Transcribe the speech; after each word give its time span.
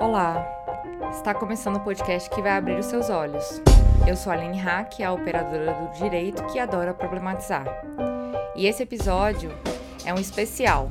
Olá, 0.00 0.46
está 1.10 1.34
começando 1.34 1.78
o 1.78 1.80
podcast 1.80 2.30
que 2.30 2.40
vai 2.40 2.52
abrir 2.52 2.78
os 2.78 2.86
seus 2.86 3.10
olhos. 3.10 3.60
Eu 4.06 4.14
sou 4.14 4.32
a 4.32 4.36
Aline 4.36 4.56
Hack, 4.56 5.00
a 5.02 5.12
operadora 5.12 5.74
do 5.74 5.98
direito 5.98 6.44
que 6.46 6.60
adora 6.60 6.94
problematizar. 6.94 7.66
E 8.54 8.66
esse 8.66 8.84
episódio 8.84 9.50
é 10.04 10.14
um 10.14 10.18
especial, 10.20 10.88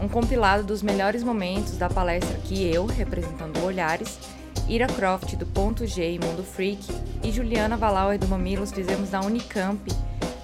um 0.00 0.08
compilado 0.08 0.62
dos 0.62 0.84
melhores 0.84 1.24
momentos 1.24 1.76
da 1.76 1.90
palestra 1.90 2.38
que 2.44 2.64
eu, 2.64 2.86
representando 2.86 3.60
Olhares, 3.64 4.20
Ira 4.68 4.86
Croft 4.86 5.34
do 5.34 5.46
Ponto 5.46 5.84
G 5.84 6.12
e 6.12 6.24
Mundo 6.24 6.44
Freak 6.44 6.86
e 7.24 7.32
Juliana 7.32 7.76
Valauer 7.76 8.20
do 8.20 8.28
Mamilos 8.28 8.70
fizemos 8.70 9.10
na 9.10 9.20
Unicamp 9.20 9.90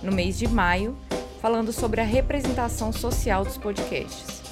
no 0.02 0.10
mês 0.10 0.36
de 0.36 0.48
maio, 0.48 0.98
falando 1.40 1.72
sobre 1.72 2.00
a 2.00 2.04
representação 2.04 2.92
social 2.92 3.44
dos 3.44 3.56
podcasts. 3.56 4.49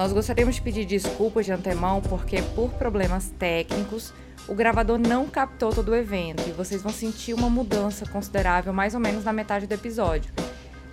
Nós 0.00 0.14
gostaríamos 0.14 0.54
de 0.54 0.62
pedir 0.62 0.86
desculpas 0.86 1.44
de 1.44 1.52
antemão 1.52 2.00
porque, 2.00 2.40
por 2.54 2.70
problemas 2.70 3.34
técnicos, 3.38 4.14
o 4.48 4.54
gravador 4.54 4.98
não 4.98 5.28
captou 5.28 5.74
todo 5.74 5.90
o 5.90 5.94
evento 5.94 6.42
e 6.48 6.52
vocês 6.52 6.80
vão 6.80 6.90
sentir 6.90 7.34
uma 7.34 7.50
mudança 7.50 8.06
considerável 8.06 8.72
mais 8.72 8.94
ou 8.94 9.00
menos 9.00 9.24
na 9.24 9.32
metade 9.34 9.66
do 9.66 9.74
episódio. 9.74 10.32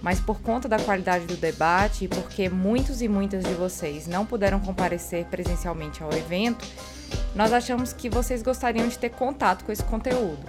Mas 0.01 0.19
por 0.19 0.41
conta 0.41 0.67
da 0.67 0.77
qualidade 0.77 1.25
do 1.25 1.37
debate 1.37 2.03
e 2.03 2.07
porque 2.09 2.49
muitos 2.49 3.01
e 3.01 3.07
muitas 3.07 3.45
de 3.45 3.53
vocês 3.53 4.07
não 4.07 4.25
puderam 4.25 4.59
comparecer 4.59 5.23
presencialmente 5.27 6.03
ao 6.03 6.11
evento, 6.11 6.65
nós 7.33 7.53
achamos 7.53 7.93
que 7.93 8.09
vocês 8.09 8.43
gostariam 8.43 8.89
de 8.89 8.99
ter 8.99 9.11
contato 9.11 9.63
com 9.63 9.71
esse 9.71 9.85
conteúdo. 9.85 10.45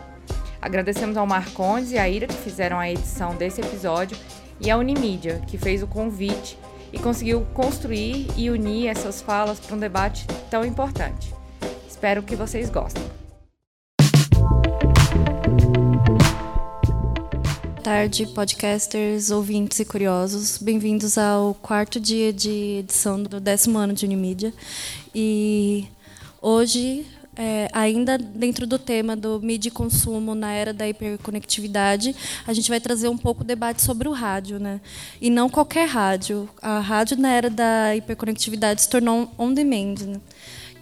Agradecemos 0.60 1.16
ao 1.16 1.28
Marcondes 1.28 1.92
e 1.92 1.98
à 1.98 2.08
Ira 2.08 2.26
que 2.26 2.34
fizeram 2.34 2.80
a 2.80 2.90
edição 2.90 3.36
desse 3.36 3.60
episódio 3.60 4.18
e 4.60 4.68
à 4.68 4.76
Unimídia, 4.76 5.40
que 5.46 5.56
fez 5.56 5.80
o 5.80 5.86
convite 5.86 6.58
e 6.92 6.98
conseguiu 6.98 7.46
construir 7.54 8.26
e 8.36 8.50
unir 8.50 8.88
essas 8.88 9.20
falas 9.20 9.60
para 9.60 9.74
um 9.74 9.78
debate 9.78 10.26
tão 10.50 10.64
importante. 10.64 11.34
Espero 11.88 12.22
que 12.22 12.36
vocês 12.36 12.70
gostem. 12.70 13.02
tarde, 17.88 18.26
podcasters, 18.26 19.30
ouvintes 19.30 19.80
e 19.80 19.84
curiosos. 19.86 20.58
Bem-vindos 20.58 21.16
ao 21.16 21.54
quarto 21.54 21.98
dia 21.98 22.34
de 22.34 22.80
edição 22.80 23.22
do 23.22 23.40
décimo 23.40 23.78
ano 23.78 23.94
de 23.94 24.04
Unimídia. 24.04 24.52
E 25.14 25.86
hoje 26.42 27.06
é, 27.38 27.68
ainda 27.72 28.18
dentro 28.18 28.66
do 28.66 28.78
tema 28.78 29.14
do 29.14 29.40
mídia 29.40 29.68
e 29.68 29.72
consumo 29.72 30.34
na 30.34 30.52
era 30.52 30.72
da 30.72 30.88
hiperconectividade, 30.88 32.14
a 32.44 32.52
gente 32.52 32.68
vai 32.68 32.80
trazer 32.80 33.08
um 33.08 33.16
pouco 33.16 33.42
o 33.42 33.46
debate 33.46 33.80
sobre 33.80 34.08
o 34.08 34.12
rádio, 34.12 34.58
né? 34.58 34.80
E 35.20 35.30
não 35.30 35.48
qualquer 35.48 35.88
rádio. 35.88 36.48
A 36.60 36.80
rádio 36.80 37.16
na 37.16 37.30
era 37.30 37.48
da 37.48 37.94
hiperconectividade 37.94 38.82
se 38.82 38.88
tornou 38.88 39.32
on-demand, 39.38 39.94
né? 40.04 40.20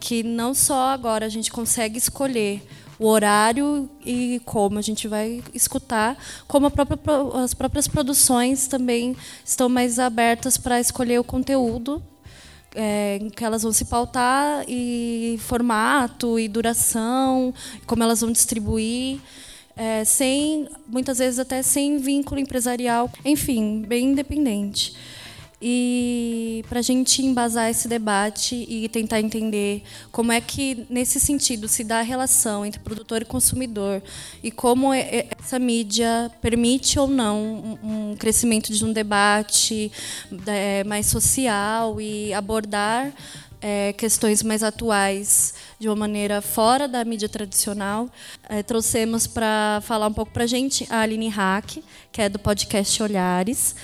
que 0.01 0.23
não 0.23 0.55
só 0.55 0.91
agora 0.91 1.27
a 1.27 1.29
gente 1.29 1.51
consegue 1.51 1.99
escolher 1.99 2.63
o 2.99 3.07
horário 3.07 3.91
e 4.05 4.41
como 4.45 4.79
a 4.79 4.83
gente 4.83 5.07
vai 5.07 5.43
escutar, 5.53 6.17
como 6.47 6.71
própria, 6.71 6.99
as 7.43 7.53
próprias 7.53 7.87
produções 7.87 8.67
também 8.67 9.17
estão 9.45 9.69
mais 9.69 9.99
abertas 9.99 10.57
para 10.57 10.81
escolher 10.81 11.19
o 11.19 11.25
conteúdo 11.25 12.03
é, 12.77 13.19
que 13.35 13.45
elas 13.45 13.63
vão 13.63 13.73
se 13.73 13.87
pautar 13.87 14.65
e 14.69 15.39
formato 15.41 16.39
e 16.39 16.47
duração, 16.47 17.53
como 17.87 18.03
elas 18.03 18.21
vão 18.21 18.31
distribuir, 18.31 19.19
é, 19.75 20.05
sem 20.05 20.69
muitas 20.87 21.19
vezes 21.19 21.39
até 21.39 21.63
sem 21.63 21.99
vínculo 21.99 22.39
empresarial, 22.39 23.11
enfim, 23.25 23.83
bem 23.87 24.11
independente. 24.11 24.95
E 25.61 26.63
para 26.69 26.81
a 26.81 26.83
gente 26.83 27.23
embasar 27.23 27.71
esse 27.71 27.89
debate 27.89 28.55
e 28.69 28.87
tentar 28.91 29.21
entender 29.21 29.83
como 30.13 30.31
é 30.31 30.39
que, 30.39 30.87
nesse 30.91 31.19
sentido, 31.19 31.67
se 31.67 31.83
dá 31.83 32.01
a 32.01 32.03
relação 32.03 32.65
entre 32.65 32.79
produtor 32.81 33.23
e 33.23 33.25
consumidor 33.25 34.03
e 34.43 34.51
como 34.51 34.93
essa 34.93 35.59
mídia 35.59 36.31
permite 36.43 36.99
ou 36.99 37.09
não 37.09 37.79
um 37.83 38.17
crescimento 38.19 38.71
de 38.71 38.85
um 38.85 38.93
debate 38.93 39.91
é, 40.47 40.85
mais 40.85 41.07
social 41.07 41.99
e 42.03 42.35
abordar 42.35 43.11
é, 43.59 43.95
questões 43.95 44.43
mais 44.43 44.63
atuais 44.63 45.55
de 45.79 45.89
uma 45.89 45.97
maneira 45.97 46.43
fora 46.43 46.87
da 46.87 47.03
mídia 47.03 47.31
tradicional. 47.31 48.11
É, 48.47 48.63
trouxemos 48.63 49.27
para 49.27 49.81
falar 49.85 50.09
um 50.09 50.13
pouco 50.13 50.33
para 50.33 50.45
a 50.45 50.47
gente 50.47 50.87
a 50.91 51.01
Aline 51.01 51.29
Hack, 51.29 51.79
que 52.13 52.21
é 52.21 52.29
do 52.29 52.39
podcast 52.39 53.03
Olhares 53.03 53.75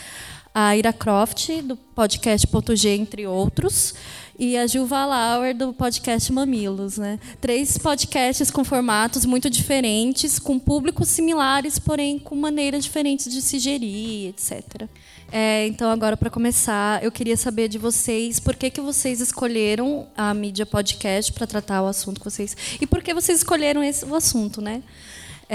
a 0.55 0.77
Ira 0.77 0.93
Croft, 0.93 1.49
do 1.63 1.77
podcast 1.77 2.47
Ponto 2.47 2.77
G, 2.77 2.91
entre 2.91 3.27
outros, 3.27 3.95
e 4.39 4.57
a 4.57 4.67
Gilva 4.67 5.05
Lauer, 5.05 5.57
do 5.57 5.73
podcast 5.73 6.33
Mamilos. 6.33 6.99
Né? 6.99 7.19
Três 7.41 7.79
podcasts 7.79 8.51
com 8.51 8.65
formatos 8.65 9.25
muito 9.25 9.49
diferentes, 9.49 10.39
com 10.39 10.59
públicos 10.59 11.09
similares, 11.09 11.79
porém 11.79 12.19
com 12.19 12.35
maneiras 12.37 12.85
diferentes 12.85 13.33
de 13.33 13.41
se 13.41 13.59
gerir, 13.59 14.29
etc. 14.29 14.89
É, 15.31 15.67
então, 15.67 15.91
agora, 15.91 16.15
para 16.17 16.29
começar, 16.29 17.03
eu 17.03 17.11
queria 17.11 17.37
saber 17.39 17.69
de 17.69 17.79
vocês 17.79 18.39
por 18.39 18.55
que, 18.55 18.69
que 18.69 18.81
vocês 18.81 19.21
escolheram 19.21 20.07
a 20.15 20.35
mídia 20.35 20.67
podcast 20.67 21.33
para 21.33 21.47
tratar 21.47 21.83
o 21.83 21.87
assunto 21.87 22.21
com 22.21 22.29
vocês. 22.29 22.55
E 22.81 22.87
por 22.87 23.03
que 23.03 23.15
vocês 23.15 23.39
escolheram 23.39 23.83
esse, 23.83 24.05
o 24.05 24.15
assunto, 24.15 24.61
né? 24.61 24.83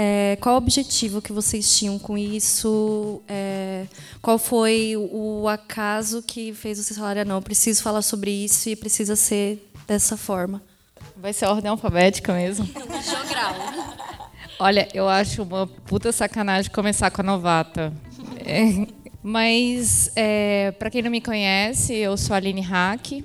É, 0.00 0.38
qual 0.40 0.54
o 0.54 0.58
objetivo 0.58 1.20
que 1.20 1.32
vocês 1.32 1.76
tinham 1.76 1.98
com 1.98 2.16
isso? 2.16 3.20
É, 3.26 3.84
qual 4.22 4.38
foi 4.38 4.94
o 4.96 5.48
acaso 5.48 6.22
que 6.22 6.54
fez 6.54 6.78
vocês 6.78 6.96
falarem, 6.96 7.22
ah, 7.22 7.24
não, 7.24 7.42
preciso 7.42 7.82
falar 7.82 8.02
sobre 8.02 8.30
isso 8.30 8.68
e 8.68 8.76
precisa 8.76 9.16
ser 9.16 9.68
dessa 9.88 10.16
forma? 10.16 10.62
Vai 11.16 11.32
ser 11.32 11.46
a 11.46 11.50
ordem 11.50 11.68
alfabética 11.68 12.32
mesmo? 12.32 12.64
Jogral. 13.02 13.56
Olha, 14.60 14.88
eu 14.94 15.08
acho 15.08 15.42
uma 15.42 15.66
puta 15.66 16.12
sacanagem 16.12 16.70
começar 16.70 17.10
com 17.10 17.20
a 17.20 17.24
novata. 17.24 17.92
É, 18.50 18.86
mas, 19.22 20.10
é, 20.16 20.70
para 20.78 20.88
quem 20.88 21.02
não 21.02 21.10
me 21.10 21.20
conhece, 21.20 21.92
eu 21.92 22.16
sou 22.16 22.32
a 22.32 22.38
Aline 22.38 22.62
Hack, 22.62 23.22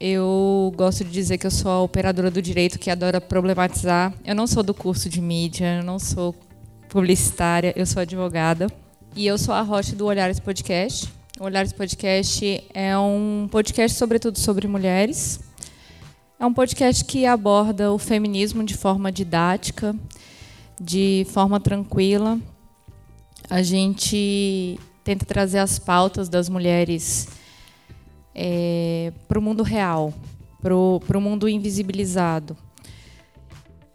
eu 0.00 0.72
gosto 0.76 1.04
de 1.04 1.10
dizer 1.10 1.38
que 1.38 1.46
eu 1.46 1.50
sou 1.50 1.70
a 1.70 1.82
operadora 1.82 2.30
do 2.30 2.42
direito 2.42 2.78
que 2.78 2.90
adora 2.90 3.20
problematizar. 3.20 4.12
Eu 4.24 4.34
não 4.34 4.46
sou 4.46 4.62
do 4.62 4.74
curso 4.74 5.08
de 5.08 5.20
mídia, 5.20 5.78
eu 5.78 5.84
não 5.84 5.98
sou 5.98 6.34
publicitária, 6.88 7.72
eu 7.76 7.86
sou 7.86 8.02
advogada. 8.02 8.66
E 9.16 9.26
eu 9.26 9.38
sou 9.38 9.54
a 9.54 9.62
host 9.62 9.94
do 9.94 10.06
Olhares 10.06 10.40
Podcast. 10.40 11.08
O 11.38 11.44
Olhares 11.44 11.72
Podcast 11.72 12.64
é 12.72 12.96
um 12.98 13.48
podcast, 13.50 13.96
sobretudo, 13.96 14.38
sobre 14.38 14.66
mulheres. 14.66 15.40
É 16.38 16.44
um 16.44 16.52
podcast 16.52 17.04
que 17.04 17.24
aborda 17.26 17.92
o 17.92 17.98
feminismo 17.98 18.64
de 18.64 18.76
forma 18.76 19.10
didática, 19.10 19.94
de 20.80 21.26
forma 21.30 21.60
tranquila. 21.60 22.38
A 23.48 23.62
gente 23.62 24.78
tenta 25.04 25.24
trazer 25.24 25.58
as 25.58 25.78
pautas 25.78 26.28
das 26.28 26.48
mulheres 26.48 27.28
é, 28.34 29.12
para 29.28 29.38
o 29.38 29.42
mundo 29.42 29.62
real, 29.62 30.12
para 30.60 30.74
o 31.18 31.20
mundo 31.20 31.48
invisibilizado. 31.48 32.56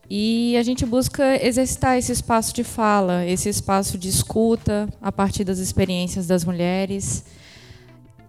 E 0.10 0.58
a 0.58 0.64
gente 0.64 0.86
busca 0.86 1.46
exercitar 1.46 1.98
esse 1.98 2.12
espaço 2.12 2.54
de 2.54 2.64
fala, 2.64 3.26
esse 3.26 3.48
espaço 3.48 3.98
de 3.98 4.10
escuta 4.10 4.90
a 5.00 5.12
partir 5.12 5.44
das 5.44 5.60
experiências 5.60 6.26
das 6.26 6.44
mulheres 6.44 7.26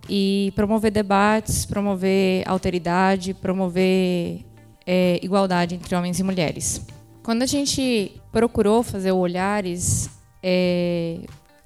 e 0.07 0.53
promover 0.55 0.91
debates, 0.91 1.65
promover 1.65 2.47
alteridade, 2.47 3.33
promover 3.33 4.45
é, 4.87 5.19
igualdade 5.23 5.75
entre 5.75 5.95
homens 5.95 6.19
e 6.19 6.23
mulheres. 6.23 6.85
Quando 7.23 7.43
a 7.43 7.47
gente 7.47 8.21
procurou 8.31 8.83
fazer 8.83 9.13
o 9.13 9.17
Olhares, 9.17 10.11
é, 10.43 11.21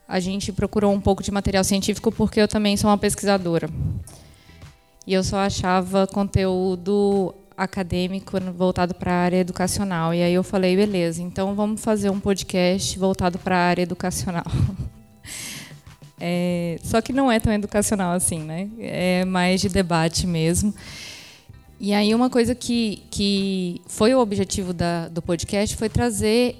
a 0.06 0.21
gente 0.21 0.53
procurou 0.53 0.93
um 0.93 1.00
pouco 1.00 1.22
de 1.22 1.31
material 1.32 1.65
científico 1.65 2.12
porque 2.12 2.41
eu 2.41 2.47
também 2.47 2.76
sou 2.76 2.91
uma 2.91 2.99
pesquisadora. 2.99 3.69
E 5.07 5.13
eu 5.13 5.23
só 5.23 5.39
achava 5.39 6.07
conteúdo 6.07 7.35
acadêmico 7.57 8.39
voltado 8.56 8.95
para 8.95 9.12
a 9.12 9.17
área 9.17 9.37
educacional. 9.39 10.15
E 10.15 10.23
aí 10.23 10.35
eu 10.35 10.43
falei, 10.43 10.77
beleza, 10.77 11.23
então 11.23 11.55
vamos 11.55 11.83
fazer 11.83 12.11
um 12.11 12.19
podcast 12.19 12.99
voltado 12.99 13.39
para 13.39 13.56
a 13.56 13.61
área 13.61 13.83
educacional. 13.83 14.45
É, 16.27 16.79
só 16.83 17.03
que 17.03 17.12
não 17.12 17.31
é 17.31 17.39
tão 17.39 17.53
educacional 17.53 18.15
assim, 18.15 18.39
né? 18.39 18.71
É 18.79 19.25
mais 19.27 19.61
de 19.61 19.69
debate 19.69 20.27
mesmo. 20.27 20.73
E 21.79 21.93
aí 21.93 22.15
uma 22.15 22.31
coisa 22.31 22.55
que, 22.55 23.03
que 23.11 23.83
foi 23.87 24.15
o 24.15 24.21
objetivo 24.21 24.73
da, 24.73 25.09
do 25.09 25.21
podcast 25.21 25.77
foi 25.77 25.89
trazer 25.89 26.57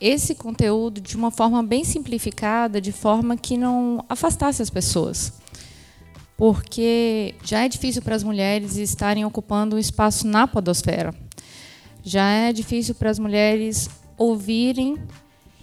esse 0.00 0.36
conteúdo 0.36 1.00
de 1.00 1.16
uma 1.16 1.32
forma 1.32 1.62
bem 1.64 1.82
simplificada, 1.82 2.80
de 2.80 2.92
forma 2.92 3.36
que 3.36 3.56
não 3.56 4.04
afastasse 4.08 4.62
as 4.62 4.70
pessoas 4.70 5.32
porque 6.42 7.36
já 7.44 7.64
é 7.64 7.68
difícil 7.68 8.02
para 8.02 8.16
as 8.16 8.24
mulheres 8.24 8.74
estarem 8.74 9.24
ocupando 9.24 9.78
espaço 9.78 10.26
na 10.26 10.48
podosfera. 10.48 11.14
Já 12.02 12.28
é 12.30 12.52
difícil 12.52 12.96
para 12.96 13.10
as 13.10 13.18
mulheres 13.20 13.88
ouvirem 14.18 14.98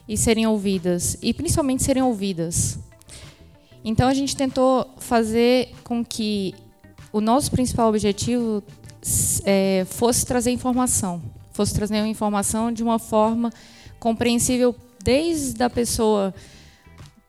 e 0.07 0.15
serem 0.15 0.47
ouvidas, 0.47 1.17
e 1.21 1.33
principalmente 1.33 1.83
serem 1.83 2.01
ouvidas. 2.01 2.79
Então 3.83 4.07
a 4.07 4.13
gente 4.13 4.37
tentou 4.37 4.89
fazer 4.99 5.75
com 5.83 6.01
que 6.01 6.55
o 7.11 7.19
nosso 7.19 7.51
principal 7.51 7.89
objetivo 7.89 8.63
é, 9.43 9.85
fosse 9.85 10.25
trazer 10.25 10.51
informação, 10.51 11.21
fosse 11.51 11.73
trazer 11.73 11.95
uma 11.95 12.07
informação 12.07 12.71
de 12.71 12.83
uma 12.83 12.99
forma 12.99 13.51
compreensível 13.99 14.73
desde 15.03 15.61
a 15.61 15.69
pessoa 15.69 16.33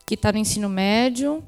que 0.06 0.14
está 0.14 0.30
no 0.30 0.38
ensino 0.38 0.68
médio 0.68 1.42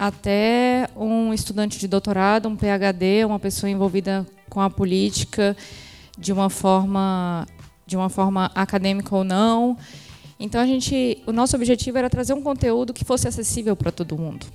até 0.00 0.88
um 0.96 1.30
estudante 1.34 1.78
de 1.78 1.86
doutorado, 1.86 2.48
um 2.48 2.56
PhD, 2.56 3.22
uma 3.26 3.38
pessoa 3.38 3.68
envolvida 3.68 4.26
com 4.48 4.58
a 4.58 4.70
política 4.70 5.54
de 6.18 6.32
uma 6.32 6.48
forma 6.48 7.46
de 7.86 7.98
uma 7.98 8.08
forma 8.08 8.50
acadêmica 8.54 9.14
ou 9.14 9.24
não. 9.24 9.76
Então 10.38 10.58
a 10.58 10.64
gente, 10.64 11.22
o 11.26 11.32
nosso 11.32 11.54
objetivo 11.54 11.98
era 11.98 12.08
trazer 12.08 12.32
um 12.32 12.40
conteúdo 12.40 12.94
que 12.94 13.04
fosse 13.04 13.28
acessível 13.28 13.76
para 13.76 13.92
todo 13.92 14.16
mundo. 14.16 14.46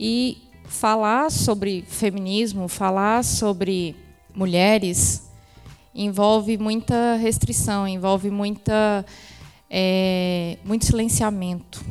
E 0.00 0.38
falar 0.64 1.30
sobre 1.30 1.84
feminismo, 1.86 2.68
falar 2.68 3.22
sobre 3.24 3.94
mulheres 4.34 5.30
envolve 5.94 6.56
muita 6.56 7.16
restrição, 7.16 7.86
envolve 7.86 8.30
muita 8.30 9.04
é, 9.68 10.56
muito 10.64 10.86
silenciamento. 10.86 11.84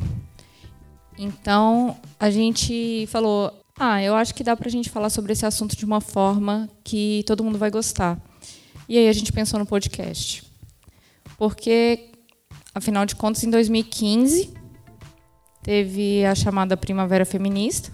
Então 1.22 1.96
a 2.18 2.30
gente 2.30 3.06
falou, 3.06 3.52
ah, 3.78 4.02
eu 4.02 4.14
acho 4.14 4.34
que 4.34 4.42
dá 4.42 4.56
para 4.56 4.68
a 4.68 4.70
gente 4.70 4.90
falar 4.90 5.08
sobre 5.08 5.32
esse 5.32 5.46
assunto 5.46 5.76
de 5.76 5.84
uma 5.84 6.00
forma 6.00 6.68
que 6.82 7.22
todo 7.26 7.44
mundo 7.44 7.58
vai 7.58 7.70
gostar. 7.70 8.20
E 8.88 8.98
aí 8.98 9.08
a 9.08 9.12
gente 9.12 9.32
pensou 9.32 9.58
no 9.58 9.64
podcast, 9.64 10.42
porque 11.38 12.10
afinal 12.74 13.06
de 13.06 13.14
contas 13.14 13.44
em 13.44 13.50
2015 13.50 14.52
teve 15.62 16.24
a 16.24 16.34
chamada 16.34 16.76
Primavera 16.76 17.24
Feminista, 17.24 17.92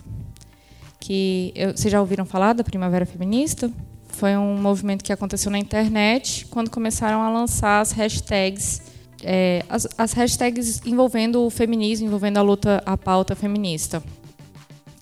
que 0.99 1.53
eu, 1.55 1.77
vocês 1.77 1.93
já 1.93 2.01
ouviram 2.01 2.25
falar 2.25 2.55
da 2.55 2.65
Primavera 2.65 3.05
Feminista? 3.05 3.71
Foi 4.09 4.37
um 4.37 4.57
movimento 4.57 5.05
que 5.05 5.13
aconteceu 5.13 5.51
na 5.51 5.59
internet 5.59 6.47
quando 6.47 6.71
começaram 6.71 7.23
a 7.23 7.31
lançar 7.31 7.81
as 7.81 7.93
hashtags, 7.93 8.83
é, 9.23 9.65
as, 9.69 9.87
as 9.97 10.13
hashtags 10.13 10.81
envolvendo 10.87 11.45
o 11.45 11.51
feminismo, 11.51 12.07
envolvendo 12.07 12.39
a 12.39 12.43
luta, 12.43 12.83
a 12.85 12.97
pauta 12.97 13.35
feminista. 13.35 14.03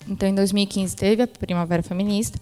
Então, 0.07 0.27
em 0.27 0.35
2015 0.35 0.95
teve 0.95 1.21
a 1.23 1.27
Primavera 1.27 1.83
Feminista. 1.83 2.39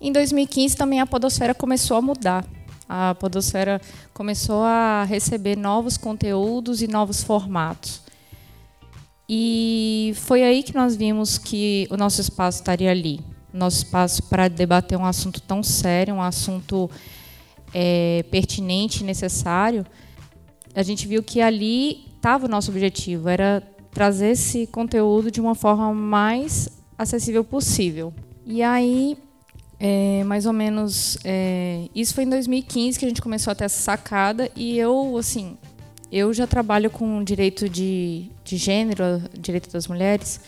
Em 0.00 0.12
2015 0.12 0.76
também 0.76 1.00
a 1.00 1.06
podosfera 1.06 1.54
começou 1.54 1.96
a 1.96 2.02
mudar. 2.02 2.44
A 2.88 3.14
podosfera 3.14 3.80
começou 4.12 4.62
a 4.62 5.04
receber 5.04 5.56
novos 5.56 5.96
conteúdos 5.96 6.82
e 6.82 6.86
novos 6.86 7.22
formatos. 7.22 8.02
E 9.28 10.12
foi 10.16 10.42
aí 10.42 10.62
que 10.62 10.74
nós 10.74 10.94
vimos 10.94 11.38
que 11.38 11.88
o 11.90 11.96
nosso 11.96 12.20
espaço 12.20 12.58
estaria 12.58 12.90
ali. 12.90 13.20
Nosso 13.52 13.78
espaço 13.78 14.22
para 14.24 14.48
debater 14.48 14.98
um 14.98 15.04
assunto 15.04 15.40
tão 15.40 15.62
sério, 15.62 16.14
um 16.14 16.22
assunto 16.22 16.90
é, 17.72 18.24
pertinente 18.30 19.02
e 19.02 19.06
necessário. 19.06 19.86
A 20.74 20.82
gente 20.82 21.06
viu 21.06 21.22
que 21.22 21.40
ali 21.40 22.06
estava 22.16 22.46
o 22.46 22.48
nosso 22.48 22.70
objetivo, 22.70 23.28
era 23.28 23.62
trazer 23.92 24.30
esse 24.30 24.66
conteúdo 24.66 25.30
de 25.30 25.40
uma 25.40 25.54
forma 25.54 25.94
mais 25.94 26.68
acessível 26.98 27.44
possível. 27.44 28.12
E 28.44 28.62
aí, 28.62 29.16
é, 29.78 30.24
mais 30.24 30.46
ou 30.46 30.52
menos, 30.52 31.18
é, 31.24 31.88
isso 31.94 32.14
foi 32.14 32.24
em 32.24 32.28
2015 32.28 32.98
que 32.98 33.04
a 33.04 33.08
gente 33.08 33.22
começou 33.22 33.50
a 33.50 33.54
ter 33.54 33.64
essa 33.64 33.80
sacada 33.80 34.50
e 34.56 34.78
eu, 34.78 35.16
assim, 35.16 35.56
eu 36.10 36.32
já 36.32 36.46
trabalho 36.46 36.90
com 36.90 37.22
direito 37.22 37.68
de, 37.68 38.30
de 38.44 38.56
gênero, 38.56 39.22
direito 39.38 39.70
das 39.70 39.86
mulheres, 39.86 40.40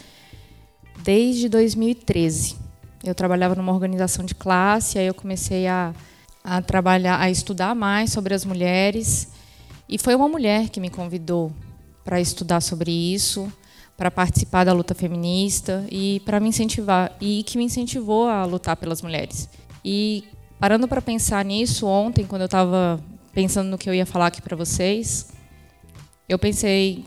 desde 1.03 1.49
2013. 1.49 2.57
Eu 3.05 3.15
trabalhava 3.15 3.55
numa 3.55 3.73
organização 3.73 4.25
de 4.25 4.35
classe, 4.35 4.99
aí 4.99 5.07
eu 5.07 5.15
comecei 5.15 5.67
a, 5.67 5.95
a 6.43 6.61
trabalhar, 6.63 7.21
a 7.21 7.31
estudar 7.31 7.75
mais 7.75 8.13
sobre 8.13 8.35
as 8.35 8.45
mulheres. 8.45 9.29
E 9.89 9.99
foi 9.99 10.15
uma 10.15 10.29
mulher 10.29 10.69
que 10.69 10.81
me 10.81 10.91
convidou 10.91 11.53
para 12.05 12.21
estudar 12.21 12.61
sobre 12.61 12.91
isso, 12.91 13.51
para 13.97 14.11
participar 14.11 14.65
da 14.65 14.73
luta 14.73 14.95
feminista 14.95 15.87
e 15.91 16.21
para 16.21 16.39
me 16.39 16.49
incentivar 16.49 17.17
e 17.21 17.43
que 17.45 17.57
me 17.57 17.65
incentivou 17.65 18.29
a 18.29 18.45
lutar 18.45 18.77
pelas 18.77 19.01
mulheres. 19.01 19.49
E 19.85 20.25
parando 20.59 20.87
para 20.87 21.01
pensar 21.01 21.45
nisso 21.45 21.87
ontem, 21.87 22.27
quando 22.27 22.43
eu 22.43 22.47
estava 22.47 23.01
pensando 23.33 23.69
no 23.69 23.79
que 23.79 23.89
eu 23.89 23.95
ia 23.95 24.07
falar 24.07 24.27
aqui 24.27 24.43
para 24.43 24.57
vocês, 24.57 25.29
eu 26.29 26.39
pensei, 26.39 27.05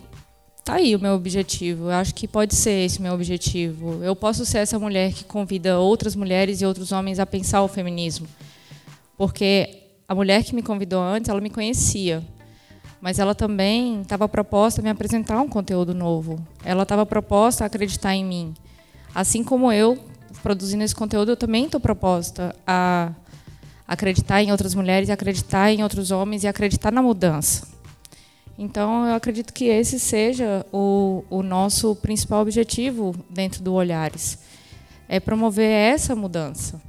tá 0.64 0.76
aí 0.76 0.96
o 0.96 1.00
meu 1.00 1.14
objetivo. 1.14 1.86
Eu 1.86 1.92
acho 1.92 2.16
que 2.16 2.28
pode 2.28 2.56
ser 2.56 2.86
esse 2.86 3.02
meu 3.02 3.14
objetivo. 3.14 4.04
Eu 4.04 4.16
posso 4.16 4.46
ser 4.46 4.60
essa 4.60 4.80
mulher 4.80 5.12
que 5.14 5.24
convida 5.24 5.80
outras 5.80 6.16
mulheres 6.16 6.62
e 6.62 6.66
outros 6.66 6.92
homens 6.92 7.20
a 7.20 7.26
pensar 7.26 7.62
o 7.62 7.68
feminismo. 7.68 8.28
Porque 9.18 9.84
a 10.08 10.16
mulher 10.16 10.44
que 10.44 10.56
me 10.56 10.64
convidou 10.64 11.02
antes, 11.02 11.30
ela 11.30 11.42
me 11.42 11.50
conhecia. 11.50 12.24
Mas 13.02 13.20
ela 13.20 13.34
também 13.34 14.02
estava 14.02 14.28
proposta 14.28 14.82
a 14.82 14.84
me 14.84 14.90
apresentar 14.90 15.40
um 15.42 15.48
conteúdo 15.48 15.94
novo. 15.94 16.40
Ela 16.64 16.84
estava 16.84 17.06
proposta 17.06 17.64
a 17.64 17.68
acreditar 17.68 18.14
em 18.14 18.26
mim. 18.26 18.54
Assim 19.16 19.44
como 19.44 19.72
eu, 19.72 19.98
produzindo 20.44 20.84
esse 20.84 20.96
conteúdo, 20.96 21.32
eu 21.32 21.38
também 21.38 21.66
estou 21.66 21.80
proposta 21.80 22.56
a 22.68 23.12
acreditar 23.88 24.44
em 24.44 24.52
outras 24.52 24.76
mulheres, 24.76 25.10
acreditar 25.10 25.72
em 25.72 25.82
outros 25.82 26.12
homens 26.12 26.44
e 26.44 26.48
acreditar 26.48 26.92
na 26.92 27.02
mudança. 27.02 27.68
Então, 28.58 29.08
eu 29.08 29.16
acredito 29.16 29.54
que 29.54 29.66
esse 29.66 29.98
seja 29.98 30.66
o, 30.72 31.24
o 31.30 31.42
nosso 31.42 31.96
principal 31.96 32.42
objetivo 32.42 33.16
dentro 33.30 33.64
do 33.64 33.74
Olhares, 33.74 34.38
é 35.08 35.20
promover 35.20 35.72
essa 35.72 36.14
mudança. 36.14 36.82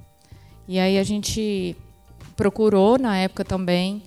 E 0.67 0.79
aí 0.79 0.99
a 0.99 1.05
gente 1.05 1.77
procurou, 2.37 2.99
na 2.99 3.17
época 3.17 3.45
também, 3.45 4.03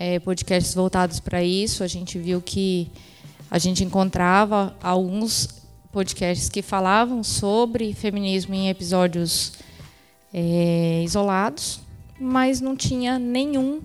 é, 0.00 0.18
podcasts 0.18 0.74
voltados 0.74 1.20
para 1.20 1.44
isso. 1.44 1.84
A 1.84 1.86
gente 1.86 2.18
viu 2.18 2.40
que 2.40 2.90
a 3.50 3.58
gente 3.58 3.84
encontrava 3.84 4.74
alguns 4.82 5.60
podcasts 5.92 6.48
que 6.48 6.62
falavam 6.62 7.22
sobre 7.22 7.92
feminismo 7.92 8.54
em 8.54 8.70
episódios 8.70 9.52
é, 10.32 11.02
isolados, 11.04 11.80
mas 12.18 12.62
não 12.62 12.74
tinha 12.74 13.18
nenhum 13.18 13.82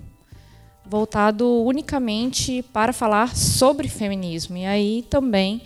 voltado 0.86 1.46
unicamente 1.64 2.64
para 2.72 2.94
falar 2.94 3.36
sobre 3.36 3.90
feminismo. 3.90 4.56
E 4.56 4.66
aí 4.66 5.06
também 5.10 5.64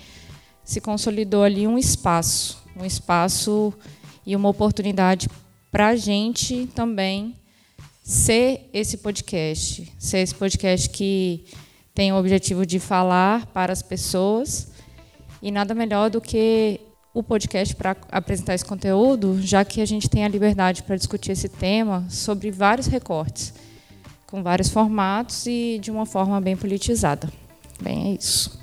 se 0.64 0.82
consolidou 0.82 1.44
ali 1.44 1.68
um 1.68 1.78
espaço, 1.78 2.58
um 2.76 2.84
espaço 2.84 3.72
e 4.26 4.36
uma 4.36 4.50
oportunidade 4.50 5.30
para 5.72 5.90
a 5.90 5.96
gente 5.96 6.68
também 6.74 7.36
ser 8.10 8.68
esse 8.74 8.98
podcast, 8.98 9.94
ser 10.00 10.18
esse 10.18 10.34
podcast 10.34 10.90
que 10.90 11.46
tem 11.94 12.12
o 12.12 12.16
objetivo 12.18 12.66
de 12.66 12.80
falar 12.80 13.46
para 13.54 13.72
as 13.72 13.84
pessoas 13.84 14.72
e 15.44 15.52
nada 15.52 15.76
melhor 15.76 16.10
do 16.10 16.20
que 16.20 16.80
o 17.14 17.22
podcast 17.22 17.76
para 17.76 17.96
apresentar 18.12 18.56
esse 18.56 18.66
conteúdo, 18.66 19.40
já 19.40 19.64
que 19.64 19.80
a 19.80 19.86
gente 19.86 20.10
tem 20.10 20.26
a 20.26 20.28
liberdade 20.28 20.82
para 20.82 20.96
discutir 20.96 21.34
esse 21.34 21.48
tema 21.48 22.04
sobre 22.10 22.50
vários 22.50 22.88
recortes 22.88 23.54
com 24.26 24.42
vários 24.42 24.70
formatos 24.70 25.46
e 25.46 25.78
de 25.80 25.92
uma 25.92 26.08
forma 26.08 26.42
bem 26.42 26.58
politizada. 26.58 27.32
Bem, 27.80 28.08
é 28.08 28.16
isso. 28.16 28.60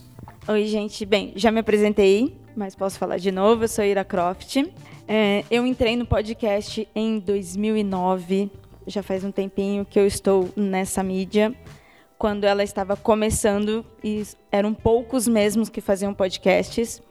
Oi, 0.48 0.66
gente. 0.66 1.06
Bem, 1.06 1.32
já 1.36 1.52
me 1.52 1.60
apresentei, 1.60 2.36
mas 2.56 2.74
posso 2.74 2.98
falar 2.98 3.18
de 3.18 3.30
novo. 3.30 3.62
Eu 3.62 3.68
sou 3.68 3.84
Ira 3.84 4.04
Croft. 4.04 4.56
É, 5.06 5.44
eu 5.48 5.64
entrei 5.64 5.94
no 5.94 6.04
podcast 6.04 6.88
em 6.96 7.20
2009. 7.20 8.50
Já 8.86 9.02
faz 9.02 9.24
um 9.24 9.32
tempinho 9.32 9.84
que 9.84 9.98
eu 9.98 10.06
estou 10.06 10.48
nessa 10.54 11.02
mídia. 11.02 11.54
Quando 12.16 12.44
ela 12.44 12.62
estava 12.62 12.96
começando 12.96 13.84
e 14.02 14.22
eram 14.50 14.72
poucos 14.72 15.26
mesmos 15.26 15.68
que 15.68 15.80
faziam 15.80 16.14
podcasts. 16.14 17.02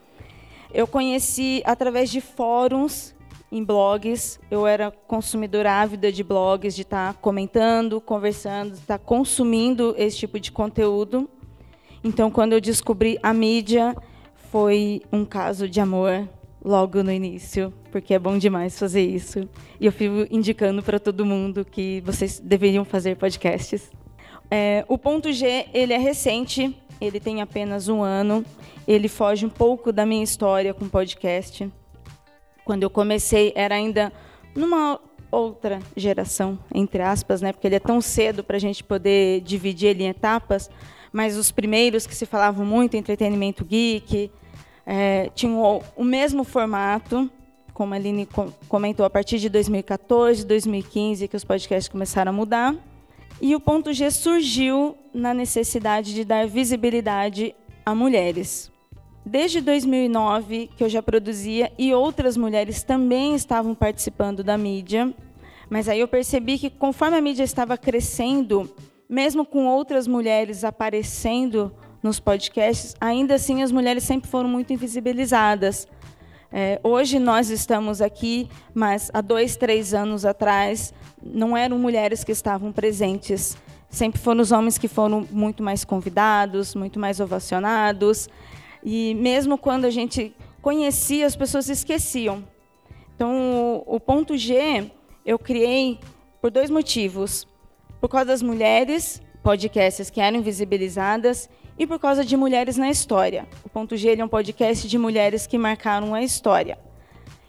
Eu 0.74 0.88
conheci 0.88 1.62
através 1.65 2.10
de 2.10 2.22
fóruns 2.22 3.13
em 3.51 3.63
blogs. 3.63 4.39
Eu 4.50 4.65
era 4.65 4.89
consumidora 4.89 5.72
ávida 5.72 6.12
de 6.12 6.24
blogs, 6.24 6.75
de 6.75 6.82
estar 6.82 7.13
tá 7.13 7.20
comentando, 7.20 8.00
conversando, 8.00 8.72
de 8.72 8.79
estar 8.79 8.98
tá 8.98 9.03
consumindo 9.03 9.94
esse 9.98 10.17
tipo 10.17 10.39
de 10.39 10.51
conteúdo. 10.51 11.29
Então, 12.03 12.32
quando 12.32 12.53
eu 12.53 12.62
descobri 12.62 13.20
a 13.22 13.34
mídia, 13.34 13.96
foi 14.51 15.01
um 15.12 15.25
caso 15.25 15.67
de 15.67 15.82
amor 15.82 16.27
logo 16.65 17.03
no 17.03 17.12
início, 17.12 17.72
porque 17.91 18.15
é 18.15 18.19
bom 18.19 18.39
demais 18.39 18.77
fazer 18.77 19.03
isso. 19.03 19.48
E 19.79 19.86
eu 19.86 19.91
fico 19.91 20.25
indicando 20.31 20.81
para 20.81 21.00
todo 21.00 21.24
mundo 21.24 21.63
que 21.63 22.01
vocês 22.03 22.39
deveriam 22.39 22.84
fazer 22.84 23.15
podcasts. 23.15 23.91
É, 24.50 24.84
o 24.88 24.98
ponto 24.98 25.31
G 25.31 25.67
ele 25.74 25.93
é 25.93 25.98
recente, 25.98 26.75
ele 27.00 27.19
tem 27.19 27.39
apenas 27.41 27.88
um 27.88 28.01
ano. 28.01 28.43
Ele 28.88 29.07
foge 29.07 29.45
um 29.45 29.50
pouco 29.50 29.91
da 29.91 30.05
minha 30.05 30.24
história 30.24 30.74
com 30.74 30.89
podcast. 30.89 31.72
Quando 32.65 32.81
eu 32.81 32.89
comecei, 32.89 33.53
era 33.55 33.75
ainda 33.75 34.12
numa 34.55 35.00
outra 35.31 35.79
geração, 35.95 36.57
entre 36.74 37.01
aspas, 37.01 37.41
né? 37.41 37.51
porque 37.51 37.67
ele 37.67 37.75
é 37.75 37.79
tão 37.79 38.01
cedo 38.01 38.43
para 38.43 38.57
a 38.57 38.60
gente 38.60 38.84
poder 38.84 39.41
dividir 39.41 39.89
ele 39.89 40.03
em 40.03 40.07
etapas, 40.07 40.69
mas 41.12 41.38
os 41.38 41.51
primeiros 41.51 42.07
que 42.07 42.15
se 42.15 42.25
falavam 42.25 42.65
muito, 42.65 42.95
entretenimento 42.95 43.65
geek, 43.65 44.31
é, 44.86 45.30
tinham 45.34 45.82
o, 45.96 46.04
mesmo 46.04 46.44
formato, 46.44 47.30
como 47.74 47.94
a 47.94 47.98
Aline 47.98 48.27
comentou, 48.70 49.06
a 49.06 49.10
partir 49.10 49.39
de 49.39 49.50
2014, 49.50 50.46
2015, 50.46 51.27
que 51.27 51.36
os 51.36 51.44
podcasts 51.44 51.89
começaram 51.89 52.30
a 52.30 52.34
mudar. 52.34 52.75
E 53.42 53.56
o 53.56 53.60
ponto 53.60 53.92
G 53.92 54.10
surgiu 54.12 54.96
na 55.13 55.34
necessidade 55.34 56.13
de 56.13 56.24
dar 56.24 56.48
visibilidade 56.48 57.56
a 57.86 57.94
mulheres. 57.94 58.72
Desde 59.25 59.60
2009, 59.60 60.70
que 60.77 60.84
eu 60.84 60.89
já 60.89 61.01
produzia, 61.01 61.72
e 61.77 61.94
outras 61.94 62.38
mulheres 62.38 62.84
também 62.84 63.36
estavam 63.36 63.74
participando 63.74 64.44
da 64.44 64.58
mídia, 64.58 65.13
mas 65.70 65.89
aí 65.89 66.00
eu 66.00 66.08
percebi 66.08 66.60
que 66.60 66.70
conforme 66.70 67.18
a 67.18 67.22
mídia 67.22 67.44
estava 67.44 67.75
crescendo, 67.75 68.72
mesmo 69.10 69.44
com 69.44 69.65
outras 69.65 70.08
mulheres 70.08 70.63
aparecendo 70.63 71.74
nos 72.05 72.19
podcasts, 72.19 72.95
ainda 73.01 73.33
assim 73.33 73.63
as 73.63 73.71
mulheres 73.71 74.03
sempre 74.03 74.29
foram 74.29 74.47
muito 74.47 74.71
invisibilizadas. 74.71 75.88
É, 76.51 76.79
hoje 76.83 77.17
nós 77.17 77.50
estamos 77.50 78.00
aqui, 78.00 78.47
mas 78.75 79.09
há 79.12 79.21
dois, 79.21 79.55
três 79.55 79.91
anos 79.91 80.24
atrás 80.24 80.93
não 81.19 81.57
eram 81.57 81.79
mulheres 81.79 82.24
que 82.24 82.31
estavam 82.31 82.71
presentes. 82.71 83.57
Sempre 83.89 84.21
foram 84.21 84.41
os 84.41 84.51
homens 84.51 84.77
que 84.77 84.88
foram 84.88 85.27
muito 85.31 85.63
mais 85.63 85.83
convidados, 85.83 86.75
muito 86.75 87.00
mais 87.00 87.19
ovacionados. 87.19 88.29
E 88.83 89.15
mesmo 89.15 89.57
quando 89.57 89.85
a 89.85 89.89
gente 89.89 90.31
conhecia, 90.62 91.25
as 91.25 91.35
pessoas 91.35 91.69
esqueciam. 91.69 92.43
Então, 93.15 93.83
o, 93.88 93.95
o 93.95 94.00
ponto 94.00 94.38
G 94.38 94.91
eu 95.25 95.39
criei 95.39 96.00
por 96.39 96.51
dois 96.51 96.69
motivos. 96.69 97.47
Por 98.00 98.09
causa 98.09 98.27
das 98.27 98.43
mulheres, 98.43 99.24
podcasts 99.41 100.12
que 100.12 100.21
eram 100.21 100.38
invisibilizadas, 100.38 101.50
e 101.77 101.86
por 101.86 102.00
causa 102.00 102.24
de 102.24 102.38
mulheres 102.38 102.77
na 102.77 102.89
história. 102.89 103.48
O 103.63 103.70
Ponto 103.70 103.98
G 103.98 104.15
é 104.15 104.24
um 104.24 104.27
podcast 104.27 104.88
de 104.88 104.98
mulheres 104.98 105.46
que 105.46 105.58
marcaram 105.58 106.13
a 106.13 106.24
história. 106.24 106.77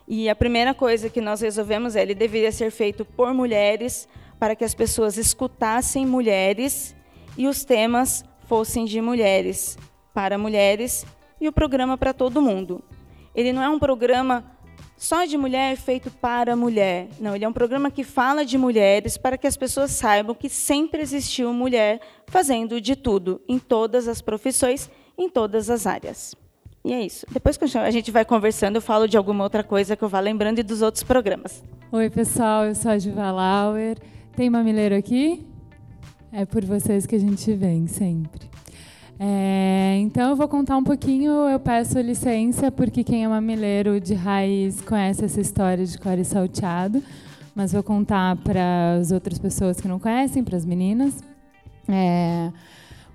E 0.09 0.29
a 0.29 0.37
primeira 0.37 0.73
coisa 0.73 1.11
que 1.11 1.21
nós 1.21 1.41
resolvemos 1.41 1.97
é 1.97 2.03
ele 2.03 2.15
deveria 2.15 2.53
ser 2.53 2.71
feito 2.71 3.05
por 3.05 3.35
mulheres, 3.35 4.09
para 4.39 4.55
que 4.55 4.65
as 4.65 4.75
pessoas 4.75 5.17
escutassem 5.17 6.07
mulheres 6.07 6.95
e 7.37 7.47
os 7.47 7.65
temas 7.65 8.25
fossem 8.47 8.85
de 8.85 9.01
mulheres, 9.01 9.77
para 10.15 10.39
mulheres 10.39 11.05
e 11.41 11.49
o 11.49 11.53
programa 11.53 11.99
para 11.99 12.13
todo 12.13 12.43
mundo. 12.43 12.83
Ele 13.35 13.53
não 13.53 13.63
é 13.63 13.69
um 13.69 13.79
programa 13.79 14.56
só 14.97 15.25
de 15.25 15.37
mulher 15.37 15.77
feito 15.77 16.11
para 16.11 16.57
mulher. 16.57 17.09
Não, 17.21 17.35
ele 17.35 17.45
é 17.45 17.49
um 17.49 17.53
programa 17.53 17.91
que 17.91 18.03
fala 18.03 18.45
de 18.45 18.57
mulheres 18.57 19.17
para 19.17 19.37
que 19.37 19.47
as 19.47 19.57
pessoas 19.57 19.91
saibam 19.91 20.35
que 20.35 20.49
sempre 20.49 21.03
existiu 21.03 21.53
mulher 21.53 22.01
fazendo 22.27 22.81
de 22.81 22.97
tudo, 22.97 23.41
em 23.49 23.59
todas 23.59 24.09
as 24.09 24.21
profissões, 24.21 24.91
em 25.19 25.29
todas 25.29 25.69
as 25.71 25.87
áreas. 25.87 26.35
E 26.85 26.93
é 26.93 27.05
isso. 27.05 27.27
Depois 27.31 27.57
que 27.57 27.65
a 27.65 27.91
gente 27.91 28.11
vai 28.11 28.25
conversando, 28.25 28.77
eu 28.77 28.83
falo 28.83 29.09
de 29.09 29.17
alguma 29.17 29.43
outra 29.43 29.65
coisa 29.65 29.97
que 29.97 30.05
eu 30.05 30.09
vá 30.09 30.21
lembrando 30.21 30.61
e 30.61 30.63
dos 30.63 30.83
outros 30.83 31.03
programas. 31.03 31.63
Oi, 31.91 32.09
pessoal, 32.09 32.65
eu 32.65 32.75
sou 32.75 32.93
a 32.93 32.97
Diva 32.97 33.31
Lauer. 33.33 33.99
Tem 34.37 34.49
mamileiro 34.49 34.95
aqui? 34.95 35.45
É 36.33 36.45
por 36.45 36.65
vocês 36.65 37.07
que 37.07 37.17
a 37.17 37.19
gente 37.19 37.53
vem 37.55 37.87
sempre. 37.87 38.56
É, 39.19 39.97
então 40.01 40.31
eu 40.31 40.37
vou 40.37 40.47
contar 40.47 40.77
um 40.77 40.85
pouquinho, 40.85 41.33
eu 41.49 41.59
peço 41.59 41.99
licença, 42.01 42.71
porque 42.71 43.03
quem 43.03 43.25
é 43.25 43.29
mamileiro 43.29 43.99
de 43.99 44.13
raiz 44.15 44.81
conhece 44.83 45.25
essa 45.25 45.41
história 45.41 45.85
de 45.87 45.99
core 45.99 46.25
salteado, 46.25 47.03
mas 47.55 47.73
vou 47.73 47.83
contar 47.83 48.37
para 48.37 48.97
as 49.01 49.11
outras 49.11 49.39
pessoas 49.39 49.81
que 49.81 49.89
não 49.89 49.99
conhecem, 49.99 50.45
para 50.45 50.57
as 50.57 50.67
meninas. 50.67 51.15
É, 51.89 52.53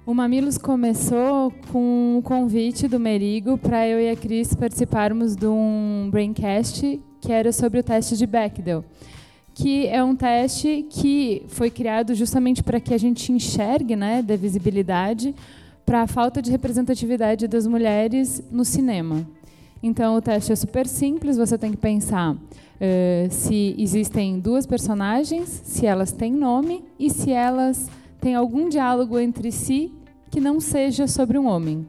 o 0.05 0.13
Mamilos 0.13 0.57
começou 0.57 1.53
com 1.71 2.17
o 2.17 2.21
convite 2.23 2.87
do 2.87 2.99
Merigo 2.99 3.57
para 3.57 3.87
eu 3.87 3.99
e 3.99 4.09
a 4.09 4.15
Cris 4.15 4.55
participarmos 4.55 5.35
de 5.35 5.45
um 5.45 6.09
Braincast 6.09 6.99
que 7.19 7.31
era 7.31 7.51
sobre 7.51 7.79
o 7.79 7.83
teste 7.83 8.17
de 8.17 8.25
Bechdel 8.25 8.83
que 9.53 9.87
é 9.87 10.03
um 10.03 10.15
teste 10.15 10.85
que 10.89 11.43
foi 11.47 11.69
criado 11.69 12.15
justamente 12.15 12.63
para 12.63 12.79
que 12.79 12.93
a 12.93 12.97
gente 12.97 13.31
enxergue, 13.31 13.95
né, 13.95 14.21
da 14.21 14.35
visibilidade, 14.35 15.35
para 15.85 16.03
a 16.03 16.07
falta 16.07 16.41
de 16.41 16.51
representatividade 16.51 17.47
das 17.47 17.67
mulheres 17.67 18.43
no 18.51 18.63
cinema. 18.63 19.25
Então, 19.83 20.15
o 20.15 20.21
teste 20.21 20.51
é 20.51 20.55
super 20.55 20.87
simples, 20.87 21.37
você 21.37 21.57
tem 21.57 21.71
que 21.71 21.77
pensar 21.77 22.35
uh, 22.35 22.37
se 23.29 23.75
existem 23.77 24.39
duas 24.39 24.65
personagens, 24.65 25.61
se 25.63 25.85
elas 25.85 26.11
têm 26.11 26.31
nome 26.31 26.83
e 26.99 27.09
se 27.09 27.31
elas 27.31 27.89
têm 28.19 28.35
algum 28.35 28.69
diálogo 28.69 29.17
entre 29.17 29.51
si 29.51 29.91
que 30.29 30.39
não 30.39 30.59
seja 30.59 31.07
sobre 31.07 31.37
um 31.37 31.47
homem. 31.47 31.87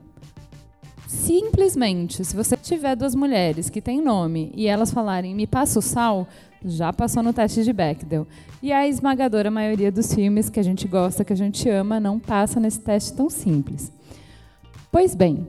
Simplesmente, 1.06 2.24
se 2.24 2.34
você 2.34 2.56
tiver 2.56 2.96
duas 2.96 3.14
mulheres 3.14 3.68
que 3.68 3.82
têm 3.82 4.00
nome 4.00 4.50
e 4.56 4.66
elas 4.66 4.90
falarem 4.90 5.34
me 5.34 5.46
passa 5.46 5.78
o 5.78 5.82
sal, 5.82 6.26
já 6.64 6.92
passou 6.92 7.22
no 7.22 7.32
teste 7.32 7.64
de 7.64 7.72
Bechdel. 7.72 8.26
E 8.62 8.72
a 8.72 8.86
esmagadora 8.86 9.50
maioria 9.50 9.90
dos 9.90 10.14
filmes 10.14 10.48
que 10.48 10.60
a 10.60 10.62
gente 10.62 10.86
gosta, 10.86 11.24
que 11.24 11.32
a 11.32 11.36
gente 11.36 11.68
ama, 11.68 11.98
não 11.98 12.18
passa 12.18 12.60
nesse 12.60 12.80
teste 12.80 13.14
tão 13.14 13.28
simples. 13.28 13.92
Pois 14.90 15.14
bem, 15.14 15.46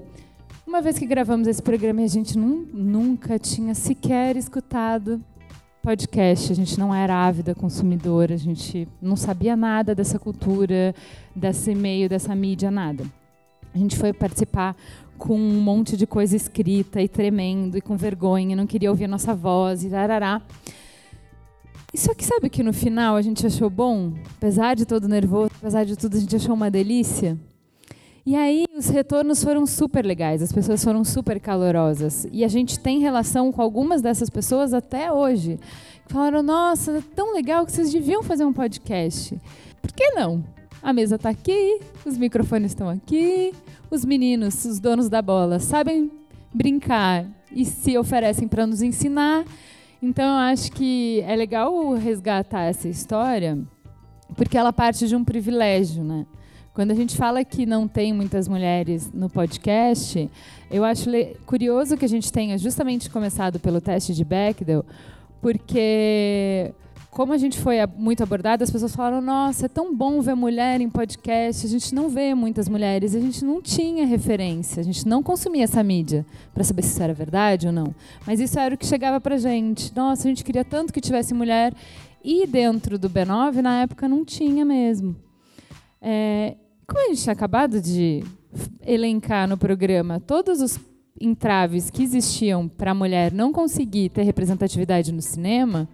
uma 0.66 0.82
vez 0.82 0.98
que 0.98 1.06
gravamos 1.06 1.48
esse 1.48 1.62
programa 1.62 2.02
e 2.02 2.06
a 2.06 2.08
gente 2.08 2.38
nunca 2.38 3.38
tinha 3.38 3.76
sequer 3.76 4.36
escutado 4.36 5.22
podcast, 5.84 6.50
a 6.50 6.56
gente 6.56 6.80
não 6.80 6.96
era 6.96 7.14
ávida 7.14 7.54
consumidora, 7.54 8.34
a 8.34 8.38
gente 8.38 8.88
não 9.02 9.18
sabia 9.18 9.54
nada 9.54 9.94
dessa 9.94 10.18
cultura, 10.18 10.96
desse 11.36 11.76
meio, 11.76 12.08
dessa 12.08 12.34
mídia, 12.34 12.72
nada. 12.72 13.04
A 13.74 13.78
gente 13.78 13.98
foi 13.98 14.14
participar 14.14 14.78
com 15.18 15.36
um 15.36 15.62
monte 15.62 15.98
de 15.98 16.08
coisa 16.08 16.38
escrita 16.38 17.02
e 17.02 17.08
tremendo 17.10 17.78
e 17.78 17.82
com 17.82 17.98
vergonha, 17.98 18.56
não 18.56 18.66
queria 18.66 18.90
ouvir 18.90 19.06
a 19.06 19.10
nossa 19.10 19.36
voz 19.36 19.84
e 19.84 19.90
tarará. 19.90 20.42
E 21.94 21.98
só 21.98 22.14
que 22.14 22.26
sabe 22.26 22.50
que 22.50 22.64
no 22.64 22.74
final 22.74 23.16
a 23.16 23.22
gente 23.22 23.46
achou 23.46 23.70
bom? 23.70 24.14
Apesar 24.38 24.76
de 24.76 24.86
todo 24.86 25.08
nervoso, 25.08 25.52
apesar 25.60 25.84
de 25.84 25.96
tudo, 25.96 26.18
a 26.18 26.20
gente 26.20 26.36
achou 26.36 26.56
uma 26.56 26.72
delícia. 26.72 27.38
E 28.26 28.36
aí 28.36 28.66
os 28.76 28.88
retornos 28.88 29.44
foram 29.44 29.66
super 29.68 30.06
legais, 30.06 30.42
as 30.42 30.52
pessoas 30.52 30.84
foram 30.84 31.04
super 31.04 31.40
calorosas. 31.40 32.26
E 32.32 32.44
a 32.44 32.48
gente 32.48 32.80
tem 32.80 33.00
relação 33.00 33.52
com 33.52 33.62
algumas 33.62 34.02
dessas 34.02 34.30
pessoas 34.30 34.74
até 34.74 35.12
hoje. 35.12 35.60
Falaram, 36.08 36.42
nossa, 36.42 36.98
é 36.98 37.04
tão 37.16 37.34
legal 37.34 37.66
que 37.66 37.72
vocês 37.72 37.92
deviam 37.92 38.24
fazer 38.24 38.46
um 38.46 38.54
podcast. 38.54 39.40
Por 39.82 39.92
que 39.92 40.12
não? 40.12 40.44
A 40.82 40.94
mesa 40.94 41.16
está 41.16 41.30
aqui, 41.30 41.80
os 42.06 42.18
microfones 42.18 42.72
estão 42.72 42.90
aqui, 42.90 43.54
os 43.92 44.04
meninos, 44.04 44.66
os 44.66 44.80
donos 44.80 45.10
da 45.10 45.22
bola, 45.22 45.60
sabem 45.60 46.12
brincar 46.54 47.26
e 47.52 47.66
se 47.66 47.98
oferecem 47.98 48.48
para 48.48 48.66
nos 48.66 48.82
ensinar. 48.82 49.46
Então, 50.06 50.26
eu 50.26 50.52
acho 50.52 50.70
que 50.74 51.22
é 51.22 51.34
legal 51.34 51.94
resgatar 51.94 52.64
essa 52.64 52.90
história, 52.90 53.58
porque 54.36 54.58
ela 54.58 54.74
parte 54.74 55.08
de 55.08 55.16
um 55.16 55.24
privilégio, 55.24 56.04
né? 56.04 56.26
Quando 56.74 56.92
a 56.92 56.94
gente 56.94 57.16
fala 57.16 57.42
que 57.46 57.66
não 57.66 57.88
tem 57.88 58.12
muitas 58.12 58.50
mulheres 58.50 59.10
no 59.14 59.30
podcast, 59.30 60.30
eu 60.70 60.84
acho 60.84 61.10
curioso 61.46 61.96
que 61.96 62.04
a 62.04 62.10
gente 62.10 62.34
tenha 62.34 62.58
justamente 62.58 63.10
começado 63.10 63.62
pelo 63.62 63.80
teste 63.80 64.14
de 64.14 64.26
Bechdel, 64.26 64.86
porque 65.42 66.74
como 67.14 67.32
a 67.32 67.38
gente 67.38 67.60
foi 67.60 67.78
muito 67.96 68.24
abordado, 68.24 68.64
as 68.64 68.72
pessoas 68.72 68.96
falaram: 68.96 69.22
nossa, 69.22 69.68
é 69.68 69.70
tão 69.70 69.96
bom 69.96 70.20
ver 70.20 70.36
mulher 70.36 70.82
em 70.82 70.90
podcast. 70.90 71.66
A 71.66 71.70
gente 71.70 71.94
não 71.94 72.10
vê 72.10 72.34
muitas 72.34 72.68
mulheres, 72.68 73.14
a 73.16 73.20
gente 73.20 73.46
não 73.46 73.62
tinha 73.62 74.06
referência, 74.06 74.82
a 74.82 74.84
gente 74.84 75.08
não 75.08 75.22
consumia 75.22 75.64
essa 75.64 75.84
mídia 75.84 76.26
para 76.54 76.64
saber 76.64 76.82
se 76.82 76.90
isso 76.90 77.04
era 77.04 77.14
verdade 77.14 77.68
ou 77.68 77.74
não. 77.74 77.94
Mas 78.26 78.40
isso 78.40 78.60
era 78.60 78.74
o 78.74 78.78
que 78.78 78.86
chegava 78.86 79.22
para 79.22 79.38
gente. 79.38 79.96
Nossa, 79.96 80.28
a 80.28 80.30
gente 80.30 80.44
queria 80.44 80.66
tanto 80.66 80.92
que 80.92 81.00
tivesse 81.00 81.34
mulher. 81.34 81.74
E 82.24 82.48
dentro 82.48 82.98
do 82.98 83.10
B9, 83.10 83.62
na 83.62 83.82
época, 83.82 84.08
não 84.08 84.26
tinha 84.26 84.66
mesmo. 84.66 85.16
É, 86.02 86.56
como 86.88 87.06
a 87.06 87.10
gente 87.10 87.22
tinha 87.22 87.34
acabado 87.34 87.80
de 87.80 88.24
elencar 88.86 89.48
no 89.48 89.58
programa 89.58 90.20
todos 90.20 90.62
os 90.62 90.80
entraves 91.20 91.90
que 91.90 92.02
existiam 92.04 92.68
para 92.68 92.92
a 92.92 92.94
mulher 92.94 93.32
não 93.32 93.52
conseguir 93.52 94.10
ter 94.10 94.24
representatividade 94.24 95.12
no 95.12 95.22
cinema 95.22 95.88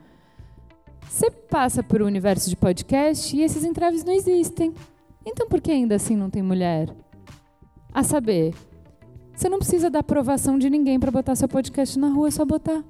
você 1.08 1.29
passa 1.29 1.84
por 1.84 2.01
um 2.01 2.06
universo 2.06 2.50
de 2.50 2.56
podcast 2.56 3.36
e 3.36 3.41
esses 3.41 3.63
entraves 3.63 4.03
não 4.03 4.13
existem. 4.13 4.74
Então 5.25 5.48
por 5.48 5.62
que 5.62 5.72
ainda 5.72 5.96
assim 5.96 6.15
não 6.15 6.29
tem 6.29 6.41
mulher? 6.41 6.89
A 7.94 8.03
saber, 8.03 8.53
você 9.36 9.48
não 9.48 9.60
precisa 9.60 9.89
da 9.89 10.00
aprovação 10.00 10.60
de 10.60 10.70
ninguém 10.70 11.00
para 11.00 11.12
botar 11.12 11.36
seu 11.36 11.48
podcast 11.48 11.98
na 11.98 12.10
rua, 12.10 12.27
é 12.27 12.32
só 12.32 12.44
botar. 12.46 12.84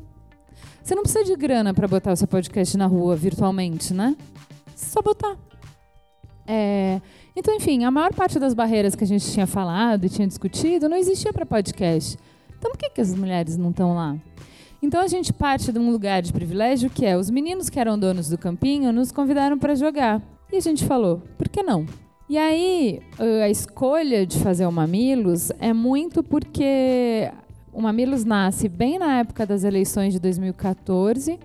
Você 0.84 0.96
não 0.96 1.04
precisa 1.04 1.24
de 1.24 1.36
grana 1.36 1.74
para 1.74 1.88
botar 1.88 2.16
seu 2.16 2.28
podcast 2.28 2.75
na 2.78 2.88
rua 2.88 3.16
virtualmente, 3.16 3.94
né? 3.94 4.16
Só 4.75 5.01
botar. 5.01 5.38
É, 6.48 7.00
então, 7.36 7.54
enfim, 7.54 7.84
a 7.84 7.92
maior 7.92 8.13
parte 8.13 8.39
das 8.39 8.56
barreiras 8.56 8.96
que 8.96 9.04
a 9.04 9.08
gente 9.08 9.32
tinha 9.32 9.46
falado 9.46 10.06
e 10.06 10.10
tinha 10.10 10.28
discutido 10.28 10.89
não 10.89 10.98
existia 10.98 11.32
para 11.32 11.46
podcast. 11.46 12.18
Então, 12.58 12.72
por 12.72 12.78
que, 12.78 12.89
que 12.89 13.01
as 13.01 13.13
mulheres 13.13 13.56
não 13.56 13.70
estão 13.70 13.94
lá? 13.94 14.18
Então 14.81 15.01
a 15.01 15.07
gente 15.07 15.33
parte 15.33 15.71
de 15.71 15.79
um 15.79 15.91
lugar 15.91 16.21
de 16.21 16.31
privilégio 16.31 16.89
que 16.89 17.05
é 17.05 17.17
os 17.17 17.29
meninos 17.29 17.69
que 17.69 17.79
eram 17.79 18.00
donos 18.00 18.29
do 18.29 18.38
campinho 18.38 18.91
nos 18.93 19.12
convidaram 19.12 19.57
para 19.57 19.75
jogar. 19.75 20.21
E 20.51 20.57
a 20.57 20.62
gente 20.62 20.86
falou, 20.86 21.21
por 21.38 21.50
que 21.50 21.62
não? 21.62 21.86
E 22.29 22.38
aí 22.38 23.01
a 23.43 23.50
escolha 23.50 24.25
de 24.25 24.39
fazer 24.39 24.65
o 24.65 24.71
Mamilos 24.71 25.51
é 25.59 25.74
muito 25.74 26.24
porque 26.24 27.29
O 27.74 27.81
Mamilos 27.81 28.25
nasce 28.25 28.67
bem 28.67 28.98
na 28.98 29.19
época 29.19 29.45
das 29.45 29.63
eleições 29.63 30.13
de 30.13 30.19
2014, 30.19 31.39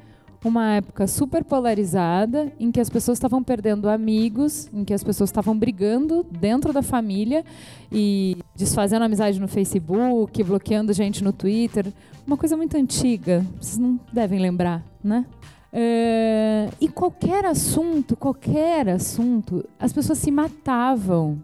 uma 0.48 0.74
época 0.74 1.06
super 1.06 1.42
polarizada, 1.42 2.52
em 2.60 2.70
que 2.70 2.78
as 2.78 2.90
pessoas 2.90 3.16
estavam 3.16 3.42
perdendo 3.42 3.88
amigos, 3.88 4.68
em 4.72 4.84
que 4.84 4.92
as 4.92 5.02
pessoas 5.02 5.30
estavam 5.30 5.58
brigando 5.58 6.24
dentro 6.30 6.72
da 6.72 6.82
família 6.82 7.44
e 7.90 8.36
desfazendo 8.54 9.04
amizade 9.04 9.40
no 9.40 9.48
Facebook, 9.48 10.42
bloqueando 10.42 10.92
gente 10.92 11.24
no 11.24 11.32
Twitter. 11.32 11.90
Uma 12.26 12.36
coisa 12.36 12.56
muito 12.56 12.76
antiga, 12.76 13.44
vocês 13.58 13.78
não 13.78 13.98
devem 14.12 14.38
lembrar, 14.38 14.84
né? 15.02 15.24
É, 15.72 16.68
e 16.80 16.88
qualquer 16.88 17.46
assunto, 17.46 18.14
qualquer 18.14 18.88
assunto, 18.88 19.64
as 19.80 19.92
pessoas 19.92 20.18
se 20.18 20.30
matavam. 20.30 21.38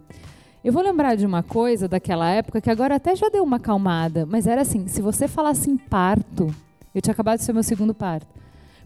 Eu 0.63 0.73
vou 0.75 0.83
lembrar 0.83 1.17
de 1.17 1.25
uma 1.25 1.43
coisa 1.43 1.89
daquela 1.89 2.31
época 2.31 2.61
que 2.61 2.71
agora 2.71 2.97
até 2.97 3.17
já 3.17 3.31
deu 3.31 3.43
uma 3.43 3.57
acalmada, 3.57 4.27
mas 4.27 4.47
era 4.47 4.61
assim: 4.61 4.87
se 4.87 5.01
você 5.01 5.27
falasse 5.27 5.71
em 5.71 5.77
parto, 5.77 6.55
eu 6.95 7.01
tinha 7.01 7.13
acabado 7.13 7.39
de 7.39 7.45
ser 7.45 7.55
meu 7.55 7.63
segundo 7.63 7.95
parto 7.95 8.41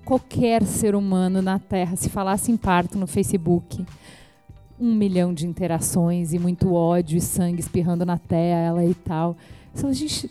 qualquer 0.05 0.63
ser 0.65 0.95
humano 0.95 1.41
na 1.41 1.59
Terra, 1.59 1.97
se 1.97 2.09
falasse 2.09 2.53
em 2.53 2.57
parto 2.57 2.99
no 2.99 3.07
Facebook, 3.07 3.85
um 4.79 4.95
milhão 4.95 5.33
de 5.33 5.47
interações 5.47 6.33
e 6.33 6.39
muito 6.39 6.73
ódio 6.73 7.17
e 7.17 7.21
sangue 7.21 7.61
espirrando 7.61 8.05
na 8.05 8.19
tela 8.19 8.85
e 8.85 8.95
tal. 8.95 9.37
Então, 9.75 9.93
gente, 9.93 10.31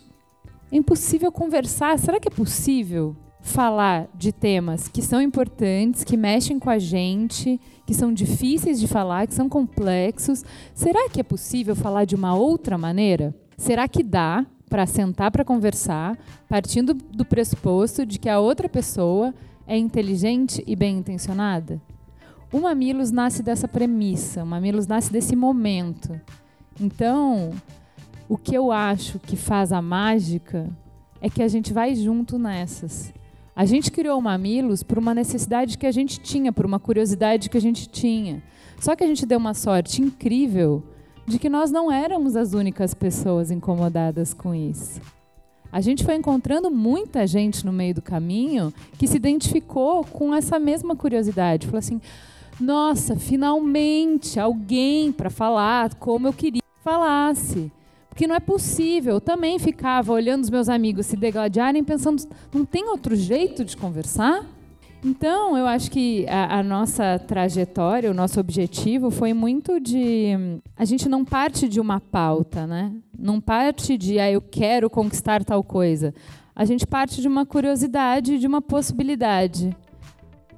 é 0.72 0.75
impossível 0.75 1.32
conversar. 1.32 1.98
Será 1.98 2.20
que 2.20 2.27
é 2.27 2.32
possível 2.32 3.15
falar 3.42 4.08
de 4.15 4.32
temas 4.32 4.88
que 4.88 5.01
são 5.01 5.22
importantes, 5.22 6.03
que 6.03 6.15
mexem 6.15 6.58
com 6.58 6.70
a 6.70 6.80
gente, 6.80 7.60
que 7.86 7.94
são 7.94 8.13
difíceis 8.13 8.80
de 8.80 8.88
falar, 8.88 9.27
que 9.27 9.34
são 9.34 9.50
complexos? 9.50 10.44
Será 10.74 11.10
que 11.10 11.20
é 11.20 11.24
possível 11.24 11.75
falar 11.75 12.06
de 12.06 12.15
uma 12.15 12.36
outra 12.36 12.77
maneira? 12.77 13.36
Será 13.58 13.88
que 13.88 14.03
dá 14.03 14.46
para 14.70 14.88
sentar 14.88 15.30
para 15.30 15.46
conversar, 15.46 16.18
partindo 16.50 16.94
do 16.94 17.24
pressuposto 17.24 18.06
de 18.06 18.18
que 18.18 18.27
a 18.27 18.39
outra 18.39 18.68
pessoa 18.68 19.34
é 19.67 19.77
inteligente 19.77 20.63
e 20.67 20.75
bem 20.75 20.98
intencionada? 20.98 21.82
O 22.51 22.60
Mamilos 22.60 23.12
nasce 23.12 23.41
dessa 23.41 23.67
premissa, 23.67 24.43
o 24.43 24.46
Mamilos 24.46 24.86
nasce 24.86 25.12
desse 25.12 25.36
momento. 25.36 26.20
Então, 26.79 27.51
o 28.29 28.38
que 28.38 28.55
eu 28.55 28.72
acho 28.72 29.20
que 29.20 29.36
faz 29.36 29.72
a 29.72 29.82
mágica 29.82 30.70
é 31.20 31.29
que 31.29 31.41
a 31.41 31.48
gente 31.48 31.74
vai 31.74 31.96
junto 31.96 32.38
nessas. 32.38 33.13
A 33.55 33.65
gente 33.65 33.91
criou 33.91 34.20
o 34.20 34.22
Mamilos 34.22 34.84
por 34.84 34.98
uma 34.98 35.13
necessidade 35.13 35.77
que 35.77 35.86
a 35.86 35.91
gente 35.91 36.20
tinha, 36.20 36.51
por 36.51 36.65
uma 36.65 36.79
curiosidade 36.79 37.50
que 37.50 37.58
a 37.58 37.62
gente 37.62 37.88
tinha. 37.88 38.43
Só 38.79 38.96
que 38.96 39.03
a 39.03 39.08
gente 39.08 39.25
deu 39.25 39.38
uma 39.38 39.53
sorte 39.53 40.01
incrível 40.01 40.84
de 41.25 41.39
que 41.39 41.50
nós 41.50 41.72
não 41.72 41.91
éramos 41.91 42.36
as 42.36 42.53
únicas 42.53 42.93
pessoas 42.93 43.51
incomodadas 43.51 44.34
com 44.34 44.53
isso 44.53 45.00
a 45.74 45.82
gente 45.82 46.03
foi 46.03 46.13
encontrando 46.13 46.70
muita 46.70 47.25
gente 47.25 47.65
no 47.65 47.74
meio 47.74 47.96
do 47.96 48.01
caminho 48.01 48.72
que 48.96 49.08
se 49.08 49.18
identificou 49.18 50.06
com 50.06 50.32
essa 50.32 50.60
mesma 50.60 50.96
curiosidade. 50.96 51.65
Falou 51.65 51.80
assim: 51.80 52.00
nossa, 52.60 53.15
finalmente 53.15 54.39
alguém 54.39 55.12
para 55.12 55.32
falar 55.32 55.96
como 55.96 56.27
eu 56.27 56.34
queria 56.34 56.62
que 56.62 56.84
falasse. 56.84 57.72
Porque 58.08 58.27
não 58.27 58.36
é 58.36 58.39
possível. 58.39 59.15
Eu 59.15 59.22
também 59.22 59.58
ficava 59.58 60.13
olhando 60.13 60.44
os 60.44 60.51
meus 60.51 60.70
amigos 60.70 61.08
se 61.08 61.18
degladiarem, 61.18 61.84
pensando: 61.84 62.22
não 62.53 62.63
tem 62.65 62.88
outro 62.89 63.15
jeito 63.15 63.65
de 63.65 63.75
conversar? 63.75 64.46
Então, 65.06 65.58
eu 65.58 65.68
acho 65.68 65.92
que 65.92 66.26
a, 66.30 66.60
a, 66.60 66.64
nossa 66.64 67.20
trajetória, 67.20 68.10
o 68.10 68.14
nosso 68.14 68.40
objetivo 68.40 69.12
foi 69.12 69.34
muito 69.34 69.78
de. 69.78 70.32
A 70.78 70.86
gente 70.86 71.10
não 71.10 71.26
parte 71.26 71.68
de 71.68 71.82
uma 71.82 72.00
pauta, 72.00 72.66
né? 72.66 72.94
Não 73.18 73.42
parte 73.42 73.98
de, 73.98 74.18
ah, 74.18 74.32
eu 74.32 74.42
quero 74.42 74.90
conquistar 74.90 75.44
tal 75.44 75.62
coisa. 75.62 76.14
A 76.56 76.64
gente 76.64 76.88
parte 76.88 77.22
de 77.22 77.28
uma 77.28 77.46
curiosidade, 77.46 78.40
de 78.40 78.48
uma 78.48 78.62
possibilidade. 78.62 79.76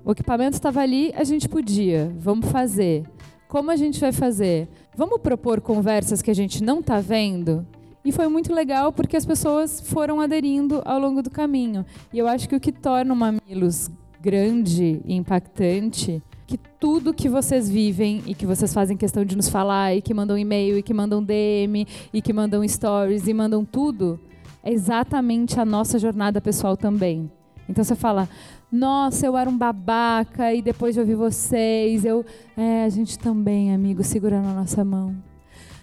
O 0.04 0.12
equipamento 0.12 0.54
estava 0.54 0.80
ali, 0.80 1.12
a 1.16 1.24
gente 1.24 1.50
podia. 1.50 2.14
Vamos 2.20 2.48
fazer. 2.50 3.04
Como 3.48 3.72
a 3.72 3.76
gente 3.76 4.00
vai 4.00 4.12
fazer? 4.12 4.68
Vamos 4.96 5.22
propor 5.22 5.60
conversas 5.60 6.22
que 6.22 6.30
a 6.30 6.36
gente 6.36 6.64
não 6.64 6.82
está 6.82 7.00
vendo? 7.00 7.66
E 8.04 8.12
foi 8.12 8.28
muito 8.28 8.54
legal 8.54 8.94
porque 8.94 9.18
as 9.18 9.26
pessoas 9.26 9.82
foram 9.82 10.22
aderindo 10.22 10.84
ao 10.86 11.00
longo 11.00 11.24
do 11.24 11.32
caminho. 11.32 11.84
E 12.14 12.20
eu 12.20 12.28
acho 12.28 12.48
que 12.48 12.56
o 12.56 12.60
que 12.60 12.72
torna 12.72 13.12
o 13.12 13.18
Mamilos 13.18 13.90
grande 14.26 15.04
e 15.06 15.14
impactante 15.14 16.20
que 16.48 16.58
tudo 16.58 17.14
que 17.14 17.30
vocês 17.30 17.70
vivem 17.70 18.24
e 18.26 18.34
que 18.34 18.44
vocês 18.44 18.74
fazem 18.74 18.98
questão 18.98 19.24
de 19.24 19.36
nos 19.36 19.50
falar 19.50 19.96
e 19.96 20.02
que 20.02 20.16
mandam 20.16 20.36
e-mail 20.36 20.80
e 20.80 20.82
que 20.82 20.96
mandam 20.96 21.24
DM 21.24 21.86
e 22.12 22.22
que 22.24 22.34
mandam 22.34 22.68
stories 22.68 23.28
e 23.28 23.34
mandam 23.36 23.64
tudo 23.64 24.20
é 24.64 24.74
exatamente 24.74 25.60
a 25.60 25.66
nossa 25.66 26.00
jornada 26.00 26.42
pessoal 26.42 26.76
também. 26.76 27.30
Então 27.70 27.84
você 27.84 27.94
fala, 27.94 28.28
nossa, 28.72 29.28
eu 29.28 29.38
era 29.38 29.48
um 29.48 29.56
babaca 29.56 30.52
e 30.52 30.60
depois 30.60 30.96
de 30.96 31.00
ouvir 31.00 31.14
vocês, 31.14 32.04
eu, 32.04 32.26
é, 32.58 32.84
a 32.84 32.90
gente 32.90 33.20
também, 33.20 33.76
amigo, 33.76 34.04
segurando 34.04 34.48
a 34.48 34.54
nossa 34.54 34.84
mão. 34.84 35.16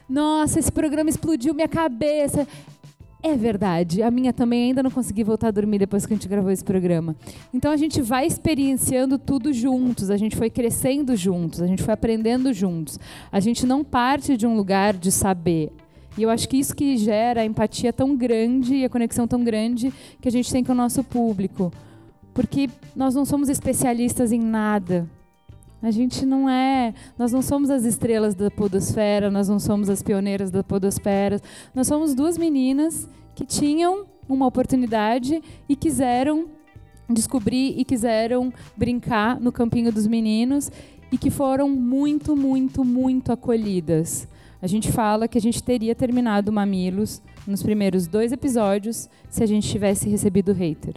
Nossa, 0.09 0.59
esse 0.59 0.73
programa 0.73 1.11
explodiu 1.11 1.55
minha 1.55 1.69
cabeça. 1.69 2.47
É 3.23 3.37
verdade. 3.37 4.03
A 4.03 4.11
minha 4.11 4.33
também 4.33 4.65
ainda 4.65 4.83
não 4.83 4.91
consegui 4.91 5.23
voltar 5.23 5.49
a 5.49 5.51
dormir 5.53 5.79
depois 5.79 6.05
que 6.05 6.13
a 6.13 6.17
gente 6.17 6.27
gravou 6.27 6.51
esse 6.51 6.65
programa. 6.65 7.15
Então 7.55 7.71
a 7.71 7.77
gente 7.77 8.03
vai 8.03 8.27
experienciando 8.27 9.17
tudo 9.17 9.53
juntos, 9.53 10.11
a 10.11 10.17
gente 10.17 10.35
foi 10.35 10.51
crescendo 10.51 11.15
juntos, 11.15 11.63
a 11.63 11.67
gente 11.69 11.85
foi 11.85 11.95
aprendendo 11.95 12.53
juntos. 12.53 12.99
A 13.31 13.39
gente 13.39 13.65
não 13.65 13.85
parte 13.85 14.37
de 14.37 14.45
um 14.45 14.57
lugar 14.57 14.95
de 14.95 15.13
saber. 15.13 15.71
E 16.19 16.23
eu 16.25 16.31
acho 16.31 16.49
que 16.49 16.57
isso 16.57 16.75
que 16.75 16.97
gera 16.97 17.43
a 17.43 17.45
empatia 17.45 17.93
tão 17.93 18.17
grande 18.17 18.75
e 18.75 18.85
a 18.85 18.91
conexão 18.91 19.29
tão 19.29 19.43
grande 19.45 19.93
que 20.21 20.29
a 20.29 20.33
gente 20.33 20.51
tem 20.51 20.65
com 20.65 20.73
o 20.73 20.75
nosso 20.75 21.05
público. 21.05 21.73
Porque 22.35 22.69
nós 22.95 23.15
não 23.15 23.25
somos 23.25 23.49
especialistas 23.49 24.33
em 24.33 24.41
nada. 24.41 25.09
A 25.83 25.91
gente 25.91 26.25
não 26.25 26.49
é, 26.49 26.95
nós 27.19 27.33
não 27.33 27.43
somos 27.43 27.69
as 27.69 27.85
estrelas 27.85 28.37
da 28.37 28.49
podosfera, 28.51 29.31
nós 29.33 29.49
não 29.49 29.59
somos 29.59 29.91
as 29.91 30.01
pioneiras 30.01 30.49
da 30.51 30.63
podosfera. 30.63 31.41
Nós 31.75 31.89
somos 31.89 32.15
duas 32.15 32.39
meninas 32.39 33.09
que 33.35 33.45
tinham 33.45 34.07
uma 34.29 34.47
oportunidade 34.47 35.43
e 35.69 35.75
quiseram 35.75 36.47
descobrir 37.11 37.75
e 37.77 37.85
quiseram 37.85 38.53
brincar 38.77 39.41
no 39.41 39.51
campinho 39.51 39.93
dos 39.93 40.07
meninos 40.07 40.71
e 41.11 41.19
que 41.19 41.31
foram 41.31 41.69
muito, 41.69 42.37
muito, 42.37 42.85
muito 42.85 43.33
acolhidas. 43.33 44.29
A 44.63 44.69
gente 44.69 44.93
fala 44.93 45.27
que 45.27 45.37
a 45.37 45.41
gente 45.41 45.61
teria 45.61 45.95
terminado 45.97 46.53
Mamilos 46.53 47.21
nos 47.45 47.63
primeiros 47.63 48.07
dois 48.07 48.31
episódios 48.31 49.11
se 49.29 49.43
a 49.43 49.47
gente 49.47 49.69
tivesse 49.69 50.09
recebido 50.09 50.53
hater. 50.53 50.95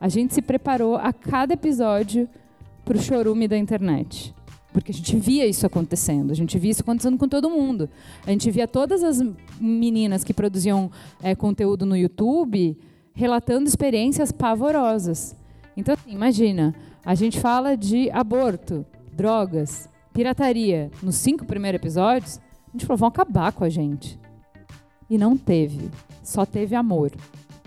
A 0.00 0.08
gente 0.08 0.34
se 0.34 0.42
preparou 0.42 0.96
a 0.96 1.12
cada 1.12 1.54
episódio 1.54 2.28
para 2.88 2.96
o 2.96 3.02
chorume 3.02 3.46
da 3.46 3.58
internet. 3.58 4.34
Porque 4.72 4.90
a 4.90 4.94
gente 4.94 5.14
via 5.18 5.46
isso 5.46 5.66
acontecendo, 5.66 6.30
a 6.30 6.34
gente 6.34 6.58
via 6.58 6.70
isso 6.70 6.80
acontecendo 6.80 7.18
com 7.18 7.28
todo 7.28 7.50
mundo. 7.50 7.86
A 8.26 8.30
gente 8.30 8.50
via 8.50 8.66
todas 8.66 9.04
as 9.04 9.22
meninas 9.60 10.24
que 10.24 10.32
produziam 10.32 10.90
é, 11.22 11.34
conteúdo 11.34 11.84
no 11.84 11.94
YouTube 11.94 12.78
relatando 13.12 13.68
experiências 13.68 14.32
pavorosas. 14.32 15.36
Então, 15.76 15.94
assim, 15.94 16.12
imagina, 16.12 16.74
a 17.04 17.14
gente 17.14 17.38
fala 17.38 17.76
de 17.76 18.10
aborto, 18.10 18.86
drogas, 19.12 19.86
pirataria 20.14 20.90
nos 21.02 21.16
cinco 21.16 21.44
primeiros 21.44 21.78
episódios, 21.78 22.40
a 22.68 22.70
gente 22.72 22.86
falou, 22.86 22.96
vão 22.96 23.08
acabar 23.08 23.52
com 23.52 23.64
a 23.64 23.68
gente. 23.68 24.18
E 25.10 25.18
não 25.18 25.36
teve. 25.36 25.90
Só 26.22 26.46
teve 26.46 26.74
amor. 26.74 27.12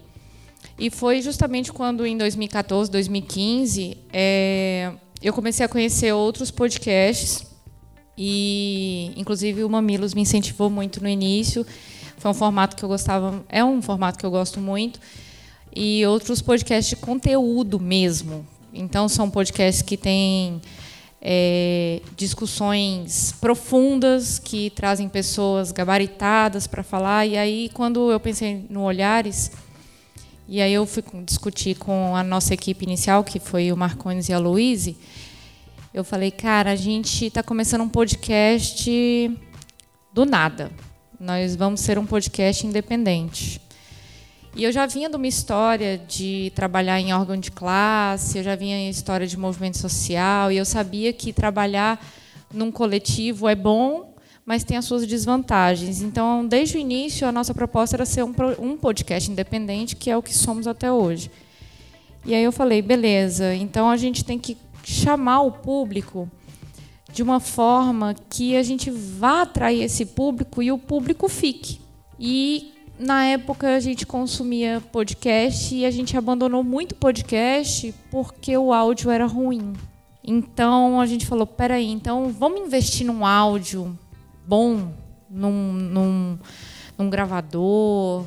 E 0.78 0.90
foi 0.90 1.22
justamente 1.22 1.72
quando, 1.72 2.06
em 2.06 2.16
2014, 2.16 2.90
2015, 2.90 3.96
é, 4.12 4.92
eu 5.22 5.32
comecei 5.32 5.64
a 5.64 5.68
conhecer 5.68 6.12
outros 6.12 6.50
podcasts 6.50 7.46
e, 8.16 9.12
inclusive, 9.16 9.64
o 9.64 9.68
Mamilos 9.68 10.14
me 10.14 10.22
incentivou 10.22 10.68
muito 10.68 11.02
no 11.02 11.08
início. 11.08 11.66
Foi 12.18 12.30
um 12.30 12.34
formato 12.34 12.76
que 12.76 12.84
eu 12.84 12.88
gostava, 12.88 13.44
é 13.48 13.64
um 13.64 13.80
formato 13.80 14.18
que 14.18 14.26
eu 14.26 14.30
gosto 14.30 14.60
muito 14.60 15.00
e 15.74 16.04
outros 16.06 16.42
podcasts 16.42 16.90
de 16.90 16.96
conteúdo 16.96 17.80
mesmo. 17.80 18.46
Então, 18.72 19.08
são 19.08 19.30
podcasts 19.30 19.82
que 19.82 19.96
têm 19.96 20.60
é, 21.20 22.00
discussões 22.16 23.34
profundas, 23.40 24.38
que 24.38 24.70
trazem 24.70 25.08
pessoas 25.08 25.70
gabaritadas 25.70 26.66
para 26.66 26.82
falar. 26.82 27.26
E 27.26 27.36
aí, 27.36 27.70
quando 27.72 28.10
eu 28.10 28.18
pensei 28.18 28.66
no 28.68 28.82
Olhares, 28.82 29.52
e 30.48 30.60
aí 30.60 30.72
eu 30.72 30.84
fui 30.84 31.04
discutir 31.24 31.76
com 31.76 32.16
a 32.16 32.22
nossa 32.22 32.52
equipe 32.52 32.84
inicial, 32.84 33.22
que 33.22 33.38
foi 33.38 33.70
o 33.70 33.76
Marcones 33.76 34.28
e 34.28 34.32
a 34.32 34.38
Louise, 34.38 34.96
eu 35.94 36.02
falei, 36.02 36.30
cara, 36.30 36.72
a 36.72 36.76
gente 36.76 37.26
está 37.26 37.42
começando 37.42 37.82
um 37.82 37.88
podcast 37.88 39.30
do 40.12 40.24
nada. 40.24 40.70
Nós 41.20 41.54
vamos 41.54 41.80
ser 41.80 41.98
um 41.98 42.06
podcast 42.06 42.66
independente. 42.66 43.60
E 44.54 44.64
eu 44.64 44.72
já 44.72 44.84
vinha 44.84 45.08
de 45.08 45.16
uma 45.16 45.26
história 45.26 45.96
de 45.96 46.52
trabalhar 46.54 47.00
em 47.00 47.14
órgão 47.14 47.38
de 47.38 47.50
classe, 47.50 48.36
eu 48.36 48.44
já 48.44 48.54
vinha 48.54 48.76
em 48.76 48.90
história 48.90 49.26
de 49.26 49.36
movimento 49.36 49.78
social, 49.78 50.52
e 50.52 50.58
eu 50.58 50.64
sabia 50.64 51.10
que 51.10 51.32
trabalhar 51.32 52.04
num 52.52 52.70
coletivo 52.70 53.48
é 53.48 53.54
bom, 53.54 54.14
mas 54.44 54.62
tem 54.62 54.76
as 54.76 54.84
suas 54.84 55.06
desvantagens. 55.06 56.02
Então, 56.02 56.46
desde 56.46 56.76
o 56.76 56.80
início, 56.80 57.26
a 57.26 57.32
nossa 57.32 57.54
proposta 57.54 57.96
era 57.96 58.04
ser 58.04 58.24
um, 58.24 58.76
podcast 58.76 59.30
independente, 59.30 59.96
que 59.96 60.10
é 60.10 60.16
o 60.16 60.22
que 60.22 60.34
somos 60.34 60.66
até 60.66 60.92
hoje. 60.92 61.30
E 62.26 62.34
aí 62.34 62.44
eu 62.44 62.52
falei, 62.52 62.82
beleza, 62.82 63.54
então 63.54 63.88
a 63.88 63.96
gente 63.96 64.22
tem 64.22 64.38
que 64.38 64.56
chamar 64.84 65.40
o 65.42 65.52
público 65.52 66.30
de 67.10 67.22
uma 67.22 67.40
forma 67.40 68.14
que 68.28 68.54
a 68.54 68.62
gente 68.62 68.90
vá 68.90 69.42
atrair 69.42 69.82
esse 69.82 70.04
público 70.04 70.62
e 70.62 70.70
o 70.70 70.78
público 70.78 71.26
fique. 71.28 71.80
E 72.18 72.71
na 73.02 73.24
época 73.26 73.74
a 73.74 73.80
gente 73.80 74.06
consumia 74.06 74.82
podcast 74.92 75.74
e 75.74 75.84
a 75.84 75.90
gente 75.90 76.16
abandonou 76.16 76.62
muito 76.62 76.94
podcast 76.94 77.92
porque 78.10 78.56
o 78.56 78.72
áudio 78.72 79.10
era 79.10 79.26
ruim. 79.26 79.72
Então 80.24 81.00
a 81.00 81.06
gente 81.06 81.26
falou, 81.26 81.46
peraí, 81.46 81.90
então 81.90 82.30
vamos 82.30 82.60
investir 82.60 83.06
num 83.06 83.26
áudio 83.26 83.98
bom, 84.46 84.92
num, 85.28 85.72
num, 85.72 86.38
num 86.96 87.10
gravador. 87.10 88.26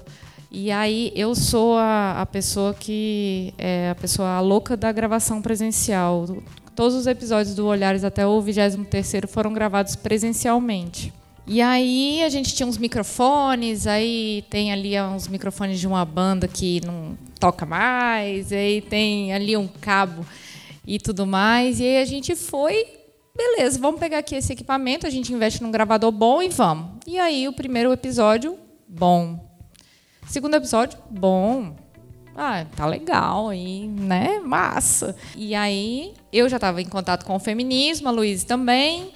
E 0.52 0.72
aí 0.72 1.12
eu 1.16 1.34
sou 1.34 1.78
a, 1.78 2.22
a 2.22 2.26
pessoa 2.26 2.74
que 2.74 3.54
é 3.58 3.90
a 3.90 3.96
pessoa 3.96 4.40
louca 4.42 4.76
da 4.76 4.92
gravação 4.92 5.42
presencial. 5.42 6.26
Todos 6.76 6.96
os 6.96 7.08
episódios 7.08 7.56
do 7.56 7.66
Olhares 7.66 8.04
até 8.04 8.28
o 8.28 8.42
23 8.42 9.24
foram 9.30 9.54
gravados 9.54 9.96
presencialmente. 9.96 11.14
E 11.48 11.62
aí 11.62 12.24
a 12.24 12.30
gente 12.30 12.56
tinha 12.56 12.66
uns 12.66 12.78
microfones, 12.78 13.86
aí 13.86 14.44
tem 14.50 14.74
ali 14.74 15.00
uns 15.00 15.28
microfones 15.28 15.80
de 15.80 15.86
uma 15.86 16.04
banda 16.04 16.48
que 16.48 16.82
não 16.84 17.16
toca 17.40 17.68
mais, 17.68 18.52
aí 18.52 18.82
tem 18.82 19.32
ali 19.32 19.56
um 19.56 19.68
cabo 19.68 20.26
e 20.88 20.98
tudo 20.98 21.26
mais. 21.28 21.80
E 21.80 21.84
aí 21.84 22.02
a 22.02 22.06
gente 22.06 22.36
foi, 22.36 22.88
beleza, 23.36 23.80
vamos 23.80 24.00
pegar 24.00 24.18
aqui 24.20 24.36
esse 24.36 24.54
equipamento, 24.54 25.06
a 25.06 25.10
gente 25.12 25.32
investe 25.32 25.62
num 25.62 25.70
gravador 25.70 26.12
bom 26.12 26.42
e 26.42 26.50
vamos. 26.50 26.98
E 27.06 27.20
aí 27.20 27.48
o 27.48 27.54
primeiro 27.54 27.94
episódio, 27.94 28.58
bom. 28.88 29.40
Segundo 30.28 30.56
episódio, 30.56 30.98
bom. 31.12 31.76
Ah, 32.36 32.66
tá 32.76 32.88
legal 32.88 33.50
aí, 33.50 33.88
né? 33.88 34.40
Massa. 34.40 35.16
E 35.38 35.54
aí 35.54 36.16
eu 36.34 36.50
já 36.50 36.58
estava 36.58 36.82
em 36.82 36.90
contato 36.90 37.24
com 37.24 37.36
o 37.36 37.40
feminismo, 37.40 38.08
a 38.08 38.12
Luiz 38.12 38.44
também 38.44 39.12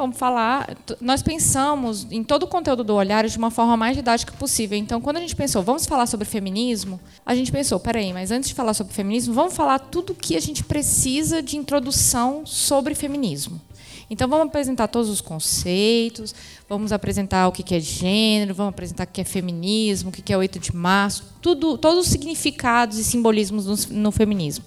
vamos 0.00 0.16
falar. 0.16 0.76
Nós 0.98 1.22
pensamos 1.22 2.06
em 2.10 2.24
todo 2.24 2.44
o 2.44 2.46
conteúdo 2.46 2.82
do 2.82 2.94
Olhares 2.94 3.32
de 3.32 3.38
uma 3.38 3.50
forma 3.50 3.76
mais 3.76 3.94
didática 3.94 4.32
possível. 4.32 4.76
Então, 4.78 4.98
quando 5.00 5.18
a 5.18 5.20
gente 5.20 5.36
pensou, 5.36 5.62
vamos 5.62 5.84
falar 5.84 6.06
sobre 6.06 6.26
feminismo, 6.26 6.98
a 7.24 7.34
gente 7.34 7.52
pensou, 7.52 7.78
peraí, 7.78 8.10
mas 8.12 8.30
antes 8.30 8.48
de 8.48 8.54
falar 8.54 8.72
sobre 8.72 8.94
feminismo, 8.94 9.34
vamos 9.34 9.54
falar 9.54 9.78
tudo 9.78 10.14
o 10.14 10.14
que 10.14 10.36
a 10.36 10.40
gente 10.40 10.64
precisa 10.64 11.42
de 11.42 11.58
introdução 11.58 12.46
sobre 12.46 12.94
feminismo. 12.94 13.60
Então, 14.08 14.26
vamos 14.26 14.46
apresentar 14.46 14.88
todos 14.88 15.10
os 15.10 15.20
conceitos, 15.20 16.34
vamos 16.68 16.92
apresentar 16.92 17.46
o 17.46 17.52
que 17.52 17.74
é 17.74 17.78
gênero, 17.78 18.54
vamos 18.54 18.70
apresentar 18.70 19.04
o 19.04 19.06
que 19.06 19.20
é 19.20 19.24
feminismo, 19.24 20.08
o 20.08 20.12
que 20.12 20.32
é 20.32 20.36
8 20.36 20.58
de 20.58 20.74
março, 20.74 21.24
tudo, 21.42 21.76
todos 21.76 22.06
os 22.06 22.10
significados 22.10 22.98
e 22.98 23.04
simbolismos 23.04 23.88
no, 23.90 24.02
no 24.02 24.10
feminismo. 24.10 24.64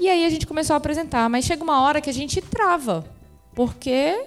E 0.00 0.08
aí 0.08 0.24
a 0.26 0.28
gente 0.28 0.46
começou 0.46 0.74
a 0.74 0.76
apresentar, 0.76 1.30
mas 1.30 1.44
chega 1.44 1.62
uma 1.62 1.80
hora 1.82 2.00
que 2.00 2.10
a 2.10 2.12
gente 2.12 2.40
trava, 2.42 3.06
porque, 3.54 4.26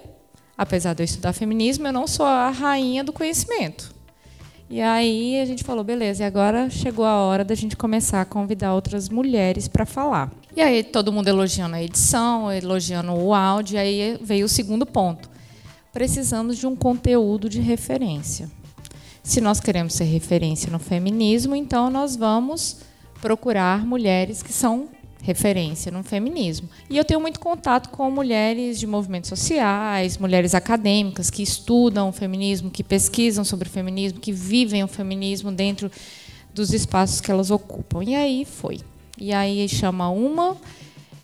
apesar 0.56 0.94
de 0.94 1.02
eu 1.02 1.04
estudar 1.04 1.32
feminismo, 1.32 1.86
eu 1.86 1.92
não 1.92 2.06
sou 2.06 2.26
a 2.26 2.50
rainha 2.50 3.04
do 3.04 3.12
conhecimento. 3.12 3.94
E 4.70 4.82
aí 4.82 5.40
a 5.40 5.46
gente 5.46 5.64
falou, 5.64 5.82
beleza, 5.82 6.22
e 6.22 6.26
agora 6.26 6.68
chegou 6.68 7.04
a 7.04 7.14
hora 7.14 7.42
da 7.42 7.54
gente 7.54 7.74
começar 7.74 8.20
a 8.20 8.24
convidar 8.26 8.74
outras 8.74 9.08
mulheres 9.08 9.66
para 9.66 9.86
falar. 9.86 10.30
E 10.54 10.60
aí 10.60 10.84
todo 10.84 11.12
mundo 11.12 11.28
elogiando 11.28 11.74
a 11.74 11.82
edição, 11.82 12.52
elogiando 12.52 13.12
o 13.12 13.32
áudio, 13.32 13.76
e 13.76 13.78
aí 13.78 14.18
veio 14.20 14.44
o 14.44 14.48
segundo 14.48 14.84
ponto. 14.84 15.30
Precisamos 15.90 16.58
de 16.58 16.66
um 16.66 16.76
conteúdo 16.76 17.48
de 17.48 17.60
referência. 17.60 18.50
Se 19.22 19.40
nós 19.40 19.58
queremos 19.58 19.94
ser 19.94 20.04
referência 20.04 20.70
no 20.70 20.78
feminismo, 20.78 21.56
então 21.56 21.88
nós 21.88 22.14
vamos 22.14 22.78
procurar 23.22 23.86
mulheres 23.86 24.42
que 24.42 24.52
são 24.52 24.88
referência 25.22 25.92
no 25.92 26.02
feminismo. 26.02 26.68
E 26.88 26.96
eu 26.96 27.04
tenho 27.04 27.20
muito 27.20 27.40
contato 27.40 27.90
com 27.90 28.10
mulheres 28.10 28.78
de 28.78 28.86
movimentos 28.86 29.28
sociais, 29.28 30.16
mulheres 30.18 30.54
acadêmicas 30.54 31.30
que 31.30 31.42
estudam 31.42 32.08
o 32.08 32.12
feminismo, 32.12 32.70
que 32.70 32.84
pesquisam 32.84 33.44
sobre 33.44 33.68
o 33.68 33.70
feminismo, 33.70 34.20
que 34.20 34.32
vivem 34.32 34.82
o 34.82 34.88
feminismo 34.88 35.52
dentro 35.52 35.90
dos 36.54 36.72
espaços 36.72 37.20
que 37.20 37.30
elas 37.30 37.50
ocupam. 37.50 38.02
E 38.02 38.14
aí 38.14 38.44
foi. 38.44 38.80
E 39.18 39.32
aí 39.32 39.68
chama 39.68 40.08
uma 40.10 40.56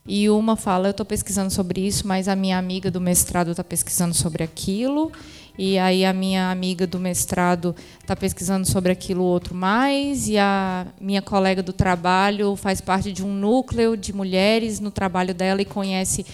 e 0.07 0.29
uma 0.29 0.57
fala: 0.57 0.89
Eu 0.89 0.93
estou 0.93 1.07
pesquisando 1.07 1.51
sobre 1.51 1.87
isso, 1.87 2.07
mas 2.07 2.29
a 2.29 2.37
minha 2.37 2.59
amiga 2.59 2.91
do 2.91 3.01
mestrado 3.01 3.51
está 3.51 3.65
pesquisando 3.65 4.15
sobre 4.15 4.43
aquilo. 4.43 5.11
E 5.57 5.79
aí 5.79 6.05
a 6.05 6.13
minha 6.13 6.51
amiga 6.51 6.85
do 6.85 6.99
mestrado 6.99 7.77
está 8.01 8.17
pesquisando 8.17 8.67
sobre 8.67 8.91
aquilo 8.91 9.23
outro 9.23 9.55
mais, 9.55 10.29
e 10.29 10.37
a 10.37 10.87
minha 11.01 11.23
colega 11.23 11.63
do 11.63 11.73
trabalho 11.73 12.57
faz 12.57 12.81
parte 12.81 13.13
de 13.13 13.25
um 13.25 13.33
núcleo 13.33 13.97
de 13.97 14.13
mulheres 14.13 14.81
no 14.81 14.91
trabalho 14.91 15.33
dela 15.33 15.63
e 15.63 15.65
conhece 15.65 16.27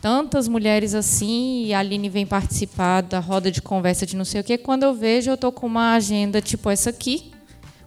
tantas 0.00 0.46
mulheres 0.46 0.94
assim, 0.94 1.64
e 1.64 1.74
a 1.74 1.80
Aline 1.80 2.08
vem 2.08 2.26
participar 2.26 3.00
da 3.00 3.18
roda 3.18 3.50
de 3.50 3.60
conversa 3.60 4.06
de 4.06 4.14
não 4.14 4.24
sei 4.24 4.40
o 4.40 4.44
quê. 4.44 4.56
Quando 4.56 4.84
eu 4.84 4.94
vejo, 4.94 5.30
eu 5.30 5.34
estou 5.34 5.50
com 5.50 5.66
uma 5.66 5.94
agenda 5.94 6.40
tipo 6.40 6.70
essa 6.70 6.90
aqui, 6.90 7.32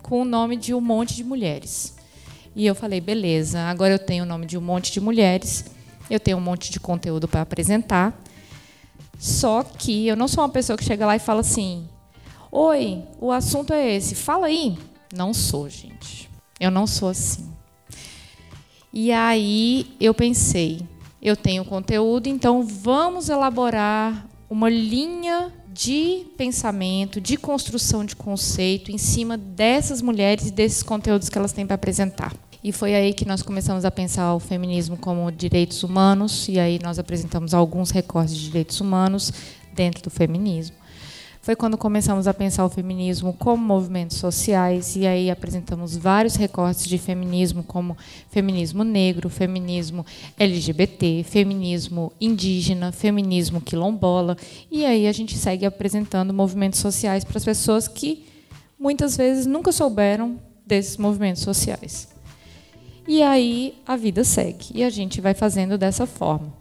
com 0.01 0.21
o 0.21 0.25
nome 0.25 0.57
de 0.57 0.73
um 0.73 0.81
monte 0.81 1.15
de 1.15 1.23
mulheres. 1.23 1.95
E 2.55 2.65
eu 2.65 2.73
falei, 2.73 2.99
beleza, 2.99 3.59
agora 3.61 3.93
eu 3.93 3.99
tenho 3.99 4.23
o 4.23 4.27
nome 4.27 4.45
de 4.47 4.57
um 4.57 4.61
monte 4.61 4.91
de 4.91 4.99
mulheres, 4.99 5.65
eu 6.09 6.19
tenho 6.19 6.37
um 6.37 6.41
monte 6.41 6.71
de 6.71 6.79
conteúdo 6.79 7.27
para 7.27 7.41
apresentar. 7.41 8.19
Só 9.17 9.63
que 9.63 10.07
eu 10.07 10.15
não 10.15 10.27
sou 10.27 10.43
uma 10.43 10.49
pessoa 10.49 10.77
que 10.77 10.83
chega 10.83 11.05
lá 11.05 11.15
e 11.15 11.19
fala 11.19 11.41
assim: 11.41 11.87
Oi, 12.51 13.03
o 13.19 13.31
assunto 13.31 13.73
é 13.73 13.95
esse, 13.95 14.15
fala 14.15 14.47
aí. 14.47 14.77
Não 15.15 15.33
sou, 15.33 15.69
gente. 15.69 16.29
Eu 16.59 16.71
não 16.71 16.85
sou 16.85 17.09
assim. 17.09 17.51
E 18.93 19.11
aí 19.11 19.95
eu 19.99 20.13
pensei: 20.13 20.81
eu 21.21 21.35
tenho 21.35 21.65
conteúdo, 21.65 22.27
então 22.27 22.63
vamos 22.63 23.29
elaborar 23.29 24.27
uma 24.49 24.69
linha 24.69 25.51
de 25.67 26.25
pensamento, 26.37 27.21
de 27.21 27.37
construção 27.37 28.03
de 28.03 28.15
conceito 28.15 28.91
em 28.91 28.97
cima 28.97 29.37
dessas 29.37 30.01
mulheres 30.01 30.47
e 30.47 30.51
desses 30.51 30.81
conteúdos 30.81 31.29
que 31.29 31.37
elas 31.37 31.51
têm 31.51 31.65
para 31.65 31.75
apresentar. 31.75 32.33
E 32.67 32.71
foi 32.73 32.93
aí 32.93 33.13
que 33.13 33.23
nós 33.23 33.41
começamos 33.41 33.85
a 33.85 33.91
pensar 33.91 34.33
o 34.33 34.41
feminismo 34.41 34.97
como 34.97 35.31
direitos 35.31 35.83
humanos, 35.83 36.49
e 36.49 36.59
aí 36.59 36.77
nós 36.83 36.99
apresentamos 36.99 37.53
alguns 37.53 37.91
recortes 37.91 38.35
de 38.35 38.43
direitos 38.43 38.81
humanos 38.81 39.31
dentro 39.73 40.03
do 40.03 40.09
feminismo. 40.09 40.75
Foi 41.41 41.55
quando 41.55 41.77
começamos 41.77 42.27
a 42.27 42.33
pensar 42.33 42.65
o 42.65 42.69
feminismo 42.69 43.31
como 43.31 43.63
movimentos 43.63 44.17
sociais, 44.17 44.97
e 44.97 45.07
aí 45.07 45.31
apresentamos 45.31 45.95
vários 45.95 46.35
recortes 46.35 46.85
de 46.85 46.97
feminismo, 46.97 47.63
como 47.63 47.95
feminismo 48.29 48.83
negro, 48.83 49.29
feminismo 49.29 50.05
LGBT, 50.37 51.23
feminismo 51.23 52.11
indígena, 52.19 52.91
feminismo 52.91 53.61
quilombola, 53.61 54.35
e 54.69 54.85
aí 54.85 55.07
a 55.07 55.13
gente 55.13 55.37
segue 55.37 55.65
apresentando 55.65 56.33
movimentos 56.33 56.81
sociais 56.81 57.23
para 57.23 57.37
as 57.37 57.45
pessoas 57.45 57.87
que 57.87 58.25
muitas 58.77 59.15
vezes 59.15 59.45
nunca 59.45 59.71
souberam 59.71 60.37
desses 60.65 60.97
movimentos 60.97 61.43
sociais. 61.43 62.16
E 63.07 63.23
aí 63.23 63.77
a 63.85 63.95
vida 63.95 64.23
segue, 64.23 64.67
e 64.73 64.83
a 64.83 64.89
gente 64.89 65.21
vai 65.21 65.33
fazendo 65.33 65.77
dessa 65.77 66.05
forma. 66.05 66.53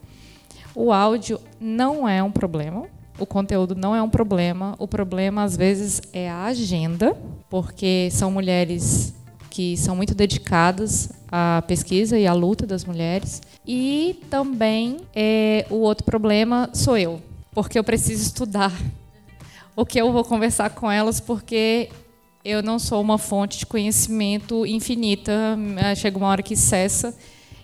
O 0.75 0.93
áudio 0.93 1.41
não 1.59 2.09
é 2.09 2.23
um 2.23 2.31
problema, 2.31 2.87
o 3.19 3.27
conteúdo 3.27 3.75
não 3.75 3.95
é 3.95 4.03
um 4.03 4.09
problema. 4.09 4.75
O 4.79 4.87
problema, 4.87 5.43
às 5.43 5.57
vezes, 5.57 6.03
é 6.13 6.31
a 6.31 6.45
agenda, 6.45 7.17
porque 7.49 8.09
são 8.11 8.31
mulheres 8.31 9.15
que 9.51 9.77
são 9.77 9.97
muito 9.97 10.15
dedicadas 10.15 11.11
à 11.33 11.63
pesquisa 11.67 12.19
e 12.19 12.27
à 12.27 12.35
luta 12.35 12.67
das 12.67 12.85
mulheres. 12.85 13.41
E 13.67 14.21
também 14.29 14.99
é, 15.15 15.65
o 15.71 15.77
outro 15.77 16.05
problema 16.05 16.69
sou 16.75 16.99
eu, 16.99 17.23
porque 17.53 17.79
eu 17.79 17.85
preciso 17.85 18.23
estudar 18.23 18.73
o 19.75 19.87
que 19.87 19.99
eu 19.99 20.13
vou 20.13 20.25
conversar 20.25 20.71
com 20.71 20.91
elas, 20.91 21.21
porque 21.21 21.89
eu 22.47 22.63
não 22.63 22.79
sou 22.79 23.01
uma 23.01 23.19
fonte 23.19 23.59
de 23.59 23.67
conhecimento 23.67 24.65
infinita. 24.65 25.59
Chega 25.97 26.17
uma 26.17 26.29
hora 26.29 26.45
que 26.45 26.55
cessa. 26.55 27.13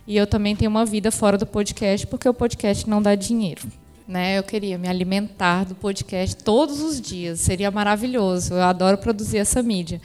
E 0.09 0.16
eu 0.16 0.27
também 0.27 0.57
tenho 0.57 0.73
uma 0.73 0.85
vida 0.85 1.12
fora 1.12 1.38
do 1.38 1.47
podcast, 1.47 2.05
porque 2.09 2.29
o 2.29 2.35
podcast 2.35 2.90
não 2.90 3.01
dá 3.01 3.14
dinheiro. 3.14 3.62
Né? 4.09 4.37
Eu 4.37 4.42
queria 4.42 4.77
me 4.77 4.88
alimentar 4.88 5.64
do 5.64 5.77
podcast 5.77 6.35
todos 6.42 6.81
os 6.81 7.01
dias, 7.01 7.38
seria 7.38 7.71
maravilhoso. 7.71 8.55
Eu 8.55 8.62
adoro 8.62 8.99
produzir 8.99 9.38
essa 9.38 9.62
mídia. 9.62 10.01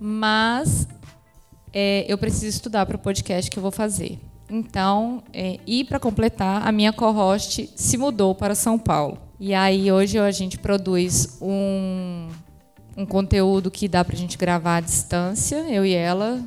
Mas 0.00 0.88
é, 1.72 2.04
eu 2.08 2.18
preciso 2.18 2.48
estudar 2.48 2.86
para 2.86 2.96
o 2.96 2.98
podcast 2.98 3.48
que 3.48 3.58
eu 3.58 3.62
vou 3.62 3.70
fazer. 3.70 4.18
Então, 4.50 5.22
é, 5.32 5.60
e 5.64 5.84
para 5.84 6.00
completar, 6.00 6.66
a 6.66 6.72
minha 6.72 6.92
co-host 6.92 7.70
se 7.76 7.96
mudou 7.96 8.34
para 8.34 8.56
São 8.56 8.76
Paulo. 8.76 9.18
E 9.38 9.54
aí 9.54 9.92
hoje 9.92 10.18
a 10.18 10.32
gente 10.32 10.58
produz 10.58 11.38
um, 11.40 12.26
um 12.96 13.06
conteúdo 13.06 13.70
que 13.70 13.88
dá 13.88 14.04
para 14.04 14.14
a 14.14 14.18
gente 14.18 14.36
gravar 14.36 14.76
à 14.76 14.80
distância, 14.80 15.56
eu 15.68 15.84
e 15.84 15.94
ela, 15.94 16.42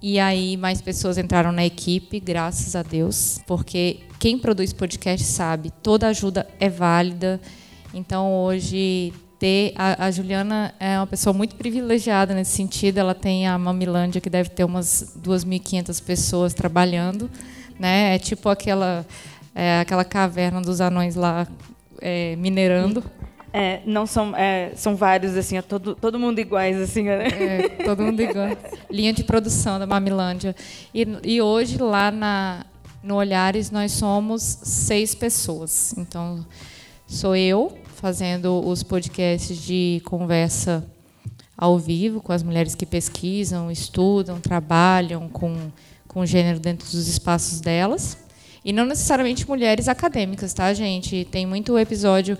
e 0.00 0.18
aí 0.18 0.56
mais 0.56 0.80
pessoas 0.80 1.18
entraram 1.18 1.50
na 1.52 1.64
equipe, 1.64 2.20
graças 2.20 2.76
a 2.76 2.82
Deus, 2.82 3.40
porque 3.46 4.00
quem 4.18 4.38
produz 4.38 4.72
podcast 4.72 5.26
sabe, 5.26 5.70
toda 5.82 6.08
ajuda 6.08 6.46
é 6.60 6.68
válida. 6.68 7.40
Então 7.92 8.32
hoje 8.34 9.12
ter 9.38 9.72
a, 9.76 10.06
a, 10.06 10.10
Juliana 10.10 10.74
é 10.78 10.98
uma 10.98 11.06
pessoa 11.06 11.32
muito 11.32 11.56
privilegiada 11.56 12.34
nesse 12.34 12.52
sentido. 12.52 12.98
Ela 12.98 13.14
tem 13.14 13.46
a 13.46 13.58
Mamilândia 13.58 14.20
que 14.20 14.30
deve 14.30 14.50
ter 14.50 14.64
umas 14.64 15.16
2.500 15.22 16.02
pessoas 16.02 16.54
trabalhando, 16.54 17.30
né? 17.78 18.14
É 18.14 18.18
tipo 18.18 18.48
aquela 18.48 19.04
é, 19.54 19.80
aquela 19.80 20.04
caverna 20.04 20.60
dos 20.60 20.80
anões 20.80 21.14
lá 21.14 21.46
é, 22.00 22.36
minerando. 22.36 23.02
É, 23.58 23.80
não 23.86 24.04
são, 24.04 24.36
é, 24.36 24.72
são 24.76 24.94
vários, 24.94 25.34
assim, 25.34 25.56
é 25.56 25.62
todo, 25.62 25.94
todo 25.94 26.18
mundo 26.18 26.38
iguais, 26.38 26.78
assim, 26.78 27.04
né? 27.04 27.26
É, 27.28 27.68
todo 27.86 28.02
mundo 28.02 28.20
igual. 28.20 28.48
Linha 28.90 29.14
de 29.14 29.24
produção 29.24 29.78
da 29.78 29.86
Mamilândia. 29.86 30.54
E, 30.92 31.06
e 31.24 31.40
hoje, 31.40 31.78
lá 31.78 32.10
na, 32.10 32.66
no 33.02 33.14
Olhares, 33.14 33.70
nós 33.70 33.92
somos 33.92 34.42
seis 34.42 35.14
pessoas. 35.14 35.94
Então, 35.96 36.44
sou 37.06 37.34
eu 37.34 37.78
fazendo 37.94 38.62
os 38.62 38.82
podcasts 38.82 39.56
de 39.56 40.02
conversa 40.04 40.84
ao 41.56 41.78
vivo 41.78 42.20
com 42.20 42.32
as 42.32 42.42
mulheres 42.42 42.74
que 42.74 42.84
pesquisam, 42.84 43.70
estudam, 43.70 44.38
trabalham 44.38 45.30
com, 45.30 45.56
com 46.06 46.26
gênero 46.26 46.60
dentro 46.60 46.84
dos 46.90 47.08
espaços 47.08 47.62
delas. 47.62 48.18
E 48.62 48.70
não 48.70 48.84
necessariamente 48.84 49.48
mulheres 49.48 49.88
acadêmicas, 49.88 50.52
tá, 50.52 50.74
gente? 50.74 51.26
Tem 51.30 51.46
muito 51.46 51.78
episódio 51.78 52.36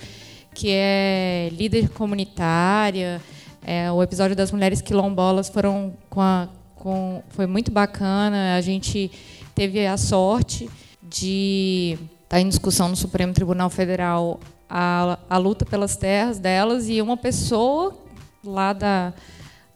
que 0.56 0.70
é 0.70 1.50
líder 1.52 1.90
comunitária. 1.90 3.20
É, 3.62 3.92
o 3.92 4.02
episódio 4.02 4.34
das 4.34 4.50
mulheres 4.50 4.80
quilombolas 4.80 5.50
foram 5.50 5.92
com 6.08 6.22
a, 6.22 6.48
com, 6.74 7.22
foi 7.28 7.46
muito 7.46 7.70
bacana. 7.70 8.56
A 8.56 8.60
gente 8.62 9.10
teve 9.54 9.86
a 9.86 9.98
sorte 9.98 10.70
de 11.02 11.98
estar 12.22 12.40
em 12.40 12.48
discussão 12.48 12.88
no 12.88 12.96
Supremo 12.96 13.34
Tribunal 13.34 13.68
Federal 13.68 14.40
a, 14.68 15.18
a 15.28 15.36
luta 15.36 15.66
pelas 15.66 15.94
terras 15.94 16.38
delas 16.38 16.88
e 16.88 17.02
uma 17.02 17.18
pessoa 17.18 17.94
lá 18.42 18.72
da, 18.72 19.12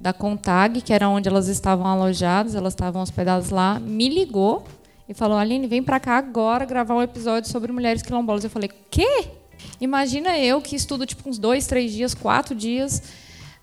da 0.01 0.15
CONTAG, 0.15 0.81
que 0.81 0.95
era 0.95 1.11
onde 1.11 1.29
elas 1.29 1.49
estavam 1.49 1.87
alojadas, 1.87 2.55
elas 2.55 2.73
estavam 2.73 3.03
hospedadas 3.03 3.51
lá, 3.51 3.79
me 3.79 4.09
ligou 4.09 4.65
e 5.07 5.13
falou: 5.13 5.37
Aline, 5.37 5.67
vem 5.67 5.83
para 5.83 6.01
cá 6.01 6.17
agora 6.17 6.65
gravar 6.65 6.95
um 6.95 7.03
episódio 7.03 7.51
sobre 7.51 7.71
mulheres 7.71 8.01
quilombolas. 8.01 8.45
Eu 8.45 8.51
falei: 8.51 8.71
quê? 8.91 9.40
Imagina 9.81 10.39
eu 10.39 10.61
que 10.61 10.77
estudo 10.77 11.07
tipo 11.07 11.29
uns 11.29 11.39
dois, 11.39 11.67
três 11.67 11.93
dias, 11.93 12.15
quatro 12.15 12.55
dias 12.55 13.03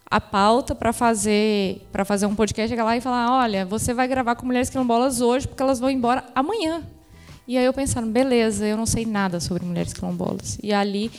a 0.10 0.22
pauta 0.22 0.74
para 0.74 0.94
fazer 0.94 1.86
para 1.92 2.06
fazer 2.06 2.26
um 2.26 2.36
podcast 2.36 2.70
chegar 2.70 2.86
lá 2.86 2.96
e 2.96 3.02
falar, 3.02 3.30
olha, 3.32 3.66
você 3.66 3.94
vai 3.94 4.08
gravar 4.08 4.36
com 4.36 4.46
mulheres 4.46 4.70
quilombolas 4.70 5.20
hoje 5.20 5.48
porque 5.48 5.62
elas 5.62 5.80
vão 5.80 5.90
embora 5.90 6.24
amanhã. 6.34 6.84
E 7.48 7.58
aí 7.58 7.66
eu 7.66 7.74
pensando, 7.74 8.08
beleza, 8.08 8.66
eu 8.66 8.76
não 8.76 8.86
sei 8.86 9.06
nada 9.06 9.40
sobre 9.40 9.66
mulheres 9.66 9.94
quilombolas. 9.94 10.58
E 10.62 10.74
ali 10.74 11.12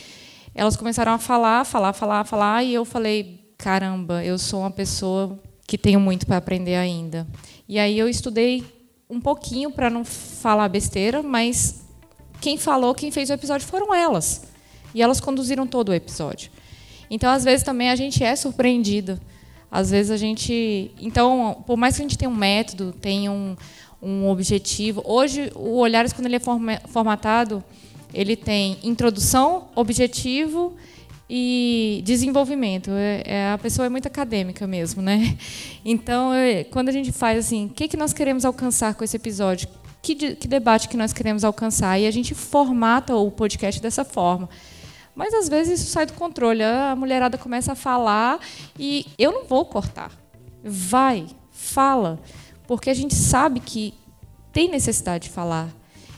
elas 0.53 0.75
começaram 0.75 1.13
a 1.13 1.17
falar, 1.17 1.65
falar, 1.65 1.93
falar, 1.93 2.23
falar 2.23 2.63
e 2.63 2.73
eu 2.73 2.83
falei, 2.83 3.53
caramba, 3.57 4.23
eu 4.23 4.37
sou 4.37 4.61
uma 4.61 4.71
pessoa 4.71 5.39
que 5.67 5.77
tenho 5.77 5.99
muito 5.99 6.25
para 6.25 6.37
aprender 6.37 6.75
ainda. 6.75 7.27
E 7.67 7.77
aí 7.77 7.97
eu 7.97 8.09
estudei 8.09 8.63
um 9.09 9.21
pouquinho 9.21 9.71
para 9.71 9.89
não 9.89 10.03
falar 10.03 10.67
besteira, 10.67 11.21
mas 11.23 11.83
quem 12.41 12.57
falou, 12.57 12.93
quem 12.95 13.11
fez 13.11 13.29
o 13.29 13.33
episódio 13.33 13.67
foram 13.67 13.93
elas. 13.93 14.43
E 14.93 15.01
elas 15.01 15.19
conduziram 15.19 15.67
todo 15.67 15.89
o 15.89 15.93
episódio. 15.93 16.51
Então, 17.09 17.31
às 17.31 17.43
vezes, 17.43 17.63
também 17.63 17.89
a 17.89 17.95
gente 17.95 18.23
é 18.23 18.35
surpreendida. 18.35 19.19
Às 19.71 19.91
vezes 19.91 20.11
a 20.11 20.17
gente. 20.17 20.91
Então, 20.99 21.63
por 21.65 21.77
mais 21.77 21.95
que 21.95 22.01
a 22.01 22.03
gente 22.03 22.17
tenha 22.17 22.29
um 22.29 22.35
método, 22.35 22.91
tenha 22.91 23.31
um, 23.31 23.55
um 24.01 24.27
objetivo. 24.27 25.01
Hoje, 25.05 25.51
o 25.55 25.77
Olhares, 25.77 26.11
quando 26.11 26.25
ele 26.25 26.37
é 26.37 26.39
formatado, 26.87 27.63
ele 28.13 28.35
tem 28.35 28.77
introdução, 28.83 29.67
objetivo 29.75 30.75
e 31.29 32.01
desenvolvimento. 32.03 32.89
É, 32.91 33.23
é, 33.25 33.51
a 33.51 33.57
pessoa 33.59 33.85
é 33.85 33.89
muito 33.89 34.07
acadêmica 34.07 34.65
mesmo, 34.65 35.01
né? 35.01 35.37
Então, 35.85 36.33
é, 36.33 36.63
quando 36.65 36.89
a 36.89 36.91
gente 36.91 37.11
faz 37.11 37.45
assim, 37.45 37.67
o 37.67 37.69
que, 37.69 37.87
que 37.87 37.95
nós 37.95 38.11
queremos 38.11 38.43
alcançar 38.43 38.95
com 38.95 39.03
esse 39.03 39.15
episódio? 39.15 39.67
Que, 40.01 40.35
que 40.35 40.47
debate 40.47 40.89
que 40.89 40.97
nós 40.97 41.13
queremos 41.13 41.43
alcançar? 41.43 41.97
E 41.99 42.05
a 42.05 42.11
gente 42.11 42.33
formata 42.33 43.15
o 43.15 43.31
podcast 43.31 43.81
dessa 43.81 44.03
forma. 44.03 44.49
Mas 45.15 45.33
às 45.33 45.49
vezes 45.49 45.81
isso 45.81 45.91
sai 45.91 46.05
do 46.05 46.13
controle. 46.13 46.63
A 46.63 46.95
mulherada 46.95 47.37
começa 47.37 47.73
a 47.73 47.75
falar 47.75 48.39
e 48.77 49.05
eu 49.17 49.31
não 49.31 49.45
vou 49.45 49.65
cortar. 49.65 50.11
Vai, 50.63 51.27
fala. 51.51 52.19
Porque 52.67 52.89
a 52.89 52.93
gente 52.93 53.15
sabe 53.15 53.59
que 53.59 53.93
tem 54.51 54.69
necessidade 54.69 55.25
de 55.25 55.29
falar. 55.29 55.69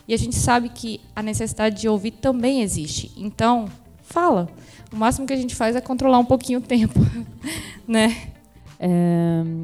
E 0.07 0.13
a 0.13 0.17
gente 0.17 0.35
sabe 0.35 0.69
que 0.69 1.01
a 1.15 1.23
necessidade 1.23 1.79
de 1.79 1.87
ouvir 1.87 2.11
também 2.11 2.61
existe. 2.61 3.11
Então, 3.15 3.69
fala. 4.01 4.49
O 4.91 4.95
máximo 4.95 5.25
que 5.25 5.33
a 5.33 5.37
gente 5.37 5.55
faz 5.55 5.75
é 5.75 5.81
controlar 5.81 6.19
um 6.19 6.25
pouquinho 6.25 6.59
o 6.59 6.61
tempo, 6.61 6.99
né? 7.87 8.30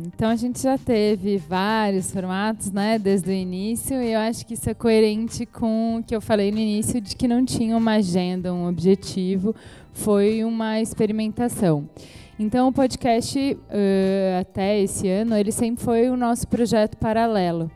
Então 0.06 0.30
a 0.30 0.36
gente 0.36 0.62
já 0.62 0.78
teve 0.78 1.38
vários 1.38 2.12
formatos, 2.12 2.72
né, 2.72 3.00
desde 3.00 3.32
o 3.32 3.34
início, 3.34 4.00
e 4.00 4.14
eu 4.14 4.20
acho 4.20 4.46
que 4.46 4.54
isso 4.54 4.70
é 4.70 4.76
coerente 4.76 5.44
com 5.44 5.98
o 5.98 6.04
que 6.04 6.16
eu 6.16 6.22
falei 6.22 6.52
no 6.52 6.60
início 6.60 7.02
de 7.02 7.16
que 7.16 7.28
não 7.28 7.44
tinha 7.44 7.76
uma 7.76 7.94
agenda, 7.94 8.54
um 8.54 8.68
objetivo, 8.68 9.56
foi 9.92 10.44
uma 10.44 10.80
experimentação. 10.80 11.90
Então 12.38 12.68
o 12.68 12.72
podcast 12.72 13.40
uh, 13.40 14.40
até 14.40 14.80
esse 14.80 15.10
ano 15.10 15.36
ele 15.36 15.52
sempre 15.52 15.84
foi 15.84 16.10
o 16.10 16.16
nosso 16.16 16.48
projeto 16.48 16.96
paralelo. 16.98 17.72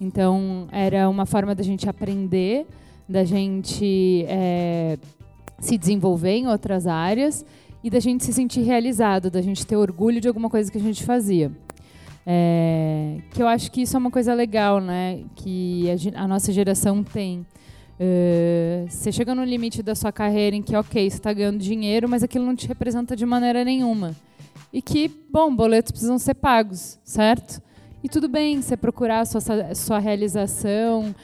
Então 0.00 0.66
era 0.72 1.10
uma 1.10 1.26
forma 1.26 1.54
da 1.54 1.62
gente 1.62 1.86
aprender, 1.86 2.66
da 3.06 3.22
gente 3.22 4.24
é, 4.26 4.96
se 5.60 5.76
desenvolver 5.76 6.36
em 6.36 6.48
outras 6.48 6.86
áreas 6.86 7.44
e 7.86 7.90
da 7.90 8.00
gente 8.00 8.24
se 8.24 8.32
sentir 8.32 8.62
realizado, 8.62 9.30
da 9.30 9.40
gente 9.40 9.64
ter 9.64 9.76
orgulho 9.76 10.20
de 10.20 10.26
alguma 10.26 10.50
coisa 10.50 10.72
que 10.72 10.76
a 10.76 10.80
gente 10.80 11.04
fazia. 11.04 11.52
É, 12.26 13.18
que 13.30 13.40
eu 13.40 13.46
acho 13.46 13.70
que 13.70 13.82
isso 13.82 13.96
é 13.96 14.00
uma 14.00 14.10
coisa 14.10 14.34
legal, 14.34 14.80
né? 14.80 15.20
Que 15.36 15.84
a, 16.16 16.24
a 16.24 16.26
nossa 16.26 16.52
geração 16.52 17.04
tem. 17.04 17.46
Uh, 18.00 18.90
você 18.90 19.12
chega 19.12 19.36
no 19.36 19.44
limite 19.44 19.84
da 19.84 19.94
sua 19.94 20.10
carreira 20.10 20.56
em 20.56 20.62
que, 20.62 20.74
ok, 20.74 21.08
você 21.08 21.16
está 21.16 21.32
ganhando 21.32 21.58
dinheiro, 21.58 22.08
mas 22.08 22.24
aquilo 22.24 22.44
não 22.44 22.56
te 22.56 22.66
representa 22.66 23.14
de 23.14 23.24
maneira 23.24 23.64
nenhuma. 23.64 24.16
E 24.72 24.82
que, 24.82 25.08
bom, 25.30 25.54
boletos 25.54 25.92
precisam 25.92 26.18
ser 26.18 26.34
pagos, 26.34 26.98
certo? 27.04 27.62
E 28.02 28.08
tudo 28.08 28.26
bem 28.26 28.60
você 28.60 28.76
procurar 28.76 29.20
a 29.20 29.24
sua, 29.24 29.74
sua 29.76 30.00
realização, 30.00 31.14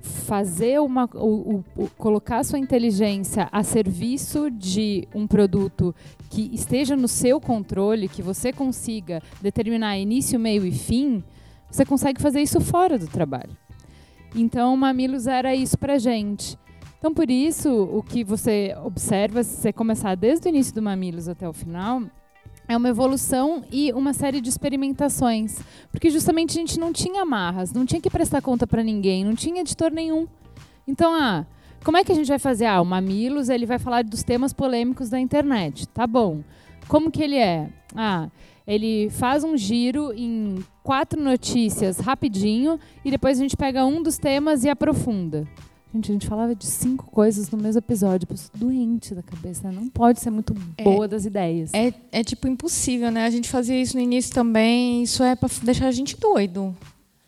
fazer 0.00 0.80
uma, 0.80 1.08
o, 1.14 1.64
o, 1.76 1.84
o, 1.84 1.90
colocar 1.90 2.42
sua 2.42 2.58
inteligência 2.58 3.48
a 3.52 3.62
serviço 3.62 4.50
de 4.50 5.06
um 5.14 5.26
produto 5.26 5.94
que 6.30 6.50
esteja 6.54 6.96
no 6.96 7.08
seu 7.08 7.40
controle, 7.40 8.08
que 8.08 8.22
você 8.22 8.52
consiga 8.52 9.22
determinar 9.42 9.98
início, 9.98 10.40
meio 10.40 10.64
e 10.64 10.72
fim, 10.72 11.22
você 11.70 11.84
consegue 11.84 12.20
fazer 12.20 12.40
isso 12.40 12.60
fora 12.60 12.98
do 12.98 13.06
trabalho. 13.06 13.56
Então, 14.34 14.76
Mamilos 14.76 15.26
era 15.26 15.54
isso 15.54 15.76
para 15.76 15.98
gente. 15.98 16.58
Então, 16.98 17.12
por 17.12 17.30
isso, 17.30 17.70
o 17.70 18.02
que 18.02 18.22
você 18.22 18.74
observa, 18.84 19.42
se 19.42 19.56
você 19.56 19.72
começar 19.72 20.14
desde 20.14 20.46
o 20.46 20.50
início 20.50 20.74
do 20.74 20.82
Mamilos 20.82 21.28
até 21.28 21.48
o 21.48 21.52
final, 21.52 22.02
é 22.70 22.76
uma 22.76 22.88
evolução 22.88 23.64
e 23.68 23.92
uma 23.92 24.12
série 24.12 24.40
de 24.40 24.48
experimentações. 24.48 25.58
Porque 25.90 26.08
justamente 26.08 26.56
a 26.56 26.60
gente 26.60 26.78
não 26.78 26.92
tinha 26.92 27.22
amarras, 27.22 27.72
não 27.72 27.84
tinha 27.84 28.00
que 28.00 28.08
prestar 28.08 28.40
conta 28.40 28.64
para 28.64 28.80
ninguém, 28.84 29.24
não 29.24 29.34
tinha 29.34 29.60
editor 29.60 29.90
nenhum. 29.90 30.28
Então, 30.86 31.12
ah, 31.12 31.44
como 31.82 31.96
é 31.96 32.04
que 32.04 32.12
a 32.12 32.14
gente 32.14 32.28
vai 32.28 32.38
fazer? 32.38 32.66
Ah, 32.66 32.80
o 32.80 32.84
Mamilos 32.84 33.48
ele 33.48 33.66
vai 33.66 33.80
falar 33.80 34.04
dos 34.04 34.22
temas 34.22 34.52
polêmicos 34.52 35.10
da 35.10 35.18
internet. 35.18 35.88
Tá 35.88 36.06
bom. 36.06 36.44
Como 36.86 37.10
que 37.10 37.20
ele 37.20 37.38
é? 37.38 37.68
Ah, 37.92 38.28
ele 38.64 39.10
faz 39.10 39.42
um 39.42 39.56
giro 39.56 40.12
em 40.12 40.64
quatro 40.80 41.20
notícias 41.20 41.98
rapidinho 41.98 42.78
e 43.04 43.10
depois 43.10 43.36
a 43.36 43.42
gente 43.42 43.56
pega 43.56 43.84
um 43.84 44.00
dos 44.00 44.16
temas 44.16 44.62
e 44.62 44.68
aprofunda. 44.68 45.44
Gente, 45.92 46.10
a 46.10 46.12
gente 46.12 46.26
falava 46.28 46.54
de 46.54 46.66
cinco 46.66 47.06
coisas 47.06 47.50
no 47.50 47.58
mesmo 47.58 47.80
episódio. 47.80 48.26
Eu 48.30 48.36
sou 48.36 48.50
doente 48.54 49.14
da 49.14 49.22
cabeça, 49.22 49.68
né? 49.68 49.74
Não 49.74 49.88
pode 49.88 50.20
ser 50.20 50.30
muito 50.30 50.54
é, 50.78 50.84
boa 50.84 51.08
das 51.08 51.24
ideias. 51.24 51.72
É, 51.74 51.92
é 52.12 52.22
tipo 52.22 52.46
impossível, 52.46 53.10
né? 53.10 53.26
A 53.26 53.30
gente 53.30 53.48
fazia 53.48 53.80
isso 53.80 53.96
no 53.96 54.02
início 54.02 54.32
também. 54.32 55.02
Isso 55.02 55.22
é 55.24 55.34
para 55.34 55.48
deixar 55.62 55.88
a 55.88 55.90
gente 55.90 56.16
doido. 56.16 56.76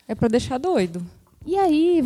É 0.06 0.14
para 0.14 0.28
deixar 0.28 0.58
doido. 0.58 1.04
E 1.44 1.58
aí, 1.58 2.00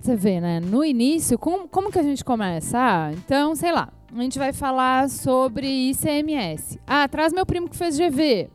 você 0.00 0.14
vê, 0.14 0.38
né? 0.38 0.60
No 0.60 0.84
início, 0.84 1.38
como, 1.38 1.66
como 1.66 1.90
que 1.90 1.98
a 1.98 2.02
gente 2.02 2.22
começa? 2.22 2.76
Ah, 2.78 3.12
então, 3.14 3.56
sei 3.56 3.72
lá, 3.72 3.90
a 4.14 4.22
gente 4.22 4.38
vai 4.38 4.52
falar 4.52 5.08
sobre 5.08 5.66
ICMS. 5.90 6.78
Ah, 6.86 7.08
traz 7.08 7.32
meu 7.32 7.46
primo 7.46 7.70
que 7.70 7.76
fez 7.76 7.96
GV. 7.96 8.50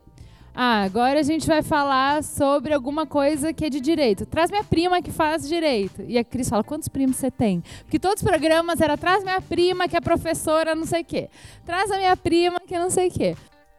Ah, 0.54 0.84
agora 0.84 1.20
a 1.20 1.24
gente 1.24 1.48
vai 1.48 1.62
falar 1.62 2.24
sobre 2.24 2.74
alguma 2.74 3.06
coisa 3.06 3.54
que 3.54 3.66
é 3.66 3.70
de 3.70 3.80
direito. 3.80 4.26
Traz 4.26 4.52
minha 4.52 4.64
prima 4.64 5.02
que 5.02 5.12
faz 5.12 5.48
direito. 5.48 6.04
E 6.08 6.18
a 6.18 6.24
Cris 6.24 6.50
fala: 6.50 6.64
quantos 6.64 6.90
primos 6.90 7.16
você 7.16 7.32
tem? 7.32 7.64
Porque 7.84 7.98
todos 7.98 8.22
os 8.22 8.28
programas 8.28 8.82
era 8.82 8.98
traz 8.98 9.24
minha 9.24 9.40
prima 9.40 9.88
que 9.88 9.96
é 9.96 10.02
professora, 10.02 10.76
não 10.76 10.86
sei 10.86 11.02
o 11.02 11.06
quê. 11.06 11.30
Traz 11.66 11.90
a 11.90 11.98
minha 11.98 12.18
prima 12.18 12.60
que 12.60 12.78
não 12.78 12.90
sei 12.90 13.08
o 13.08 13.12
quê. 13.12 13.36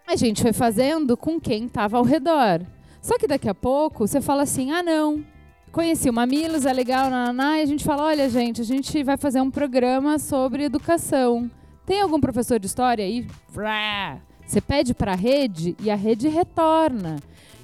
A 0.07 0.17
gente 0.17 0.41
foi 0.41 0.53
fazendo 0.53 1.17
com 1.17 1.39
quem 1.39 1.67
estava 1.67 1.99
ao 1.99 2.05
redor. 2.05 2.63
Só 3.03 3.19
que 3.19 3.27
daqui 3.27 3.49
a 3.49 3.55
pouco 3.55 4.07
você 4.07 4.21
fala 4.21 4.43
assim: 4.43 4.71
ah, 4.73 4.83
não. 4.83 5.23
Conheci 5.71 6.09
o 6.11 6.13
Mamilos, 6.13 6.67
é 6.67 6.73
legal, 6.73 7.09
nananá, 7.09 7.59
e 7.59 7.63
a 7.63 7.67
gente 7.67 7.85
fala: 7.85 8.05
olha, 8.05 8.31
gente, 8.31 8.63
a 8.63 8.65
gente 8.65 9.03
vai 9.05 9.19
fazer 9.19 9.43
um 9.43 9.51
programa 9.51 10.19
sobre 10.19 10.65
educação. 10.65 11.51
Tem 11.85 12.01
algum 12.01 12.21
professor 12.21 12.59
de 12.59 12.67
história 12.67 13.05
aí? 13.05 13.27
Vrá! 13.49 14.21
Você 14.53 14.61
pede 14.61 14.93
para 14.93 15.13
a 15.13 15.17
rede 15.17 15.75
e 15.83 15.91
a 15.91 15.95
rede 15.95 16.29
retorna. 16.29 17.17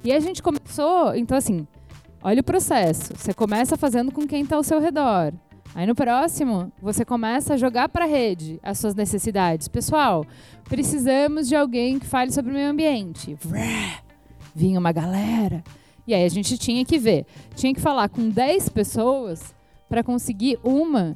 E 0.03 0.11
a 0.11 0.19
gente 0.19 0.41
começou, 0.41 1.15
então 1.15 1.37
assim, 1.37 1.67
olha 2.19 2.41
o 2.41 2.43
processo. 2.43 3.13
Você 3.15 3.31
começa 3.31 3.77
fazendo 3.77 4.11
com 4.11 4.25
quem 4.25 4.41
está 4.41 4.55
ao 4.55 4.63
seu 4.63 4.81
redor. 4.81 5.31
Aí 5.75 5.85
no 5.85 5.93
próximo, 5.93 6.71
você 6.81 7.05
começa 7.05 7.53
a 7.53 7.57
jogar 7.57 7.89
para 7.89 8.05
a 8.05 8.07
rede 8.07 8.59
as 8.63 8.79
suas 8.79 8.95
necessidades. 8.95 9.67
Pessoal, 9.67 10.25
precisamos 10.67 11.47
de 11.47 11.55
alguém 11.55 11.99
que 11.99 12.07
fale 12.07 12.31
sobre 12.31 12.49
o 12.49 12.55
meio 12.55 12.71
ambiente. 12.71 13.37
Vinha 14.55 14.79
uma 14.79 14.91
galera. 14.91 15.63
E 16.07 16.15
aí 16.15 16.25
a 16.25 16.29
gente 16.29 16.57
tinha 16.57 16.83
que 16.83 16.97
ver. 16.97 17.27
Tinha 17.53 17.71
que 17.71 17.79
falar 17.79 18.09
com 18.09 18.29
10 18.29 18.67
pessoas 18.69 19.53
para 19.87 20.03
conseguir 20.03 20.57
uma 20.63 21.15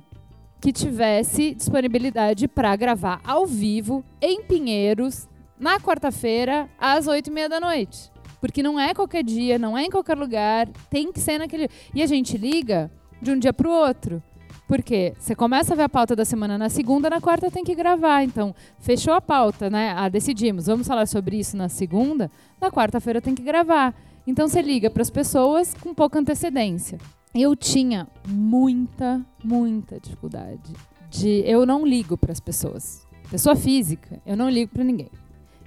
que 0.61 0.71
tivesse 0.71 1.55
disponibilidade 1.55 2.47
para 2.47 2.75
gravar 2.75 3.19
ao 3.25 3.47
vivo 3.47 4.05
em 4.21 4.43
Pinheiros 4.43 5.27
na 5.59 5.79
quarta-feira, 5.79 6.69
às 6.77 7.07
oito 7.07 7.27
e 7.29 7.33
meia 7.33 7.49
da 7.49 7.59
noite. 7.59 8.11
Porque 8.39 8.61
não 8.61 8.79
é 8.79 8.93
qualquer 8.93 9.23
dia, 9.23 9.57
não 9.57 9.77
é 9.77 9.83
em 9.83 9.89
qualquer 9.89 10.17
lugar, 10.17 10.67
tem 10.89 11.11
que 11.11 11.19
ser 11.19 11.37
naquele. 11.37 11.69
E 11.93 12.03
a 12.03 12.05
gente 12.05 12.37
liga 12.37 12.91
de 13.21 13.31
um 13.31 13.39
dia 13.39 13.53
para 13.53 13.69
o 13.69 13.71
outro. 13.71 14.21
Porque 14.67 15.13
você 15.17 15.35
começa 15.35 15.73
a 15.73 15.77
ver 15.77 15.83
a 15.83 15.89
pauta 15.89 16.15
da 16.15 16.25
semana 16.25 16.57
na 16.57 16.69
segunda, 16.69 17.09
na 17.09 17.21
quarta 17.21 17.51
tem 17.51 17.63
que 17.63 17.75
gravar. 17.75 18.23
Então, 18.23 18.55
fechou 18.79 19.13
a 19.13 19.21
pauta, 19.21 19.69
né? 19.69 19.93
Ah, 19.95 20.09
decidimos, 20.09 20.67
vamos 20.67 20.87
falar 20.87 21.05
sobre 21.05 21.37
isso 21.37 21.55
na 21.55 21.69
segunda, 21.69 22.31
na 22.59 22.71
quarta-feira 22.71 23.21
tem 23.21 23.35
que 23.35 23.43
gravar. 23.43 23.93
Então, 24.25 24.47
você 24.47 24.61
liga 24.61 24.89
para 24.89 25.01
as 25.01 25.09
pessoas 25.09 25.73
com 25.73 25.93
pouca 25.93 26.19
antecedência. 26.19 26.97
Eu 27.35 27.55
tinha 27.55 28.07
muita, 28.27 29.25
muita 29.43 29.99
dificuldade 29.99 30.73
de. 31.09 31.43
Eu 31.45 31.65
não 31.65 31.85
ligo 31.85 32.17
para 32.17 32.31
as 32.31 32.39
pessoas. 32.39 33.07
Pessoa 33.29 33.55
física, 33.55 34.21
eu 34.25 34.37
não 34.37 34.49
ligo 34.49 34.71
para 34.71 34.83
ninguém. 34.83 35.09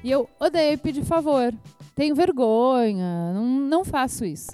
E 0.07 0.11
eu 0.13 0.31
odeio 0.39 0.79
pedir 0.79 1.05
favor. 1.05 1.53
Tenho 1.97 2.15
vergonha, 2.15 3.33
não, 3.35 3.45
não 3.45 3.85
faço 3.85 4.25
isso. 4.25 4.53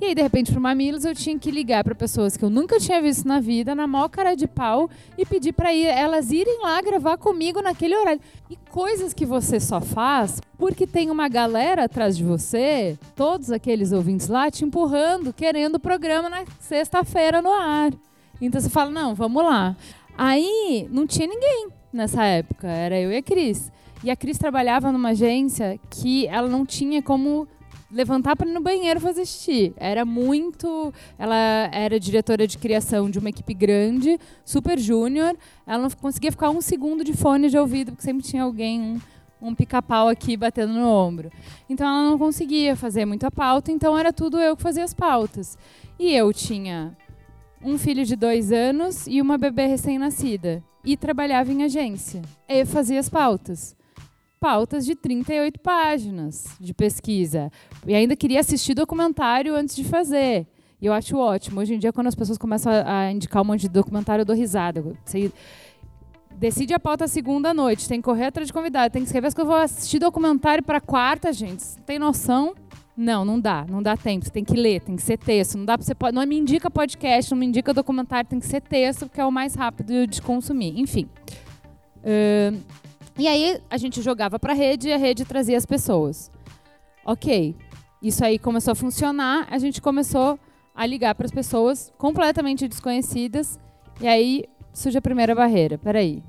E 0.00 0.06
aí, 0.06 0.12
de 0.12 0.20
repente, 0.20 0.50
pro 0.50 0.60
Mamilos, 0.60 1.04
eu 1.04 1.14
tinha 1.14 1.38
que 1.38 1.52
ligar 1.52 1.84
para 1.84 1.94
pessoas 1.94 2.36
que 2.36 2.44
eu 2.44 2.50
nunca 2.50 2.80
tinha 2.80 3.00
visto 3.00 3.24
na 3.24 3.38
vida, 3.38 3.76
na 3.76 3.86
maior 3.86 4.08
cara 4.08 4.34
de 4.34 4.48
pau, 4.48 4.90
e 5.16 5.24
pedir 5.24 5.52
para 5.52 5.72
elas 5.72 6.32
irem 6.32 6.60
lá 6.62 6.82
gravar 6.82 7.16
comigo 7.16 7.62
naquele 7.62 7.96
horário. 7.96 8.20
E 8.50 8.56
coisas 8.72 9.14
que 9.14 9.24
você 9.24 9.60
só 9.60 9.80
faz 9.80 10.40
porque 10.58 10.84
tem 10.84 11.12
uma 11.12 11.28
galera 11.28 11.84
atrás 11.84 12.16
de 12.16 12.24
você, 12.24 12.98
todos 13.14 13.52
aqueles 13.52 13.92
ouvintes 13.92 14.26
lá, 14.26 14.50
te 14.50 14.64
empurrando, 14.64 15.32
querendo 15.32 15.76
o 15.76 15.80
programa 15.80 16.28
na 16.28 16.44
sexta-feira 16.58 17.40
no 17.40 17.52
ar. 17.52 17.92
Então 18.40 18.60
você 18.60 18.68
fala, 18.68 18.90
não, 18.90 19.14
vamos 19.14 19.44
lá. 19.44 19.76
Aí 20.16 20.88
não 20.90 21.06
tinha 21.06 21.28
ninguém 21.28 21.68
nessa 21.92 22.24
época, 22.24 22.66
era 22.66 22.98
eu 22.98 23.12
e 23.12 23.18
a 23.18 23.22
Cris. 23.22 23.70
E 24.02 24.10
a 24.10 24.16
Cris 24.16 24.38
trabalhava 24.38 24.92
numa 24.92 25.10
agência 25.10 25.78
que 25.90 26.26
ela 26.28 26.48
não 26.48 26.64
tinha 26.64 27.02
como 27.02 27.48
levantar 27.90 28.36
para 28.36 28.48
ir 28.48 28.52
no 28.52 28.60
banheiro 28.60 29.00
fazer 29.00 29.26
xixi. 29.26 29.72
Era 29.76 30.04
muito. 30.04 30.92
Ela 31.18 31.68
era 31.72 31.98
diretora 31.98 32.46
de 32.46 32.58
criação 32.58 33.10
de 33.10 33.18
uma 33.18 33.28
equipe 33.28 33.54
grande, 33.54 34.18
super 34.44 34.78
júnior. 34.78 35.36
Ela 35.66 35.82
não 35.82 35.90
conseguia 35.90 36.30
ficar 36.30 36.50
um 36.50 36.60
segundo 36.60 37.02
de 37.02 37.12
fone 37.12 37.48
de 37.48 37.58
ouvido, 37.58 37.92
porque 37.92 38.04
sempre 38.04 38.22
tinha 38.22 38.42
alguém, 38.42 39.00
um, 39.40 39.54
pica-pau 39.54 40.08
aqui 40.08 40.36
batendo 40.36 40.74
no 40.74 40.86
ombro. 40.86 41.30
Então 41.68 41.86
ela 41.86 42.10
não 42.10 42.18
conseguia 42.18 42.76
fazer 42.76 43.04
muita 43.04 43.30
pauta, 43.30 43.72
então 43.72 43.98
era 43.98 44.12
tudo 44.12 44.38
eu 44.38 44.56
que 44.56 44.62
fazia 44.62 44.84
as 44.84 44.94
pautas. 44.94 45.58
E 45.98 46.14
eu 46.14 46.32
tinha 46.32 46.96
um 47.60 47.76
filho 47.76 48.04
de 48.04 48.14
dois 48.14 48.52
anos 48.52 49.08
e 49.08 49.20
uma 49.20 49.36
bebê 49.36 49.66
recém-nascida. 49.66 50.62
E 50.84 50.96
trabalhava 50.96 51.52
em 51.52 51.64
agência. 51.64 52.22
E 52.48 52.64
fazia 52.64 53.00
as 53.00 53.08
pautas 53.08 53.76
pautas 54.38 54.84
de 54.84 54.94
38 54.94 55.60
páginas 55.60 56.46
de 56.60 56.72
pesquisa. 56.72 57.50
E 57.86 57.94
ainda 57.94 58.16
queria 58.16 58.40
assistir 58.40 58.74
documentário 58.74 59.54
antes 59.54 59.74
de 59.74 59.84
fazer. 59.84 60.46
E 60.80 60.86
eu 60.86 60.92
acho 60.92 61.16
ótimo. 61.16 61.60
Hoje 61.60 61.74
em 61.74 61.78
dia, 61.78 61.92
quando 61.92 62.06
as 62.06 62.14
pessoas 62.14 62.38
começam 62.38 62.72
a 62.86 63.10
indicar 63.10 63.42
um 63.42 63.46
monte 63.46 63.62
de 63.62 63.68
documentário, 63.68 64.22
eu 64.22 64.26
dou 64.26 64.36
risada. 64.36 64.82
Você 65.04 65.32
decide 66.36 66.72
a 66.72 66.78
pauta 66.78 67.08
segunda 67.08 67.52
noite, 67.52 67.88
tem 67.88 68.00
que 68.00 68.04
correr 68.04 68.26
atrás 68.26 68.46
de 68.46 68.52
convidado, 68.52 68.92
tem 68.92 69.02
que 69.02 69.06
escrever 69.06 69.26
as 69.26 69.34
coisas. 69.34 69.50
Eu 69.50 69.56
vou 69.56 69.62
assistir 69.62 69.98
documentário 69.98 70.62
para 70.62 70.80
quarta, 70.80 71.32
gente. 71.32 71.62
Você 71.62 71.80
tem 71.80 71.98
noção? 71.98 72.54
Não, 72.96 73.24
não 73.24 73.38
dá, 73.38 73.64
não 73.68 73.82
dá 73.82 73.96
tempo. 73.96 74.24
Você 74.24 74.30
tem 74.30 74.44
que 74.44 74.54
ler, 74.54 74.80
tem 74.80 74.96
que 74.96 75.02
ser 75.02 75.18
texto. 75.18 75.56
Não 75.56 75.64
dá 75.64 75.76
para 75.76 75.84
você 75.84 75.94
não 76.12 76.26
me 76.26 76.36
indica 76.36 76.70
podcast, 76.70 77.30
não 77.30 77.38
me 77.38 77.46
indica 77.46 77.74
documentário, 77.74 78.28
tem 78.28 78.40
que 78.40 78.46
ser 78.46 78.60
texto, 78.60 79.06
porque 79.06 79.20
é 79.20 79.24
o 79.24 79.30
mais 79.30 79.54
rápido 79.54 80.06
de 80.06 80.22
consumir. 80.22 80.78
Enfim. 80.78 81.08
Uh, 81.98 82.56
e 83.18 83.26
aí 83.26 83.60
a 83.68 83.76
gente 83.76 84.00
jogava 84.00 84.38
para 84.38 84.52
a 84.52 84.56
rede 84.56 84.88
e 84.88 84.92
a 84.92 84.96
rede 84.96 85.24
trazia 85.24 85.58
as 85.58 85.66
pessoas. 85.66 86.30
Ok, 87.04 87.56
isso 88.00 88.24
aí 88.24 88.38
começou 88.38 88.72
a 88.72 88.74
funcionar, 88.74 89.46
a 89.50 89.58
gente 89.58 89.82
começou 89.82 90.38
a 90.74 90.86
ligar 90.86 91.14
para 91.14 91.26
as 91.26 91.32
pessoas 91.32 91.92
completamente 91.98 92.68
desconhecidas 92.68 93.58
e 94.00 94.06
aí 94.06 94.44
surge 94.72 94.96
a 94.96 95.02
primeira 95.02 95.34
barreira. 95.34 95.76
Peraí, 95.76 96.22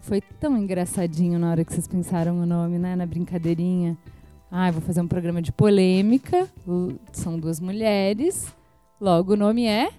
foi 0.00 0.20
tão 0.20 0.56
engraçadinho 0.56 1.38
na 1.38 1.50
hora 1.50 1.64
que 1.64 1.72
vocês 1.72 1.86
pensaram 1.86 2.40
o 2.40 2.46
nome, 2.46 2.78
né, 2.78 2.96
na 2.96 3.04
brincadeirinha. 3.04 3.98
Ah, 4.50 4.70
vou 4.70 4.80
fazer 4.80 5.00
um 5.00 5.06
programa 5.06 5.40
de 5.40 5.52
polêmica, 5.52 6.48
são 7.12 7.38
duas 7.38 7.60
mulheres, 7.60 8.52
logo 9.00 9.34
o 9.34 9.36
nome 9.36 9.66
é 9.66 9.92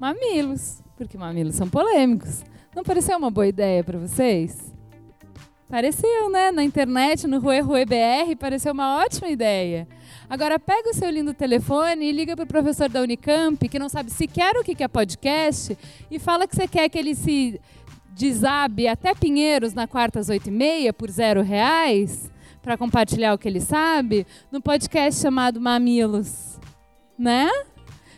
Mamilos, 0.00 0.82
porque 0.96 1.16
mamilos 1.16 1.54
são 1.54 1.68
polêmicos. 1.68 2.42
Não 2.74 2.82
pareceu 2.82 3.16
uma 3.16 3.30
boa 3.30 3.46
ideia 3.46 3.84
para 3.84 3.98
vocês? 3.98 4.73
Pareceu, 5.68 6.30
né? 6.30 6.52
Na 6.52 6.62
internet, 6.62 7.26
no 7.26 7.38
Rue 7.38 7.60
Rue 7.60 7.84
BR, 7.84 8.36
pareceu 8.38 8.72
uma 8.72 8.98
ótima 8.98 9.28
ideia. 9.28 9.88
Agora, 10.28 10.58
pega 10.58 10.90
o 10.90 10.94
seu 10.94 11.10
lindo 11.10 11.32
telefone 11.32 12.06
e 12.06 12.12
liga 12.12 12.36
para 12.36 12.44
o 12.44 12.48
professor 12.48 12.88
da 12.88 13.00
Unicamp, 13.00 13.68
que 13.68 13.78
não 13.78 13.88
sabe 13.88 14.10
sequer 14.10 14.54
o 14.56 14.62
que 14.62 14.82
é 14.82 14.88
podcast, 14.88 15.76
e 16.10 16.18
fala 16.18 16.46
que 16.46 16.54
você 16.54 16.68
quer 16.68 16.88
que 16.88 16.98
ele 16.98 17.14
se 17.14 17.60
desabe 18.10 18.86
até 18.86 19.14
Pinheiros 19.14 19.74
na 19.74 19.86
quarta 19.88 20.20
às 20.20 20.28
oito 20.28 20.48
e 20.48 20.52
meia 20.52 20.92
por 20.92 21.10
zero 21.10 21.42
reais, 21.42 22.30
para 22.62 22.78
compartilhar 22.78 23.34
o 23.34 23.38
que 23.38 23.48
ele 23.48 23.60
sabe 23.60 24.26
no 24.50 24.60
podcast 24.60 25.20
chamado 25.20 25.60
Mamilos, 25.60 26.58
né? 27.18 27.48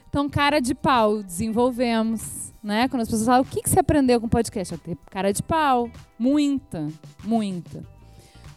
Então, 0.09 0.29
cara 0.29 0.61
de 0.61 0.75
pau, 0.75 1.23
desenvolvemos, 1.23 2.53
né? 2.67 2.89
Quando 2.89 3.03
as 3.03 3.09
pessoas 3.09 3.27
falam, 3.27 3.43
o 3.43 3.45
que, 3.45 3.63
que 3.63 3.71
você 3.71 3.79
aprendeu 3.79 4.21
com 4.21 4.27
o 4.27 4.31
podcast? 4.31 4.75
Eu 4.75 4.79
tenho 4.79 4.99
cara 5.09 5.33
de 5.33 5.43
pau, 5.43 5.89
muita, 6.19 6.89
muita. 7.25 7.85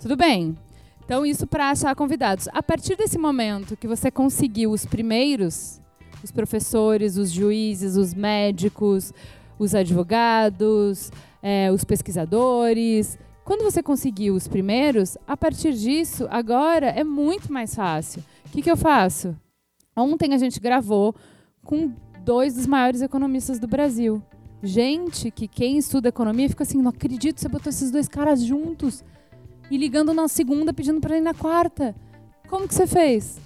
Tudo 0.01 0.17
bem. 0.17 0.57
Então, 1.05 1.25
isso 1.25 1.45
para 1.45 1.69
achar 1.69 1.95
convidados. 1.95 2.47
A 2.51 2.61
partir 2.63 2.95
desse 2.95 3.17
momento 3.17 3.77
que 3.77 3.87
você 3.87 4.09
conseguiu 4.09 4.71
os 4.71 4.85
primeiros, 4.85 5.79
os 6.23 6.31
professores, 6.31 7.17
os 7.17 7.31
juízes, 7.31 7.95
os 7.95 8.13
médicos, 8.13 9.13
os 9.59 9.75
advogados, 9.75 11.11
é, 11.41 11.71
os 11.71 11.83
pesquisadores, 11.83 13.17
quando 13.45 13.63
você 13.63 13.81
conseguiu 13.81 14.35
os 14.35 14.47
primeiros, 14.47 15.17
a 15.27 15.37
partir 15.37 15.73
disso, 15.73 16.27
agora 16.29 16.87
é 16.87 17.03
muito 17.03 17.51
mais 17.51 17.75
fácil. 17.75 18.23
O 18.47 18.49
que, 18.49 18.61
que 18.61 18.71
eu 18.71 18.77
faço? 18.77 19.35
Ontem 19.95 20.33
a 20.33 20.37
gente 20.37 20.59
gravou 20.59 21.15
com 21.63 21.93
dois 22.23 22.53
dos 22.53 22.67
maiores 22.67 23.01
economistas 23.01 23.59
do 23.59 23.67
Brasil. 23.67 24.21
Gente 24.61 25.31
que 25.31 25.47
quem 25.47 25.77
estuda 25.77 26.09
economia 26.09 26.49
fica 26.49 26.63
assim, 26.63 26.81
não 26.81 26.89
acredito, 26.89 27.39
você 27.39 27.47
botou 27.47 27.69
esses 27.69 27.91
dois 27.91 28.07
caras 28.07 28.43
juntos 28.43 29.03
e 29.71 29.77
ligando 29.77 30.13
na 30.13 30.27
segunda 30.27 30.73
pedindo 30.73 30.99
para 30.99 31.17
ir 31.17 31.21
na 31.21 31.33
quarta. 31.33 31.95
Como 32.49 32.67
que 32.67 32.73
você 32.73 32.85
fez? 32.85 33.39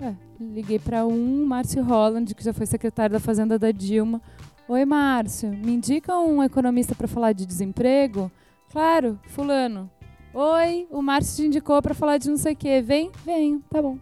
É, 0.00 0.14
liguei 0.40 0.78
para 0.78 1.06
um, 1.06 1.44
Márcio 1.46 1.82
Holland, 1.82 2.34
que 2.34 2.44
já 2.44 2.52
foi 2.52 2.66
secretário 2.66 3.14
da 3.14 3.20
Fazenda 3.20 3.58
da 3.58 3.72
Dilma. 3.72 4.20
Oi, 4.68 4.84
Márcio, 4.84 5.50
me 5.50 5.72
indica 5.72 6.16
um 6.18 6.42
economista 6.42 6.94
para 6.94 7.08
falar 7.08 7.32
de 7.32 7.44
desemprego? 7.44 8.30
Claro, 8.70 9.18
fulano. 9.28 9.90
Oi, 10.32 10.86
o 10.90 11.02
Márcio 11.02 11.36
te 11.36 11.46
indicou 11.46 11.80
para 11.80 11.94
falar 11.94 12.18
de 12.18 12.28
não 12.28 12.36
sei 12.36 12.54
o 12.54 12.56
quê. 12.56 12.80
Vem? 12.80 13.10
Venho, 13.24 13.62
tá 13.70 13.80
bom. 13.80 13.98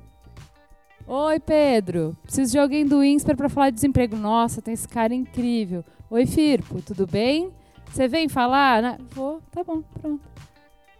Oi, 1.06 1.40
Pedro. 1.40 2.16
Preciso 2.22 2.52
de 2.52 2.58
alguém 2.58 2.86
do 2.86 3.02
INSPER 3.02 3.36
para 3.36 3.48
falar 3.48 3.70
de 3.70 3.74
desemprego. 3.74 4.16
Nossa, 4.16 4.62
tem 4.62 4.72
esse 4.72 4.88
cara 4.88 5.12
incrível. 5.12 5.84
Oi, 6.08 6.26
Firpo, 6.26 6.80
tudo 6.80 7.06
bem? 7.06 7.50
Você 7.90 8.06
vem 8.06 8.28
falar? 8.28 8.82
Né? 8.82 8.98
Vou, 9.10 9.40
tá 9.50 9.64
bom, 9.64 9.82
pronto. 10.00 10.22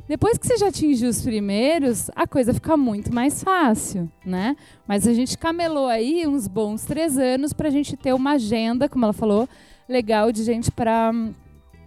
Depois 0.08 0.36
que 0.36 0.46
você 0.46 0.56
já 0.56 0.68
atingiu 0.68 1.08
os 1.08 1.22
primeiros, 1.22 2.10
a 2.16 2.26
coisa 2.26 2.52
fica 2.52 2.76
muito 2.76 3.14
mais 3.14 3.42
fácil, 3.42 4.10
né? 4.26 4.56
Mas 4.86 5.06
a 5.06 5.14
gente 5.14 5.38
camelou 5.38 5.86
aí 5.86 6.26
uns 6.26 6.48
bons 6.48 6.84
três 6.84 7.16
anos 7.16 7.52
para 7.52 7.68
a 7.68 7.70
gente 7.70 7.96
ter 7.96 8.12
uma 8.12 8.32
agenda, 8.32 8.88
como 8.88 9.04
ela 9.04 9.12
falou, 9.12 9.48
legal 9.88 10.32
de 10.32 10.42
gente 10.42 10.70
para 10.72 11.12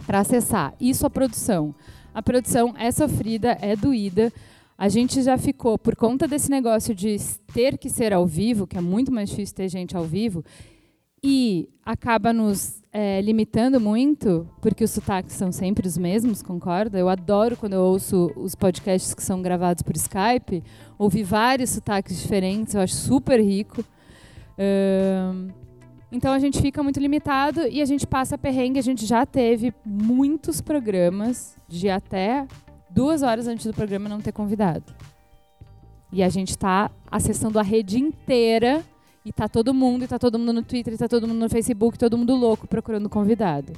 acessar. 0.08 0.74
Isso 0.80 1.06
a 1.06 1.10
produção. 1.10 1.76
A 2.14 2.24
produção 2.24 2.74
é 2.78 2.90
sofrida, 2.92 3.58
é 3.62 3.76
doída. 3.76 4.32
A 4.78 4.90
gente 4.90 5.22
já 5.22 5.38
ficou, 5.38 5.78
por 5.78 5.96
conta 5.96 6.28
desse 6.28 6.50
negócio 6.50 6.94
de 6.94 7.16
ter 7.54 7.78
que 7.78 7.90
ser 7.90 8.12
ao 8.14 8.26
vivo, 8.26 8.68
que 8.68 8.78
é 8.78 8.82
muito 8.82 9.12
mais 9.12 9.30
difícil 9.30 9.56
ter 9.56 9.70
gente 9.70 9.96
ao 9.96 10.04
vivo, 10.04 10.44
e 11.24 11.70
acaba 11.84 12.32
nos 12.34 12.82
é, 12.92 13.20
limitando 13.22 13.80
muito, 13.80 14.48
porque 14.62 14.84
os 14.84 14.92
sotaques 14.92 15.34
são 15.34 15.52
sempre 15.52 15.88
os 15.88 15.98
mesmos, 15.98 16.42
concorda? 16.42 17.00
Eu 17.00 17.10
adoro 17.10 17.58
quando 17.58 17.74
eu 17.74 17.82
ouço 17.82 18.32
os 18.36 18.54
podcasts 18.54 19.14
que 19.14 19.24
são 19.24 19.42
gravados 19.42 19.82
por 19.82 19.96
Skype, 19.96 20.64
ouvir 20.98 21.24
vários 21.24 21.72
sotaques 21.72 22.22
diferentes, 22.22 22.76
eu 22.76 22.82
acho 22.82 22.96
super 22.96 23.40
rico. 23.40 23.84
Então 26.12 26.32
a 26.32 26.40
gente 26.40 26.62
fica 26.62 26.82
muito 26.84 27.00
limitado 27.00 27.68
e 27.68 27.82
a 27.82 27.86
gente 27.86 28.06
passa 28.08 28.38
perrengue. 28.38 28.80
A 28.80 28.84
gente 28.84 29.06
já 29.06 29.26
teve 29.26 29.74
muitos 29.84 30.62
programas 30.62 31.58
de 31.68 31.90
até 31.90 32.48
duas 32.96 33.22
horas 33.22 33.46
antes 33.46 33.66
do 33.66 33.74
programa 33.74 34.08
não 34.08 34.22
ter 34.22 34.32
convidado. 34.32 34.86
E 36.14 36.24
a 36.24 36.30
gente 36.30 36.52
está 36.52 36.90
acessando 37.12 37.60
a 37.60 37.62
rede 37.62 38.00
inteira 38.00 38.82
e 39.26 39.34
tá 39.34 39.50
todo 39.50 39.74
mundo, 39.74 40.06
e 40.06 40.08
tá 40.08 40.18
todo 40.18 40.40
mundo 40.40 40.54
no 40.54 40.64
Twitter, 40.64 40.94
e 40.94 40.98
tá 40.98 41.10
todo 41.10 41.28
mundo 41.28 41.40
no 41.40 41.50
Facebook, 41.50 42.00
todo 42.00 42.18
mundo 42.18 42.34
louco 42.34 42.66
procurando 42.66 43.10
convidado. 43.10 43.74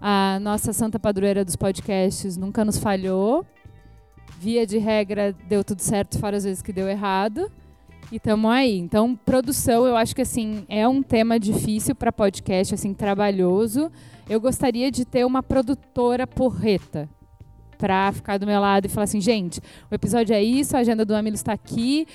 A 0.00 0.38
nossa 0.40 0.72
santa 0.72 0.98
padroeira 0.98 1.44
dos 1.44 1.56
podcasts 1.56 2.38
nunca 2.38 2.64
nos 2.64 2.78
falhou. 2.78 3.44
Via 4.40 4.66
de 4.66 4.78
regra, 4.78 5.34
deu 5.46 5.62
tudo 5.62 5.82
certo, 5.82 6.18
fora 6.18 6.38
as 6.38 6.44
vezes 6.44 6.62
que 6.62 6.72
deu 6.72 6.88
errado. 6.88 7.50
E 8.10 8.16
estamos 8.16 8.50
aí. 8.50 8.78
Então, 8.78 9.14
produção, 9.14 9.84
eu 9.84 9.96
acho 9.96 10.14
que 10.14 10.22
assim 10.22 10.64
é 10.68 10.88
um 10.88 11.02
tema 11.02 11.38
difícil 11.38 11.94
para 11.94 12.10
podcast, 12.10 12.72
assim 12.72 12.94
trabalhoso. 12.94 13.92
Eu 14.26 14.40
gostaria 14.40 14.90
de 14.90 15.04
ter 15.04 15.26
uma 15.26 15.42
produtora 15.42 16.26
porreta 16.26 17.08
para 17.78 18.12
ficar 18.12 18.36
do 18.36 18.46
meu 18.46 18.60
lado 18.60 18.86
e 18.86 18.88
falar 18.88 19.04
assim, 19.04 19.20
gente, 19.20 19.60
o 19.90 19.94
episódio 19.94 20.34
é 20.34 20.42
isso, 20.42 20.76
a 20.76 20.80
agenda 20.80 21.04
do 21.04 21.14
Amilo 21.14 21.36
está 21.36 21.52
aqui. 21.52 22.06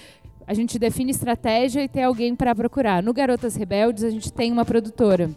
A 0.46 0.54
gente 0.54 0.78
define 0.78 1.12
estratégia 1.12 1.84
e 1.84 1.88
tem 1.88 2.04
alguém 2.04 2.36
para 2.36 2.54
procurar. 2.54 3.02
No 3.02 3.14
Garotas 3.14 3.56
Rebeldes, 3.56 4.04
a 4.04 4.10
gente 4.10 4.32
tem 4.32 4.52
uma 4.52 4.66
produtora 4.66 5.32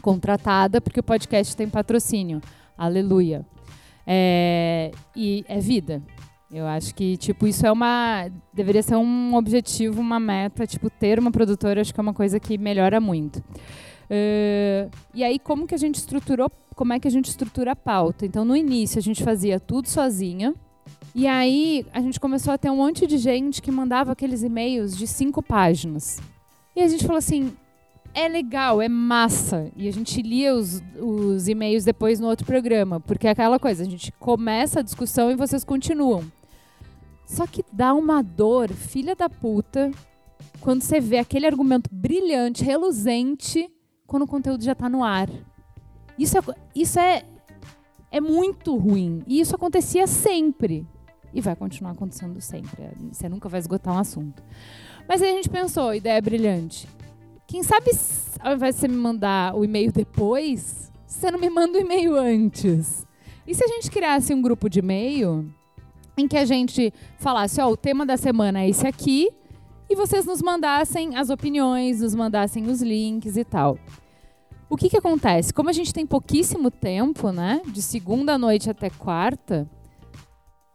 contratada, 0.00 0.80
porque 0.80 1.00
o 1.00 1.02
podcast 1.02 1.54
tem 1.54 1.68
patrocínio. 1.68 2.40
Aleluia. 2.76 3.44
É, 4.06 4.90
e 5.14 5.44
é 5.46 5.60
vida. 5.60 6.02
Eu 6.50 6.66
acho 6.66 6.94
que, 6.94 7.18
tipo, 7.18 7.46
isso 7.46 7.66
é 7.66 7.70
uma. 7.70 8.30
Deveria 8.54 8.82
ser 8.82 8.96
um 8.96 9.34
objetivo, 9.34 10.00
uma 10.00 10.18
meta. 10.18 10.66
Tipo, 10.66 10.88
ter 10.88 11.18
uma 11.18 11.30
produtora, 11.30 11.82
acho 11.82 11.92
que 11.92 12.00
é 12.00 12.02
uma 12.02 12.14
coisa 12.14 12.40
que 12.40 12.56
melhora 12.56 12.98
muito. 13.00 13.36
Uh, 13.36 14.90
e 15.12 15.22
aí, 15.22 15.38
como 15.38 15.66
que 15.66 15.74
a 15.74 15.78
gente 15.78 15.96
estruturou? 15.96 16.50
Como 16.78 16.92
é 16.92 17.00
que 17.00 17.08
a 17.08 17.10
gente 17.10 17.28
estrutura 17.28 17.72
a 17.72 17.76
pauta? 17.76 18.24
Então, 18.24 18.44
no 18.44 18.54
início, 18.54 19.00
a 19.00 19.02
gente 19.02 19.24
fazia 19.24 19.58
tudo 19.58 19.88
sozinha. 19.88 20.54
E 21.12 21.26
aí, 21.26 21.84
a 21.92 22.00
gente 22.00 22.20
começou 22.20 22.52
a 22.52 22.56
ter 22.56 22.70
um 22.70 22.76
monte 22.76 23.04
de 23.04 23.18
gente 23.18 23.60
que 23.60 23.68
mandava 23.68 24.12
aqueles 24.12 24.44
e-mails 24.44 24.96
de 24.96 25.04
cinco 25.04 25.42
páginas. 25.42 26.20
E 26.76 26.80
a 26.80 26.86
gente 26.86 27.04
falou 27.04 27.18
assim: 27.18 27.52
é 28.14 28.28
legal, 28.28 28.80
é 28.80 28.88
massa. 28.88 29.72
E 29.76 29.88
a 29.88 29.92
gente 29.92 30.22
lia 30.22 30.54
os, 30.54 30.80
os 31.00 31.48
e-mails 31.48 31.84
depois 31.84 32.20
no 32.20 32.28
outro 32.28 32.46
programa, 32.46 33.00
porque 33.00 33.26
é 33.26 33.30
aquela 33.30 33.58
coisa, 33.58 33.82
a 33.82 33.86
gente 33.86 34.12
começa 34.12 34.78
a 34.78 34.82
discussão 34.84 35.32
e 35.32 35.34
vocês 35.34 35.64
continuam. 35.64 36.30
Só 37.26 37.44
que 37.44 37.64
dá 37.72 37.92
uma 37.92 38.22
dor, 38.22 38.68
filha 38.70 39.16
da 39.16 39.28
puta, 39.28 39.90
quando 40.60 40.82
você 40.82 41.00
vê 41.00 41.18
aquele 41.18 41.44
argumento 41.44 41.90
brilhante, 41.92 42.62
reluzente, 42.62 43.68
quando 44.06 44.22
o 44.22 44.28
conteúdo 44.28 44.62
já 44.62 44.72
está 44.72 44.88
no 44.88 45.02
ar. 45.02 45.28
Isso 46.18 46.36
é, 46.38 46.40
isso 46.74 46.98
é, 46.98 47.22
é 48.10 48.20
muito 48.20 48.76
ruim. 48.76 49.22
E 49.26 49.40
isso 49.40 49.54
acontecia 49.54 50.06
sempre. 50.06 50.86
E 51.32 51.40
vai 51.40 51.54
continuar 51.54 51.92
acontecendo 51.92 52.40
sempre. 52.40 52.90
Você 53.12 53.28
nunca 53.28 53.48
vai 53.48 53.60
esgotar 53.60 53.94
um 53.94 53.98
assunto. 53.98 54.42
Mas 55.06 55.22
aí 55.22 55.30
a 55.30 55.34
gente 55.34 55.48
pensou, 55.48 55.94
ideia 55.94 56.20
brilhante. 56.20 56.88
Quem 57.46 57.62
sabe, 57.62 57.90
ao 58.40 58.54
invés 58.54 58.74
de 58.74 58.80
você 58.82 58.88
me 58.88 58.96
mandar 58.96 59.54
o 59.54 59.64
e-mail 59.64 59.92
depois, 59.92 60.92
você 61.06 61.30
não 61.30 61.38
me 61.38 61.48
manda 61.48 61.78
o 61.78 61.80
e-mail 61.80 62.16
antes. 62.16 63.06
E 63.46 63.54
se 63.54 63.64
a 63.64 63.68
gente 63.68 63.90
criasse 63.90 64.34
um 64.34 64.42
grupo 64.42 64.68
de 64.68 64.80
e-mail 64.80 65.50
em 66.16 66.28
que 66.28 66.36
a 66.36 66.44
gente 66.44 66.92
falasse, 67.18 67.60
ó, 67.60 67.70
o 67.70 67.76
tema 67.76 68.04
da 68.04 68.16
semana 68.16 68.60
é 68.60 68.68
esse 68.68 68.86
aqui, 68.86 69.30
e 69.88 69.96
vocês 69.96 70.26
nos 70.26 70.42
mandassem 70.42 71.16
as 71.16 71.30
opiniões, 71.30 72.02
nos 72.02 72.14
mandassem 72.14 72.66
os 72.66 72.82
links 72.82 73.38
e 73.38 73.44
tal. 73.44 73.78
O 74.70 74.76
que, 74.76 74.88
que 74.88 74.96
acontece? 74.96 75.52
Como 75.52 75.70
a 75.70 75.72
gente 75.72 75.92
tem 75.92 76.06
pouquíssimo 76.06 76.70
tempo, 76.70 77.30
né, 77.32 77.62
de 77.66 77.80
segunda 77.80 78.36
noite 78.36 78.68
até 78.68 78.90
quarta, 78.90 79.68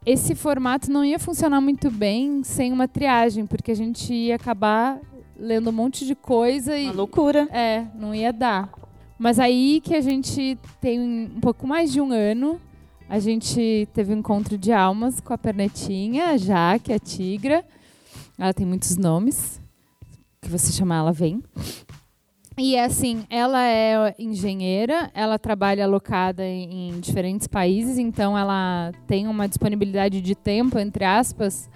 esse 0.05 0.35
formato 0.35 0.91
não 0.91 1.05
ia 1.05 1.19
funcionar 1.19 1.61
muito 1.61 1.91
bem 1.91 2.43
sem 2.43 2.73
uma 2.73 2.87
triagem, 2.87 3.45
porque 3.45 3.71
a 3.71 3.75
gente 3.75 4.13
ia 4.13 4.35
acabar 4.35 4.99
lendo 5.37 5.69
um 5.69 5.73
monte 5.73 6.05
de 6.05 6.15
coisa 6.15 6.77
e. 6.77 6.85
Uma 6.85 6.93
loucura. 6.93 7.47
É, 7.51 7.85
não 7.95 8.13
ia 8.13 8.33
dar. 8.33 8.69
Mas 9.17 9.39
aí 9.39 9.79
que 9.81 9.95
a 9.95 10.01
gente 10.01 10.57
tem 10.81 10.99
um 10.99 11.39
pouco 11.39 11.67
mais 11.67 11.91
de 11.91 12.01
um 12.01 12.11
ano 12.11 12.59
a 13.13 13.19
gente 13.19 13.87
teve 13.93 14.11
um 14.11 14.17
encontro 14.17 14.57
de 14.57 14.71
almas 14.71 15.19
com 15.19 15.33
a 15.33 15.37
Pernetinha, 15.37 16.29
a 16.29 16.37
Jaque, 16.37 16.91
a 16.91 16.97
Tigra. 16.97 17.63
Ela 18.39 18.53
tem 18.53 18.65
muitos 18.65 18.97
nomes. 18.97 19.61
Que 20.41 20.49
você 20.49 20.71
chamar, 20.71 20.97
ela 20.97 21.11
vem. 21.11 21.43
E 22.57 22.77
assim, 22.77 23.25
ela 23.29 23.67
é 23.67 24.13
engenheira, 24.19 25.09
ela 25.13 25.39
trabalha 25.39 25.85
alocada 25.85 26.45
em, 26.45 26.99
diferentes 26.99 27.47
países, 27.47 27.97
então 27.97 28.37
ela 28.37 28.91
tem 29.07 29.27
uma 29.27 29.47
disponibilidade 29.47 30.21
de 30.21 30.35
tempo, 30.35 30.77
entre 30.77 31.03
aspas, 31.03 31.69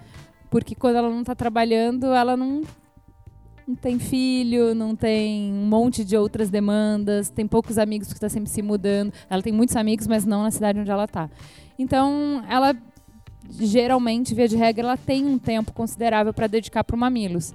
porque 0.48 0.74
quando 0.74 0.96
ela 0.96 1.10
não 1.10 1.20
está 1.20 1.34
trabalhando, 1.34 2.06
ela 2.06 2.36
não 2.36 2.62
não 3.66 3.74
tem 3.74 3.98
filho, 3.98 4.74
não 4.74 4.96
tem 4.96 5.52
um 5.52 5.66
monte 5.66 6.02
de 6.02 6.16
outras 6.16 6.48
demandas, 6.48 7.28
tem 7.28 7.46
poucos 7.46 7.76
amigos 7.76 8.08
que 8.08 8.14
está 8.14 8.26
sempre 8.26 8.48
se 8.48 8.62
mudando. 8.62 9.12
Ela 9.28 9.42
tem 9.42 9.52
muitos 9.52 9.76
amigos, 9.76 10.06
mas 10.06 10.24
não 10.24 10.42
na 10.42 10.50
cidade 10.50 10.80
onde 10.80 10.90
ela 10.90 11.04
está. 11.04 11.28
Então, 11.78 12.42
ela 12.48 12.74
geralmente, 13.50 14.34
via 14.34 14.48
de 14.48 14.56
regra, 14.56 14.86
ela 14.86 14.96
tem 14.96 15.26
um 15.26 15.38
tempo 15.38 15.72
considerável 15.72 16.32
para 16.32 16.46
dedicar 16.46 16.82
para 16.82 16.96
o 16.96 16.98
Mamilos. 16.98 17.54